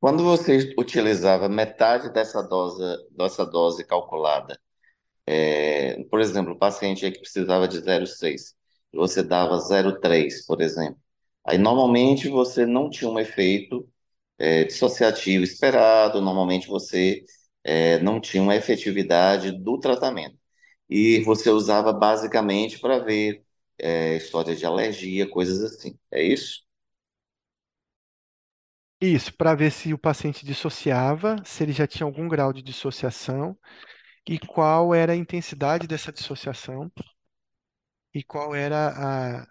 Quando 0.00 0.24
você 0.24 0.74
utilizava 0.78 1.48
metade 1.48 2.12
dessa 2.12 2.42
dose, 2.42 2.82
dessa 3.12 3.46
dose 3.46 3.84
calculada, 3.86 4.60
é, 5.26 6.04
por 6.04 6.20
exemplo, 6.20 6.52
o 6.54 6.58
paciente 6.58 7.10
que 7.10 7.20
precisava 7.20 7.68
de 7.68 7.80
0,6, 7.80 8.56
você 8.96 9.22
dava 9.22 9.58
0,3, 9.60 10.44
por 10.46 10.60
exemplo. 10.60 10.98
Aí, 11.46 11.58
normalmente, 11.58 12.28
você 12.28 12.66
não 12.66 12.90
tinha 12.90 13.10
um 13.10 13.18
efeito 13.18 13.88
é, 14.38 14.64
dissociativo 14.64 15.44
esperado, 15.44 16.20
normalmente 16.20 16.68
você 16.68 17.24
é, 17.64 17.98
não 18.00 18.20
tinha 18.20 18.42
uma 18.42 18.56
efetividade 18.56 19.52
do 19.52 19.78
tratamento. 19.78 20.36
E 20.88 21.20
você 21.22 21.50
usava 21.50 21.92
basicamente 21.92 22.78
para 22.80 22.98
ver 22.98 23.44
é, 23.78 24.16
história 24.16 24.54
de 24.56 24.66
alergia, 24.66 25.28
coisas 25.28 25.62
assim. 25.62 25.98
É 26.10 26.22
isso? 26.22 26.62
Isso, 29.02 29.34
para 29.36 29.54
ver 29.54 29.70
se 29.72 29.92
o 29.92 29.98
paciente 29.98 30.46
dissociava, 30.46 31.36
se 31.44 31.62
ele 31.62 31.72
já 31.72 31.86
tinha 31.86 32.06
algum 32.06 32.28
grau 32.28 32.52
de 32.52 32.62
dissociação 32.62 33.58
e 34.28 34.38
qual 34.38 34.94
era 34.94 35.12
a 35.12 35.16
intensidade 35.16 35.86
dessa 35.88 36.12
dissociação 36.12 36.90
e 38.14 38.22
qual 38.22 38.54
era 38.54 39.46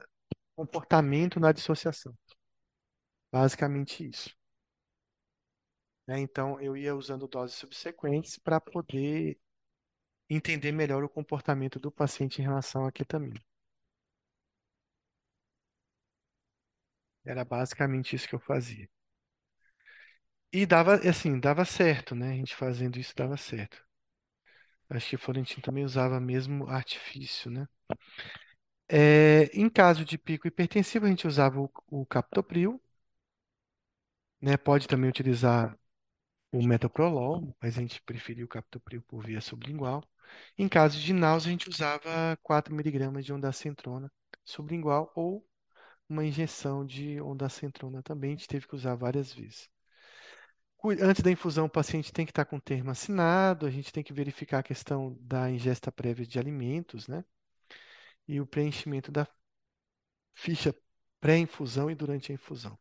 o 0.58 0.66
comportamento 0.66 1.40
na 1.40 1.52
dissociação. 1.52 2.16
Basicamente 3.30 4.06
isso. 4.08 4.30
Né? 6.08 6.20
Então, 6.20 6.60
eu 6.62 6.78
ia 6.78 6.96
usando 6.96 7.28
doses 7.28 7.56
subsequentes 7.58 8.38
para 8.38 8.62
poder 8.62 9.40
entender 10.30 10.72
melhor 10.72 11.04
o 11.04 11.10
comportamento 11.10 11.80
do 11.80 11.92
paciente 11.92 12.40
em 12.42 12.46
relação 12.46 12.86
à 12.86 12.92
ketamina. 12.92 13.42
Era 17.26 17.44
basicamente 17.44 18.16
isso 18.16 18.28
que 18.28 18.36
eu 18.36 18.40
fazia. 18.40 18.88
E 20.54 20.66
dava, 20.66 20.96
assim, 21.10 21.38
dava 21.42 21.66
certo, 21.66 22.16
né? 22.16 22.30
A 22.32 22.36
gente 22.36 22.56
fazendo 22.56 22.98
isso 22.98 23.14
dava 23.14 23.36
certo. 23.36 23.86
Acho 24.92 25.10
que 25.10 25.18
Florentino 25.18 25.64
também 25.64 25.84
usava 25.84 26.20
mesmo 26.20 26.68
artifício, 26.68 27.50
né? 27.50 27.68
É, 28.94 29.46
em 29.54 29.70
caso 29.70 30.04
de 30.06 30.18
pico 30.18 30.48
hipertensivo, 30.48 31.06
a 31.06 31.10
gente 31.10 31.26
usava 31.28 31.60
o, 31.62 31.72
o 31.90 32.06
captopril, 32.06 32.82
né? 34.42 34.58
Pode 34.58 34.88
também 34.88 35.10
utilizar 35.10 35.78
o 36.54 36.64
metoprolol, 36.64 37.56
mas 37.62 37.78
a 37.78 37.82
gente 37.82 38.02
preferia 38.04 38.46
o 38.46 38.50
captopril 38.50 39.02
por 39.04 39.26
via 39.26 39.42
sublingual. 39.42 40.04
Em 40.58 40.68
caso 40.70 41.00
de 41.00 41.14
náusea, 41.14 41.50
a 41.50 41.54
gente 41.54 41.70
usava 41.70 42.38
4 42.44 42.76
miligramas 42.76 43.26
de 43.26 43.34
ondansetrona 43.34 44.12
sublingual 44.46 45.12
ou 45.16 45.46
uma 46.10 46.26
injeção 46.26 46.86
de 46.86 47.22
ondansetrona 47.22 48.04
também, 48.04 48.32
a 48.32 48.38
gente 48.38 48.48
teve 48.48 48.68
que 48.68 48.76
usar 48.76 48.96
várias 48.96 49.34
vezes. 49.34 49.70
Antes 51.02 51.22
da 51.24 51.32
infusão, 51.32 51.66
o 51.66 51.70
paciente 51.70 52.12
tem 52.12 52.26
que 52.26 52.32
estar 52.32 52.44
com 52.46 52.58
o 52.58 52.62
termo 52.62 52.92
assinado, 52.92 53.66
a 53.66 53.70
gente 53.72 53.92
tem 53.94 54.04
que 54.04 54.12
verificar 54.14 54.60
a 54.60 54.64
questão 54.64 55.16
da 55.22 55.50
ingesta 55.50 55.92
prévia 55.92 56.26
de 56.26 56.38
alimentos, 56.40 57.08
né? 57.08 57.24
E 58.32 58.40
o 58.40 58.48
preenchimento 58.48 59.12
da 59.12 59.28
ficha 60.34 60.74
pré-infusão 61.20 61.92
e 61.92 61.96
durante 61.96 62.32
a 62.32 62.36
infusão. 62.36 62.80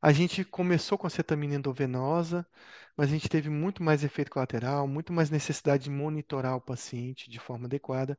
A 0.00 0.12
gente 0.12 0.44
começou 0.44 0.96
com 0.96 1.08
a 1.08 1.10
cetamina 1.10 1.56
endovenosa, 1.56 2.46
mas 2.96 3.08
a 3.08 3.10
gente 3.10 3.28
teve 3.28 3.50
muito 3.50 3.82
mais 3.82 4.04
efeito 4.04 4.30
colateral, 4.30 4.86
muito 4.86 5.12
mais 5.12 5.28
necessidade 5.28 5.84
de 5.84 5.90
monitorar 5.90 6.54
o 6.54 6.60
paciente 6.60 7.28
de 7.28 7.40
forma 7.40 7.66
adequada. 7.66 8.16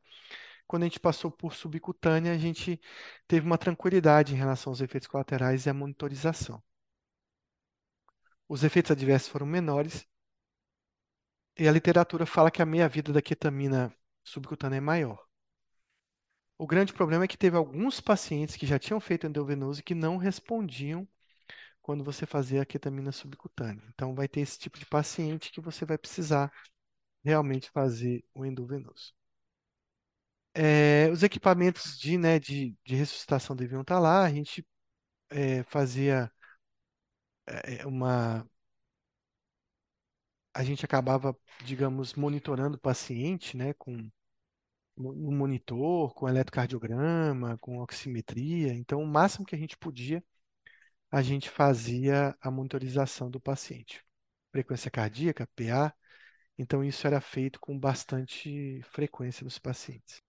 Quando 0.67 0.83
a 0.83 0.87
gente 0.87 0.99
passou 0.99 1.31
por 1.31 1.55
subcutânea, 1.55 2.33
a 2.33 2.37
gente 2.37 2.77
teve 3.25 3.45
uma 3.45 3.57
tranquilidade 3.57 4.33
em 4.33 4.37
relação 4.37 4.71
aos 4.71 4.81
efeitos 4.81 5.07
colaterais 5.07 5.65
e 5.65 5.69
à 5.69 5.73
monitorização. 5.73 6.61
Os 8.49 8.61
efeitos 8.65 8.91
adversos 8.91 9.29
foram 9.29 9.45
menores 9.45 10.05
e 11.57 11.65
a 11.65 11.71
literatura 11.71 12.25
fala 12.25 12.51
que 12.51 12.61
a 12.61 12.65
meia-vida 12.65 13.13
da 13.13 13.21
ketamina 13.21 13.95
subcutânea 14.21 14.77
é 14.77 14.81
maior. 14.81 15.24
O 16.57 16.67
grande 16.67 16.91
problema 16.91 17.23
é 17.23 17.27
que 17.29 17.37
teve 17.37 17.55
alguns 17.55 18.01
pacientes 18.01 18.57
que 18.57 18.65
já 18.65 18.77
tinham 18.77 18.99
feito 18.99 19.25
endovenoso 19.25 19.79
e 19.79 19.83
que 19.83 19.95
não 19.95 20.17
respondiam 20.17 21.07
quando 21.81 22.03
você 22.03 22.25
fazia 22.25 22.61
a 22.63 22.65
ketamina 22.65 23.11
subcutânea. 23.11 23.83
Então, 23.93 24.15
vai 24.15 24.27
ter 24.27 24.41
esse 24.41 24.59
tipo 24.59 24.79
de 24.79 24.85
paciente 24.87 25.51
que 25.51 25.61
você 25.61 25.85
vai 25.85 25.97
precisar 25.97 26.51
realmente 27.23 27.69
fazer 27.71 28.25
o 28.35 28.45
endovenoso. 28.45 29.13
É, 30.53 31.09
os 31.11 31.21
equipamentos 31.23 31.97
de, 31.99 32.17
né, 32.17 32.39
de, 32.39 32.75
de 32.85 32.95
ressuscitação 32.95 33.55
deviam 33.55 33.81
estar 33.81 33.99
lá. 33.99 34.23
A 34.23 34.29
gente 34.29 34.65
é, 35.31 35.63
fazia 35.65 36.31
é, 37.47 37.85
uma. 37.85 38.45
A 40.55 40.63
gente 40.63 40.83
acabava, 40.83 41.37
digamos, 41.65 42.13
monitorando 42.15 42.77
o 42.77 42.79
paciente, 42.79 43.55
né, 43.55 43.73
com 43.73 44.09
um 44.97 45.35
monitor, 45.35 46.13
com 46.13 46.27
eletrocardiograma, 46.29 47.57
com 47.59 47.79
oximetria. 47.79 48.73
Então, 48.73 49.01
o 49.01 49.07
máximo 49.07 49.45
que 49.45 49.55
a 49.55 49.57
gente 49.57 49.77
podia, 49.77 50.23
a 51.11 51.21
gente 51.21 51.49
fazia 51.49 52.35
a 52.41 52.51
monitorização 52.51 53.31
do 53.31 53.39
paciente. 53.39 54.03
frequência 54.51 54.91
cardíaca, 54.91 55.47
PA. 55.55 55.93
Então, 56.57 56.83
isso 56.83 57.07
era 57.07 57.21
feito 57.21 57.59
com 57.59 57.77
bastante 57.79 58.81
frequência 58.91 59.43
nos 59.45 59.59
pacientes. 59.59 60.21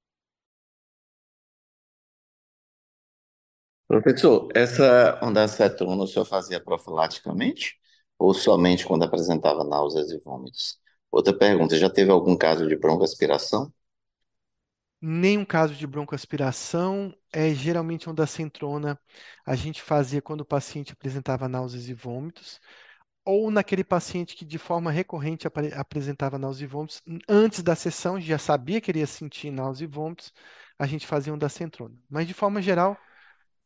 Professor, 3.88 4.48
essa 4.55 5.18
ondansetona 5.22 6.02
o 6.02 6.06
senhor 6.06 6.24
fazia 6.24 6.60
profilaticamente 6.62 7.76
ou 8.18 8.34
somente 8.34 8.84
quando 8.86 9.05
apresentava 9.05 9.62
náuseas 9.64 10.10
e 10.10 10.18
vômitos? 10.18 10.78
Outra 11.10 11.36
pergunta, 11.36 11.76
já 11.78 11.88
teve 11.88 12.10
algum 12.10 12.36
caso 12.36 12.66
de 12.66 12.76
broncoaspiração? 12.76 13.72
Nenhum 15.01 15.44
caso 15.44 15.74
de 15.74 15.86
broncoaspiração. 15.86 17.14
É 17.32 17.52
geralmente 17.55 18.09
ondansetrona 18.09 18.98
a 19.44 19.55
gente 19.55 19.82
fazia 19.82 20.23
quando 20.23 20.40
o 20.40 20.44
paciente 20.44 20.93
apresentava 20.93 21.48
náuseas 21.48 21.89
e 21.89 21.94
vômitos, 21.94 22.60
ou 23.24 23.51
naquele 23.51 23.85
paciente 23.85 24.36
que 24.36 24.44
de 24.44 24.59
forma 24.59 24.90
recorrente 24.90 25.47
apre- 25.47 25.73
apresentava 25.74 26.39
náuseas 26.39 26.62
e 26.62 26.73
vômitos. 26.73 27.02
Antes 27.28 27.62
da 27.62 27.74
sessão, 27.77 28.20
já 28.20 28.39
sabia 28.39 28.81
que 28.81 28.90
iria 28.90 29.06
sentir 29.06 29.51
náuseas 29.51 29.90
e 29.90 29.93
vômitos, 29.93 30.32
a 30.78 30.86
gente 30.86 31.06
fazia 31.06 31.35
ondansetrona. 31.35 31.97
Mas 32.10 32.27
de 32.28 32.35
forma 32.35 32.62
geral, 32.62 32.97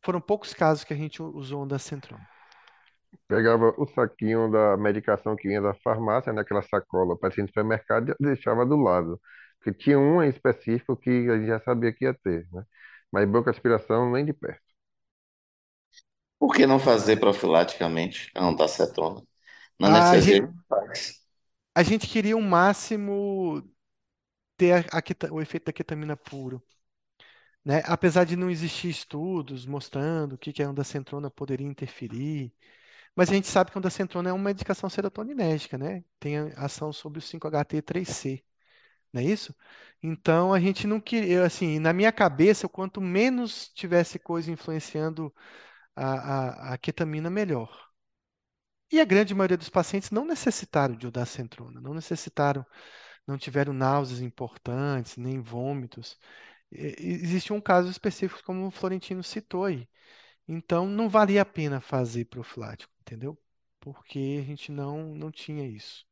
foram 0.03 0.21
poucos 0.21 0.53
casos 0.53 0.83
que 0.85 0.93
a 0.93 0.97
gente 0.97 1.21
usou 1.23 1.63
ondansetrona. 1.63 2.27
Pegava 3.27 3.73
o 3.77 3.85
saquinho 3.87 4.49
da 4.51 4.77
medicação 4.77 5.35
que 5.35 5.47
vinha 5.47 5.61
da 5.61 5.73
farmácia, 5.75 6.33
né, 6.33 6.41
aquela 6.41 6.61
sacola, 6.61 7.17
parecia 7.17 7.43
no 7.43 7.47
supermercado, 7.49 8.09
e 8.19 8.23
deixava 8.25 8.65
do 8.65 8.75
lado. 8.75 9.19
Porque 9.61 9.73
tinha 9.73 9.99
um 9.99 10.23
em 10.23 10.29
específico 10.29 10.97
que 10.97 11.09
a 11.29 11.37
gente 11.37 11.47
já 11.47 11.59
sabia 11.61 11.93
que 11.93 12.05
ia 12.05 12.13
ter, 12.15 12.47
né? 12.51 12.63
Mas 13.11 13.29
broncoaspiração 13.29 14.11
nem 14.11 14.25
de 14.25 14.33
perto. 14.33 14.61
Por 16.39 16.53
que 16.55 16.65
não 16.67 16.79
fazer 16.79 17.17
profilaticamente 17.19 18.31
a 18.35 18.45
ondansetona? 18.47 19.21
Na 19.79 19.89
A 19.89 20.19
gente, 20.19 20.49
faz. 20.69 21.21
a 21.75 21.83
gente 21.83 22.07
queria 22.07 22.37
o 22.37 22.41
máximo 22.41 23.61
ter 24.57 24.73
a, 24.93 24.99
a 24.99 25.01
queta- 25.03 25.33
o 25.33 25.41
efeito 25.41 25.65
da 25.67 25.73
ketamina 25.73 26.17
puro. 26.17 26.63
né? 27.63 27.81
Apesar 27.85 28.23
de 28.25 28.35
não 28.35 28.49
existir 28.49 28.89
estudos 28.89 29.65
mostrando 29.65 30.33
o 30.33 30.37
que 30.37 30.53
que 30.53 30.63
a 30.63 30.69
ondansetrona 30.69 31.29
poderia 31.29 31.67
interferir, 31.67 32.53
mas 33.15 33.29
a 33.31 33.33
gente 33.35 33.47
sabe 33.47 33.71
que 33.71 33.77
a 33.77 33.79
ondansetrona 33.79 34.29
é 34.29 34.33
uma 34.33 34.45
medicação 34.45 34.89
serotoninérgica, 34.89 35.77
né? 35.77 36.03
Tem 36.19 36.37
a- 36.39 36.47
ação 36.57 36.93
sobre 36.93 37.19
o 37.19 37.21
5-HT3C, 37.21 38.43
não 39.13 39.21
é 39.21 39.25
isso? 39.25 39.55
Então 40.03 40.53
a 40.53 40.59
gente 40.59 40.87
não 40.87 40.99
queria, 40.99 41.45
assim, 41.45 41.79
na 41.79 41.93
minha 41.93 42.11
cabeça, 42.11 42.67
quanto 42.69 43.01
menos 43.01 43.69
tivesse 43.69 44.19
coisa 44.19 44.51
influenciando 44.51 45.33
a, 45.95 46.71
a, 46.71 46.73
a 46.73 46.77
ketamina, 46.77 47.29
melhor. 47.29 47.91
E 48.91 48.99
a 48.99 49.05
grande 49.05 49.33
maioria 49.33 49.57
dos 49.57 49.69
pacientes 49.69 50.11
não 50.11 50.25
necessitaram 50.25 50.95
de 50.95 51.07
ondansetrona, 51.07 51.79
não 51.81 51.93
necessitaram, 51.93 52.65
não 53.27 53.37
tiveram 53.37 53.73
náuseas 53.73 54.21
importantes, 54.21 55.17
nem 55.17 55.41
vômitos. 55.41 56.19
Existe 56.71 57.53
um 57.53 57.61
caso 57.61 57.89
específico, 57.89 58.43
como 58.43 58.67
o 58.67 58.71
Florentino 58.71 59.23
citou 59.23 59.65
aí. 59.65 59.87
Então, 60.47 60.87
não 60.87 61.09
valia 61.09 61.41
a 61.43 61.45
pena 61.45 61.81
fazer 61.81 62.25
profilático, 62.25 62.93
entendeu? 63.01 63.37
Porque 63.79 64.39
a 64.41 64.45
gente 64.45 64.71
não, 64.71 65.15
não 65.15 65.31
tinha 65.31 65.67
isso. 65.67 66.05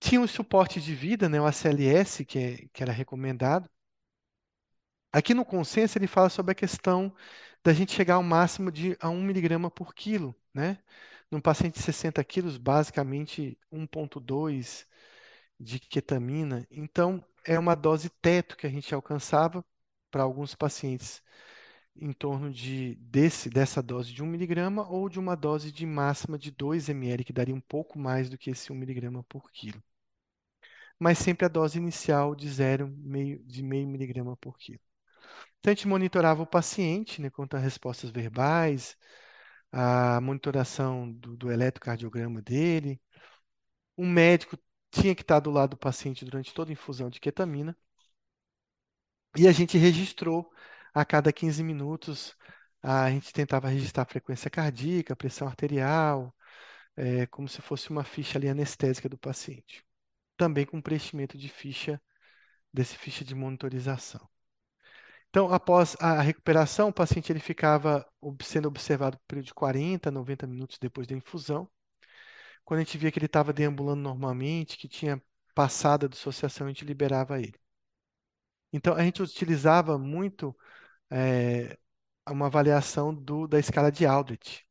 Tinha 0.00 0.20
o 0.20 0.26
suporte 0.26 0.80
de 0.80 0.92
vida, 0.94 1.28
né, 1.28 1.40
o 1.40 1.46
ACLS, 1.46 2.24
que, 2.24 2.38
é- 2.38 2.68
que 2.72 2.82
era 2.82 2.90
recomendado. 2.92 3.70
Aqui 5.12 5.34
no 5.34 5.44
consenso 5.44 5.98
ele 5.98 6.06
fala 6.06 6.28
sobre 6.28 6.52
a 6.52 6.54
questão 6.54 7.14
da 7.64 7.72
gente 7.72 7.92
chegar 7.92 8.14
ao 8.16 8.22
máximo 8.22 8.70
de 8.70 8.96
a 9.00 9.08
1 9.10 9.22
miligrama 9.22 9.70
por 9.70 9.94
quilo, 9.94 10.34
né? 10.54 10.78
Num 11.30 11.40
paciente 11.40 11.74
de 11.74 11.82
60 11.82 12.22
quilos, 12.24 12.56
basicamente 12.58 13.58
1,2 13.70 14.86
de 15.60 15.78
ketamina. 15.80 16.66
Então, 16.70 17.24
é 17.44 17.58
uma 17.58 17.74
dose 17.74 18.10
teto 18.10 18.56
que 18.56 18.66
a 18.66 18.70
gente 18.70 18.94
alcançava 18.94 19.64
para 20.10 20.22
alguns 20.22 20.54
pacientes 20.54 21.22
em 21.96 22.12
torno 22.12 22.52
de 22.52 22.96
desse 22.96 23.50
dessa 23.50 23.82
dose 23.82 24.12
de 24.14 24.22
1 24.22 24.26
miligrama 24.26 24.88
ou 24.88 25.08
de 25.08 25.18
uma 25.20 25.36
dose 25.36 25.72
de 25.72 25.86
máxima 25.86 26.38
de 26.38 26.50
2 26.52 26.88
ml, 26.88 27.24
que 27.24 27.32
daria 27.34 27.54
um 27.54 27.60
pouco 27.62 27.98
mais 27.98 28.30
do 28.30 28.38
que 28.38 28.50
esse 28.50 28.72
1 28.72 28.76
miligrama 28.76 29.24
por 29.24 29.50
quilo. 29.52 29.82
Mas 30.98 31.18
sempre 31.18 31.46
a 31.46 31.48
dose 31.48 31.78
inicial 31.78 32.34
de 32.34 32.48
0, 32.50 32.88
meio, 32.88 33.42
de 33.44 33.62
meio 33.62 33.86
miligrama 33.88 34.36
por 34.36 34.58
quilo. 34.58 34.80
Então, 35.60 35.72
a 35.72 35.74
gente 35.74 35.88
monitorava 35.88 36.42
o 36.42 36.46
paciente, 36.46 37.20
né, 37.22 37.30
quanto 37.30 37.56
a 37.56 37.60
respostas 37.60 38.10
verbais, 38.10 38.96
a 39.72 40.20
monitoração 40.20 41.10
do, 41.12 41.36
do 41.36 41.52
eletrocardiograma 41.52 42.42
dele. 42.42 43.00
O 43.96 44.06
médico 44.06 44.58
tinha 44.90 45.14
que 45.14 45.22
estar 45.22 45.40
do 45.40 45.50
lado 45.50 45.70
do 45.72 45.76
paciente 45.78 46.24
durante 46.24 46.54
toda 46.54 46.70
a 46.70 46.74
infusão 46.74 47.10
de 47.10 47.20
ketamina. 47.20 47.76
E 49.36 49.46
a 49.48 49.52
gente 49.52 49.78
registrou 49.78 50.50
a 50.92 51.04
cada 51.04 51.32
15 51.32 51.62
minutos, 51.62 52.36
a 52.82 53.10
gente 53.10 53.32
tentava 53.32 53.68
registrar 53.68 54.02
a 54.02 54.06
frequência 54.06 54.50
cardíaca, 54.50 55.12
a 55.12 55.16
pressão 55.16 55.46
arterial, 55.48 56.34
é, 56.96 57.26
como 57.28 57.48
se 57.48 57.62
fosse 57.62 57.90
uma 57.90 58.04
ficha 58.04 58.38
ali 58.38 58.48
anestésica 58.48 59.08
do 59.08 59.18
paciente. 59.18 59.86
Também 60.38 60.64
com 60.64 60.80
preenchimento 60.80 61.36
de 61.36 61.50
ficha, 61.50 62.00
desse 62.72 62.96
ficha 62.98 63.24
de 63.24 63.34
monitorização. 63.34 64.28
Então, 65.30 65.52
após 65.52 65.96
a 66.00 66.20
recuperação, 66.20 66.88
o 66.88 66.92
paciente 66.92 67.30
ele 67.32 67.40
ficava 67.40 68.06
sendo 68.42 68.68
observado 68.68 69.16
por 69.18 69.24
período 69.26 69.46
de 69.46 69.54
40, 69.54 70.10
90 70.10 70.46
minutos 70.46 70.78
depois 70.78 71.06
da 71.06 71.14
infusão. 71.14 71.68
Quando 72.64 72.80
a 72.80 72.84
gente 72.84 72.98
via 72.98 73.12
que 73.12 73.18
ele 73.18 73.26
estava 73.26 73.52
deambulando 73.52 74.02
normalmente, 74.02 74.78
que 74.78 74.88
tinha 74.88 75.22
passado 75.54 76.06
a 76.06 76.10
dissociação, 76.10 76.66
a 76.66 76.70
gente 76.70 76.84
liberava 76.84 77.40
ele. 77.40 77.54
Então, 78.72 78.94
a 78.94 79.02
gente 79.02 79.22
utilizava 79.22 79.98
muito 79.98 80.56
é, 81.10 81.78
uma 82.30 82.46
avaliação 82.48 83.14
do- 83.14 83.48
da 83.48 83.58
escala 83.60 83.92
de 83.92 84.06
Aldrich, 84.06 84.66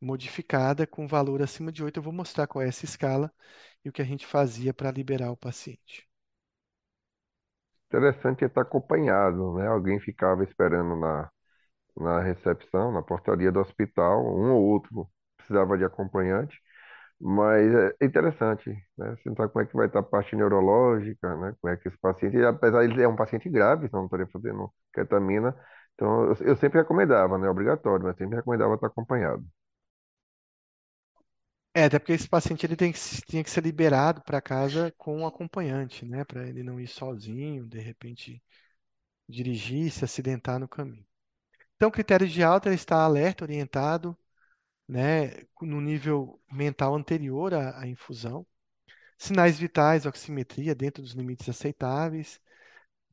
modificada 0.00 0.86
com 0.86 1.06
valor 1.08 1.42
acima 1.42 1.72
de 1.72 1.82
8. 1.84 1.98
Eu 1.98 2.02
vou 2.02 2.12
mostrar 2.12 2.46
qual 2.46 2.62
é 2.62 2.68
essa 2.68 2.84
escala 2.84 3.32
e 3.84 3.88
o 3.88 3.92
que 3.92 4.02
a 4.02 4.04
gente 4.04 4.26
fazia 4.26 4.74
para 4.74 4.90
liberar 4.92 5.30
o 5.32 5.36
paciente. 5.36 6.08
Interessante 7.86 8.44
estar 8.44 8.62
acompanhado, 8.62 9.54
né? 9.54 9.66
Alguém 9.66 9.98
ficava 10.00 10.44
esperando 10.44 10.94
na, 10.96 11.30
na 11.96 12.20
recepção, 12.22 12.92
na 12.92 13.02
portaria 13.02 13.52
do 13.52 13.60
hospital, 13.60 14.24
um 14.26 14.52
ou 14.54 14.62
outro 14.64 15.08
precisava 15.38 15.78
de 15.78 15.84
acompanhante, 15.84 16.60
mas 17.20 17.66
é 18.00 18.06
interessante, 18.06 18.70
né? 18.98 19.16
Sentar 19.24 19.48
como 19.50 19.64
é 19.64 19.68
que 19.68 19.76
vai 19.76 19.86
estar 19.88 20.00
a 20.00 20.04
parte 20.04 20.36
neurológica, 20.36 21.36
né? 21.36 21.54
Como 21.60 21.72
é 21.74 21.76
que 21.78 21.88
esse 21.88 21.98
paciente, 21.98 22.38
apesar 22.44 22.86
de 22.86 22.94
ele 22.94 23.02
é 23.04 23.08
um 23.08 23.16
paciente 23.16 23.48
grave, 23.50 23.86
então 23.86 24.00
não 24.00 24.06
estaria 24.06 24.28
fazendo 24.28 24.72
ketamina, 24.94 25.56
então 25.94 26.32
eu 26.42 26.56
sempre 26.56 26.80
recomendava, 26.80 27.38
né? 27.38 27.48
Obrigatório, 27.50 28.04
mas 28.06 28.16
sempre 28.16 28.36
recomendava 28.36 28.74
estar 28.76 28.88
acompanhado. 28.88 29.44
É, 31.78 31.84
até 31.84 31.98
porque 31.98 32.12
esse 32.12 32.28
paciente 32.28 32.64
ele 32.66 32.74
tem 32.76 32.92
que, 32.92 32.98
tinha 33.26 33.44
que 33.44 33.50
ser 33.50 33.62
liberado 33.62 34.20
para 34.22 34.40
casa 34.40 34.92
com 34.98 35.18
um 35.20 35.26
acompanhante, 35.26 36.04
né? 36.04 36.24
Para 36.24 36.46
ele 36.48 36.62
não 36.62 36.80
ir 36.80 36.88
sozinho, 36.88 37.66
de 37.66 37.78
repente 37.78 38.42
dirigir, 39.28 39.90
se 39.92 40.04
acidentar 40.04 40.58
no 40.60 40.68
caminho. 40.68 41.06
Então, 41.76 41.90
critério 41.90 42.28
de 42.28 42.42
alta 42.42 42.68
ele 42.68 42.76
está 42.76 43.02
alerta, 43.04 43.44
orientado, 43.44 44.16
né? 44.88 45.44
No 45.62 45.80
nível 45.80 46.40
mental 46.52 46.94
anterior 46.96 47.54
à, 47.54 47.80
à 47.82 47.88
infusão. 47.88 48.46
Sinais 49.18 49.58
vitais, 49.58 50.06
oximetria 50.06 50.74
dentro 50.74 51.02
dos 51.02 51.12
limites 51.12 51.48
aceitáveis. 51.48 52.40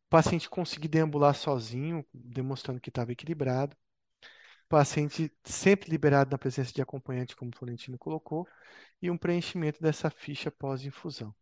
O 0.08 0.10
paciente 0.10 0.50
conseguir 0.50 0.90
deambular 0.90 1.36
sozinho, 1.36 2.06
demonstrando 2.14 2.82
que 2.82 2.90
estava 2.90 3.12
equilibrado. 3.14 3.76
Paciente 4.70 5.32
sempre 5.44 5.90
liberado 5.90 6.32
na 6.32 6.38
presença 6.38 6.74
de 6.74 6.82
acompanhante, 6.82 7.36
como 7.36 7.52
o 7.52 7.56
Florentino 7.58 7.98
colocou, 7.98 8.48
e 9.02 9.10
um 9.12 9.18
preenchimento 9.18 9.82
dessa 9.82 10.10
ficha 10.10 10.52
pós-infusão. 10.52 11.34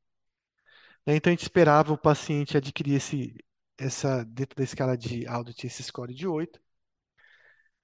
Né, 1.05 1.15
Então, 1.15 1.31
a 1.31 1.33
gente 1.33 1.43
esperava 1.43 1.93
o 1.93 1.97
paciente 1.97 2.57
adquirir 2.57 2.95
esse, 2.95 3.35
essa, 3.77 4.23
dentro 4.25 4.55
da 4.55 4.63
escala 4.63 4.97
de 4.97 5.25
Aldrich, 5.27 5.65
esse 5.67 5.83
score 5.83 6.13
de 6.13 6.27
8, 6.27 6.59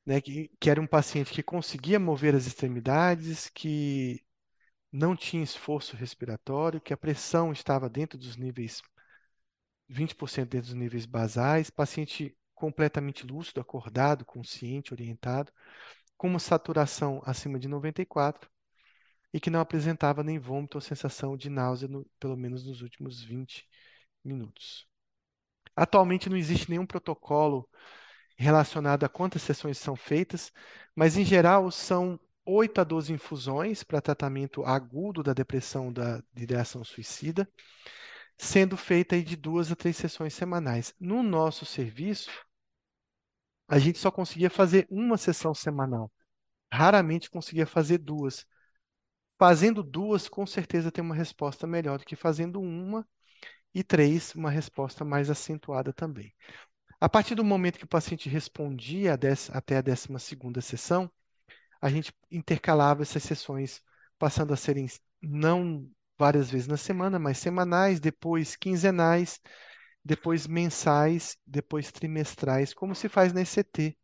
né, 0.05 0.21
que, 0.21 0.49
que 0.59 0.69
era 0.69 0.81
um 0.81 0.87
paciente 0.87 1.31
que 1.33 1.43
conseguia 1.43 1.99
mover 1.99 2.35
as 2.35 2.45
extremidades, 2.47 3.49
que 3.49 4.23
não 4.91 5.15
tinha 5.15 5.43
esforço 5.43 5.95
respiratório, 5.97 6.81
que 6.81 6.93
a 6.93 6.97
pressão 6.97 7.51
estava 7.53 7.89
dentro 7.89 8.17
dos 8.17 8.37
níveis 8.37 8.81
20% 9.89 10.49
dentro 10.51 10.67
dos 10.69 10.75
níveis 10.75 11.05
basais, 11.05 11.69
paciente 11.69 12.37
completamente 12.59 13.25
lúcido, 13.25 13.61
acordado, 13.61 14.25
consciente, 14.25 14.93
orientado, 14.93 15.51
com 16.17 16.27
uma 16.29 16.39
saturação 16.39 17.21
acima 17.25 17.59
de 17.59 17.67
94 17.67 18.49
e 19.33 19.39
que 19.39 19.49
não 19.51 19.59
apresentava 19.61 20.23
nem 20.23 20.39
vômito 20.39 20.77
ou 20.77 20.81
sensação 20.81 21.37
de 21.37 21.49
náusea, 21.49 21.87
no- 21.87 22.05
pelo 22.19 22.37
menos 22.37 22.65
nos 22.65 22.81
últimos 22.81 23.23
20 23.23 23.67
minutos. 24.25 24.87
Atualmente 25.75 26.29
não 26.29 26.37
existe 26.37 26.69
nenhum 26.69 26.85
protocolo 26.85 27.67
relacionado 28.37 29.03
a 29.05 29.09
quantas 29.09 29.41
sessões 29.43 29.77
são 29.77 29.95
feitas, 29.95 30.51
mas 30.95 31.17
em 31.17 31.25
geral 31.25 31.71
são 31.71 32.19
8 32.45 32.81
a 32.81 32.83
12 32.83 33.13
infusões 33.13 33.83
para 33.83 34.01
tratamento 34.01 34.63
agudo 34.65 35.23
da 35.23 35.33
depressão 35.33 35.93
da, 35.93 36.23
de 36.33 36.47
suicida, 36.85 37.49
sendo 38.37 38.77
feita 38.77 39.21
de 39.23 39.35
duas 39.35 39.71
a 39.71 39.75
três 39.75 39.97
sessões 39.97 40.33
semanais. 40.33 40.93
No 40.99 41.21
nosso 41.23 41.65
serviço, 41.65 42.31
a 43.69 43.77
gente 43.79 43.99
só 43.99 44.09
conseguia 44.09 44.49
fazer 44.49 44.87
uma 44.89 45.17
sessão 45.17 45.53
semanal. 45.53 46.11
Raramente 46.73 47.29
conseguia 47.29 47.67
fazer 47.67 47.99
duas. 47.99 48.45
Fazendo 49.37 49.83
duas, 49.83 50.27
com 50.27 50.45
certeza 50.45 50.91
tem 50.91 51.03
uma 51.03 51.15
resposta 51.15 51.67
melhor 51.67 51.99
do 51.99 52.05
que 52.05 52.15
fazendo 52.15 52.59
uma, 52.59 53.07
e 53.73 53.83
três, 53.83 54.33
uma 54.33 54.49
resposta 54.49 55.05
mais 55.05 55.29
acentuada 55.29 55.93
também. 55.93 56.33
A 56.99 57.07
partir 57.07 57.35
do 57.35 57.43
momento 57.43 57.77
que 57.77 57.85
o 57.85 57.87
paciente 57.87 58.27
respondia 58.27 59.13
até 59.13 59.77
a 59.77 59.81
12 59.81 60.19
segunda 60.19 60.61
sessão, 60.61 61.09
a 61.79 61.89
gente 61.89 62.11
intercalava 62.31 63.03
essas 63.03 63.23
sessões, 63.23 63.81
passando 64.17 64.53
a 64.53 64.57
serem 64.57 64.87
não 65.21 65.89
várias 66.17 66.49
vezes 66.49 66.67
na 66.67 66.75
semana, 66.75 67.19
mas 67.19 67.37
semanais, 67.37 67.99
depois 67.99 68.55
quinzenais, 68.55 69.39
depois 70.03 70.47
mensais, 70.47 71.37
depois 71.45 71.91
trimestrais, 71.91 72.73
como 72.73 72.95
se 72.95 73.09
faz 73.09 73.33
na 73.33 73.41
ECT, 73.41 73.97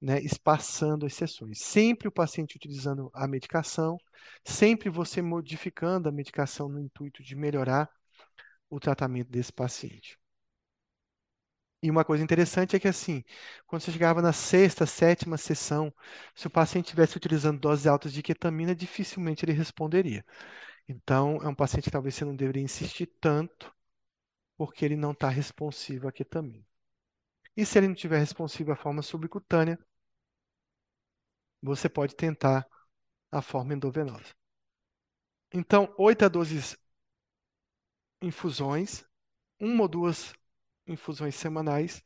né, 0.00 0.20
espaçando 0.20 1.06
as 1.06 1.14
sessões. 1.14 1.60
Sempre 1.60 2.08
o 2.08 2.12
paciente 2.12 2.56
utilizando 2.56 3.10
a 3.14 3.26
medicação, 3.26 3.98
sempre 4.44 4.90
você 4.90 5.22
modificando 5.22 6.08
a 6.08 6.12
medicação 6.12 6.68
no 6.68 6.80
intuito 6.80 7.22
de 7.22 7.34
melhorar 7.36 7.90
o 8.70 8.80
tratamento 8.80 9.30
desse 9.30 9.52
paciente. 9.52 10.18
E 11.82 11.90
uma 11.90 12.04
coisa 12.04 12.24
interessante 12.24 12.74
é 12.74 12.80
que, 12.80 12.88
assim, 12.88 13.22
quando 13.66 13.82
você 13.82 13.92
chegava 13.92 14.22
na 14.22 14.32
sexta, 14.32 14.86
sétima 14.86 15.36
sessão, 15.36 15.92
se 16.34 16.46
o 16.46 16.50
paciente 16.50 16.86
estivesse 16.86 17.16
utilizando 17.16 17.60
doses 17.60 17.86
altas 17.86 18.12
de 18.12 18.22
ketamina, 18.22 18.74
dificilmente 18.74 19.44
ele 19.44 19.52
responderia. 19.52 20.24
Então, 20.88 21.38
é 21.42 21.48
um 21.48 21.54
paciente 21.54 21.84
que 21.84 21.90
talvez 21.90 22.14
você 22.14 22.24
não 22.24 22.36
deveria 22.36 22.62
insistir 22.62 23.06
tanto, 23.20 23.74
porque 24.56 24.84
ele 24.84 24.96
não 24.96 25.12
está 25.12 25.28
responsivo 25.28 26.08
à 26.08 26.12
ketamina. 26.12 26.64
E 27.56 27.64
se 27.64 27.78
ele 27.78 27.88
não 27.88 27.94
estiver 27.94 28.18
responsivo 28.18 28.72
à 28.72 28.76
forma 28.76 29.02
subcutânea, 29.02 29.78
você 31.62 31.88
pode 31.88 32.14
tentar 32.14 32.66
a 33.30 33.40
forma 33.40 33.74
endovenosa. 33.74 34.34
Então, 35.52 35.94
8 35.98 36.24
a 36.24 36.28
12 36.28 36.76
infusões, 38.20 39.04
uma 39.60 39.82
ou 39.82 39.88
duas 39.88 40.32
infusões 40.86 41.34
semanais. 41.34 42.02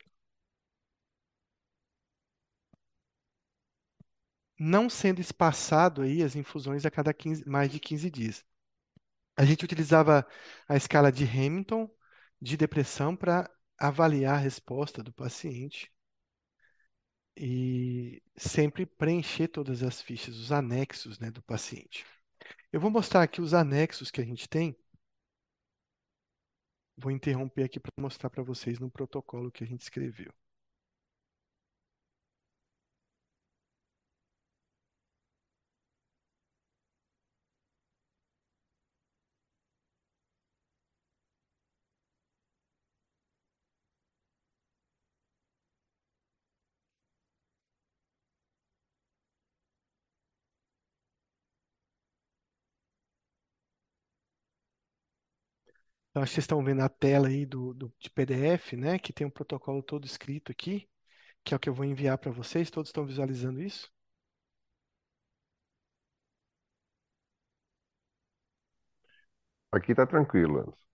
Não 4.58 4.90
sendo 4.90 5.20
espaçado 5.20 6.02
aí 6.02 6.22
as 6.22 6.34
infusões 6.36 6.84
a 6.84 6.90
cada 6.90 7.14
15, 7.14 7.48
mais 7.48 7.70
de 7.70 7.78
15 7.80 8.10
dias. 8.10 8.44
A 9.36 9.44
gente 9.44 9.64
utilizava 9.64 10.26
a 10.68 10.76
escala 10.76 11.12
de 11.12 11.24
Hamilton 11.24 11.88
de 12.40 12.56
depressão 12.56 13.16
para 13.16 13.50
avaliar 13.78 14.34
a 14.36 14.38
resposta 14.38 15.02
do 15.02 15.12
paciente 15.12 15.92
e 17.36 18.22
sempre 18.36 18.84
preencher 18.84 19.48
todas 19.48 19.82
as 19.82 20.02
fichas, 20.02 20.36
os 20.36 20.50
anexos, 20.50 21.18
né, 21.18 21.30
do 21.30 21.42
paciente. 21.42 22.04
Eu 22.72 22.80
vou 22.80 22.90
mostrar 22.90 23.22
aqui 23.22 23.40
os 23.40 23.54
anexos 23.54 24.10
que 24.10 24.20
a 24.20 24.24
gente 24.24 24.48
tem 24.48 24.76
Vou 27.00 27.12
interromper 27.12 27.62
aqui 27.62 27.78
para 27.78 27.92
mostrar 27.96 28.28
para 28.28 28.42
vocês 28.42 28.80
no 28.80 28.90
protocolo 28.90 29.52
que 29.52 29.62
a 29.62 29.66
gente 29.66 29.82
escreveu. 29.82 30.34
Então, 56.18 56.24
acho 56.24 56.32
que 56.32 56.34
vocês 56.34 56.44
estão 56.44 56.64
vendo 56.64 56.82
a 56.82 56.88
tela 56.88 57.28
aí 57.28 57.46
do, 57.46 57.72
do, 57.72 57.94
de 57.96 58.10
PDF, 58.10 58.72
né? 58.76 58.98
Que 58.98 59.12
tem 59.12 59.24
um 59.24 59.30
protocolo 59.30 59.80
todo 59.82 60.04
escrito 60.04 60.50
aqui, 60.50 60.88
que 61.44 61.54
é 61.54 61.56
o 61.56 61.60
que 61.60 61.68
eu 61.68 61.74
vou 61.74 61.84
enviar 61.84 62.18
para 62.18 62.32
vocês. 62.32 62.70
Todos 62.70 62.88
estão 62.88 63.06
visualizando 63.06 63.62
isso? 63.62 63.88
Aqui 69.72 69.92
está 69.92 70.06
tranquilo. 70.06 70.58
Anderson. 70.60 70.88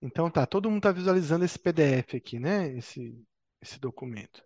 Então 0.00 0.30
tá, 0.30 0.46
todo 0.46 0.70
mundo 0.70 0.78
está 0.78 0.92
visualizando 0.92 1.44
esse 1.44 1.58
PDF 1.58 2.16
aqui, 2.16 2.38
né? 2.38 2.68
Esse, 2.76 3.20
esse 3.60 3.80
documento. 3.80 4.44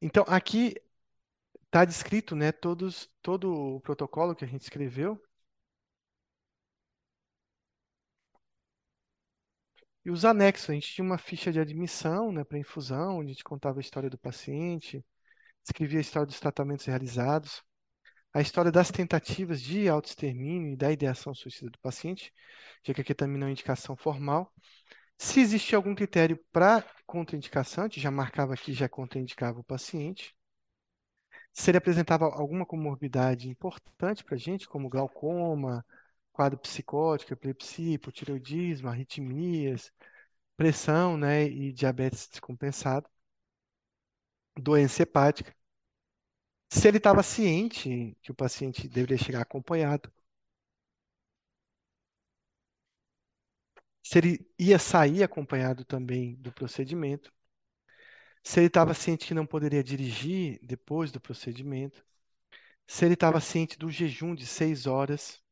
Então 0.00 0.24
aqui 0.28 0.74
está 1.66 1.84
descrito, 1.84 2.36
né? 2.36 2.52
Todos, 2.52 3.10
todo 3.22 3.52
o 3.76 3.80
protocolo 3.80 4.36
que 4.36 4.44
a 4.44 4.48
gente 4.48 4.62
escreveu. 4.62 5.20
E 10.04 10.10
os 10.10 10.24
anexos, 10.24 10.70
a 10.70 10.74
gente 10.74 10.92
tinha 10.92 11.04
uma 11.04 11.18
ficha 11.18 11.52
de 11.52 11.60
admissão, 11.60 12.32
né, 12.32 12.42
para 12.44 12.58
infusão, 12.58 13.18
onde 13.18 13.30
a 13.30 13.32
gente 13.34 13.44
contava 13.44 13.78
a 13.78 13.82
história 13.82 14.08
do 14.08 14.18
paciente, 14.18 15.04
escrevia 15.64 15.98
a 15.98 16.00
história 16.00 16.26
dos 16.26 16.40
tratamentos 16.40 16.86
realizados, 16.86 17.62
a 18.32 18.40
história 18.40 18.70
das 18.72 18.90
tentativas 18.90 19.60
de 19.60 19.88
autoextermínio 19.88 20.72
e 20.72 20.76
da 20.76 20.92
ideação 20.92 21.34
suicida 21.34 21.70
do 21.70 21.78
paciente, 21.80 22.32
já 22.84 22.94
que 22.94 23.14
também 23.14 23.38
não 23.38 23.48
é 23.48 23.50
indicação 23.50 23.96
formal. 23.96 24.52
Se 25.18 25.40
existia 25.40 25.76
algum 25.76 25.94
critério 25.94 26.38
para 26.52 26.82
contraindicação, 27.06 27.84
a 27.84 27.88
gente 27.88 28.00
já 28.00 28.10
marcava 28.10 28.54
aqui, 28.54 28.72
já 28.72 28.88
contraindicava 28.88 29.60
o 29.60 29.64
paciente. 29.64 30.34
Se 31.52 31.70
ele 31.70 31.78
apresentava 31.78 32.24
alguma 32.24 32.64
comorbidade 32.64 33.48
importante 33.48 34.24
para 34.24 34.36
a 34.36 34.38
gente, 34.38 34.68
como 34.68 34.88
glaucoma, 34.88 35.84
quadro 36.32 36.58
psicótico, 36.58 37.32
epilepsia, 37.32 37.94
hipotireoidismo, 37.94 38.88
arritmias, 38.88 39.92
pressão, 40.56 41.16
né, 41.18 41.44
e 41.46 41.72
diabetes 41.72 42.28
descompensado, 42.28 43.08
doença 44.56 45.02
hepática. 45.02 45.52
Se 46.70 46.88
ele 46.88 46.96
estava 46.96 47.22
ciente 47.22 48.16
que 48.22 48.30
o 48.32 48.34
paciente 48.34 48.88
deveria 48.88 49.16
chegar 49.18 49.42
acompanhado, 49.42 50.10
se 54.02 54.18
ele 54.18 54.46
ia 54.58 54.78
sair 54.78 55.22
acompanhado 55.22 55.84
também 55.86 56.34
do 56.36 56.52
procedimento, 56.52 57.32
se 58.42 58.60
ele 58.60 58.66
estava 58.66 58.92
ciente 58.94 59.26
que 59.26 59.34
não 59.34 59.46
poderia 59.46 59.82
dirigir 59.84 60.58
depois 60.62 61.10
do 61.12 61.20
procedimento, 61.20 62.04
se 62.86 63.04
ele 63.04 63.14
estava 63.14 63.40
ciente 63.40 63.78
do 63.78 63.90
jejum 63.90 64.34
de 64.34 64.46
seis 64.46 64.86
horas, 64.86 65.42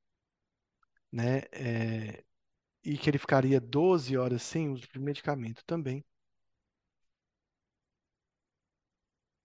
né? 1.12 1.40
É, 1.52 2.24
e 2.84 2.98
que 2.98 3.10
ele 3.10 3.18
ficaria 3.18 3.60
12 3.60 4.16
horas 4.18 4.42
sem 4.42 4.70
uso 4.70 4.88
de 4.92 4.98
medicamento 5.00 5.64
também. 5.66 6.04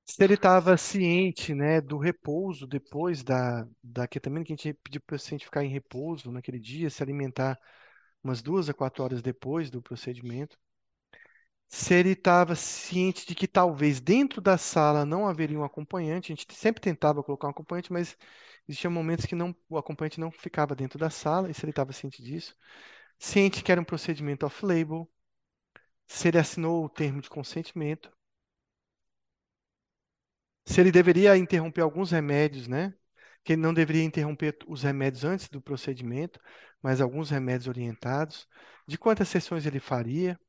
Se 0.05 0.23
ele 0.23 0.33
estava 0.35 0.77
ciente, 0.77 1.53
né, 1.53 1.81
do 1.81 1.97
repouso 1.97 2.67
depois 2.67 3.23
da, 3.23 3.67
da 3.83 4.07
ketamina, 4.07 4.43
que 4.45 4.53
a 4.53 4.55
gente 4.55 4.73
pediu 4.83 5.01
para 5.01 5.15
o 5.15 5.17
paciente 5.19 5.45
ficar 5.45 5.63
em 5.63 5.69
repouso 5.69 6.31
naquele 6.31 6.59
dia, 6.59 6.89
se 6.89 7.01
alimentar 7.03 7.59
umas 8.23 8.41
duas 8.41 8.69
a 8.69 8.73
quatro 8.73 9.03
horas 9.03 9.21
depois 9.21 9.69
do 9.71 9.81
procedimento. 9.81 10.57
Se 11.67 11.93
ele 11.93 12.11
estava 12.11 12.55
ciente 12.55 13.25
de 13.27 13.35
que 13.35 13.47
talvez 13.47 13.99
dentro 13.99 14.39
da 14.41 14.57
sala 14.57 15.05
não 15.05 15.27
haveria 15.27 15.59
um 15.59 15.63
acompanhante, 15.63 16.31
a 16.31 16.35
gente 16.35 16.53
sempre 16.55 16.81
tentava 16.81 17.23
colocar 17.23 17.47
um 17.47 17.51
acompanhante, 17.51 17.91
mas 17.91 18.15
existiam 18.67 18.91
momentos 18.91 19.25
que 19.25 19.35
não, 19.35 19.55
o 19.67 19.77
acompanhante 19.77 20.19
não 20.19 20.31
ficava 20.31 20.75
dentro 20.75 20.97
da 20.99 21.09
sala, 21.09 21.49
e 21.49 21.53
se 21.53 21.65
ele 21.65 21.71
estava 21.71 21.91
ciente 21.91 22.21
disso. 22.23 22.55
Ciente 23.19 23.63
que 23.63 23.71
era 23.71 23.81
um 23.81 23.85
procedimento 23.85 24.45
off-label, 24.45 25.09
se 26.07 26.29
ele 26.29 26.37
assinou 26.39 26.85
o 26.85 26.89
termo 26.89 27.21
de 27.21 27.29
consentimento, 27.29 28.11
se 30.65 30.79
ele 30.81 30.91
deveria 30.91 31.37
interromper 31.37 31.81
alguns 31.81 32.11
remédios, 32.11 32.67
né? 32.67 32.93
Que 33.43 33.53
ele 33.53 33.61
não 33.61 33.73
deveria 33.73 34.03
interromper 34.03 34.57
os 34.67 34.83
remédios 34.83 35.23
antes 35.25 35.49
do 35.49 35.61
procedimento, 35.61 36.39
mas 36.81 37.01
alguns 37.01 37.29
remédios 37.29 37.67
orientados, 37.67 38.47
de 38.87 38.97
quantas 38.97 39.27
sessões 39.29 39.65
ele 39.65 39.79
faria, 39.79 40.39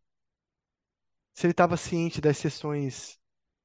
se 1.35 1.47
ele 1.47 1.52
estava 1.52 1.77
ciente 1.77 2.20
das 2.20 2.39
sessões 2.39 3.19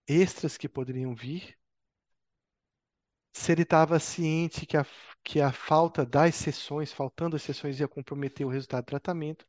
extras 0.07 0.57
que 0.57 0.67
poderiam 0.67 1.15
vir, 1.15 1.57
se 3.31 3.51
ele 3.51 3.61
estava 3.63 3.99
ciente 3.99 4.65
que 4.65 4.77
a, 4.77 4.85
que 5.23 5.39
a 5.41 5.51
falta 5.51 6.05
das 6.05 6.35
sessões, 6.35 6.91
faltando 6.91 7.35
as 7.35 7.43
sessões, 7.43 7.79
ia 7.79 7.87
comprometer 7.87 8.45
o 8.45 8.49
resultado 8.49 8.83
do 8.85 8.87
tratamento, 8.87 9.45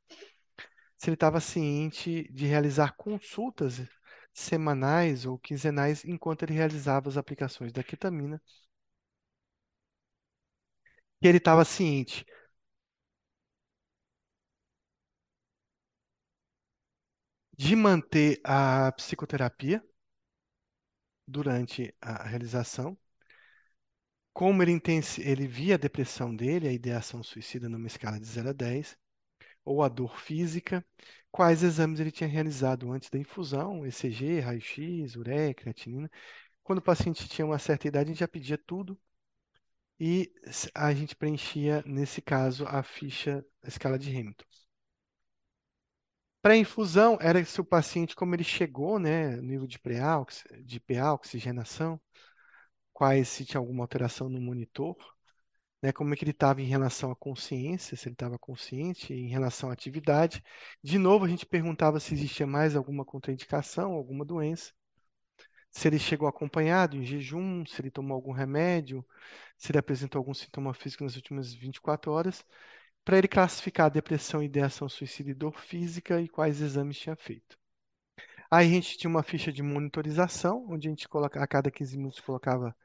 se 0.97 1.09
ele 1.09 1.15
estava 1.15 1.41
ciente 1.41 2.31
de 2.33 2.47
realizar 2.47 2.95
consultas 2.97 3.81
semanais 4.33 5.27
ou 5.27 5.39
quinzenais 5.39 6.05
enquanto 6.05 6.43
ele 6.45 6.53
realizava 6.55 7.09
as 7.09 7.17
aplicações 7.17 7.73
da 7.73 7.83
ketamina. 7.83 8.41
E 11.23 11.29
ele 11.29 11.39
estava 11.39 11.65
ciente 11.65 12.25
de 17.61 17.77
manter 17.77 18.41
a 18.43 18.91
psicoterapia 18.93 19.85
durante 21.27 21.95
a 22.01 22.25
realização, 22.29 22.97
como 24.33 24.63
ele, 24.63 24.81
ele 25.19 25.47
via 25.47 25.75
a 25.75 25.79
depressão 25.79 26.35
dele, 26.35 26.67
a 26.69 26.73
ideação 26.73 27.23
suicida 27.23 27.69
numa 27.69 27.87
escala 27.87 28.19
de 28.19 28.27
0 28.27 28.51
a 28.51 28.53
10, 28.53 28.97
ou 29.65 29.83
a 29.83 29.89
dor 29.89 30.19
física, 30.19 30.85
quais 31.31 31.63
exames 31.63 32.01
ele 32.01 32.11
tinha 32.11 32.29
realizado 32.29 32.91
antes 32.93 33.11
da 33.11 33.19
infusão, 33.19 33.87
ECG, 33.87 34.41
raio-x, 34.41 35.17
ureia, 35.17 35.55
creatinina. 35.55 36.11
Quando 36.65 36.79
o 36.81 36.83
paciente 36.83 37.29
tinha 37.29 37.47
uma 37.47 37.59
certa 37.59 37.89
idade, 37.89 38.11
a 38.11 38.13
gente 38.13 38.21
já 38.21 38.29
pedia 38.29 38.59
tudo 38.59 38.99
e 40.01 40.33
a 40.75 40.93
gente 40.95 41.15
preenchia, 41.15 41.83
nesse 41.87 42.21
caso, 42.23 42.65
a 42.67 42.83
ficha, 42.83 43.45
a 43.63 43.69
escala 43.69 43.99
de 43.99 44.11
Hamilton. 44.11 44.45
Para 46.43 46.57
infusão, 46.57 47.19
era 47.21 47.45
se 47.45 47.61
o 47.61 47.65
paciente, 47.65 48.15
como 48.17 48.35
ele 48.35 48.45
chegou, 48.45 48.99
né, 48.99 49.37
nível 49.37 49.67
de 49.67 49.79
pré 49.79 50.01
de 50.65 50.81
PA, 50.81 51.13
oxigenação, 51.15 52.01
quais 52.93 53.29
se 53.29 53.45
tinha 53.45 53.61
alguma 53.61 53.85
alteração 53.85 54.29
no 54.29 54.41
monitor, 54.41 54.97
né, 55.83 55.93
como 55.93 56.15
é 56.15 56.17
que 56.17 56.25
ele 56.25 56.33
estava 56.33 56.63
em 56.63 56.67
relação 56.67 57.11
à 57.11 57.17
consciência, 57.17 57.97
se 57.97 58.09
ele 58.09 58.15
estava 58.15 58.39
consciente, 58.39 59.13
em 59.15 59.29
relação 59.29 59.71
à 59.71 59.73
atividade. 59.75 60.43
De 60.83 60.99
novo, 60.99 61.25
a 61.25 61.29
gente 61.29 61.47
perguntava 61.47 62.01
se 62.01 62.15
existia 62.15 62.47
mais 62.47 62.77
alguma 62.77 63.05
contraindicação, 63.05 63.93
alguma 63.93 64.25
doença, 64.25 64.73
se 65.71 65.89
ele 65.89 65.99
chegou 65.99 66.29
acompanhado, 66.29 66.97
em 66.97 67.05
jejum, 67.05 67.65
se 67.67 67.81
ele 67.81 67.91
tomou 67.91 68.15
algum 68.15 68.33
remédio, 68.33 69.07
se 69.57 69.71
ele 69.71 69.79
apresentou 69.79 70.19
algum 70.19 70.35
sintoma 70.35 70.75
físico 70.75 71.05
nas 71.05 71.17
últimas 71.17 71.55
24 71.55 72.11
horas, 72.13 72.45
para 73.05 73.19
ele 73.19 73.29
classificar 73.29 73.87
a 73.87 73.91
depressão, 73.91 74.43
ideação 74.43 74.89
suicida 74.89 75.31
e 75.31 75.35
dor 75.35 75.59
física 75.59 76.21
e 76.21 76.29
quais 76.29 76.61
exames 76.61 76.99
tinha 76.99 77.17
feito. 77.17 77.59
Aí 78.51 78.67
a 78.67 78.71
gente 78.71 78.99
tinha 78.99 79.11
uma 79.11 79.23
ficha 79.23 79.53
de 79.53 79.63
monitorização, 79.63 80.67
onde 80.69 80.89
a 80.89 80.91
gente 80.91 81.07
a 81.11 81.47
cada 81.47 81.71
15 81.71 81.97
minutos 81.97 82.21
colocava 82.21 82.77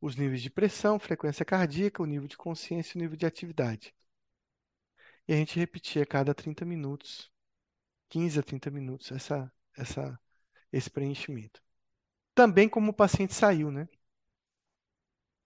os 0.00 0.16
níveis 0.16 0.42
de 0.42 0.50
pressão, 0.50 0.98
frequência 0.98 1.44
cardíaca, 1.44 2.02
o 2.02 2.06
nível 2.06 2.26
de 2.26 2.36
consciência 2.36 2.96
e 2.96 2.98
o 2.98 3.02
nível 3.02 3.16
de 3.16 3.26
atividade. 3.26 3.94
E 5.28 5.32
a 5.32 5.36
gente 5.36 5.58
repetia 5.58 6.02
a 6.02 6.06
cada 6.06 6.34
30 6.34 6.64
minutos, 6.64 7.30
15 8.08 8.38
a 8.40 8.42
30 8.42 8.70
minutos, 8.70 9.12
essa, 9.12 9.52
essa, 9.76 10.18
esse 10.72 10.90
preenchimento. 10.90 11.62
Também 12.34 12.68
como 12.68 12.90
o 12.92 12.94
paciente 12.94 13.34
saiu, 13.34 13.70
né? 13.70 13.88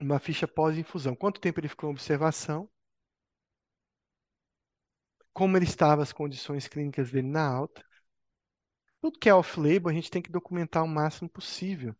Uma 0.00 0.20
ficha 0.20 0.46
pós-infusão. 0.46 1.16
Quanto 1.16 1.40
tempo 1.40 1.58
ele 1.58 1.68
ficou 1.68 1.90
em 1.90 1.92
observação? 1.92 2.70
Como 5.34 5.56
ele 5.56 5.66
estava, 5.66 6.02
as 6.02 6.12
condições 6.12 6.68
clínicas 6.68 7.10
dele 7.10 7.28
na 7.28 7.46
alta. 7.46 7.84
Tudo 9.00 9.18
que 9.18 9.28
é 9.28 9.34
off-label, 9.34 9.90
a 9.90 9.92
gente 9.92 10.10
tem 10.10 10.22
que 10.22 10.30
documentar 10.30 10.82
o 10.82 10.88
máximo 10.88 11.28
possível 11.28 11.94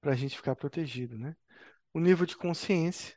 para 0.00 0.12
a 0.12 0.16
gente 0.16 0.36
ficar 0.36 0.54
protegido, 0.56 1.16
né? 1.16 1.36
O 1.94 2.00
nível 2.00 2.26
de 2.26 2.36
consciência, 2.36 3.16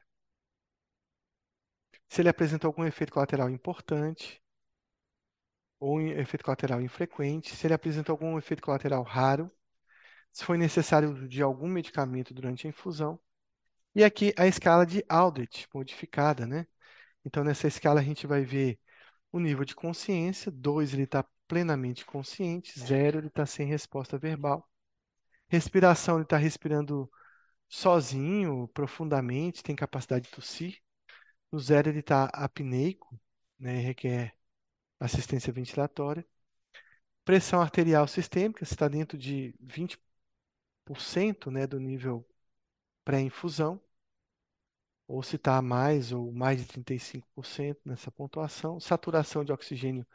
se 2.07 2.21
ele 2.21 2.29
apresenta 2.29 2.67
algum 2.67 2.85
efeito 2.85 3.11
colateral 3.11 3.49
importante 3.49 4.41
ou 5.79 5.97
um 5.97 6.07
efeito 6.07 6.43
colateral 6.43 6.81
infrequente, 6.81 7.55
se 7.55 7.67
ele 7.67 7.73
apresenta 7.73 8.11
algum 8.11 8.37
efeito 8.37 8.61
colateral 8.61 9.03
raro, 9.03 9.51
se 10.31 10.45
foi 10.45 10.57
necessário 10.57 11.27
de 11.27 11.41
algum 11.41 11.67
medicamento 11.67 12.33
durante 12.33 12.67
a 12.67 12.69
infusão. 12.69 13.19
E 13.95 14.03
aqui 14.03 14.33
a 14.37 14.47
escala 14.47 14.85
de 14.85 15.03
Aldrich, 15.09 15.67
modificada, 15.73 16.45
né? 16.47 16.67
Então, 17.25 17.43
nessa 17.43 17.67
escala 17.67 17.99
a 18.01 18.03
gente 18.03 18.27
vai 18.27 18.43
ver 18.43 18.79
o 19.31 19.39
nível 19.39 19.65
de 19.65 19.75
consciência, 19.75 20.51
2 20.51 20.93
ele 20.93 21.03
está 21.03 21.25
plenamente 21.47 22.05
consciente, 22.05 22.79
0 22.79 23.19
ele 23.19 23.27
está 23.27 23.45
sem 23.45 23.67
resposta 23.67 24.17
verbal. 24.17 24.67
Respiração, 25.49 26.15
ele 26.15 26.23
está 26.23 26.37
respirando 26.37 27.09
sozinho, 27.67 28.67
profundamente, 28.69 29.63
tem 29.63 29.75
capacidade 29.75 30.25
de 30.25 30.31
tossir. 30.31 30.79
No 31.51 31.59
0 31.59 31.89
ele 31.89 31.99
está 31.99 32.25
apneico, 32.25 33.19
né? 33.59 33.79
requer 33.79 34.35
assistência 34.99 35.53
ventilatória. 35.53 36.25
Pressão 37.25 37.61
arterial 37.61 38.07
sistêmica, 38.07 38.63
está 38.63 38.87
dentro 38.87 39.17
de 39.17 39.55
20% 39.61 41.51
né, 41.51 41.67
do 41.67 41.79
nível 41.79 42.27
pré-infusão, 43.03 43.81
ou 45.09 45.23
se 45.23 45.37
está 45.37 45.59
mais 45.61 46.11
ou 46.11 46.31
mais 46.31 46.59
de 46.59 46.67
35% 46.67 47.77
nessa 47.83 48.11
pontuação. 48.11 48.79
Saturação 48.79 49.43
de 49.43 49.51
oxigênio 49.51 50.05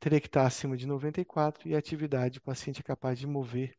teria 0.00 0.20
que 0.20 0.26
estar 0.26 0.46
acima 0.46 0.76
de 0.76 0.86
94% 0.88 1.66
e 1.66 1.74
a 1.74 1.78
atividade, 1.78 2.38
o 2.38 2.42
paciente 2.42 2.80
é 2.80 2.82
capaz 2.82 3.18
de 3.18 3.26
mover 3.26 3.76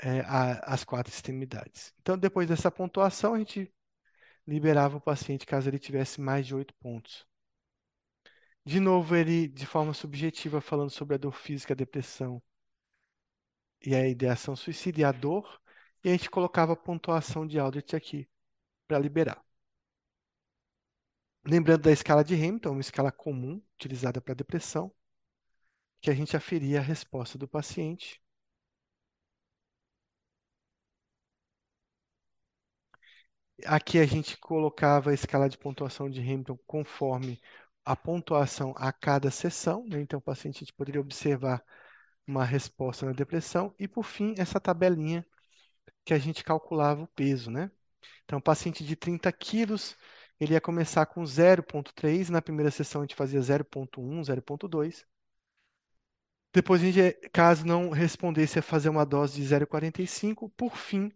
é, 0.00 0.20
a, 0.20 0.74
as 0.74 0.84
quatro 0.84 1.12
extremidades. 1.12 1.92
Então, 2.00 2.16
depois 2.18 2.48
dessa 2.48 2.70
pontuação, 2.70 3.34
a 3.34 3.38
gente 3.38 3.70
liberava 4.46 4.96
o 4.96 5.00
paciente 5.00 5.46
caso 5.46 5.68
ele 5.68 5.78
tivesse 5.78 6.20
mais 6.20 6.46
de 6.46 6.54
oito 6.54 6.74
pontos. 6.76 7.26
De 8.64 8.80
novo, 8.80 9.14
ele, 9.14 9.48
de 9.48 9.66
forma 9.66 9.92
subjetiva, 9.92 10.60
falando 10.62 10.90
sobre 10.90 11.16
a 11.16 11.18
dor 11.18 11.34
física, 11.34 11.74
a 11.74 11.76
depressão 11.76 12.42
e 13.84 13.94
a 13.94 14.08
ideação 14.08 14.56
suicida 14.56 15.00
e 15.00 15.04
a 15.04 15.12
dor, 15.12 15.60
e 16.04 16.08
a 16.08 16.12
gente 16.12 16.30
colocava 16.30 16.72
a 16.72 16.76
pontuação 16.76 17.46
de 17.46 17.58
Aldrich 17.58 17.94
aqui 17.94 18.28
para 18.92 18.98
liberar. 19.00 19.42
Lembrando 21.46 21.82
da 21.82 21.92
escala 21.92 22.24
de 22.24 22.34
Hamilton, 22.34 22.70
uma 22.72 22.80
escala 22.80 23.12
comum 23.12 23.62
utilizada 23.76 24.20
para 24.20 24.34
depressão, 24.34 24.92
que 26.02 26.10
a 26.10 26.14
gente 26.14 26.36
aferia 26.36 26.80
a 26.80 26.82
resposta 26.82 27.38
do 27.38 27.48
paciente. 27.48 28.20
Aqui 33.66 33.98
a 33.98 34.06
gente 34.06 34.36
colocava 34.38 35.10
a 35.10 35.14
escala 35.14 35.48
de 35.48 35.56
pontuação 35.58 36.08
de 36.10 36.20
Hamilton 36.20 36.58
conforme 36.66 37.40
a 37.84 37.96
pontuação 37.96 38.72
a 38.76 38.92
cada 38.92 39.30
sessão, 39.30 39.84
né? 39.88 40.00
Então, 40.00 40.18
o 40.18 40.22
paciente 40.22 40.56
a 40.56 40.60
gente 40.60 40.72
poderia 40.72 41.00
observar 41.00 41.62
uma 42.26 42.44
resposta 42.44 43.06
na 43.06 43.12
depressão 43.12 43.74
e, 43.78 43.88
por 43.88 44.04
fim, 44.04 44.34
essa 44.38 44.60
tabelinha 44.60 45.26
que 46.04 46.14
a 46.14 46.18
gente 46.20 46.44
calculava 46.44 47.02
o 47.04 47.08
peso, 47.08 47.50
né? 47.50 47.70
Então, 48.24 48.40
paciente 48.40 48.84
de 48.84 48.96
30 48.96 49.30
quilos, 49.32 49.96
ele 50.40 50.54
ia 50.54 50.60
começar 50.60 51.06
com 51.06 51.22
0,3, 51.22 52.28
na 52.28 52.42
primeira 52.42 52.70
sessão 52.70 53.02
a 53.02 53.04
gente 53.04 53.14
fazia 53.14 53.40
0,1, 53.40 54.22
0,2. 54.24 55.04
Depois, 56.54 56.82
a 56.82 57.28
caso 57.30 57.64
não 57.64 57.90
respondesse, 57.90 58.58
ia 58.58 58.62
fazer 58.62 58.88
uma 58.88 59.06
dose 59.06 59.40
de 59.40 59.46
0,45. 59.46 60.50
Por 60.56 60.76
fim, 60.76 61.10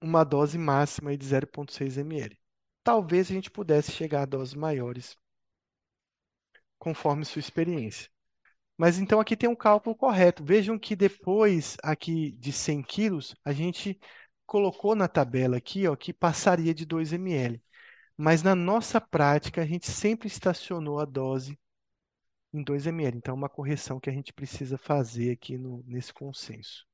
uma 0.00 0.24
dose 0.24 0.58
máxima 0.58 1.16
de 1.16 1.24
0,6 1.26 1.98
ml. 1.98 2.38
Talvez 2.84 3.30
a 3.30 3.34
gente 3.34 3.50
pudesse 3.50 3.92
chegar 3.92 4.22
a 4.22 4.26
doses 4.26 4.54
maiores, 4.54 5.16
conforme 6.78 7.24
sua 7.24 7.40
experiência. 7.40 8.08
Mas 8.76 8.98
então 8.98 9.18
aqui 9.20 9.36
tem 9.36 9.48
um 9.48 9.56
cálculo 9.56 9.96
correto. 9.96 10.44
Vejam 10.44 10.78
que 10.78 10.94
depois 10.94 11.76
aqui 11.82 12.32
de 12.32 12.52
100 12.52 12.82
quilos, 12.82 13.34
a 13.44 13.52
gente 13.52 13.98
colocou 14.46 14.94
na 14.94 15.08
tabela 15.08 15.56
aqui 15.58 15.86
ó, 15.88 15.96
que 15.96 16.12
passaria 16.12 16.74
de 16.74 16.86
2 16.86 17.12
ml. 17.12 17.62
Mas 18.16 18.42
na 18.42 18.54
nossa 18.54 19.00
prática, 19.00 19.62
a 19.62 19.66
gente 19.66 19.90
sempre 19.90 20.28
estacionou 20.28 21.00
a 21.00 21.04
dose 21.04 21.58
em 22.52 22.62
2 22.62 22.86
ml. 22.86 23.18
Então, 23.18 23.32
é 23.34 23.36
uma 23.36 23.48
correção 23.48 24.00
que 24.00 24.10
a 24.10 24.12
gente 24.12 24.32
precisa 24.32 24.78
fazer 24.78 25.32
aqui 25.32 25.58
no, 25.58 25.82
nesse 25.86 26.12
consenso. 26.12 26.86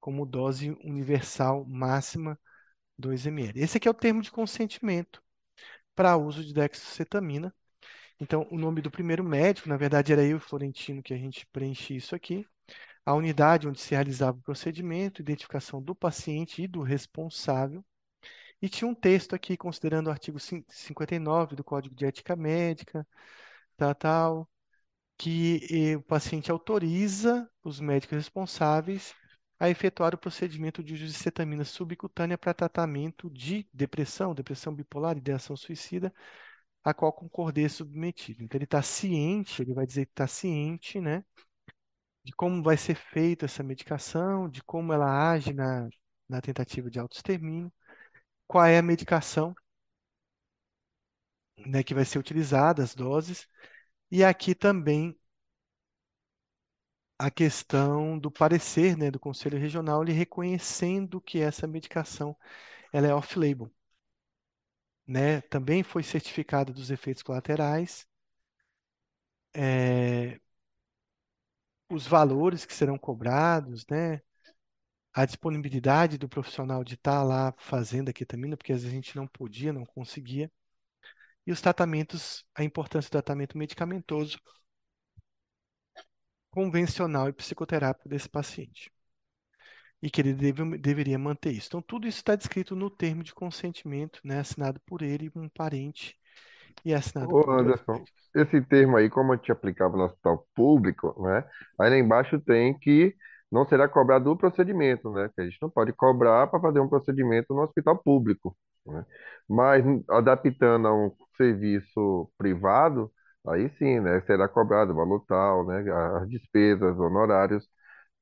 Como 0.00 0.26
dose 0.26 0.70
universal 0.84 1.64
máxima, 1.66 2.38
2 2.98 3.26
ml. 3.26 3.60
Esse 3.60 3.78
aqui 3.78 3.88
é 3.88 3.90
o 3.90 3.94
termo 3.94 4.22
de 4.22 4.30
consentimento 4.30 5.22
para 5.94 6.16
uso 6.16 6.44
de 6.44 6.54
dextrocetamina. 6.54 7.54
Então, 8.20 8.46
o 8.50 8.58
nome 8.58 8.82
do 8.82 8.90
primeiro 8.90 9.24
médico, 9.24 9.68
na 9.68 9.76
verdade, 9.76 10.12
era 10.12 10.24
eu, 10.24 10.38
Florentino, 10.38 11.02
que 11.02 11.14
a 11.14 11.18
gente 11.18 11.46
preenche 11.46 11.96
isso 11.96 12.14
aqui. 12.14 12.46
A 13.04 13.14
unidade 13.14 13.68
onde 13.68 13.80
se 13.80 13.90
realizava 13.90 14.38
o 14.38 14.42
procedimento, 14.42 15.22
identificação 15.22 15.82
do 15.82 15.94
paciente 15.94 16.62
e 16.62 16.68
do 16.68 16.82
responsável. 16.82 17.84
E 18.62 18.68
tinha 18.68 18.88
um 18.88 18.94
texto 18.94 19.34
aqui, 19.34 19.56
considerando 19.56 20.08
o 20.08 20.10
artigo 20.10 20.38
59 20.38 21.56
do 21.56 21.64
Código 21.64 21.94
de 21.94 22.04
Ética 22.06 22.36
Médica, 22.36 23.06
tal, 23.76 23.94
tal, 23.94 24.50
que 25.18 25.92
eh, 25.92 25.96
o 25.96 26.02
paciente 26.02 26.50
autoriza 26.50 27.50
os 27.62 27.80
médicos 27.80 28.16
responsáveis 28.16 29.14
a 29.58 29.68
efetuar 29.68 30.14
o 30.14 30.18
procedimento 30.18 30.82
de 30.82 31.12
cetamina 31.12 31.64
subcutânea 31.64 32.38
para 32.38 32.54
tratamento 32.54 33.28
de 33.30 33.68
depressão, 33.72 34.34
depressão 34.34 34.74
bipolar, 34.74 35.16
ideação 35.18 35.56
suicida, 35.56 36.12
a 36.82 36.94
qual 36.94 37.12
concordei 37.12 37.68
submetido. 37.68 38.42
Então, 38.42 38.56
ele 38.58 38.64
está 38.64 38.82
ciente, 38.82 39.62
ele 39.62 39.74
vai 39.74 39.86
dizer 39.86 40.06
que 40.06 40.12
está 40.12 40.26
ciente, 40.26 41.00
né, 41.00 41.24
de 42.24 42.32
como 42.32 42.62
vai 42.62 42.76
ser 42.76 42.94
feita 42.96 43.46
essa 43.46 43.62
medicação, 43.62 44.48
de 44.48 44.62
como 44.62 44.92
ela 44.92 45.30
age 45.32 45.52
na, 45.52 45.88
na 46.28 46.40
tentativa 46.40 46.90
de 46.90 46.98
autoextermínio, 46.98 47.72
qual 48.48 48.66
é 48.66 48.78
a 48.78 48.82
medicação, 48.82 49.54
né, 51.66 51.82
que 51.82 51.94
vai 51.94 52.04
ser 52.04 52.18
utilizada, 52.18 52.82
as 52.82 52.94
doses, 52.94 53.46
e 54.10 54.24
aqui 54.24 54.54
também 54.54 55.18
a 57.18 57.30
questão 57.30 58.18
do 58.18 58.30
parecer, 58.32 58.96
né, 58.96 59.10
do 59.12 59.20
Conselho 59.20 59.56
Regional, 59.58 60.02
ele 60.02 60.10
reconhecendo 60.12 61.20
que 61.20 61.38
essa 61.40 61.64
medicação 61.66 62.36
ela 62.92 63.06
é 63.08 63.14
off-label, 63.14 63.70
né? 65.06 65.42
Também 65.42 65.82
foi 65.82 66.02
certificado 66.02 66.72
dos 66.72 66.90
efeitos 66.90 67.22
colaterais, 67.22 68.06
é, 69.54 70.40
os 71.90 72.06
valores 72.06 72.64
que 72.64 72.74
serão 72.74 72.98
cobrados, 72.98 73.84
né? 73.90 74.20
A 75.12 75.24
disponibilidade 75.26 76.18
do 76.18 76.28
profissional 76.28 76.84
de 76.84 76.94
estar 76.94 77.22
lá 77.24 77.52
fazendo 77.58 78.10
a 78.10 78.12
ketamina, 78.12 78.56
porque 78.56 78.72
às 78.72 78.82
vezes 78.82 78.92
a 78.92 78.96
gente 78.96 79.16
não 79.16 79.26
podia, 79.26 79.72
não 79.72 79.84
conseguia. 79.84 80.50
E 81.46 81.52
os 81.52 81.60
tratamentos, 81.60 82.44
a 82.54 82.64
importância 82.64 83.08
do 83.08 83.12
tratamento 83.12 83.58
medicamentoso 83.58 84.38
convencional 86.50 87.28
e 87.28 87.32
psicoterápico 87.32 88.08
desse 88.08 88.28
paciente. 88.28 88.90
E 90.02 90.10
que 90.10 90.20
ele 90.20 90.32
deve, 90.34 90.78
deveria 90.78 91.18
manter 91.18 91.52
isso. 91.52 91.68
Então, 91.68 91.82
tudo 91.82 92.06
isso 92.06 92.18
está 92.18 92.34
descrito 92.34 92.74
no 92.74 92.90
termo 92.90 93.22
de 93.22 93.34
consentimento, 93.34 94.20
né, 94.24 94.38
assinado 94.40 94.80
por 94.86 95.02
ele, 95.02 95.30
um 95.34 95.48
parente, 95.48 96.16
e 96.84 96.94
assinado 96.94 97.34
Ô 97.34 97.50
por 97.50 97.50
Anderson, 97.50 98.06
esse 98.34 98.60
termo 98.62 98.96
aí, 98.96 99.10
como 99.10 99.32
a 99.32 99.36
gente 99.36 99.52
aplicava 99.52 99.96
no 99.96 100.04
hospital 100.04 100.46
público, 100.54 101.14
né? 101.22 101.44
Aí 101.78 101.90
lá 101.90 101.98
embaixo 101.98 102.40
tem 102.40 102.78
que 102.78 103.14
não 103.50 103.66
será 103.66 103.88
cobrado 103.88 104.30
o 104.30 104.36
procedimento, 104.36 105.10
né? 105.12 105.28
Que 105.34 105.40
a 105.42 105.44
gente 105.44 105.58
não 105.60 105.70
pode 105.70 105.92
cobrar 105.92 106.46
para 106.48 106.60
fazer 106.60 106.80
um 106.80 106.88
procedimento 106.88 107.52
no 107.54 107.62
hospital 107.62 107.98
público, 108.02 108.56
né? 108.86 109.04
Mas 109.48 109.84
adaptando 110.08 110.86
a 110.88 110.94
um 110.94 111.10
serviço 111.36 112.30
privado, 112.38 113.12
aí 113.48 113.68
sim, 113.78 114.00
né? 114.00 114.20
Será 114.22 114.48
cobrado 114.48 114.92
o 114.92 114.96
valor 114.96 115.24
tal, 115.26 115.66
né? 115.66 115.84
As 116.22 116.28
despesas, 116.28 116.98
honorários, 116.98 117.66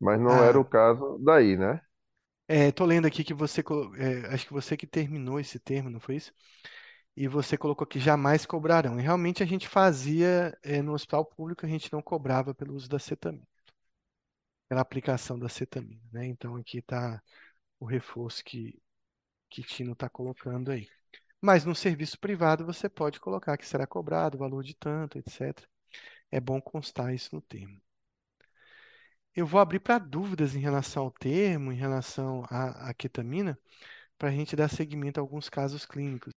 mas 0.01 0.20
não 0.20 0.43
era 0.43 0.59
Ah, 0.59 0.61
o 0.61 0.65
caso 0.65 1.19
daí, 1.25 1.57
né? 1.57 1.81
é, 2.47 2.73
tô 2.73 2.85
lendo 2.85 3.07
aqui 3.07 3.23
que 3.25 3.35
você, 3.35 3.62
colo- 3.62 3.95
é, 3.97 4.27
acho 4.35 4.47
que 4.47 4.53
você 4.53 4.77
que 4.77 4.87
terminou 4.87 5.39
esse 5.41 5.59
termo, 5.59 5.91
não 5.91 6.01
foi 6.01 6.16
isso? 6.16 6.33
E 7.20 7.27
você 7.27 7.59
colocou 7.59 7.85
que 7.86 7.99
jamais 7.99 8.47
cobrarão. 8.47 8.99
E 8.99 9.03
realmente 9.03 9.43
a 9.43 9.47
gente 9.47 9.69
fazia, 9.69 10.57
é, 10.62 10.81
no 10.81 10.93
hospital 10.95 11.24
público, 11.24 11.66
a 11.66 11.69
gente 11.69 11.93
não 11.93 12.01
cobrava 12.01 12.55
pelo 12.55 12.74
uso 12.74 12.89
da 12.89 12.99
cetamina, 12.99 13.45
pela 14.69 14.81
aplicação 14.81 15.39
da 15.39 15.49
cetamina, 15.49 16.03
né? 16.12 16.27
Então 16.27 16.57
aqui 16.57 16.78
está 16.78 17.23
o 17.81 17.86
reforço 17.86 18.45
que, 18.45 18.81
que 19.51 19.62
Tino 19.62 19.93
está 19.95 20.09
colocando 20.11 20.70
aí. 20.70 20.89
Mas 21.40 21.65
no 21.65 21.74
serviço 21.74 22.19
privado 22.20 22.66
você 22.66 22.89
pode 22.89 23.20
colocar 23.20 23.59
que 23.59 23.66
será 23.66 23.86
cobrado 23.86 24.39
valor 24.39 24.65
de 24.65 24.74
tanto, 24.77 25.19
etc. 25.19 25.69
É 26.31 26.40
bom 26.40 26.61
constar 26.61 27.15
isso 27.15 27.35
no 27.35 27.43
termo. 27.43 27.81
Eu 29.35 29.47
vou 29.47 29.61
abrir 29.61 29.81
para 29.81 29.99
dúvidas 29.99 30.55
em 30.55 30.61
relação 30.61 31.05
ao 31.05 31.11
termo, 31.11 31.73
em 31.73 31.77
relação 31.77 32.45
à, 32.51 32.90
à 32.90 32.95
ketamina, 32.95 33.59
para 34.19 34.28
a 34.31 34.32
gente 34.32 34.57
dar 34.57 34.69
seguimento 34.69 35.20
a 35.20 35.23
alguns 35.23 35.49
casos 35.49 35.86
clínicos. 35.86 36.32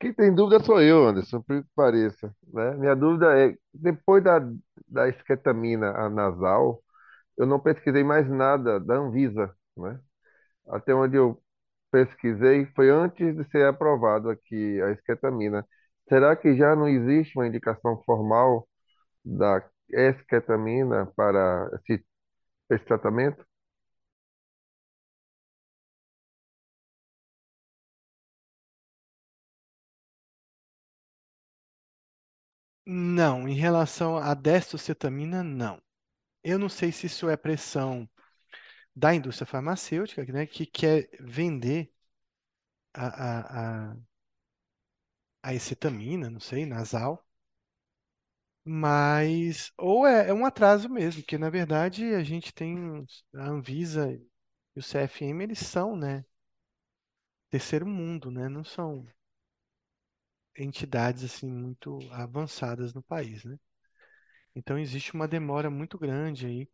Quem 0.00 0.12
tem 0.12 0.34
dúvida 0.34 0.62
sou 0.64 0.80
eu, 0.82 1.06
Anderson, 1.08 1.40
por 1.42 1.62
que 1.62 1.68
pareça, 1.74 2.34
né? 2.52 2.72
Minha 2.76 2.94
dúvida 2.94 3.38
é, 3.38 3.56
depois 3.72 4.22
da, 4.22 4.38
da 4.88 5.08
esketamina 5.08 5.90
a 5.92 6.10
nasal, 6.10 6.82
eu 7.38 7.46
não 7.46 7.60
pesquisei 7.60 8.04
mais 8.04 8.28
nada 8.28 8.80
da 8.80 8.96
Anvisa, 8.96 9.54
né? 9.76 10.00
Até 10.68 10.94
onde 10.94 11.16
eu 11.16 11.40
pesquisei 11.92 12.66
foi 12.76 12.90
antes 12.90 13.36
de 13.36 13.44
ser 13.50 13.66
aprovado 13.66 14.30
aqui 14.30 14.80
a 14.82 14.92
esketamina. 14.92 15.66
Será 16.08 16.36
que 16.36 16.56
já 16.56 16.76
não 16.76 16.88
existe 16.88 17.36
uma 17.38 17.46
indicação 17.48 18.02
formal 18.04 18.68
da 19.24 19.64
esketamina 19.90 21.06
para 21.16 21.70
esse, 21.88 22.04
esse 22.70 22.84
tratamento? 22.86 23.44
Não, 32.86 33.46
em 33.48 33.54
relação 33.54 34.16
à 34.16 34.32
dextrocetamina, 34.34 35.42
não. 35.42 35.80
Eu 36.44 36.58
não 36.58 36.68
sei 36.70 36.92
se 36.92 37.06
isso 37.06 37.28
é 37.30 37.36
pressão 37.36 38.08
da 38.96 39.14
indústria 39.14 39.46
farmacêutica, 39.46 40.24
né, 40.32 40.46
que 40.46 40.66
quer 40.66 41.08
vender 41.20 41.92
a, 42.94 43.06
a, 43.06 43.90
a, 43.92 43.96
a 45.44 45.54
ecetamina, 45.54 46.28
não 46.28 46.40
sei, 46.40 46.66
nasal, 46.66 47.24
mas 48.64 49.72
ou 49.78 50.06
é, 50.06 50.28
é 50.28 50.34
um 50.34 50.44
atraso 50.46 50.88
mesmo, 50.88 51.22
porque 51.22 51.38
na 51.38 51.50
verdade 51.50 52.14
a 52.14 52.22
gente 52.22 52.52
tem 52.52 52.76
a 53.34 53.44
Anvisa 53.48 54.10
e 54.76 54.78
o 54.78 54.82
CFM, 54.82 55.42
eles 55.44 55.58
são, 55.60 55.96
né, 55.96 56.24
terceiro 57.48 57.86
mundo, 57.86 58.30
né, 58.30 58.48
não 58.50 58.62
são 58.64 59.06
entidades 60.56 61.24
assim 61.24 61.50
muito 61.50 61.98
avançadas 62.12 62.94
no 62.94 63.02
país, 63.02 63.44
né? 63.44 63.58
Então 64.54 64.78
existe 64.78 65.14
uma 65.14 65.28
demora 65.28 65.70
muito 65.70 65.98
grande 65.98 66.46
aí. 66.46 66.68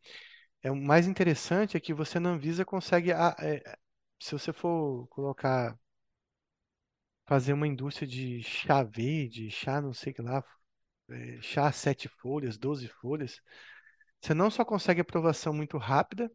É 0.62 0.70
o 0.70 0.76
mais 0.76 1.06
interessante 1.08 1.76
é 1.76 1.80
que 1.80 1.94
você 1.94 2.20
na 2.20 2.30
Anvisa 2.30 2.64
consegue, 2.64 3.12
ah, 3.12 3.34
é, 3.40 3.62
se 4.20 4.32
você 4.32 4.52
for 4.52 5.06
colocar 5.08 5.78
fazer 7.26 7.52
uma 7.52 7.66
indústria 7.66 8.06
de 8.08 8.42
chá 8.42 8.82
verde, 8.82 9.50
chá 9.50 9.80
não 9.80 9.92
sei 9.92 10.12
o 10.12 10.14
que 10.16 10.22
lá, 10.22 10.44
é, 11.10 11.40
chá 11.42 11.70
sete 11.72 12.08
folhas, 12.08 12.58
12 12.58 12.88
folhas, 12.88 13.40
você 14.20 14.34
não 14.34 14.50
só 14.50 14.64
consegue 14.64 15.00
aprovação 15.00 15.52
muito 15.52 15.78
rápida, 15.78 16.30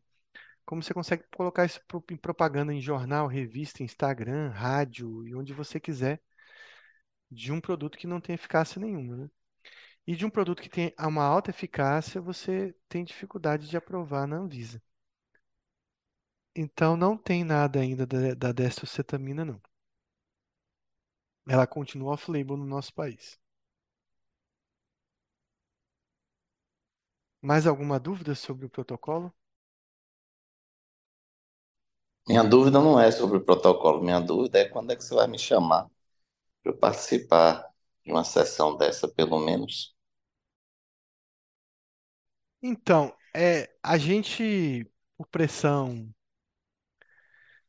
como 0.66 0.84
você 0.84 0.94
consegue 0.94 1.26
colocar 1.36 1.66
isso 1.66 1.82
em 2.12 2.18
propaganda 2.18 2.74
em 2.74 2.82
jornal, 2.82 3.28
revista, 3.28 3.84
Instagram, 3.84 4.50
rádio 4.52 5.28
e 5.28 5.36
onde 5.36 5.54
você 5.54 5.80
quiser, 5.80 6.22
de 7.32 7.52
um 7.52 7.62
produto 7.62 7.98
que 7.98 8.08
não 8.08 8.22
tem 8.22 8.36
eficácia 8.36 8.80
nenhuma, 8.80 9.16
né? 9.18 9.30
E 10.08 10.16
de 10.16 10.26
um 10.26 10.30
produto 10.30 10.62
que 10.62 10.70
tem 10.70 10.94
uma 11.00 11.24
alta 11.24 11.50
eficácia, 11.50 12.22
você 12.22 12.76
tem 12.90 13.04
dificuldade 13.04 13.68
de 13.68 13.78
aprovar 13.78 14.28
na 14.28 14.38
Anvisa. 14.38 14.82
Então 16.56 16.96
não 16.98 17.18
tem 17.18 17.44
nada 17.44 17.80
ainda 17.80 18.06
da, 18.06 18.52
da 18.52 18.54
não. 19.46 19.62
Ela 21.48 21.66
continua 21.66 22.14
off-label 22.14 22.56
no 22.58 22.66
nosso 22.66 22.94
país. 22.94 23.40
Mais 27.42 27.66
alguma 27.68 28.00
dúvida 28.00 28.36
sobre 28.36 28.66
o 28.66 28.70
protocolo? 28.70 29.34
Minha 32.28 32.44
dúvida 32.44 32.80
não 32.80 33.00
é 33.00 33.12
sobre 33.12 33.38
o 33.38 33.42
protocolo, 33.44 34.04
minha 34.04 34.20
dúvida 34.20 34.60
é 34.60 34.66
quando 34.70 34.92
é 34.92 34.96
que 34.96 35.04
você 35.04 35.14
vai 35.14 35.28
me 35.28 35.38
chamar 35.38 35.90
para 36.66 36.72
eu 36.72 36.78
participar 36.78 37.64
de 38.04 38.12
uma 38.12 38.24
sessão 38.24 38.76
dessa, 38.76 39.08
pelo 39.08 39.40
menos. 39.40 39.96
Então, 42.62 43.16
é, 43.36 43.70
a 43.84 43.98
gente, 43.98 44.90
por 45.16 45.28
pressão 45.28 46.12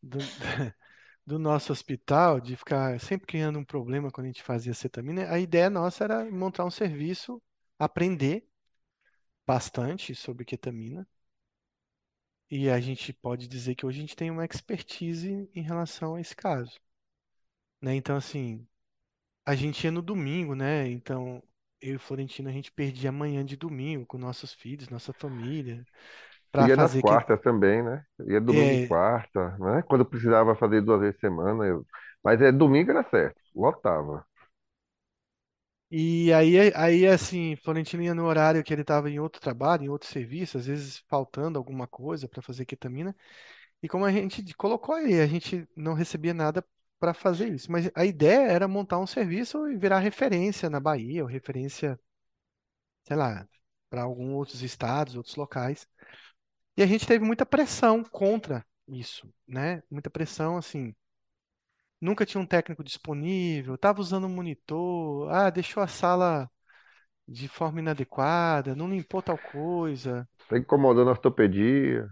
do, 0.02 0.18
do 1.26 1.38
nosso 1.38 1.72
hospital, 1.72 2.40
de 2.40 2.56
ficar 2.56 2.98
sempre 3.00 3.26
criando 3.26 3.58
um 3.58 3.64
problema 3.64 4.10
quando 4.10 4.26
a 4.26 4.28
gente 4.28 4.42
fazia 4.42 4.72
cetamina, 4.72 5.30
a 5.30 5.38
ideia 5.38 5.68
nossa 5.68 6.04
era 6.04 6.24
montar 6.24 6.64
um 6.64 6.70
serviço, 6.70 7.42
aprender 7.78 8.48
bastante 9.46 10.14
sobre 10.14 10.44
ketamina, 10.44 11.06
e 12.50 12.68
a 12.68 12.80
gente 12.80 13.12
pode 13.12 13.46
dizer 13.46 13.74
que 13.76 13.86
hoje 13.86 13.98
a 13.98 14.00
gente 14.00 14.16
tem 14.16 14.30
uma 14.32 14.44
expertise 14.44 15.48
em 15.54 15.62
relação 15.62 16.14
a 16.16 16.20
esse 16.20 16.34
caso, 16.34 16.80
né? 17.80 17.94
Então, 17.94 18.16
assim, 18.16 18.66
a 19.46 19.54
gente 19.54 19.84
ia 19.84 19.90
no 19.92 20.02
domingo, 20.02 20.54
né? 20.54 20.88
Então, 20.88 21.42
eu 21.80 21.94
e 21.94 21.96
o 21.96 22.00
Florentino, 22.00 22.48
a 22.48 22.52
gente 22.52 22.72
perdia 22.72 23.12
manhã 23.12 23.44
de 23.44 23.56
domingo 23.56 24.06
com 24.06 24.18
nossos 24.18 24.52
filhos, 24.52 24.88
nossa 24.88 25.12
família, 25.12 25.86
para 26.52 26.68
Ia 26.68 26.76
nas 26.76 26.94
fazer 26.94 27.02
que 27.02 27.14
quartas 27.14 27.40
também, 27.42 27.82
né? 27.82 28.04
Ia 28.28 28.40
domingo 28.40 28.74
e 28.74 28.78
é, 28.78 28.88
quarta, 28.88 29.56
né? 29.58 29.82
Quando 29.82 30.04
precisava 30.06 30.54
fazer 30.56 30.80
duas 30.82 31.00
vezes 31.00 31.16
por 31.16 31.20
semana, 31.20 31.64
eu... 31.66 31.84
mas 32.24 32.40
é 32.40 32.50
domingo 32.50 32.90
era 32.90 33.04
certo, 33.10 33.36
lotava. 33.54 34.24
E 35.90 36.32
aí, 36.32 36.56
aí 36.74 37.06
assim, 37.06 37.54
Florentino 37.56 38.02
ia 38.02 38.14
no 38.14 38.24
horário 38.26 38.62
que 38.64 38.72
ele 38.72 38.82
estava 38.82 39.08
em 39.08 39.20
outro 39.20 39.40
trabalho, 39.40 39.84
em 39.84 39.88
outro 39.88 40.08
serviço, 40.08 40.58
às 40.58 40.66
vezes 40.66 40.98
faltando 41.08 41.58
alguma 41.58 41.86
coisa 41.86 42.28
para 42.28 42.42
fazer 42.42 42.64
ketamina. 42.66 43.14
E 43.82 43.88
como 43.88 44.04
a 44.04 44.12
gente 44.12 44.42
colocou 44.54 44.94
aí, 44.96 45.20
a 45.20 45.26
gente 45.26 45.68
não 45.76 45.94
recebia 45.94 46.34
nada 46.34 46.64
para 46.98 47.14
fazer 47.14 47.48
isso. 47.48 47.70
Mas 47.70 47.90
a 47.94 48.04
ideia 48.04 48.50
era 48.50 48.68
montar 48.68 48.98
um 48.98 49.06
serviço 49.06 49.68
e 49.68 49.76
virar 49.76 49.98
referência 50.00 50.70
na 50.70 50.80
Bahia, 50.80 51.22
ou 51.22 51.28
referência, 51.28 51.98
sei 53.04 53.16
lá, 53.16 53.46
para 53.90 54.02
alguns 54.02 54.34
outros 54.34 54.62
estados, 54.62 55.16
outros 55.16 55.36
locais. 55.36 55.86
E 56.76 56.82
a 56.82 56.86
gente 56.86 57.06
teve 57.06 57.24
muita 57.24 57.46
pressão 57.46 58.04
contra 58.04 58.64
isso, 58.88 59.28
né? 59.46 59.82
Muita 59.90 60.10
pressão, 60.10 60.56
assim. 60.56 60.94
Nunca 62.00 62.26
tinha 62.26 62.40
um 62.40 62.46
técnico 62.46 62.84
disponível, 62.84 63.74
estava 63.74 64.00
usando 64.00 64.26
um 64.26 64.34
monitor, 64.34 65.30
ah, 65.30 65.48
deixou 65.50 65.82
a 65.82 65.86
sala 65.88 66.50
de 67.26 67.48
forma 67.48 67.80
inadequada, 67.80 68.76
não 68.76 68.88
limpou 68.88 69.22
tal 69.22 69.38
coisa. 69.38 70.28
Tá 70.48 70.58
incomodando 70.58 71.08
a 71.08 71.12
ortopedia. 71.12 72.08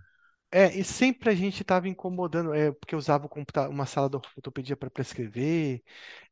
É, 0.57 0.73
e 0.79 0.85
sempre 0.85 1.31
a 1.31 1.35
gente 1.35 1.63
estava 1.63 1.89
incomodando, 1.89 2.55
é, 2.55 2.71
porque 2.71 2.95
usava 2.95 3.29
uma 3.69 3.87
sala 3.87 4.09
de 4.09 4.17
ortopedia 4.17 4.77
para 4.77 4.89
prescrever, 4.89 5.83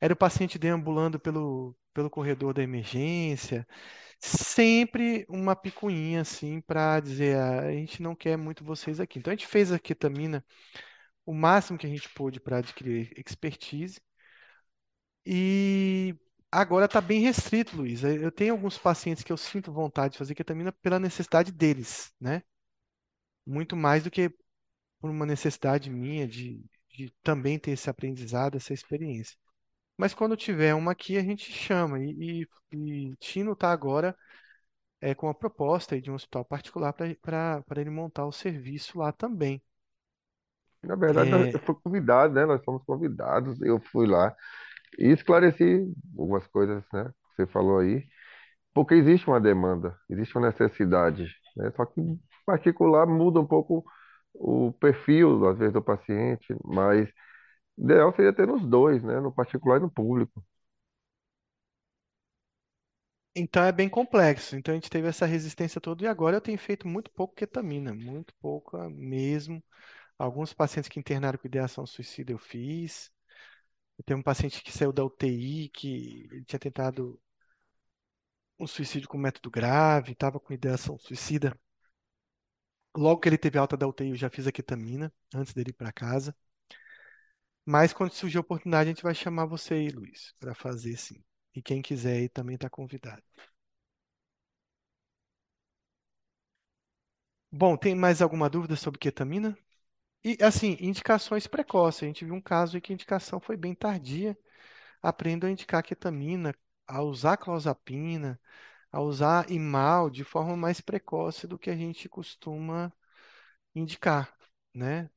era 0.00 0.12
o 0.14 0.16
paciente 0.16 0.58
deambulando 0.60 1.18
pelo, 1.18 1.76
pelo 1.92 2.08
corredor 2.08 2.54
da 2.54 2.62
emergência, 2.62 3.66
sempre 4.20 5.26
uma 5.28 5.56
picuinha 5.56 6.20
assim 6.22 6.60
para 6.60 7.00
dizer, 7.00 7.36
"Ah, 7.36 7.60
a 7.68 7.72
gente 7.72 8.00
não 8.02 8.14
quer 8.14 8.36
muito 8.38 8.64
vocês 8.64 9.00
aqui. 9.00 9.18
Então 9.18 9.32
a 9.32 9.36
gente 9.36 9.46
fez 9.48 9.72
a 9.72 9.78
ketamina 9.78 10.44
o 11.26 11.34
máximo 11.34 11.78
que 11.78 11.86
a 11.86 11.90
gente 11.90 12.08
pôde 12.10 12.40
para 12.40 12.58
adquirir 12.58 13.12
expertise 13.18 14.00
e 15.26 16.14
agora 16.50 16.86
está 16.86 17.00
bem 17.00 17.20
restrito, 17.20 17.76
Luiz. 17.76 18.02
Eu 18.04 18.30
tenho 18.32 18.52
alguns 18.54 18.78
pacientes 18.78 19.22
que 19.24 19.32
eu 19.32 19.36
sinto 19.36 19.72
vontade 19.72 20.12
de 20.12 20.18
fazer 20.18 20.34
ketamina 20.34 20.72
pela 20.72 20.98
necessidade 20.98 21.52
deles, 21.52 22.12
né? 22.20 22.42
Muito 23.46 23.76
mais 23.76 24.02
do 24.04 24.10
que 24.10 24.30
por 25.00 25.10
uma 25.10 25.26
necessidade 25.26 25.90
minha 25.90 26.28
de, 26.28 26.64
de 26.90 27.10
também 27.22 27.58
ter 27.58 27.72
esse 27.72 27.90
aprendizado, 27.90 28.56
essa 28.56 28.74
experiência. 28.74 29.36
Mas 29.98 30.14
quando 30.14 30.36
tiver 30.36 30.74
uma 30.74 30.92
aqui, 30.92 31.18
a 31.18 31.22
gente 31.22 31.52
chama. 31.52 32.00
E, 32.00 32.44
e, 32.72 33.08
e 33.12 33.16
Tino 33.18 33.52
está 33.54 33.72
agora 33.72 34.16
é, 35.00 35.14
com 35.14 35.28
a 35.28 35.34
proposta 35.34 35.94
aí 35.94 36.00
de 36.02 36.10
um 36.10 36.14
hospital 36.14 36.44
particular 36.44 36.92
para 36.94 37.64
ele 37.80 37.90
montar 37.90 38.26
o 38.26 38.32
serviço 38.32 38.98
lá 38.98 39.12
também. 39.12 39.62
Na 40.82 40.96
verdade, 40.96 41.30
É, 41.30 41.52
eu 41.52 41.60
fui 41.60 41.74
convidado, 41.82 42.34
né? 42.34 42.44
Nós 42.44 42.62
fomos 42.64 42.82
convidados, 42.84 43.60
eu 43.62 43.80
fui 43.80 44.06
lá 44.06 44.34
e 44.98 45.08
esclareci 45.12 45.92
algumas 46.18 46.46
coisas, 46.48 46.84
né? 46.92 47.04
Que 47.36 47.44
você 47.44 47.46
falou 47.52 47.80
aí, 47.80 48.06
porque 48.74 48.94
existe 48.94 49.28
uma 49.28 49.40
demanda, 49.40 49.96
existe 50.10 50.36
uma 50.38 50.48
necessidade, 50.48 51.26
né? 51.56 51.70
Só 51.76 51.86
que 51.86 52.00
particular 52.44 53.06
muda 53.06 53.40
um 53.40 53.46
pouco 53.46 53.84
o 54.34 54.72
perfil, 54.74 55.46
às 55.48 55.58
vezes, 55.58 55.74
do 55.74 55.82
paciente, 55.82 56.54
mas 56.64 57.08
o 57.78 57.84
ideal 57.84 58.14
seria 58.14 58.34
ter 58.34 58.46
nos 58.48 58.64
dois, 58.66 59.02
né? 59.04 59.20
No 59.20 59.32
particular 59.34 59.78
e 59.78 59.82
no 59.82 59.90
público. 59.90 60.44
então 63.34 63.64
é 63.64 63.72
bem 63.72 63.88
complexo. 63.88 64.56
Então 64.56 64.72
a 64.72 64.76
gente 64.76 64.90
teve 64.90 65.08
essa 65.08 65.26
resistência 65.26 65.80
toda 65.80 66.04
e 66.04 66.06
agora 66.06 66.36
eu 66.36 66.40
tenho 66.40 66.58
feito 66.58 66.86
muito 66.88 67.10
pouco 67.12 67.34
ketamina, 67.34 67.94
muito 67.94 68.34
pouca 68.40 68.88
mesmo. 68.90 69.62
Alguns 70.18 70.54
pacientes 70.54 70.88
que 70.90 71.00
internaram 71.00 71.38
com 71.38 71.48
ideação 71.48 71.86
suicida 71.86 72.32
eu 72.32 72.38
fiz. 72.38 73.10
Eu 73.98 74.04
tenho 74.04 74.20
um 74.20 74.22
paciente 74.24 74.62
que 74.62 74.72
saiu 74.72 74.92
da 74.92 75.04
UTI, 75.04 75.70
que 75.70 76.28
ele 76.32 76.44
tinha 76.46 76.58
tentado 76.60 77.20
um 78.58 78.66
suicídio 78.66 79.08
com 79.10 79.18
método 79.18 79.50
grave, 79.50 80.12
estava 80.12 80.40
com 80.40 80.52
ideação 80.54 80.98
suicida. 80.98 81.54
Logo 82.96 83.20
que 83.20 83.28
ele 83.28 83.36
teve 83.38 83.58
alta 83.58 83.76
da 83.76 83.86
UTI, 83.86 84.10
eu 84.10 84.16
já 84.16 84.30
fiz 84.30 84.46
a 84.46 84.52
ketamina, 84.52 85.12
antes 85.34 85.52
dele 85.54 85.70
ir 85.70 85.74
para 85.74 85.92
casa. 85.92 86.34
Mas 87.66 87.92
quando 87.92 88.12
surgir 88.12 88.38
a 88.38 88.40
oportunidade, 88.40 88.88
a 88.90 88.92
gente 88.92 89.02
vai 89.02 89.14
chamar 89.14 89.46
você 89.46 89.74
aí, 89.74 89.88
Luiz, 89.90 90.32
para 90.38 90.54
fazer 90.54 90.96
sim. 90.96 91.22
E 91.54 91.60
quem 91.62 91.82
quiser 91.82 92.16
aí 92.18 92.28
também 92.28 92.54
está 92.54 92.68
convidado. 92.70 93.22
Bom, 97.50 97.76
tem 97.76 97.94
mais 97.94 98.22
alguma 98.22 98.48
dúvida 98.48 98.76
sobre 98.76 98.98
ketamina? 98.98 99.56
E 100.24 100.38
assim, 100.42 100.76
indicações 100.80 101.46
precoces. 101.48 102.04
A 102.04 102.06
gente 102.06 102.24
viu 102.24 102.34
um 102.34 102.40
caso 102.40 102.78
em 102.78 102.82
que 102.82 102.92
a 102.92 102.94
indicação 102.94 103.40
foi 103.40 103.56
bem 103.56 103.74
tardia. 103.74 104.38
Aprenda 105.02 105.46
a 105.48 105.50
indicar 105.50 105.82
ketamina, 105.84 106.54
a 106.86 107.02
usar 107.02 107.36
clozapina, 107.38 108.40
a 108.92 109.00
usar 109.00 109.50
imal 109.50 110.10
de 110.10 110.24
forma 110.24 110.56
mais 110.56 110.80
precoce 110.80 111.46
do 111.46 111.58
que 111.58 111.70
a 111.70 111.76
gente 111.76 112.08
costuma 112.08 112.92
indicar, 113.74 114.34
né? 114.74 115.10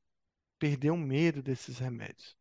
Perder 0.59 0.91
o 0.91 0.97
medo 0.97 1.43
desses 1.43 1.79
remédios. 1.79 2.35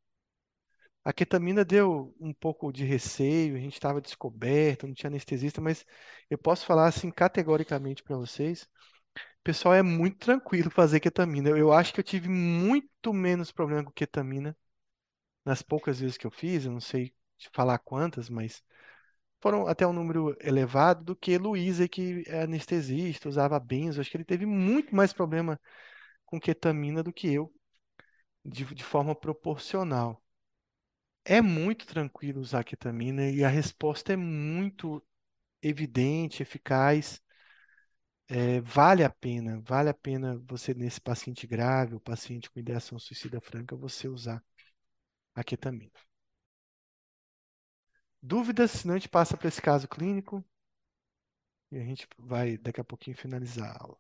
A 1.05 1.13
ketamina 1.13 1.65
deu 1.65 2.15
um 2.19 2.33
pouco 2.33 2.73
de 2.73 2.85
receio, 2.85 3.57
a 3.57 3.59
gente 3.59 3.75
estava 3.75 4.01
descoberto, 4.01 4.87
não 4.87 4.95
tinha 4.95 5.09
anestesista, 5.11 5.61
mas 5.61 5.85
eu 6.31 6.39
posso 6.39 6.65
falar 6.67 6.87
assim 6.89 7.11
categoricamente 7.11 8.03
para 8.03 8.17
vocês, 8.17 8.67
pessoal, 9.45 9.75
é 9.75 9.83
muito 9.83 10.19
tranquilo 10.19 10.71
fazer 10.73 11.01
ketamina. 11.01 11.51
Eu, 11.51 11.57
eu 11.59 11.73
acho 11.73 11.95
que 11.95 12.01
eu 12.01 12.05
tive 12.05 12.29
muito 12.31 13.13
menos 13.15 13.53
problema 13.53 13.85
com 13.85 13.93
ketamina 13.93 14.57
nas 15.45 15.63
poucas 15.63 16.01
vezes 16.01 16.17
que 16.19 16.27
eu 16.27 16.31
fiz, 16.33 16.65
eu 16.67 16.73
não 16.73 16.81
sei 16.81 17.15
te 17.39 17.51
falar 17.53 17.79
quantas, 17.81 18.29
mas 18.31 18.63
foram 19.45 19.67
até 19.67 19.87
um 19.87 19.93
número 19.93 20.35
elevado 20.41 21.05
do 21.05 21.15
que 21.15 21.37
Luísa, 21.37 21.87
que 21.87 22.25
é 22.27 22.45
anestesista, 22.45 23.29
usava 23.29 23.61
benzo. 23.61 24.01
Acho 24.01 24.11
que 24.11 24.17
ele 24.17 24.25
teve 24.25 24.47
muito 24.47 24.97
mais 24.97 25.13
problema 25.13 25.61
com 26.25 26.41
ketamina 26.41 27.03
do 27.03 27.13
que 27.13 27.31
eu, 27.31 27.53
de, 28.43 28.65
de 28.75 28.83
forma 28.83 29.15
proporcional. 29.15 30.25
É 31.27 31.43
muito 31.43 31.87
tranquilo 31.87 32.41
usar 32.41 32.65
ketamina 32.65 33.29
e 33.31 33.45
a 33.45 33.49
resposta 33.51 34.15
é 34.15 34.17
muito 34.17 35.07
evidente, 35.63 36.43
eficaz. 36.43 37.21
É, 38.27 38.63
vale 38.63 39.05
a 39.05 39.11
pena, 39.11 39.61
vale 39.61 39.91
a 39.91 39.95
pena 39.95 40.39
você, 40.47 40.73
nesse 40.73 41.03
paciente 41.03 41.47
grave, 41.47 41.95
o 41.95 42.01
paciente 42.01 42.51
com 42.51 42.59
ideação 42.59 42.99
suicida 42.99 43.43
franca, 43.43 43.77
você 43.77 44.09
usar 44.09 44.43
a 45.35 45.45
ketamina. 45.45 45.93
Dúvidas? 48.25 48.71
Senão 48.71 48.95
a 48.95 48.99
gente 48.99 49.09
passa 49.11 49.37
para 49.37 49.49
esse 49.49 49.61
caso 49.61 49.87
clínico 49.87 50.43
e 51.71 51.77
a 51.79 51.85
gente 51.85 52.09
vai 52.19 52.57
daqui 52.57 52.81
a 52.81 52.85
pouquinho 52.85 53.15
finalizar 53.17 53.77
a 53.77 53.83
aula. 53.83 53.99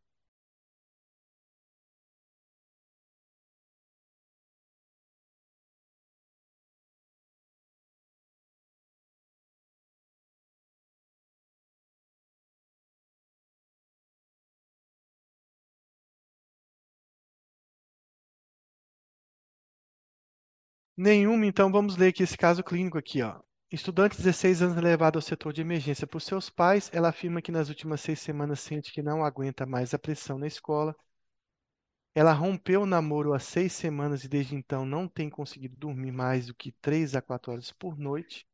Nenhuma, 20.97 21.47
então 21.47 21.71
vamos 21.71 21.97
ler 21.97 22.09
aqui 22.09 22.23
esse 22.25 22.37
caso 22.37 22.63
clínico 22.65 22.99
aqui, 22.99 23.23
ó. 23.23 23.41
Estudante 23.75 24.17
de 24.17 24.23
16 24.23 24.63
anos 24.63 24.81
levado 24.81 25.17
ao 25.17 25.21
setor 25.21 25.53
de 25.53 25.61
emergência 25.61 26.07
por 26.07 26.21
seus 26.21 26.49
pais, 26.49 26.89
ela 26.93 27.09
afirma 27.09 27.43
que 27.43 27.51
nas 27.51 27.69
últimas 27.69 28.01
seis 28.01 28.21
semanas 28.21 28.61
sente 28.61 28.93
que 28.93 29.03
não 29.03 29.25
aguenta 29.25 29.67
mais 29.67 29.93
a 29.93 29.99
pressão 29.99 30.39
na 30.39 30.47
escola. 30.47 30.95
Ela 32.15 32.33
rompeu 32.33 32.83
o 32.83 32.87
namoro 32.87 33.35
há 33.35 33.41
seis 33.41 33.73
semanas 33.73 34.23
e 34.23 34.29
desde 34.29 34.55
então 34.55 34.87
não 34.87 35.09
tem 35.09 35.29
conseguido 35.29 35.75
dormir 35.77 36.13
mais 36.13 36.47
do 36.47 36.55
que 36.55 36.71
três 36.71 37.17
a 37.17 37.21
quatro 37.21 37.51
horas 37.51 37.73
por 37.73 37.99
noite. 37.99 38.47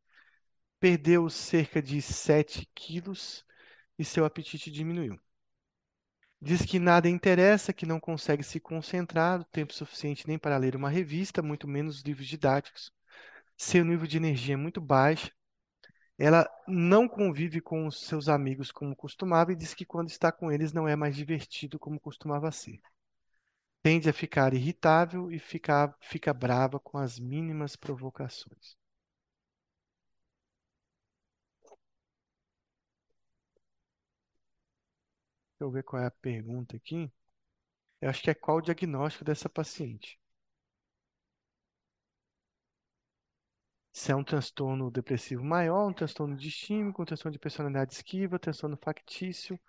Perdeu 0.80 1.28
cerca 1.28 1.82
de 1.82 2.00
7 2.00 2.66
quilos 2.74 3.44
e 3.98 4.06
seu 4.06 4.24
apetite 4.24 4.70
diminuiu. 4.70 5.20
Diz 6.40 6.64
que 6.64 6.78
nada 6.78 7.10
interessa, 7.10 7.74
que 7.74 7.84
não 7.84 8.00
consegue 8.00 8.42
se 8.42 8.58
concentrar 8.58 9.42
o 9.42 9.44
tempo 9.44 9.74
suficiente 9.74 10.26
nem 10.26 10.38
para 10.38 10.56
ler 10.56 10.74
uma 10.74 10.88
revista, 10.88 11.42
muito 11.42 11.68
menos 11.68 12.00
livros 12.00 12.26
didáticos. 12.26 12.90
Seu 13.62 13.84
nível 13.84 14.06
de 14.06 14.16
energia 14.16 14.54
é 14.54 14.56
muito 14.56 14.80
baixo. 14.80 15.30
Ela 16.18 16.48
não 16.68 17.08
convive 17.08 17.60
com 17.60 17.86
os 17.86 18.00
seus 18.06 18.28
amigos 18.28 18.72
como 18.72 18.96
costumava 18.96 19.52
e 19.52 19.56
diz 19.56 19.74
que 19.74 19.84
quando 19.84 20.08
está 20.10 20.32
com 20.32 20.52
eles 20.52 20.72
não 20.72 20.88
é 20.88 20.96
mais 20.96 21.16
divertido 21.16 21.78
como 21.78 22.00
costumava 22.00 22.52
ser. 22.52 22.80
Tende 23.82 24.08
a 24.08 24.12
ficar 24.14 24.54
irritável 24.54 25.30
e 25.30 25.38
fica, 25.38 25.94
fica 26.00 26.32
brava 26.32 26.80
com 26.80 26.96
as 26.96 27.18
mínimas 27.18 27.76
provocações. 27.76 28.74
Deixa 35.52 35.60
eu 35.60 35.70
ver 35.70 35.84
qual 35.84 36.02
é 36.02 36.06
a 36.06 36.10
pergunta 36.10 36.76
aqui. 36.76 37.08
Eu 38.00 38.10
acho 38.10 38.22
que 38.22 38.30
é 38.30 38.34
qual 38.34 38.58
o 38.58 38.62
diagnóstico 38.62 39.24
dessa 39.24 39.48
paciente. 39.50 40.19
Se 43.92 44.10
é 44.10 44.16
um 44.16 44.24
transtorno 44.24 44.90
depressivo 44.90 45.44
maior, 45.44 45.86
um 45.88 45.92
transtorno 45.92 46.36
distímico, 46.36 47.02
um 47.02 47.04
transtorno 47.04 47.32
de 47.32 47.38
personalidade 47.38 47.94
esquiva, 47.94 48.38
transtorno 48.38 48.76
factício 48.76 49.60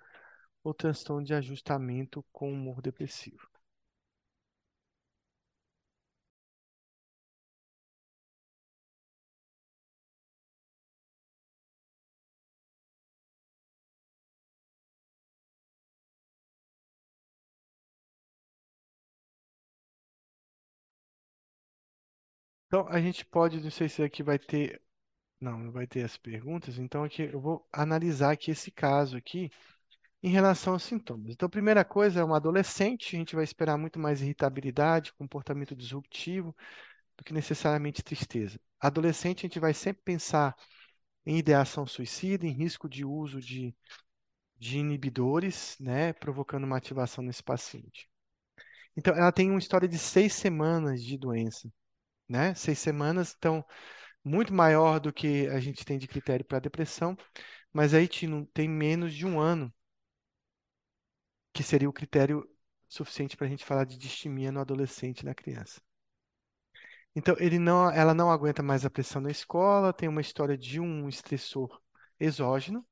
ou 0.63 0.73
transtorno 0.73 1.23
de 1.25 1.33
ajustamento 1.33 2.25
com 2.31 2.51
humor 2.51 2.81
depressivo. 2.81 3.50
Então, 22.71 22.87
a 22.87 23.01
gente 23.01 23.25
pode, 23.25 23.59
não 23.59 23.69
sei 23.69 23.89
se 23.89 24.01
aqui 24.01 24.23
vai 24.23 24.39
ter, 24.39 24.81
não, 25.41 25.59
não 25.59 25.73
vai 25.73 25.85
ter 25.85 26.05
as 26.05 26.15
perguntas, 26.15 26.77
então 26.77 27.03
aqui 27.03 27.23
eu 27.23 27.41
vou 27.41 27.67
analisar 27.69 28.31
aqui 28.31 28.49
esse 28.51 28.71
caso 28.71 29.17
aqui 29.17 29.51
em 30.23 30.29
relação 30.29 30.71
aos 30.71 30.83
sintomas. 30.83 31.33
Então, 31.33 31.47
a 31.47 31.49
primeira 31.49 31.83
coisa 31.83 32.21
é 32.21 32.23
uma 32.23 32.37
adolescente, 32.37 33.13
a 33.13 33.19
gente 33.19 33.35
vai 33.35 33.43
esperar 33.43 33.77
muito 33.77 33.99
mais 33.99 34.21
irritabilidade, 34.21 35.11
comportamento 35.15 35.75
disruptivo, 35.75 36.55
do 37.17 37.25
que 37.25 37.33
necessariamente 37.33 38.01
tristeza. 38.01 38.57
Adolescente, 38.79 39.39
a 39.39 39.49
gente 39.49 39.59
vai 39.59 39.73
sempre 39.73 40.03
pensar 40.03 40.55
em 41.25 41.37
ideação 41.39 41.85
suicida, 41.85 42.45
em 42.47 42.53
risco 42.53 42.87
de 42.87 43.03
uso 43.03 43.41
de, 43.41 43.75
de 44.57 44.77
inibidores, 44.77 45.75
né, 45.77 46.13
provocando 46.13 46.63
uma 46.63 46.77
ativação 46.77 47.21
nesse 47.21 47.43
paciente. 47.43 48.09
Então, 48.95 49.13
ela 49.13 49.33
tem 49.33 49.49
uma 49.49 49.59
história 49.59 49.89
de 49.89 49.97
seis 49.97 50.33
semanas 50.33 51.03
de 51.03 51.17
doença, 51.17 51.69
né? 52.31 52.53
Seis 52.55 52.79
semanas, 52.79 53.35
então, 53.37 53.65
muito 54.23 54.53
maior 54.53 54.99
do 54.99 55.13
que 55.13 55.47
a 55.49 55.59
gente 55.59 55.85
tem 55.85 55.97
de 55.99 56.07
critério 56.07 56.45
para 56.45 56.59
depressão, 56.59 57.17
mas 57.73 57.93
aí 57.93 58.07
Tino, 58.07 58.47
tem 58.53 58.69
menos 58.69 59.13
de 59.15 59.25
um 59.27 59.39
ano, 59.39 59.73
que 61.53 61.63
seria 61.63 61.89
o 61.89 61.93
critério 61.93 62.45
suficiente 62.89 63.37
para 63.37 63.47
a 63.47 63.49
gente 63.49 63.63
falar 63.65 63.85
de 63.85 63.97
distimia 63.97 64.51
no 64.51 64.59
adolescente 64.59 65.23
na 65.25 65.33
criança. 65.33 65.79
Então, 67.15 67.35
ele 67.39 67.57
não, 67.59 67.89
ela 67.91 68.13
não 68.13 68.31
aguenta 68.31 68.61
mais 68.63 68.85
a 68.85 68.89
pressão 68.89 69.21
na 69.21 69.31
escola, 69.31 69.93
tem 69.93 70.07
uma 70.09 70.21
história 70.21 70.57
de 70.57 70.79
um 70.79 71.07
estressor 71.09 71.81
exógeno, 72.19 72.85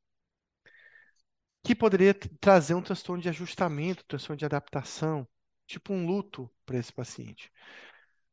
que 1.64 1.76
poderia 1.76 2.14
trazer 2.40 2.74
um 2.74 2.82
transtorno 2.82 3.22
de 3.22 3.30
ajustamento, 3.30 4.04
transtorno 4.06 4.38
de 4.38 4.46
adaptação, 4.46 5.28
tipo 5.68 5.94
um 5.94 6.06
luto 6.06 6.50
para 6.66 6.78
esse 6.78 6.92
paciente. 6.92 7.52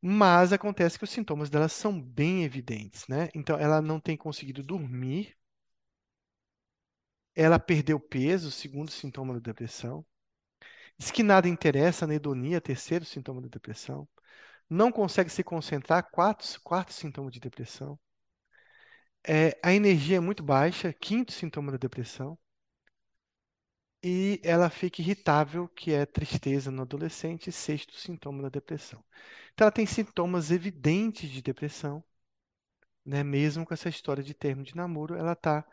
Mas 0.08 0.52
acontece 0.54 0.96
que 0.96 1.04
os 1.04 1.10
sintomas 1.10 1.50
dela 1.50 1.68
são 1.68 2.00
bem 2.00 2.44
evidentes, 2.44 3.06
né? 3.08 3.28
Então, 3.34 3.58
ela 3.58 3.82
não 3.82 3.98
tem 4.00 4.16
conseguido 4.16 4.62
dormir, 4.62 5.36
ela 7.36 7.58
perdeu 7.60 8.00
peso, 8.00 8.50
segundo 8.50 8.90
sintoma 8.90 9.32
da 9.34 9.38
depressão. 9.40 10.04
Diz 10.98 11.10
que 11.10 11.22
nada 11.22 11.48
interessa, 11.48 12.04
anedonia, 12.06 12.60
terceiro 12.60 13.04
sintoma 13.04 13.40
da 13.42 13.48
depressão. 13.48 14.08
Não 14.70 14.92
consegue 14.92 15.30
se 15.30 15.44
concentrar, 15.44 16.10
quarto, 16.10 16.44
quarto 16.64 16.92
sintoma 16.94 17.30
de 17.30 17.40
depressão. 17.40 17.98
É, 19.28 19.58
a 19.62 19.72
energia 19.74 20.16
é 20.16 20.20
muito 20.20 20.42
baixa, 20.42 20.92
quinto 20.92 21.32
sintoma 21.32 21.70
da 21.72 21.78
depressão. 21.78 22.38
E 24.06 24.40
ela 24.42 24.70
fica 24.70 25.02
irritável, 25.02 25.68
que 25.68 25.92
é 25.92 26.06
tristeza 26.06 26.70
no 26.70 26.80
adolescente, 26.82 27.52
sexto 27.52 27.94
sintoma 27.94 28.42
da 28.42 28.48
depressão. 28.48 29.04
Então, 29.52 29.66
ela 29.66 29.72
tem 29.72 29.84
sintomas 29.86 30.50
evidentes 30.50 31.28
de 31.30 31.42
depressão, 31.42 32.02
né? 33.06 33.22
Mesmo 33.24 33.64
com 33.64 33.72
essa 33.74 33.88
história 33.88 34.22
de 34.22 34.34
termo 34.34 34.62
de 34.62 34.76
namoro, 34.76 35.14
ela 35.14 35.32
está 35.32 35.64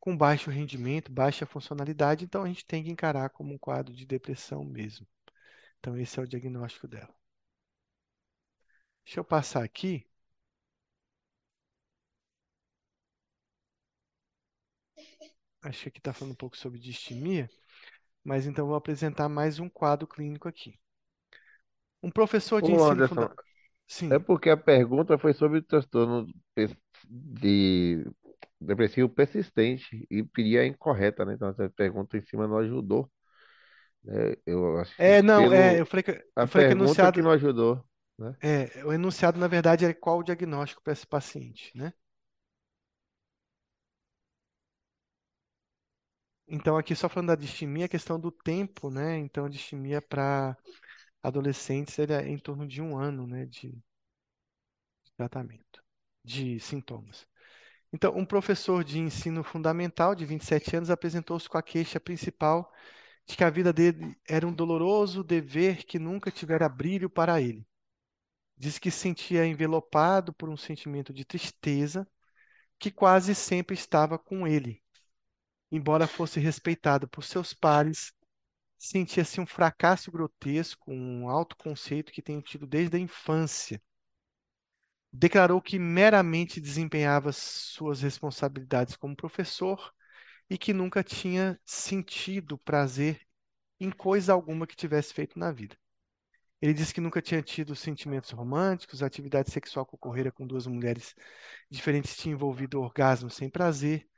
com 0.00 0.16
baixo 0.16 0.50
rendimento, 0.50 1.12
baixa 1.12 1.46
funcionalidade, 1.46 2.24
então 2.24 2.42
a 2.44 2.48
gente 2.48 2.64
tem 2.66 2.84
que 2.84 2.90
encarar 2.90 3.30
como 3.30 3.54
um 3.54 3.58
quadro 3.58 3.94
de 3.94 4.06
depressão 4.06 4.64
mesmo. 4.64 5.06
Então, 5.80 5.98
esse 5.98 6.18
é 6.20 6.22
o 6.22 6.28
diagnóstico 6.28 6.88
dela. 6.88 7.14
Deixa 9.06 9.20
eu 9.20 9.24
passar 9.24 9.64
aqui. 9.64 10.06
Acho 15.62 15.82
que 15.82 15.88
aqui 15.90 15.98
está 15.98 16.12
falando 16.14 16.32
um 16.32 16.36
pouco 16.36 16.56
sobre 16.56 16.78
distimia, 16.78 17.50
mas 18.26 18.46
então 18.46 18.66
vou 18.66 18.76
apresentar 18.76 19.28
mais 19.28 19.58
um 19.58 19.70
quadro 19.70 20.06
clínico 20.06 20.48
aqui. 20.48 20.78
Um 22.02 22.10
professor 22.10 22.62
de 22.62 22.72
Ô, 22.72 22.72
ensino 22.72 23.02
Anderson, 23.02 23.02
fundamental. 23.02 23.44
é 24.10 24.18
Sim. 24.18 24.20
porque 24.20 24.50
a 24.50 24.56
pergunta 24.56 25.18
foi 25.18 25.34
sobre 25.34 25.60
o 25.60 25.62
transtorno 25.64 26.26
pe- 26.54 26.76
de 27.08 28.04
depressivo 28.60 29.08
persistente 29.08 30.06
e 30.10 30.24
pedia 30.24 30.62
a 30.62 30.66
incorreta, 30.66 31.24
né? 31.24 31.34
Então, 31.34 31.50
essa 31.50 31.70
pergunta 31.70 32.16
em 32.18 32.22
cima 32.22 32.48
não 32.48 32.58
ajudou, 32.58 33.10
né? 34.04 34.34
Eu 34.46 34.78
acho 34.80 34.98
que 35.02 35.12
É, 35.12 35.20
não, 35.22 35.52
é, 35.52 35.80
eu 35.80 35.86
falei 35.86 36.02
que, 36.02 36.10
a 36.36 36.46
eu 36.46 36.48
falei 36.48 36.64
que 36.64 36.72
o 36.72 36.76
pergunta 36.76 37.08
que 37.10 37.20
enunciado, 37.20 37.22
não 37.22 37.30
ajudou, 37.32 37.84
né? 38.18 38.36
é, 38.42 38.84
o 38.84 38.92
enunciado, 38.92 39.38
na 39.38 39.48
verdade, 39.48 39.84
é 39.84 39.92
qual 39.94 40.18
o 40.18 40.22
diagnóstico 40.22 40.82
para 40.82 40.92
esse 40.92 41.06
paciente, 41.06 41.70
né? 41.76 41.92
Então, 46.48 46.76
aqui 46.76 46.94
só 46.94 47.08
falando 47.08 47.28
da 47.28 47.34
distimia, 47.36 47.86
a 47.86 47.88
questão 47.88 48.18
do 48.20 48.30
tempo, 48.32 48.90
né? 48.90 49.18
Então, 49.18 49.44
a 49.46 49.48
distimia 49.48 50.00
para 50.02 50.56
adolescentes 51.22 51.98
ele 51.98 52.12
é 52.14 52.28
em 52.28 52.38
torno 52.38 52.66
de 52.68 52.82
um 52.82 52.96
ano, 52.98 53.26
né, 53.26 53.46
de 53.46 53.74
tratamento, 55.16 55.82
de 56.24 56.58
sintomas. 56.60 57.26
Então, 57.92 58.16
um 58.16 58.24
professor 58.26 58.84
de 58.84 58.98
ensino 58.98 59.44
fundamental 59.44 60.14
de 60.14 60.24
27 60.26 60.76
anos 60.76 60.90
apresentou-se 60.90 61.48
com 61.48 61.58
a 61.58 61.62
queixa 61.62 62.00
principal 62.00 62.72
de 63.26 63.36
que 63.36 63.44
a 63.44 63.50
vida 63.50 63.72
dele 63.72 64.16
era 64.28 64.46
um 64.46 64.52
doloroso 64.54 65.24
dever 65.24 65.84
que 65.84 65.98
nunca 65.98 66.30
tivera 66.30 66.68
brilho 66.68 67.10
para 67.10 67.40
ele. 67.40 67.66
Diz 68.56 68.78
que 68.78 68.90
se 68.90 68.98
sentia 69.00 69.46
envelopado 69.46 70.32
por 70.34 70.48
um 70.48 70.56
sentimento 70.56 71.12
de 71.12 71.24
tristeza 71.24 72.08
que 72.78 72.90
quase 72.90 73.34
sempre 73.34 73.74
estava 73.74 74.18
com 74.18 74.46
ele. 74.46 74.82
Embora 75.76 76.06
fosse 76.06 76.40
respeitado 76.40 77.06
por 77.06 77.22
seus 77.22 77.52
pares, 77.52 78.10
sentia-se 78.78 79.42
um 79.42 79.46
fracasso 79.46 80.10
grotesco, 80.10 80.90
um 80.90 81.28
autoconceito 81.28 82.10
que 82.10 82.22
tem 82.22 82.40
tido 82.40 82.66
desde 82.66 82.96
a 82.96 82.98
infância. 82.98 83.78
Declarou 85.12 85.60
que 85.60 85.78
meramente 85.78 86.62
desempenhava 86.62 87.30
suas 87.30 88.00
responsabilidades 88.00 88.96
como 88.96 89.14
professor 89.14 89.92
e 90.48 90.56
que 90.56 90.72
nunca 90.72 91.04
tinha 91.04 91.60
sentido 91.62 92.56
prazer 92.56 93.20
em 93.78 93.90
coisa 93.90 94.32
alguma 94.32 94.66
que 94.66 94.74
tivesse 94.74 95.12
feito 95.12 95.38
na 95.38 95.52
vida. 95.52 95.76
Ele 96.58 96.72
disse 96.72 96.94
que 96.94 97.02
nunca 97.02 97.20
tinha 97.20 97.42
tido 97.42 97.76
sentimentos 97.76 98.30
românticos, 98.30 99.02
a 99.02 99.06
atividade 99.06 99.50
sexual 99.50 99.84
que 99.84 99.94
ocorrera 99.94 100.32
com 100.32 100.46
duas 100.46 100.66
mulheres 100.66 101.14
diferentes 101.70 102.16
tinha 102.16 102.32
envolvido 102.32 102.80
orgasmo 102.80 103.28
sem 103.28 103.50
prazer. 103.50 104.08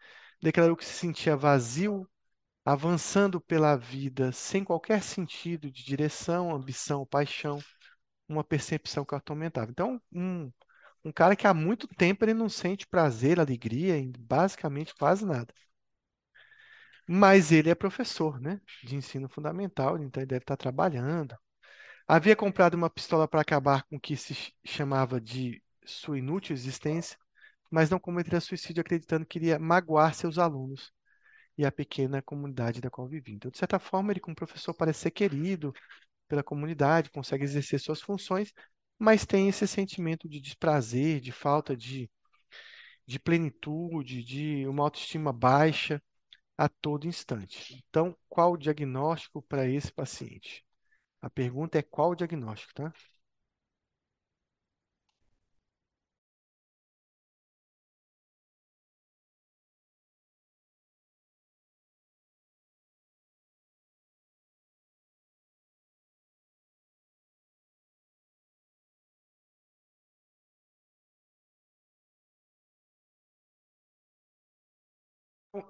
Declarou 0.42 0.76
que 0.76 0.84
se 0.84 0.94
sentia 0.94 1.36
vazio, 1.36 2.08
avançando 2.64 3.40
pela 3.40 3.76
vida 3.76 4.32
sem 4.32 4.64
qualquer 4.64 5.02
sentido 5.02 5.70
de 5.70 5.84
direção, 5.84 6.54
ambição, 6.54 7.06
paixão, 7.06 7.60
uma 8.28 8.44
percepção 8.44 9.04
que 9.04 9.14
o 9.14 9.18
atormentava. 9.18 9.70
Então, 9.70 10.00
um, 10.12 10.52
um 11.04 11.12
cara 11.12 11.36
que 11.36 11.46
há 11.46 11.54
muito 11.54 11.88
tempo 11.88 12.24
ele 12.24 12.34
não 12.34 12.48
sente 12.50 12.86
prazer, 12.86 13.40
alegria, 13.40 13.96
basicamente 14.18 14.94
quase 14.96 15.26
nada. 15.26 15.54
Mas 17.06 17.50
ele 17.52 17.70
é 17.70 17.74
professor, 17.74 18.40
né, 18.40 18.60
de 18.84 18.94
ensino 18.96 19.28
fundamental, 19.28 19.98
então 19.98 20.20
ele 20.22 20.28
deve 20.28 20.42
estar 20.42 20.56
trabalhando. 20.56 21.36
Havia 22.08 22.36
comprado 22.36 22.74
uma 22.76 22.90
pistola 22.90 23.28
para 23.28 23.40
acabar 23.42 23.84
com 23.84 23.96
o 23.96 24.00
que 24.00 24.16
se 24.16 24.34
ch- 24.34 24.54
chamava 24.64 25.20
de 25.20 25.62
sua 25.86 26.18
inútil 26.18 26.54
existência, 26.54 27.18
mas 27.70 27.90
não 27.90 27.98
cometeria 28.00 28.40
suicídio 28.40 28.80
acreditando 28.80 29.26
que 29.26 29.38
iria 29.38 29.58
magoar 29.58 30.14
seus 30.14 30.38
alunos 30.38 30.92
e 31.56 31.66
a 31.66 31.72
pequena 31.72 32.22
comunidade 32.22 32.80
da 32.80 32.90
qual 32.90 33.08
vivia. 33.08 33.34
Então, 33.34 33.50
de 33.50 33.58
certa 33.58 33.78
forma, 33.78 34.12
ele, 34.12 34.20
como 34.20 34.36
professor, 34.36 34.74
parece 34.74 35.00
ser 35.00 35.10
querido 35.10 35.72
pela 36.28 36.42
comunidade, 36.42 37.10
consegue 37.10 37.44
exercer 37.44 37.80
suas 37.80 38.00
funções, 38.00 38.52
mas 38.98 39.26
tem 39.26 39.48
esse 39.48 39.66
sentimento 39.66 40.28
de 40.28 40.40
desprazer, 40.40 41.20
de 41.20 41.32
falta 41.32 41.76
de, 41.76 42.10
de 43.06 43.18
plenitude, 43.18 44.22
de 44.22 44.66
uma 44.66 44.84
autoestima 44.84 45.32
baixa 45.32 46.02
a 46.56 46.68
todo 46.68 47.06
instante. 47.08 47.82
Então, 47.88 48.16
qual 48.28 48.52
o 48.54 48.58
diagnóstico 48.58 49.42
para 49.42 49.68
esse 49.68 49.92
paciente? 49.92 50.64
A 51.22 51.30
pergunta 51.30 51.78
é 51.78 51.82
qual 51.82 52.12
o 52.12 52.16
diagnóstico, 52.16 52.74
tá? 52.74 52.92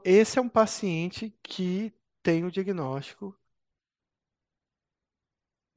Esse 0.04 0.38
é 0.38 0.42
um 0.42 0.48
paciente 0.48 1.36
que 1.42 1.92
tem 2.22 2.44
o 2.44 2.50
diagnóstico 2.50 3.36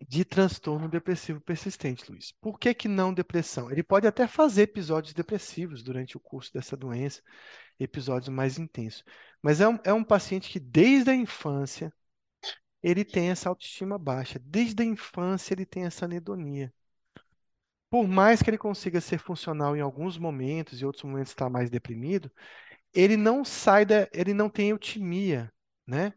de 0.08 0.26
transtorno 0.26 0.88
depressivo 0.90 1.40
persistente, 1.42 2.10
Luiz. 2.12 2.32
Por 2.34 2.60
que 2.60 2.74
que 2.74 2.88
não 2.88 3.14
depressão? 3.14 3.70
Ele 3.72 3.84
pode 3.84 4.06
até 4.08 4.28
fazer 4.28 4.64
episódios 4.64 5.14
depressivos 5.14 5.82
durante 5.84 6.18
o 6.18 6.20
curso 6.20 6.52
dessa 6.54 6.76
doença, 6.78 7.22
episódios 7.80 8.30
mais 8.30 8.58
intensos. 8.60 9.04
Mas 9.42 9.62
é 9.62 9.68
um, 9.68 9.80
é 9.84 9.94
um 9.94 10.04
paciente 10.04 10.50
que, 10.50 10.60
desde 10.60 11.12
a 11.12 11.16
infância, 11.16 11.94
ele 12.84 13.06
tem 13.06 13.30
essa 13.32 13.50
autoestima 13.50 13.98
baixa. 14.00 14.40
Desde 14.40 14.84
a 14.84 14.86
infância, 14.86 15.54
ele 15.54 15.66
tem 15.66 15.86
essa 15.86 16.06
anedonia. 16.06 16.74
por 17.90 18.08
mais 18.08 18.42
que 18.42 18.50
ele 18.50 18.58
consiga 18.58 19.02
ser 19.02 19.18
funcional 19.20 19.76
em 19.76 19.82
alguns 19.82 20.18
momentos 20.18 20.82
e 20.82 20.86
outros 20.86 21.04
momentos 21.04 21.32
está 21.32 21.50
mais 21.50 21.70
deprimido, 21.70 22.32
ele 22.93 23.18
não 23.18 23.45
sai 23.45 23.85
da, 23.85 24.07
ele 24.13 24.34
não 24.34 24.49
tem 24.49 24.69
eutimia, 24.69 25.51
né? 25.88 26.13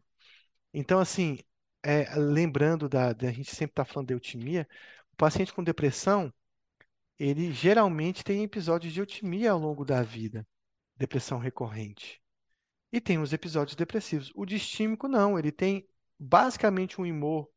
Então, 0.72 1.00
assim, 1.00 1.38
é, 1.82 2.14
lembrando 2.16 2.88
da, 2.88 3.12
da, 3.12 3.28
a 3.28 3.32
gente 3.32 3.54
sempre 3.54 3.72
está 3.72 3.84
falando 3.84 4.08
de 4.08 4.14
eutimia, 4.14 4.68
o 5.12 5.16
paciente 5.16 5.52
com 5.54 5.62
depressão, 5.64 6.32
ele 7.18 7.52
geralmente 7.52 8.24
tem 8.24 8.42
episódios 8.42 8.92
de 8.92 9.00
eutimia 9.00 9.52
ao 9.52 9.58
longo 9.58 9.84
da 9.84 10.02
vida, 10.02 10.46
depressão 10.96 11.38
recorrente. 11.38 12.20
E 12.92 13.00
tem 13.00 13.18
os 13.18 13.32
episódios 13.32 13.76
depressivos. 13.76 14.32
O 14.34 14.46
distímico 14.46 15.08
não, 15.08 15.38
ele 15.38 15.52
tem 15.52 15.88
basicamente 16.18 17.00
um 17.00 17.04
humor 17.04 17.50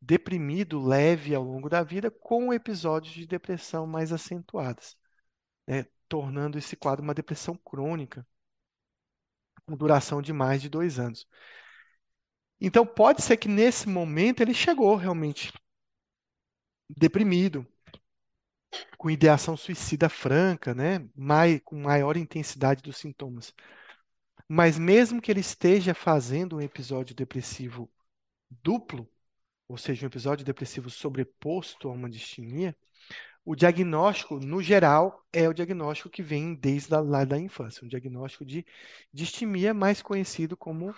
deprimido, 0.00 0.80
leve 0.84 1.34
ao 1.34 1.42
longo 1.42 1.68
da 1.68 1.82
vida, 1.82 2.10
com 2.10 2.52
episódios 2.52 3.14
de 3.14 3.26
depressão 3.26 3.86
mais 3.86 4.12
acentuados, 4.12 4.96
né? 5.66 5.86
tornando 6.08 6.58
esse 6.58 6.76
quadro 6.76 7.02
uma 7.04 7.14
depressão 7.14 7.56
crônica, 7.56 8.26
com 9.68 9.76
duração 9.76 10.22
de 10.22 10.32
mais 10.32 10.62
de 10.62 10.68
dois 10.70 10.98
anos. 10.98 11.28
Então, 12.58 12.86
pode 12.86 13.22
ser 13.22 13.36
que 13.36 13.48
nesse 13.48 13.86
momento 13.86 14.40
ele 14.40 14.54
chegou 14.54 14.96
realmente 14.96 15.52
deprimido, 16.88 17.66
com 18.96 19.10
ideação 19.10 19.56
suicida 19.56 20.08
franca, 20.08 20.74
né? 20.74 21.06
Com 21.64 21.82
maior 21.82 22.16
intensidade 22.16 22.82
dos 22.82 22.96
sintomas. 22.96 23.54
Mas 24.48 24.78
mesmo 24.78 25.20
que 25.20 25.30
ele 25.30 25.40
esteja 25.40 25.94
fazendo 25.94 26.56
um 26.56 26.60
episódio 26.60 27.14
depressivo 27.14 27.90
duplo, 28.50 29.06
ou 29.68 29.76
seja, 29.76 30.06
um 30.06 30.08
episódio 30.08 30.46
depressivo 30.46 30.88
sobreposto 30.88 31.88
a 31.88 31.92
uma 31.92 32.08
distimia, 32.08 32.74
o 33.48 33.56
diagnóstico, 33.56 34.38
no 34.38 34.62
geral, 34.62 35.26
é 35.32 35.48
o 35.48 35.54
diagnóstico 35.54 36.10
que 36.10 36.22
vem 36.22 36.54
desde 36.54 36.94
lá 36.94 37.24
da 37.24 37.38
infância, 37.38 37.82
um 37.82 37.88
diagnóstico 37.88 38.44
de 38.44 38.62
distimia, 39.10 39.72
mais 39.72 40.02
conhecido 40.02 40.54
como 40.54 40.94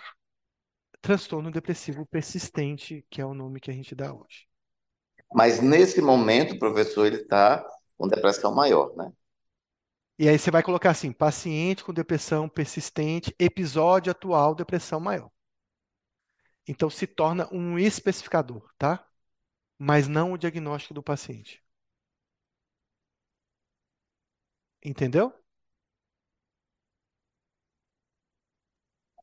transtorno 1.01 1.49
depressivo 1.49 2.05
persistente, 2.05 3.05
que 3.09 3.21
é 3.21 3.25
o 3.25 3.33
nome 3.33 3.61
que 3.61 3.71
a 3.71 3.73
gente 3.73 3.95
dá 3.95 4.13
hoje. 4.13 4.49
Mas 5.33 5.61
nesse 5.61 6.01
momento, 6.01 6.55
o 6.55 6.59
professor, 6.59 7.05
ele 7.05 7.21
está 7.21 7.65
com 7.97 8.05
depressão 8.05 8.53
maior, 8.53 8.93
né? 8.97 9.13
E 10.19 10.27
aí 10.27 10.37
você 10.37 10.51
vai 10.51 10.61
colocar 10.61 10.89
assim, 10.89 11.13
paciente 11.13 11.85
com 11.85 11.93
depressão 11.93 12.49
persistente, 12.49 13.33
episódio 13.39 14.11
atual, 14.11 14.53
depressão 14.53 14.99
maior. 14.99 15.31
Então 16.67 16.89
se 16.89 17.07
torna 17.07 17.47
um 17.49 17.79
especificador, 17.79 18.69
tá? 18.77 19.07
Mas 19.79 20.09
não 20.09 20.33
o 20.33 20.37
diagnóstico 20.37 20.93
do 20.93 21.01
paciente. 21.01 21.60
Entendeu? 24.83 25.33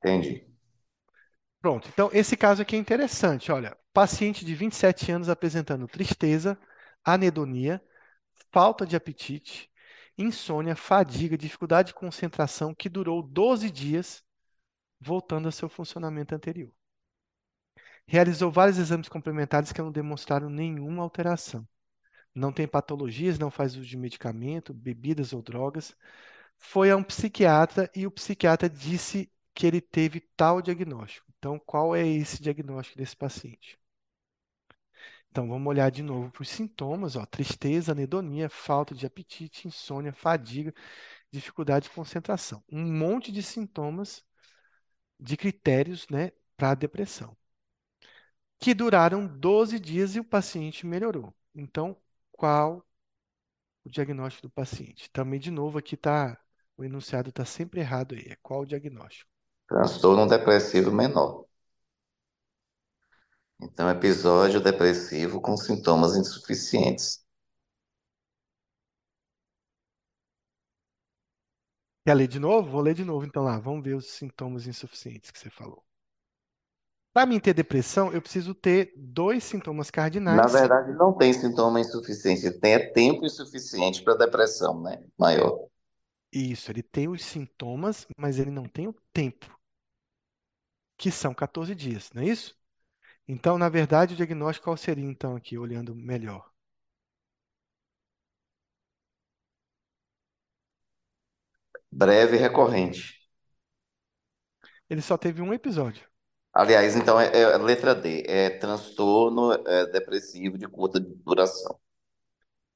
Entendi. 0.03 0.45
Pronto. 1.61 1.89
Então 1.89 2.11
esse 2.13 2.37
caso 2.37 2.63
aqui 2.63 2.77
é 2.77 2.79
interessante. 2.79 3.51
Olha, 3.53 3.77
paciente 3.93 4.45
de 4.45 4.55
27 4.55 5.11
anos 5.13 5.29
apresentando 5.29 5.89
tristeza, 5.89 6.59
anedonia, 7.05 7.83
falta 8.53 8.87
de 8.87 8.97
apetite, 8.97 9.71
insônia, 10.17 10.77
fadiga, 10.77 11.37
dificuldade 11.39 11.89
de 11.89 11.95
concentração 11.95 12.75
que 12.75 12.89
durou 12.89 13.23
12 13.23 13.71
dias, 13.71 14.25
voltando 15.01 15.49
a 15.49 15.53
seu 15.53 15.69
funcionamento 15.69 16.35
anterior. 16.35 16.73
Realizou 18.09 18.51
vários 18.51 18.77
exames 18.77 19.09
complementares 19.09 19.71
que 19.71 19.81
não 19.81 19.93
demonstraram 19.93 20.51
nenhuma 20.51 21.03
alteração. 21.05 21.65
Não 22.39 22.53
tem 22.53 22.67
patologias, 22.69 23.39
não 23.39 23.51
faz 23.51 23.75
uso 23.77 23.87
de 23.87 23.97
medicamento, 23.97 24.73
bebidas 24.75 25.33
ou 25.33 25.43
drogas. 25.43 25.95
Foi 26.59 26.91
a 26.91 26.97
um 26.97 27.03
psiquiatra 27.03 27.91
e 27.95 28.07
o 28.07 28.11
psiquiatra 28.11 28.69
disse 28.71 29.31
que 29.55 29.67
ele 29.67 29.81
teve 29.81 30.21
tal 30.37 30.63
diagnóstico. 30.63 31.27
Então, 31.39 31.59
qual 31.59 31.95
é 31.97 32.07
esse 32.07 32.43
diagnóstico 32.43 32.99
desse 32.99 33.17
paciente? 33.17 33.79
Então, 35.31 35.49
vamos 35.49 35.69
olhar 35.69 35.91
de 35.91 36.03
novo 36.03 36.31
para 36.31 36.43
os 36.43 36.49
sintomas: 36.49 37.17
ó, 37.17 37.25
tristeza, 37.27 37.93
anedonia, 37.93 38.49
falta 38.49 38.95
de 38.95 39.07
apetite, 39.07 39.69
insônia, 39.69 40.13
fadiga, 40.13 40.75
dificuldade 41.31 41.85
de 41.89 41.95
concentração. 41.95 42.63
Um 42.71 42.85
monte 42.99 43.33
de 43.33 43.43
sintomas 43.43 44.25
de 45.21 45.37
critérios 45.37 46.09
né, 46.09 46.33
para 46.57 46.71
a 46.73 46.75
depressão 46.75 47.37
que 48.59 48.75
duraram 48.75 49.27
12 49.27 49.79
dias 49.79 50.15
e 50.17 50.21
o 50.21 50.25
paciente 50.25 50.87
melhorou. 50.87 51.35
Então, 51.55 51.97
qual 52.39 52.87
o 53.85 53.91
diagnóstico 53.91 54.47
do 54.47 54.53
paciente? 54.53 55.11
Também, 55.11 55.41
de 55.41 55.51
novo, 55.51 55.79
aqui 55.79 55.95
está 55.97 56.39
o 56.77 56.85
enunciado 56.85 57.31
está 57.31 57.45
sempre 57.45 57.81
errado 57.81 58.15
aí. 58.15 58.27
É 58.29 58.37
qual 58.41 58.61
o 58.61 58.67
diagnóstico? 58.67 59.29
Transtorno 59.67 60.27
depressivo 60.27 60.93
menor. 60.93 61.47
Então, 63.63 63.89
episódio 63.89 64.61
depressivo 64.61 65.41
com 65.41 65.57
sintomas 65.57 66.17
insuficientes. 66.17 67.25
Quer 72.05 72.15
ler 72.15 72.27
de 72.27 72.41
novo? 72.41 72.69
Vou 72.73 72.81
ler 72.81 72.93
de 72.95 73.05
novo 73.05 73.25
então 73.25 73.45
lá. 73.45 73.57
Vamos 73.61 73.85
ver 73.85 73.95
os 73.95 74.07
sintomas 74.07 74.67
insuficientes 74.67 75.31
que 75.31 75.39
você 75.39 75.49
falou. 75.49 75.85
Para 77.13 77.27
mim 77.27 77.39
ter 77.39 77.53
depressão, 77.53 78.11
eu 78.15 78.23
preciso 78.23 78.55
ter 78.55 78.95
dois 78.97 79.45
sintomas 79.45 79.91
Na 80.29 80.47
cardinais. 80.47 80.47
verdade, 80.47 80.93
não 80.93 81.13
tem 81.13 81.33
sintoma 81.33 81.81
insuficiente, 81.81 82.51
tem 82.61 82.75
é 82.75 82.79
tempo 82.79 83.25
insuficiente 83.27 84.03
para 84.03 84.15
depressão, 84.15 84.81
né? 84.81 85.03
Maior. 85.19 85.69
Isso, 86.33 86.71
ele 86.73 86.83
tem 86.83 87.07
os 87.07 87.23
sintomas, 87.23 88.07
mas 88.17 88.39
ele 88.39 88.51
não 88.51 88.67
tem 88.67 88.89
o 88.89 88.95
tempo, 89.13 89.59
que 90.99 91.11
são 91.11 91.33
14 91.35 91.75
dias, 91.75 92.11
não 92.15 92.23
é 92.23 92.27
isso? 92.27 92.55
Então, 93.29 93.59
na 93.59 93.69
verdade, 93.69 94.15
o 94.15 94.17
diagnóstico 94.17 94.65
qual 94.67 94.77
seria 94.77 95.05
então 95.07 95.37
aqui, 95.37 95.59
olhando 95.59 95.95
melhor? 95.95 96.51
Breve 101.93 102.37
e 102.37 102.41
recorrente. 102.41 103.03
Ele 104.91 105.01
só 105.03 105.17
teve 105.17 105.41
um 105.43 105.53
episódio. 105.55 106.08
Aliás, 106.59 106.95
então, 106.97 107.19
é, 107.21 107.29
é 107.41 107.57
letra 107.59 107.95
D, 107.95 108.23
é 108.27 108.51
transtorno 108.51 109.53
é, 109.67 109.87
depressivo 109.87 110.59
de 110.59 110.67
curta 110.69 110.99
duração. 111.01 111.79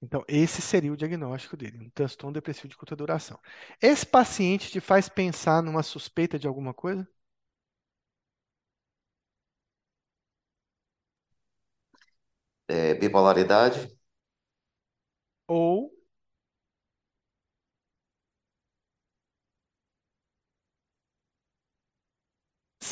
Então, 0.02 0.22
esse 0.28 0.60
seria 0.60 0.92
o 0.92 0.96
diagnóstico 0.96 1.56
dele, 1.56 1.78
um 1.78 1.90
transtorno 1.90 2.34
depressivo 2.34 2.68
de 2.68 2.76
curta 2.76 2.94
duração. 2.96 3.38
Esse 3.80 4.04
paciente 4.04 4.70
te 4.70 4.80
faz 4.80 5.08
pensar 5.08 5.62
numa 5.62 5.82
suspeita 5.82 6.38
de 6.38 6.46
alguma 6.48 6.74
coisa? 6.74 7.06
É, 12.68 12.94
bipolaridade, 12.94 13.88
Ou 15.46 15.92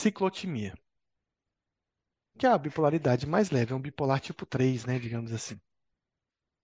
ciclotimia, 0.00 0.72
que 2.36 2.44
é 2.44 2.48
a 2.50 2.58
bipolaridade 2.58 3.24
mais 3.24 3.50
leve, 3.52 3.72
é 3.72 3.76
um 3.76 3.80
bipolar 3.80 4.18
tipo 4.18 4.44
3, 4.44 4.84
né, 4.84 4.98
digamos 4.98 5.32
assim. 5.32 5.60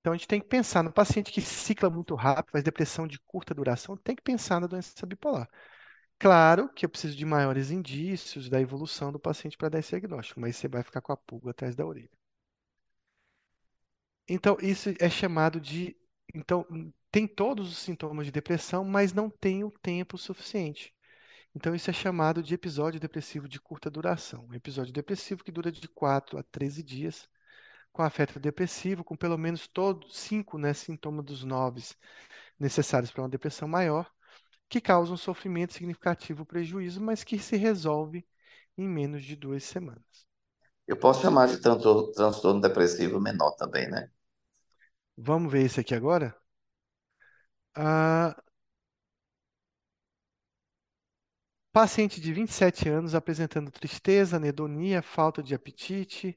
Então 0.00 0.12
a 0.12 0.16
gente 0.16 0.26
tem 0.28 0.40
que 0.40 0.46
pensar 0.48 0.82
no 0.82 0.90
paciente 0.92 1.30
que 1.32 1.40
cicla 1.42 1.90
muito 1.90 2.14
rápido, 2.14 2.52
faz 2.52 2.64
depressão 2.64 3.06
de 3.06 3.18
curta 3.20 3.52
duração, 3.54 3.94
tem 3.96 4.16
que 4.16 4.22
pensar 4.22 4.58
na 4.60 4.66
doença 4.66 5.04
bipolar. 5.06 5.48
Claro 6.18 6.68
que 6.74 6.84
eu 6.86 6.90
preciso 6.90 7.16
de 7.16 7.24
maiores 7.26 7.70
indícios 7.72 8.48
da 8.50 8.60
evolução 8.60 9.12
do 9.12 9.20
paciente 9.20 9.56
para 9.58 9.70
dar 9.70 9.80
esse 9.80 9.90
diagnóstico, 9.90 10.40
mas 10.40 10.56
você 10.56 10.68
vai 10.68 10.82
ficar 10.82 11.02
com 11.02 11.12
a 11.12 11.16
pulga 11.18 11.50
atrás 11.52 11.76
da 11.76 11.86
orelha. 11.86 12.10
Então, 14.28 14.56
isso 14.62 14.90
é 15.00 15.08
chamado 15.10 15.60
de. 15.60 15.96
Então, 16.34 16.64
tem 17.10 17.26
todos 17.26 17.70
os 17.72 17.78
sintomas 17.78 18.26
de 18.26 18.32
depressão, 18.32 18.84
mas 18.84 19.12
não 19.12 19.28
tem 19.30 19.64
o 19.64 19.70
tempo 19.70 20.16
suficiente. 20.18 20.94
Então, 21.56 21.74
isso 21.74 21.88
é 21.88 21.92
chamado 21.92 22.42
de 22.42 22.52
episódio 22.52 23.00
depressivo 23.00 23.48
de 23.48 23.58
curta 23.58 23.90
duração. 23.90 24.44
Um 24.46 24.52
episódio 24.52 24.92
depressivo 24.92 25.42
que 25.42 25.50
dura 25.50 25.72
de 25.72 25.88
4 25.88 26.38
a 26.38 26.42
13 26.42 26.82
dias, 26.82 27.26
com 27.92 28.02
afeto 28.02 28.38
depressivo, 28.38 29.02
com 29.02 29.16
pelo 29.16 29.38
menos 29.38 29.66
todos 29.66 30.18
cinco 30.18 30.58
né, 30.58 30.74
sintomas 30.74 31.24
dos 31.24 31.44
nove 31.44 31.82
necessários 32.58 33.10
para 33.10 33.22
uma 33.22 33.30
depressão 33.30 33.66
maior, 33.66 34.12
que 34.68 34.82
causam 34.82 35.16
sofrimento 35.16 35.72
significativo, 35.72 36.44
prejuízo, 36.46 37.00
mas 37.00 37.24
que 37.24 37.38
se 37.38 37.56
resolve 37.56 38.26
em 38.76 38.88
menos 38.88 39.24
de 39.24 39.34
duas 39.34 39.64
semanas. 39.64 40.26
eu 40.86 40.96
posso 40.96 41.22
chamar 41.22 41.46
de 41.46 41.58
transtorno, 41.58 42.10
transtorno 42.12 42.60
depressivo 42.60 43.20
menor 43.20 43.52
também, 43.52 43.88
né? 43.88 44.10
Vamos 45.18 45.52
ver 45.52 45.66
esse 45.66 45.80
aqui 45.80 45.94
agora? 45.94 46.34
Ah, 47.74 48.34
paciente 51.76 52.22
de 52.22 52.32
27 52.32 52.88
anos 52.88 53.14
apresentando 53.14 53.70
tristeza, 53.70 54.36
anedonia, 54.38 55.02
falta 55.02 55.42
de 55.42 55.54
apetite, 55.54 56.34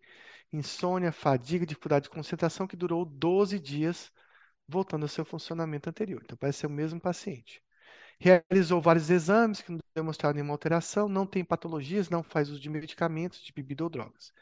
insônia, 0.52 1.14
fadiga, 1.14 1.66
dificuldade 1.66 2.04
de 2.04 2.10
concentração 2.10 2.68
que 2.68 2.76
durou 2.76 3.06
12 3.06 3.58
dias, 3.58 4.12
voltando 4.68 5.04
ao 5.04 5.08
seu 5.08 5.24
funcionamento 5.24 5.90
anterior. 5.90 6.22
Então, 6.26 6.36
parece 6.36 6.60
ser 6.60 6.68
o 6.68 6.70
mesmo 6.70 7.00
paciente. 7.00 7.64
Realizou 8.20 8.82
vários 8.82 9.10
exames 9.10 9.62
que 9.62 9.72
não 9.72 9.80
demonstraram 9.96 10.36
nenhuma 10.36 10.54
alteração, 10.54 11.08
não 11.08 11.26
tem 11.26 11.42
patologias, 11.46 12.10
não 12.10 12.22
faz 12.22 12.50
uso 12.50 12.60
de 12.60 12.70
medicamentos, 12.70 13.42
de 13.42 13.54
bebida 13.54 13.86
ou 13.86 13.90
drogas. 13.90 14.34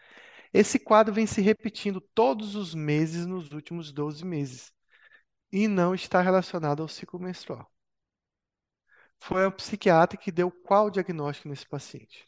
Esse 0.52 0.80
quadro 0.80 1.14
vem 1.14 1.28
se 1.28 1.41
repetindo 1.41 2.02
todos 2.02 2.56
os 2.56 2.74
meses 2.74 3.24
nos 3.28 3.52
últimos 3.52 3.91
12 3.91 4.26
meses 4.26 4.74
e 5.52 5.68
não 5.68 5.94
está 5.94 6.22
relacionado 6.24 6.82
ao 6.82 6.88
ciclo 6.88 7.19
menstrual. 7.19 7.72
Foi 9.19 9.45
o 9.45 9.52
psiquiatra 9.52 10.18
que 10.18 10.31
deu 10.31 10.49
qual 10.49 10.89
diagnóstico 10.89 11.48
nesse 11.49 11.68
paciente? 11.68 12.26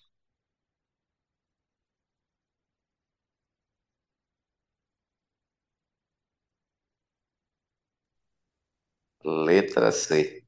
Letra 9.24 9.94
C. 9.94 10.44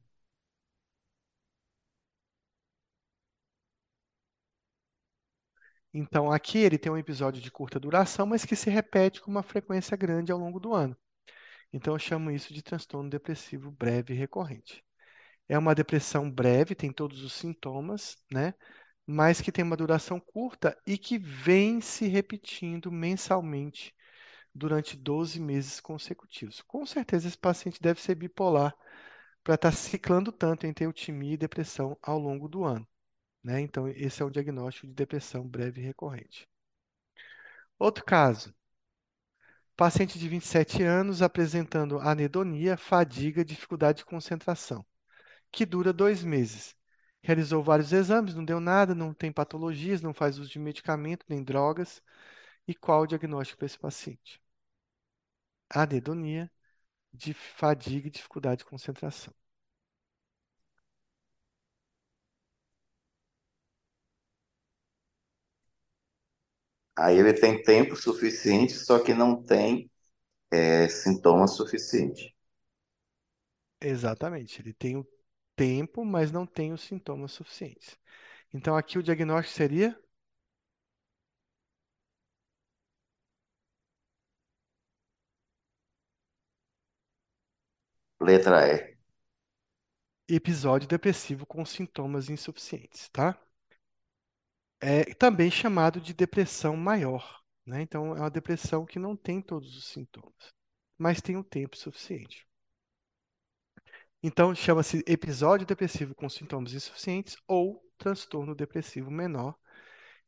Então, 5.94 6.30
aqui 6.32 6.58
ele 6.58 6.78
tem 6.78 6.92
um 6.92 6.98
episódio 6.98 7.42
de 7.42 7.50
curta 7.50 7.80
duração, 7.80 8.26
mas 8.26 8.44
que 8.44 8.56
se 8.58 8.70
repete 8.70 9.22
com 9.22 9.32
uma 9.32 9.42
frequência 9.44 9.96
grande 9.96 10.30
ao 10.32 10.38
longo 10.38 10.60
do 10.60 10.74
ano. 10.74 10.96
Então, 11.74 11.94
eu 11.96 12.00
chamo 12.00 12.32
isso 12.32 12.54
de 12.54 12.62
transtorno 12.64 13.10
depressivo 13.10 13.72
breve 13.72 14.14
recorrente. 14.14 14.84
É 15.52 15.58
uma 15.58 15.76
depressão 15.76 16.32
breve, 16.32 16.74
tem 16.74 16.94
todos 16.94 17.22
os 17.24 17.34
sintomas, 17.34 18.18
né? 18.32 18.54
Mas 19.06 19.42
que 19.42 19.52
tem 19.52 19.66
uma 19.66 19.76
duração 19.76 20.18
curta 20.18 20.78
e 20.88 20.98
que 20.98 21.18
vem 21.18 21.82
se 21.82 22.08
repetindo 22.08 22.90
mensalmente 22.90 23.94
durante 24.56 24.96
12 24.96 25.42
meses 25.42 25.82
consecutivos. 25.82 26.62
Com 26.62 26.86
certeza, 26.86 27.28
esse 27.28 27.38
paciente 27.38 27.82
deve 27.82 28.02
ser 28.02 28.16
bipolar 28.16 28.74
para 29.44 29.56
estar 29.56 29.74
ciclando 29.74 30.32
tanto 30.32 30.66
entre 30.66 30.86
eutimia 30.86 31.34
e 31.34 31.38
depressão 31.38 31.98
ao 32.02 32.18
longo 32.18 32.48
do 32.48 32.64
ano. 32.64 32.88
Né? 33.44 33.60
Então, 33.60 33.90
esse 33.90 34.22
é 34.22 34.26
o 34.26 34.30
diagnóstico 34.32 34.88
de 34.88 34.94
depressão 34.94 35.46
breve 35.46 35.82
e 35.82 35.86
recorrente. 35.86 36.48
Outro 37.78 38.06
caso, 38.06 38.56
paciente 39.76 40.18
de 40.18 40.30
27 40.30 40.82
anos 40.82 41.22
apresentando 41.22 42.00
anedonia, 42.00 42.78
fadiga, 42.78 43.44
dificuldade 43.44 43.98
de 43.98 44.06
concentração, 44.06 44.86
que 45.52 45.66
dura 45.66 45.94
dois 45.94 46.24
meses. 46.24 46.76
Realizou 47.24 47.64
vários 47.64 47.92
exames, 47.94 48.34
não 48.36 48.44
deu 48.46 48.60
nada, 48.60 48.96
não 48.96 49.14
tem 49.14 49.32
patologias, 49.32 50.02
não 50.02 50.14
faz 50.14 50.38
uso 50.40 50.50
de 50.50 50.60
medicamento 50.60 51.26
nem 51.30 51.44
drogas. 51.44 52.02
E 52.68 52.76
qual 52.76 53.04
o 53.04 53.08
diagnóstico 53.08 53.60
para 53.60 53.68
esse 53.68 53.80
paciente? 53.80 54.42
Anedonia, 55.70 56.50
de 57.14 57.34
fadiga 57.34 58.08
e 58.08 58.12
dificuldade 58.12 58.60
de 58.60 58.66
concentração. 58.66 59.34
Aí 66.98 67.18
ele 67.18 67.34
tem 67.34 67.62
tempo 67.62 67.96
suficiente, 67.98 68.74
só 68.74 69.00
que 69.00 69.14
não 69.14 69.44
tem 69.44 69.90
é, 70.52 70.88
sintomas 70.90 71.56
suficientes. 71.56 72.32
Exatamente. 73.80 74.62
Ele 74.62 74.74
tem 74.74 74.96
o 74.98 75.06
tempo, 75.62 76.04
mas 76.06 76.32
não 76.32 76.46
tem 76.46 76.74
os 76.74 76.82
sintomas 76.82 77.32
suficientes. 77.34 77.98
Então, 78.54 78.76
aqui 78.78 78.98
o 79.00 79.04
diagnóstico 79.04 79.56
seria 79.58 79.98
Letra 88.22 88.68
E. 88.74 88.98
episódio 90.28 90.88
depressivo 90.88 91.46
com 91.46 91.64
sintomas 91.64 92.28
insuficientes, 92.28 93.08
tá? 93.10 93.38
É 94.80 95.14
também 95.16 95.50
chamado 95.50 96.00
de 96.00 96.14
depressão 96.14 96.76
maior, 96.78 97.42
né? 97.66 97.82
Então, 97.82 98.16
é 98.16 98.20
uma 98.20 98.30
depressão 98.30 98.86
que 98.86 99.00
não 99.00 99.16
tem 99.16 99.42
todos 99.42 99.76
os 99.76 99.86
sintomas, 99.88 100.54
mas 101.00 101.20
tem 101.22 101.36
o 101.38 101.44
tempo 101.44 101.76
suficiente. 101.76 102.46
Então, 104.24 104.54
chama-se 104.56 105.04
episódio 105.08 105.66
depressivo 105.66 106.16
com 106.16 106.30
sintomas 106.30 106.74
insuficientes 106.74 107.36
ou 107.48 107.84
transtorno 107.98 108.56
depressivo 108.56 109.12
menor. 109.12 109.56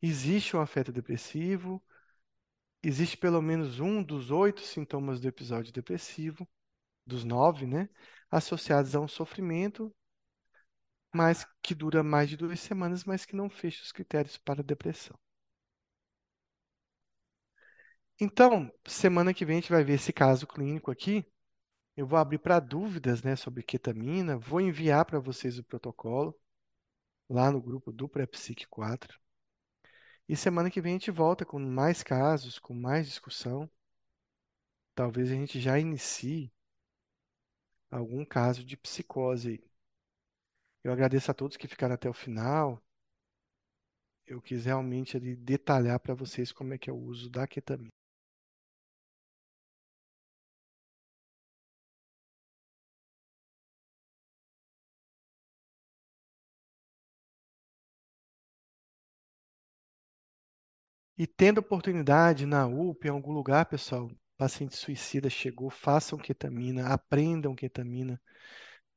Existe 0.02 0.56
um 0.56 0.62
afeto 0.62 0.92
depressivo, 0.92 1.84
existe 2.84 3.18
pelo 3.18 3.42
menos 3.42 3.80
um 3.80 4.04
dos 4.04 4.30
oito 4.32 4.62
sintomas 4.62 5.20
do 5.20 5.28
episódio 5.28 5.74
depressivo, 5.74 6.48
dos 7.06 7.24
nove, 7.26 7.66
né? 7.68 7.90
Associados 8.32 8.96
a 8.96 9.00
um 9.02 9.08
sofrimento, 9.08 9.94
mas 11.14 11.46
que 11.62 11.74
dura 11.74 12.04
mais 12.04 12.28
de 12.30 12.36
duas 12.36 12.60
semanas, 12.60 13.04
mas 13.06 13.24
que 13.26 13.36
não 13.38 13.50
fecha 13.50 13.82
os 13.82 13.92
critérios 13.94 14.38
para 14.38 14.62
depressão. 14.62 15.18
Então, 18.20 18.72
semana 18.88 19.34
que 19.36 19.46
vem 19.46 19.58
a 19.58 19.62
gente 19.62 19.72
vai 19.72 19.84
ver 19.84 19.94
esse 19.94 20.12
caso 20.14 20.48
clínico 20.48 20.90
aqui. 20.92 21.24
Eu 21.96 22.08
vou 22.08 22.18
abrir 22.18 22.40
para 22.40 22.60
dúvidas, 22.60 23.22
né, 23.22 23.36
sobre 23.36 23.62
ketamina, 23.64 24.38
vou 24.38 24.60
enviar 24.60 25.06
para 25.06 25.20
vocês 25.20 25.60
o 25.60 25.64
protocolo 25.64 26.36
lá 27.30 27.52
no 27.52 27.62
grupo 27.62 27.92
do 27.92 28.10
Prepsic 28.10 28.68
4. 28.68 29.20
E 30.28 30.36
semana 30.36 30.72
que 30.72 30.82
vem 30.82 30.94
a 30.94 30.98
gente 30.98 31.12
volta 31.12 31.46
com 31.46 31.60
mais 31.60 32.02
casos, 32.02 32.58
com 32.58 32.74
mais 32.74 33.08
discussão. 33.08 33.70
Talvez 34.96 35.30
a 35.32 35.36
gente 35.36 35.60
já 35.60 35.80
inicie 35.80 36.52
algum 37.92 38.26
caso 38.26 38.64
de 38.64 38.76
psicose. 38.76 39.64
Eu 40.84 40.92
agradeço 40.92 41.30
a 41.30 41.34
todos 41.34 41.58
que 41.58 41.68
ficaram 41.68 41.94
até 41.96 42.10
o 42.10 42.14
final. 42.14 42.82
Eu 44.26 44.42
quis 44.42 44.66
realmente 44.66 45.16
ali 45.16 45.36
detalhar 45.36 46.00
para 46.00 46.16
vocês 46.16 46.52
como 46.52 46.74
é 46.74 46.78
que 46.78 46.90
é 46.90 46.94
o 46.94 46.98
uso 46.98 47.30
da 47.30 47.46
ketamina. 47.46 48.03
E 61.24 61.26
tendo 61.26 61.60
oportunidade 61.60 62.46
na 62.46 62.68
UPA, 62.68 63.08
em 63.08 63.12
algum 63.12 63.32
lugar, 63.32 63.66
pessoal, 63.66 64.12
paciente 64.36 64.76
suicida 64.76 65.30
chegou, 65.30 65.70
façam 65.70 66.20
ketamina, 66.20 66.90
aprendam 66.90 67.56
ketamina, 67.56 68.22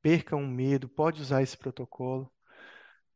percam 0.01 0.43
o 0.43 0.47
medo, 0.47 0.89
pode 0.89 1.21
usar 1.21 1.41
esse 1.41 1.57
protocolo. 1.57 2.29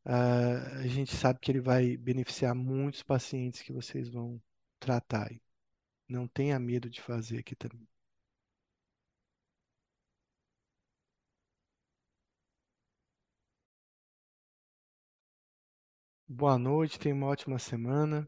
Uh, 0.06 0.80
a 0.80 0.88
gente 0.88 1.14
sabe 1.14 1.40
que 1.42 1.52
ele 1.52 1.60
vai 1.60 1.98
beneficiar 1.98 2.56
muitos 2.56 3.04
pacientes 3.04 3.62
que 3.62 3.74
vocês 3.74 4.10
vão 4.10 4.42
tratar. 4.80 5.30
Não 6.08 6.28
tenha 6.28 6.58
medo 6.60 6.90
de 6.90 7.02
fazer 7.02 7.44
ketamina. 7.44 7.88
Boa 16.28 16.58
noite, 16.58 16.98
tenha 16.98 17.14
uma 17.14 17.28
ótima 17.28 17.60
semana. 17.60 18.28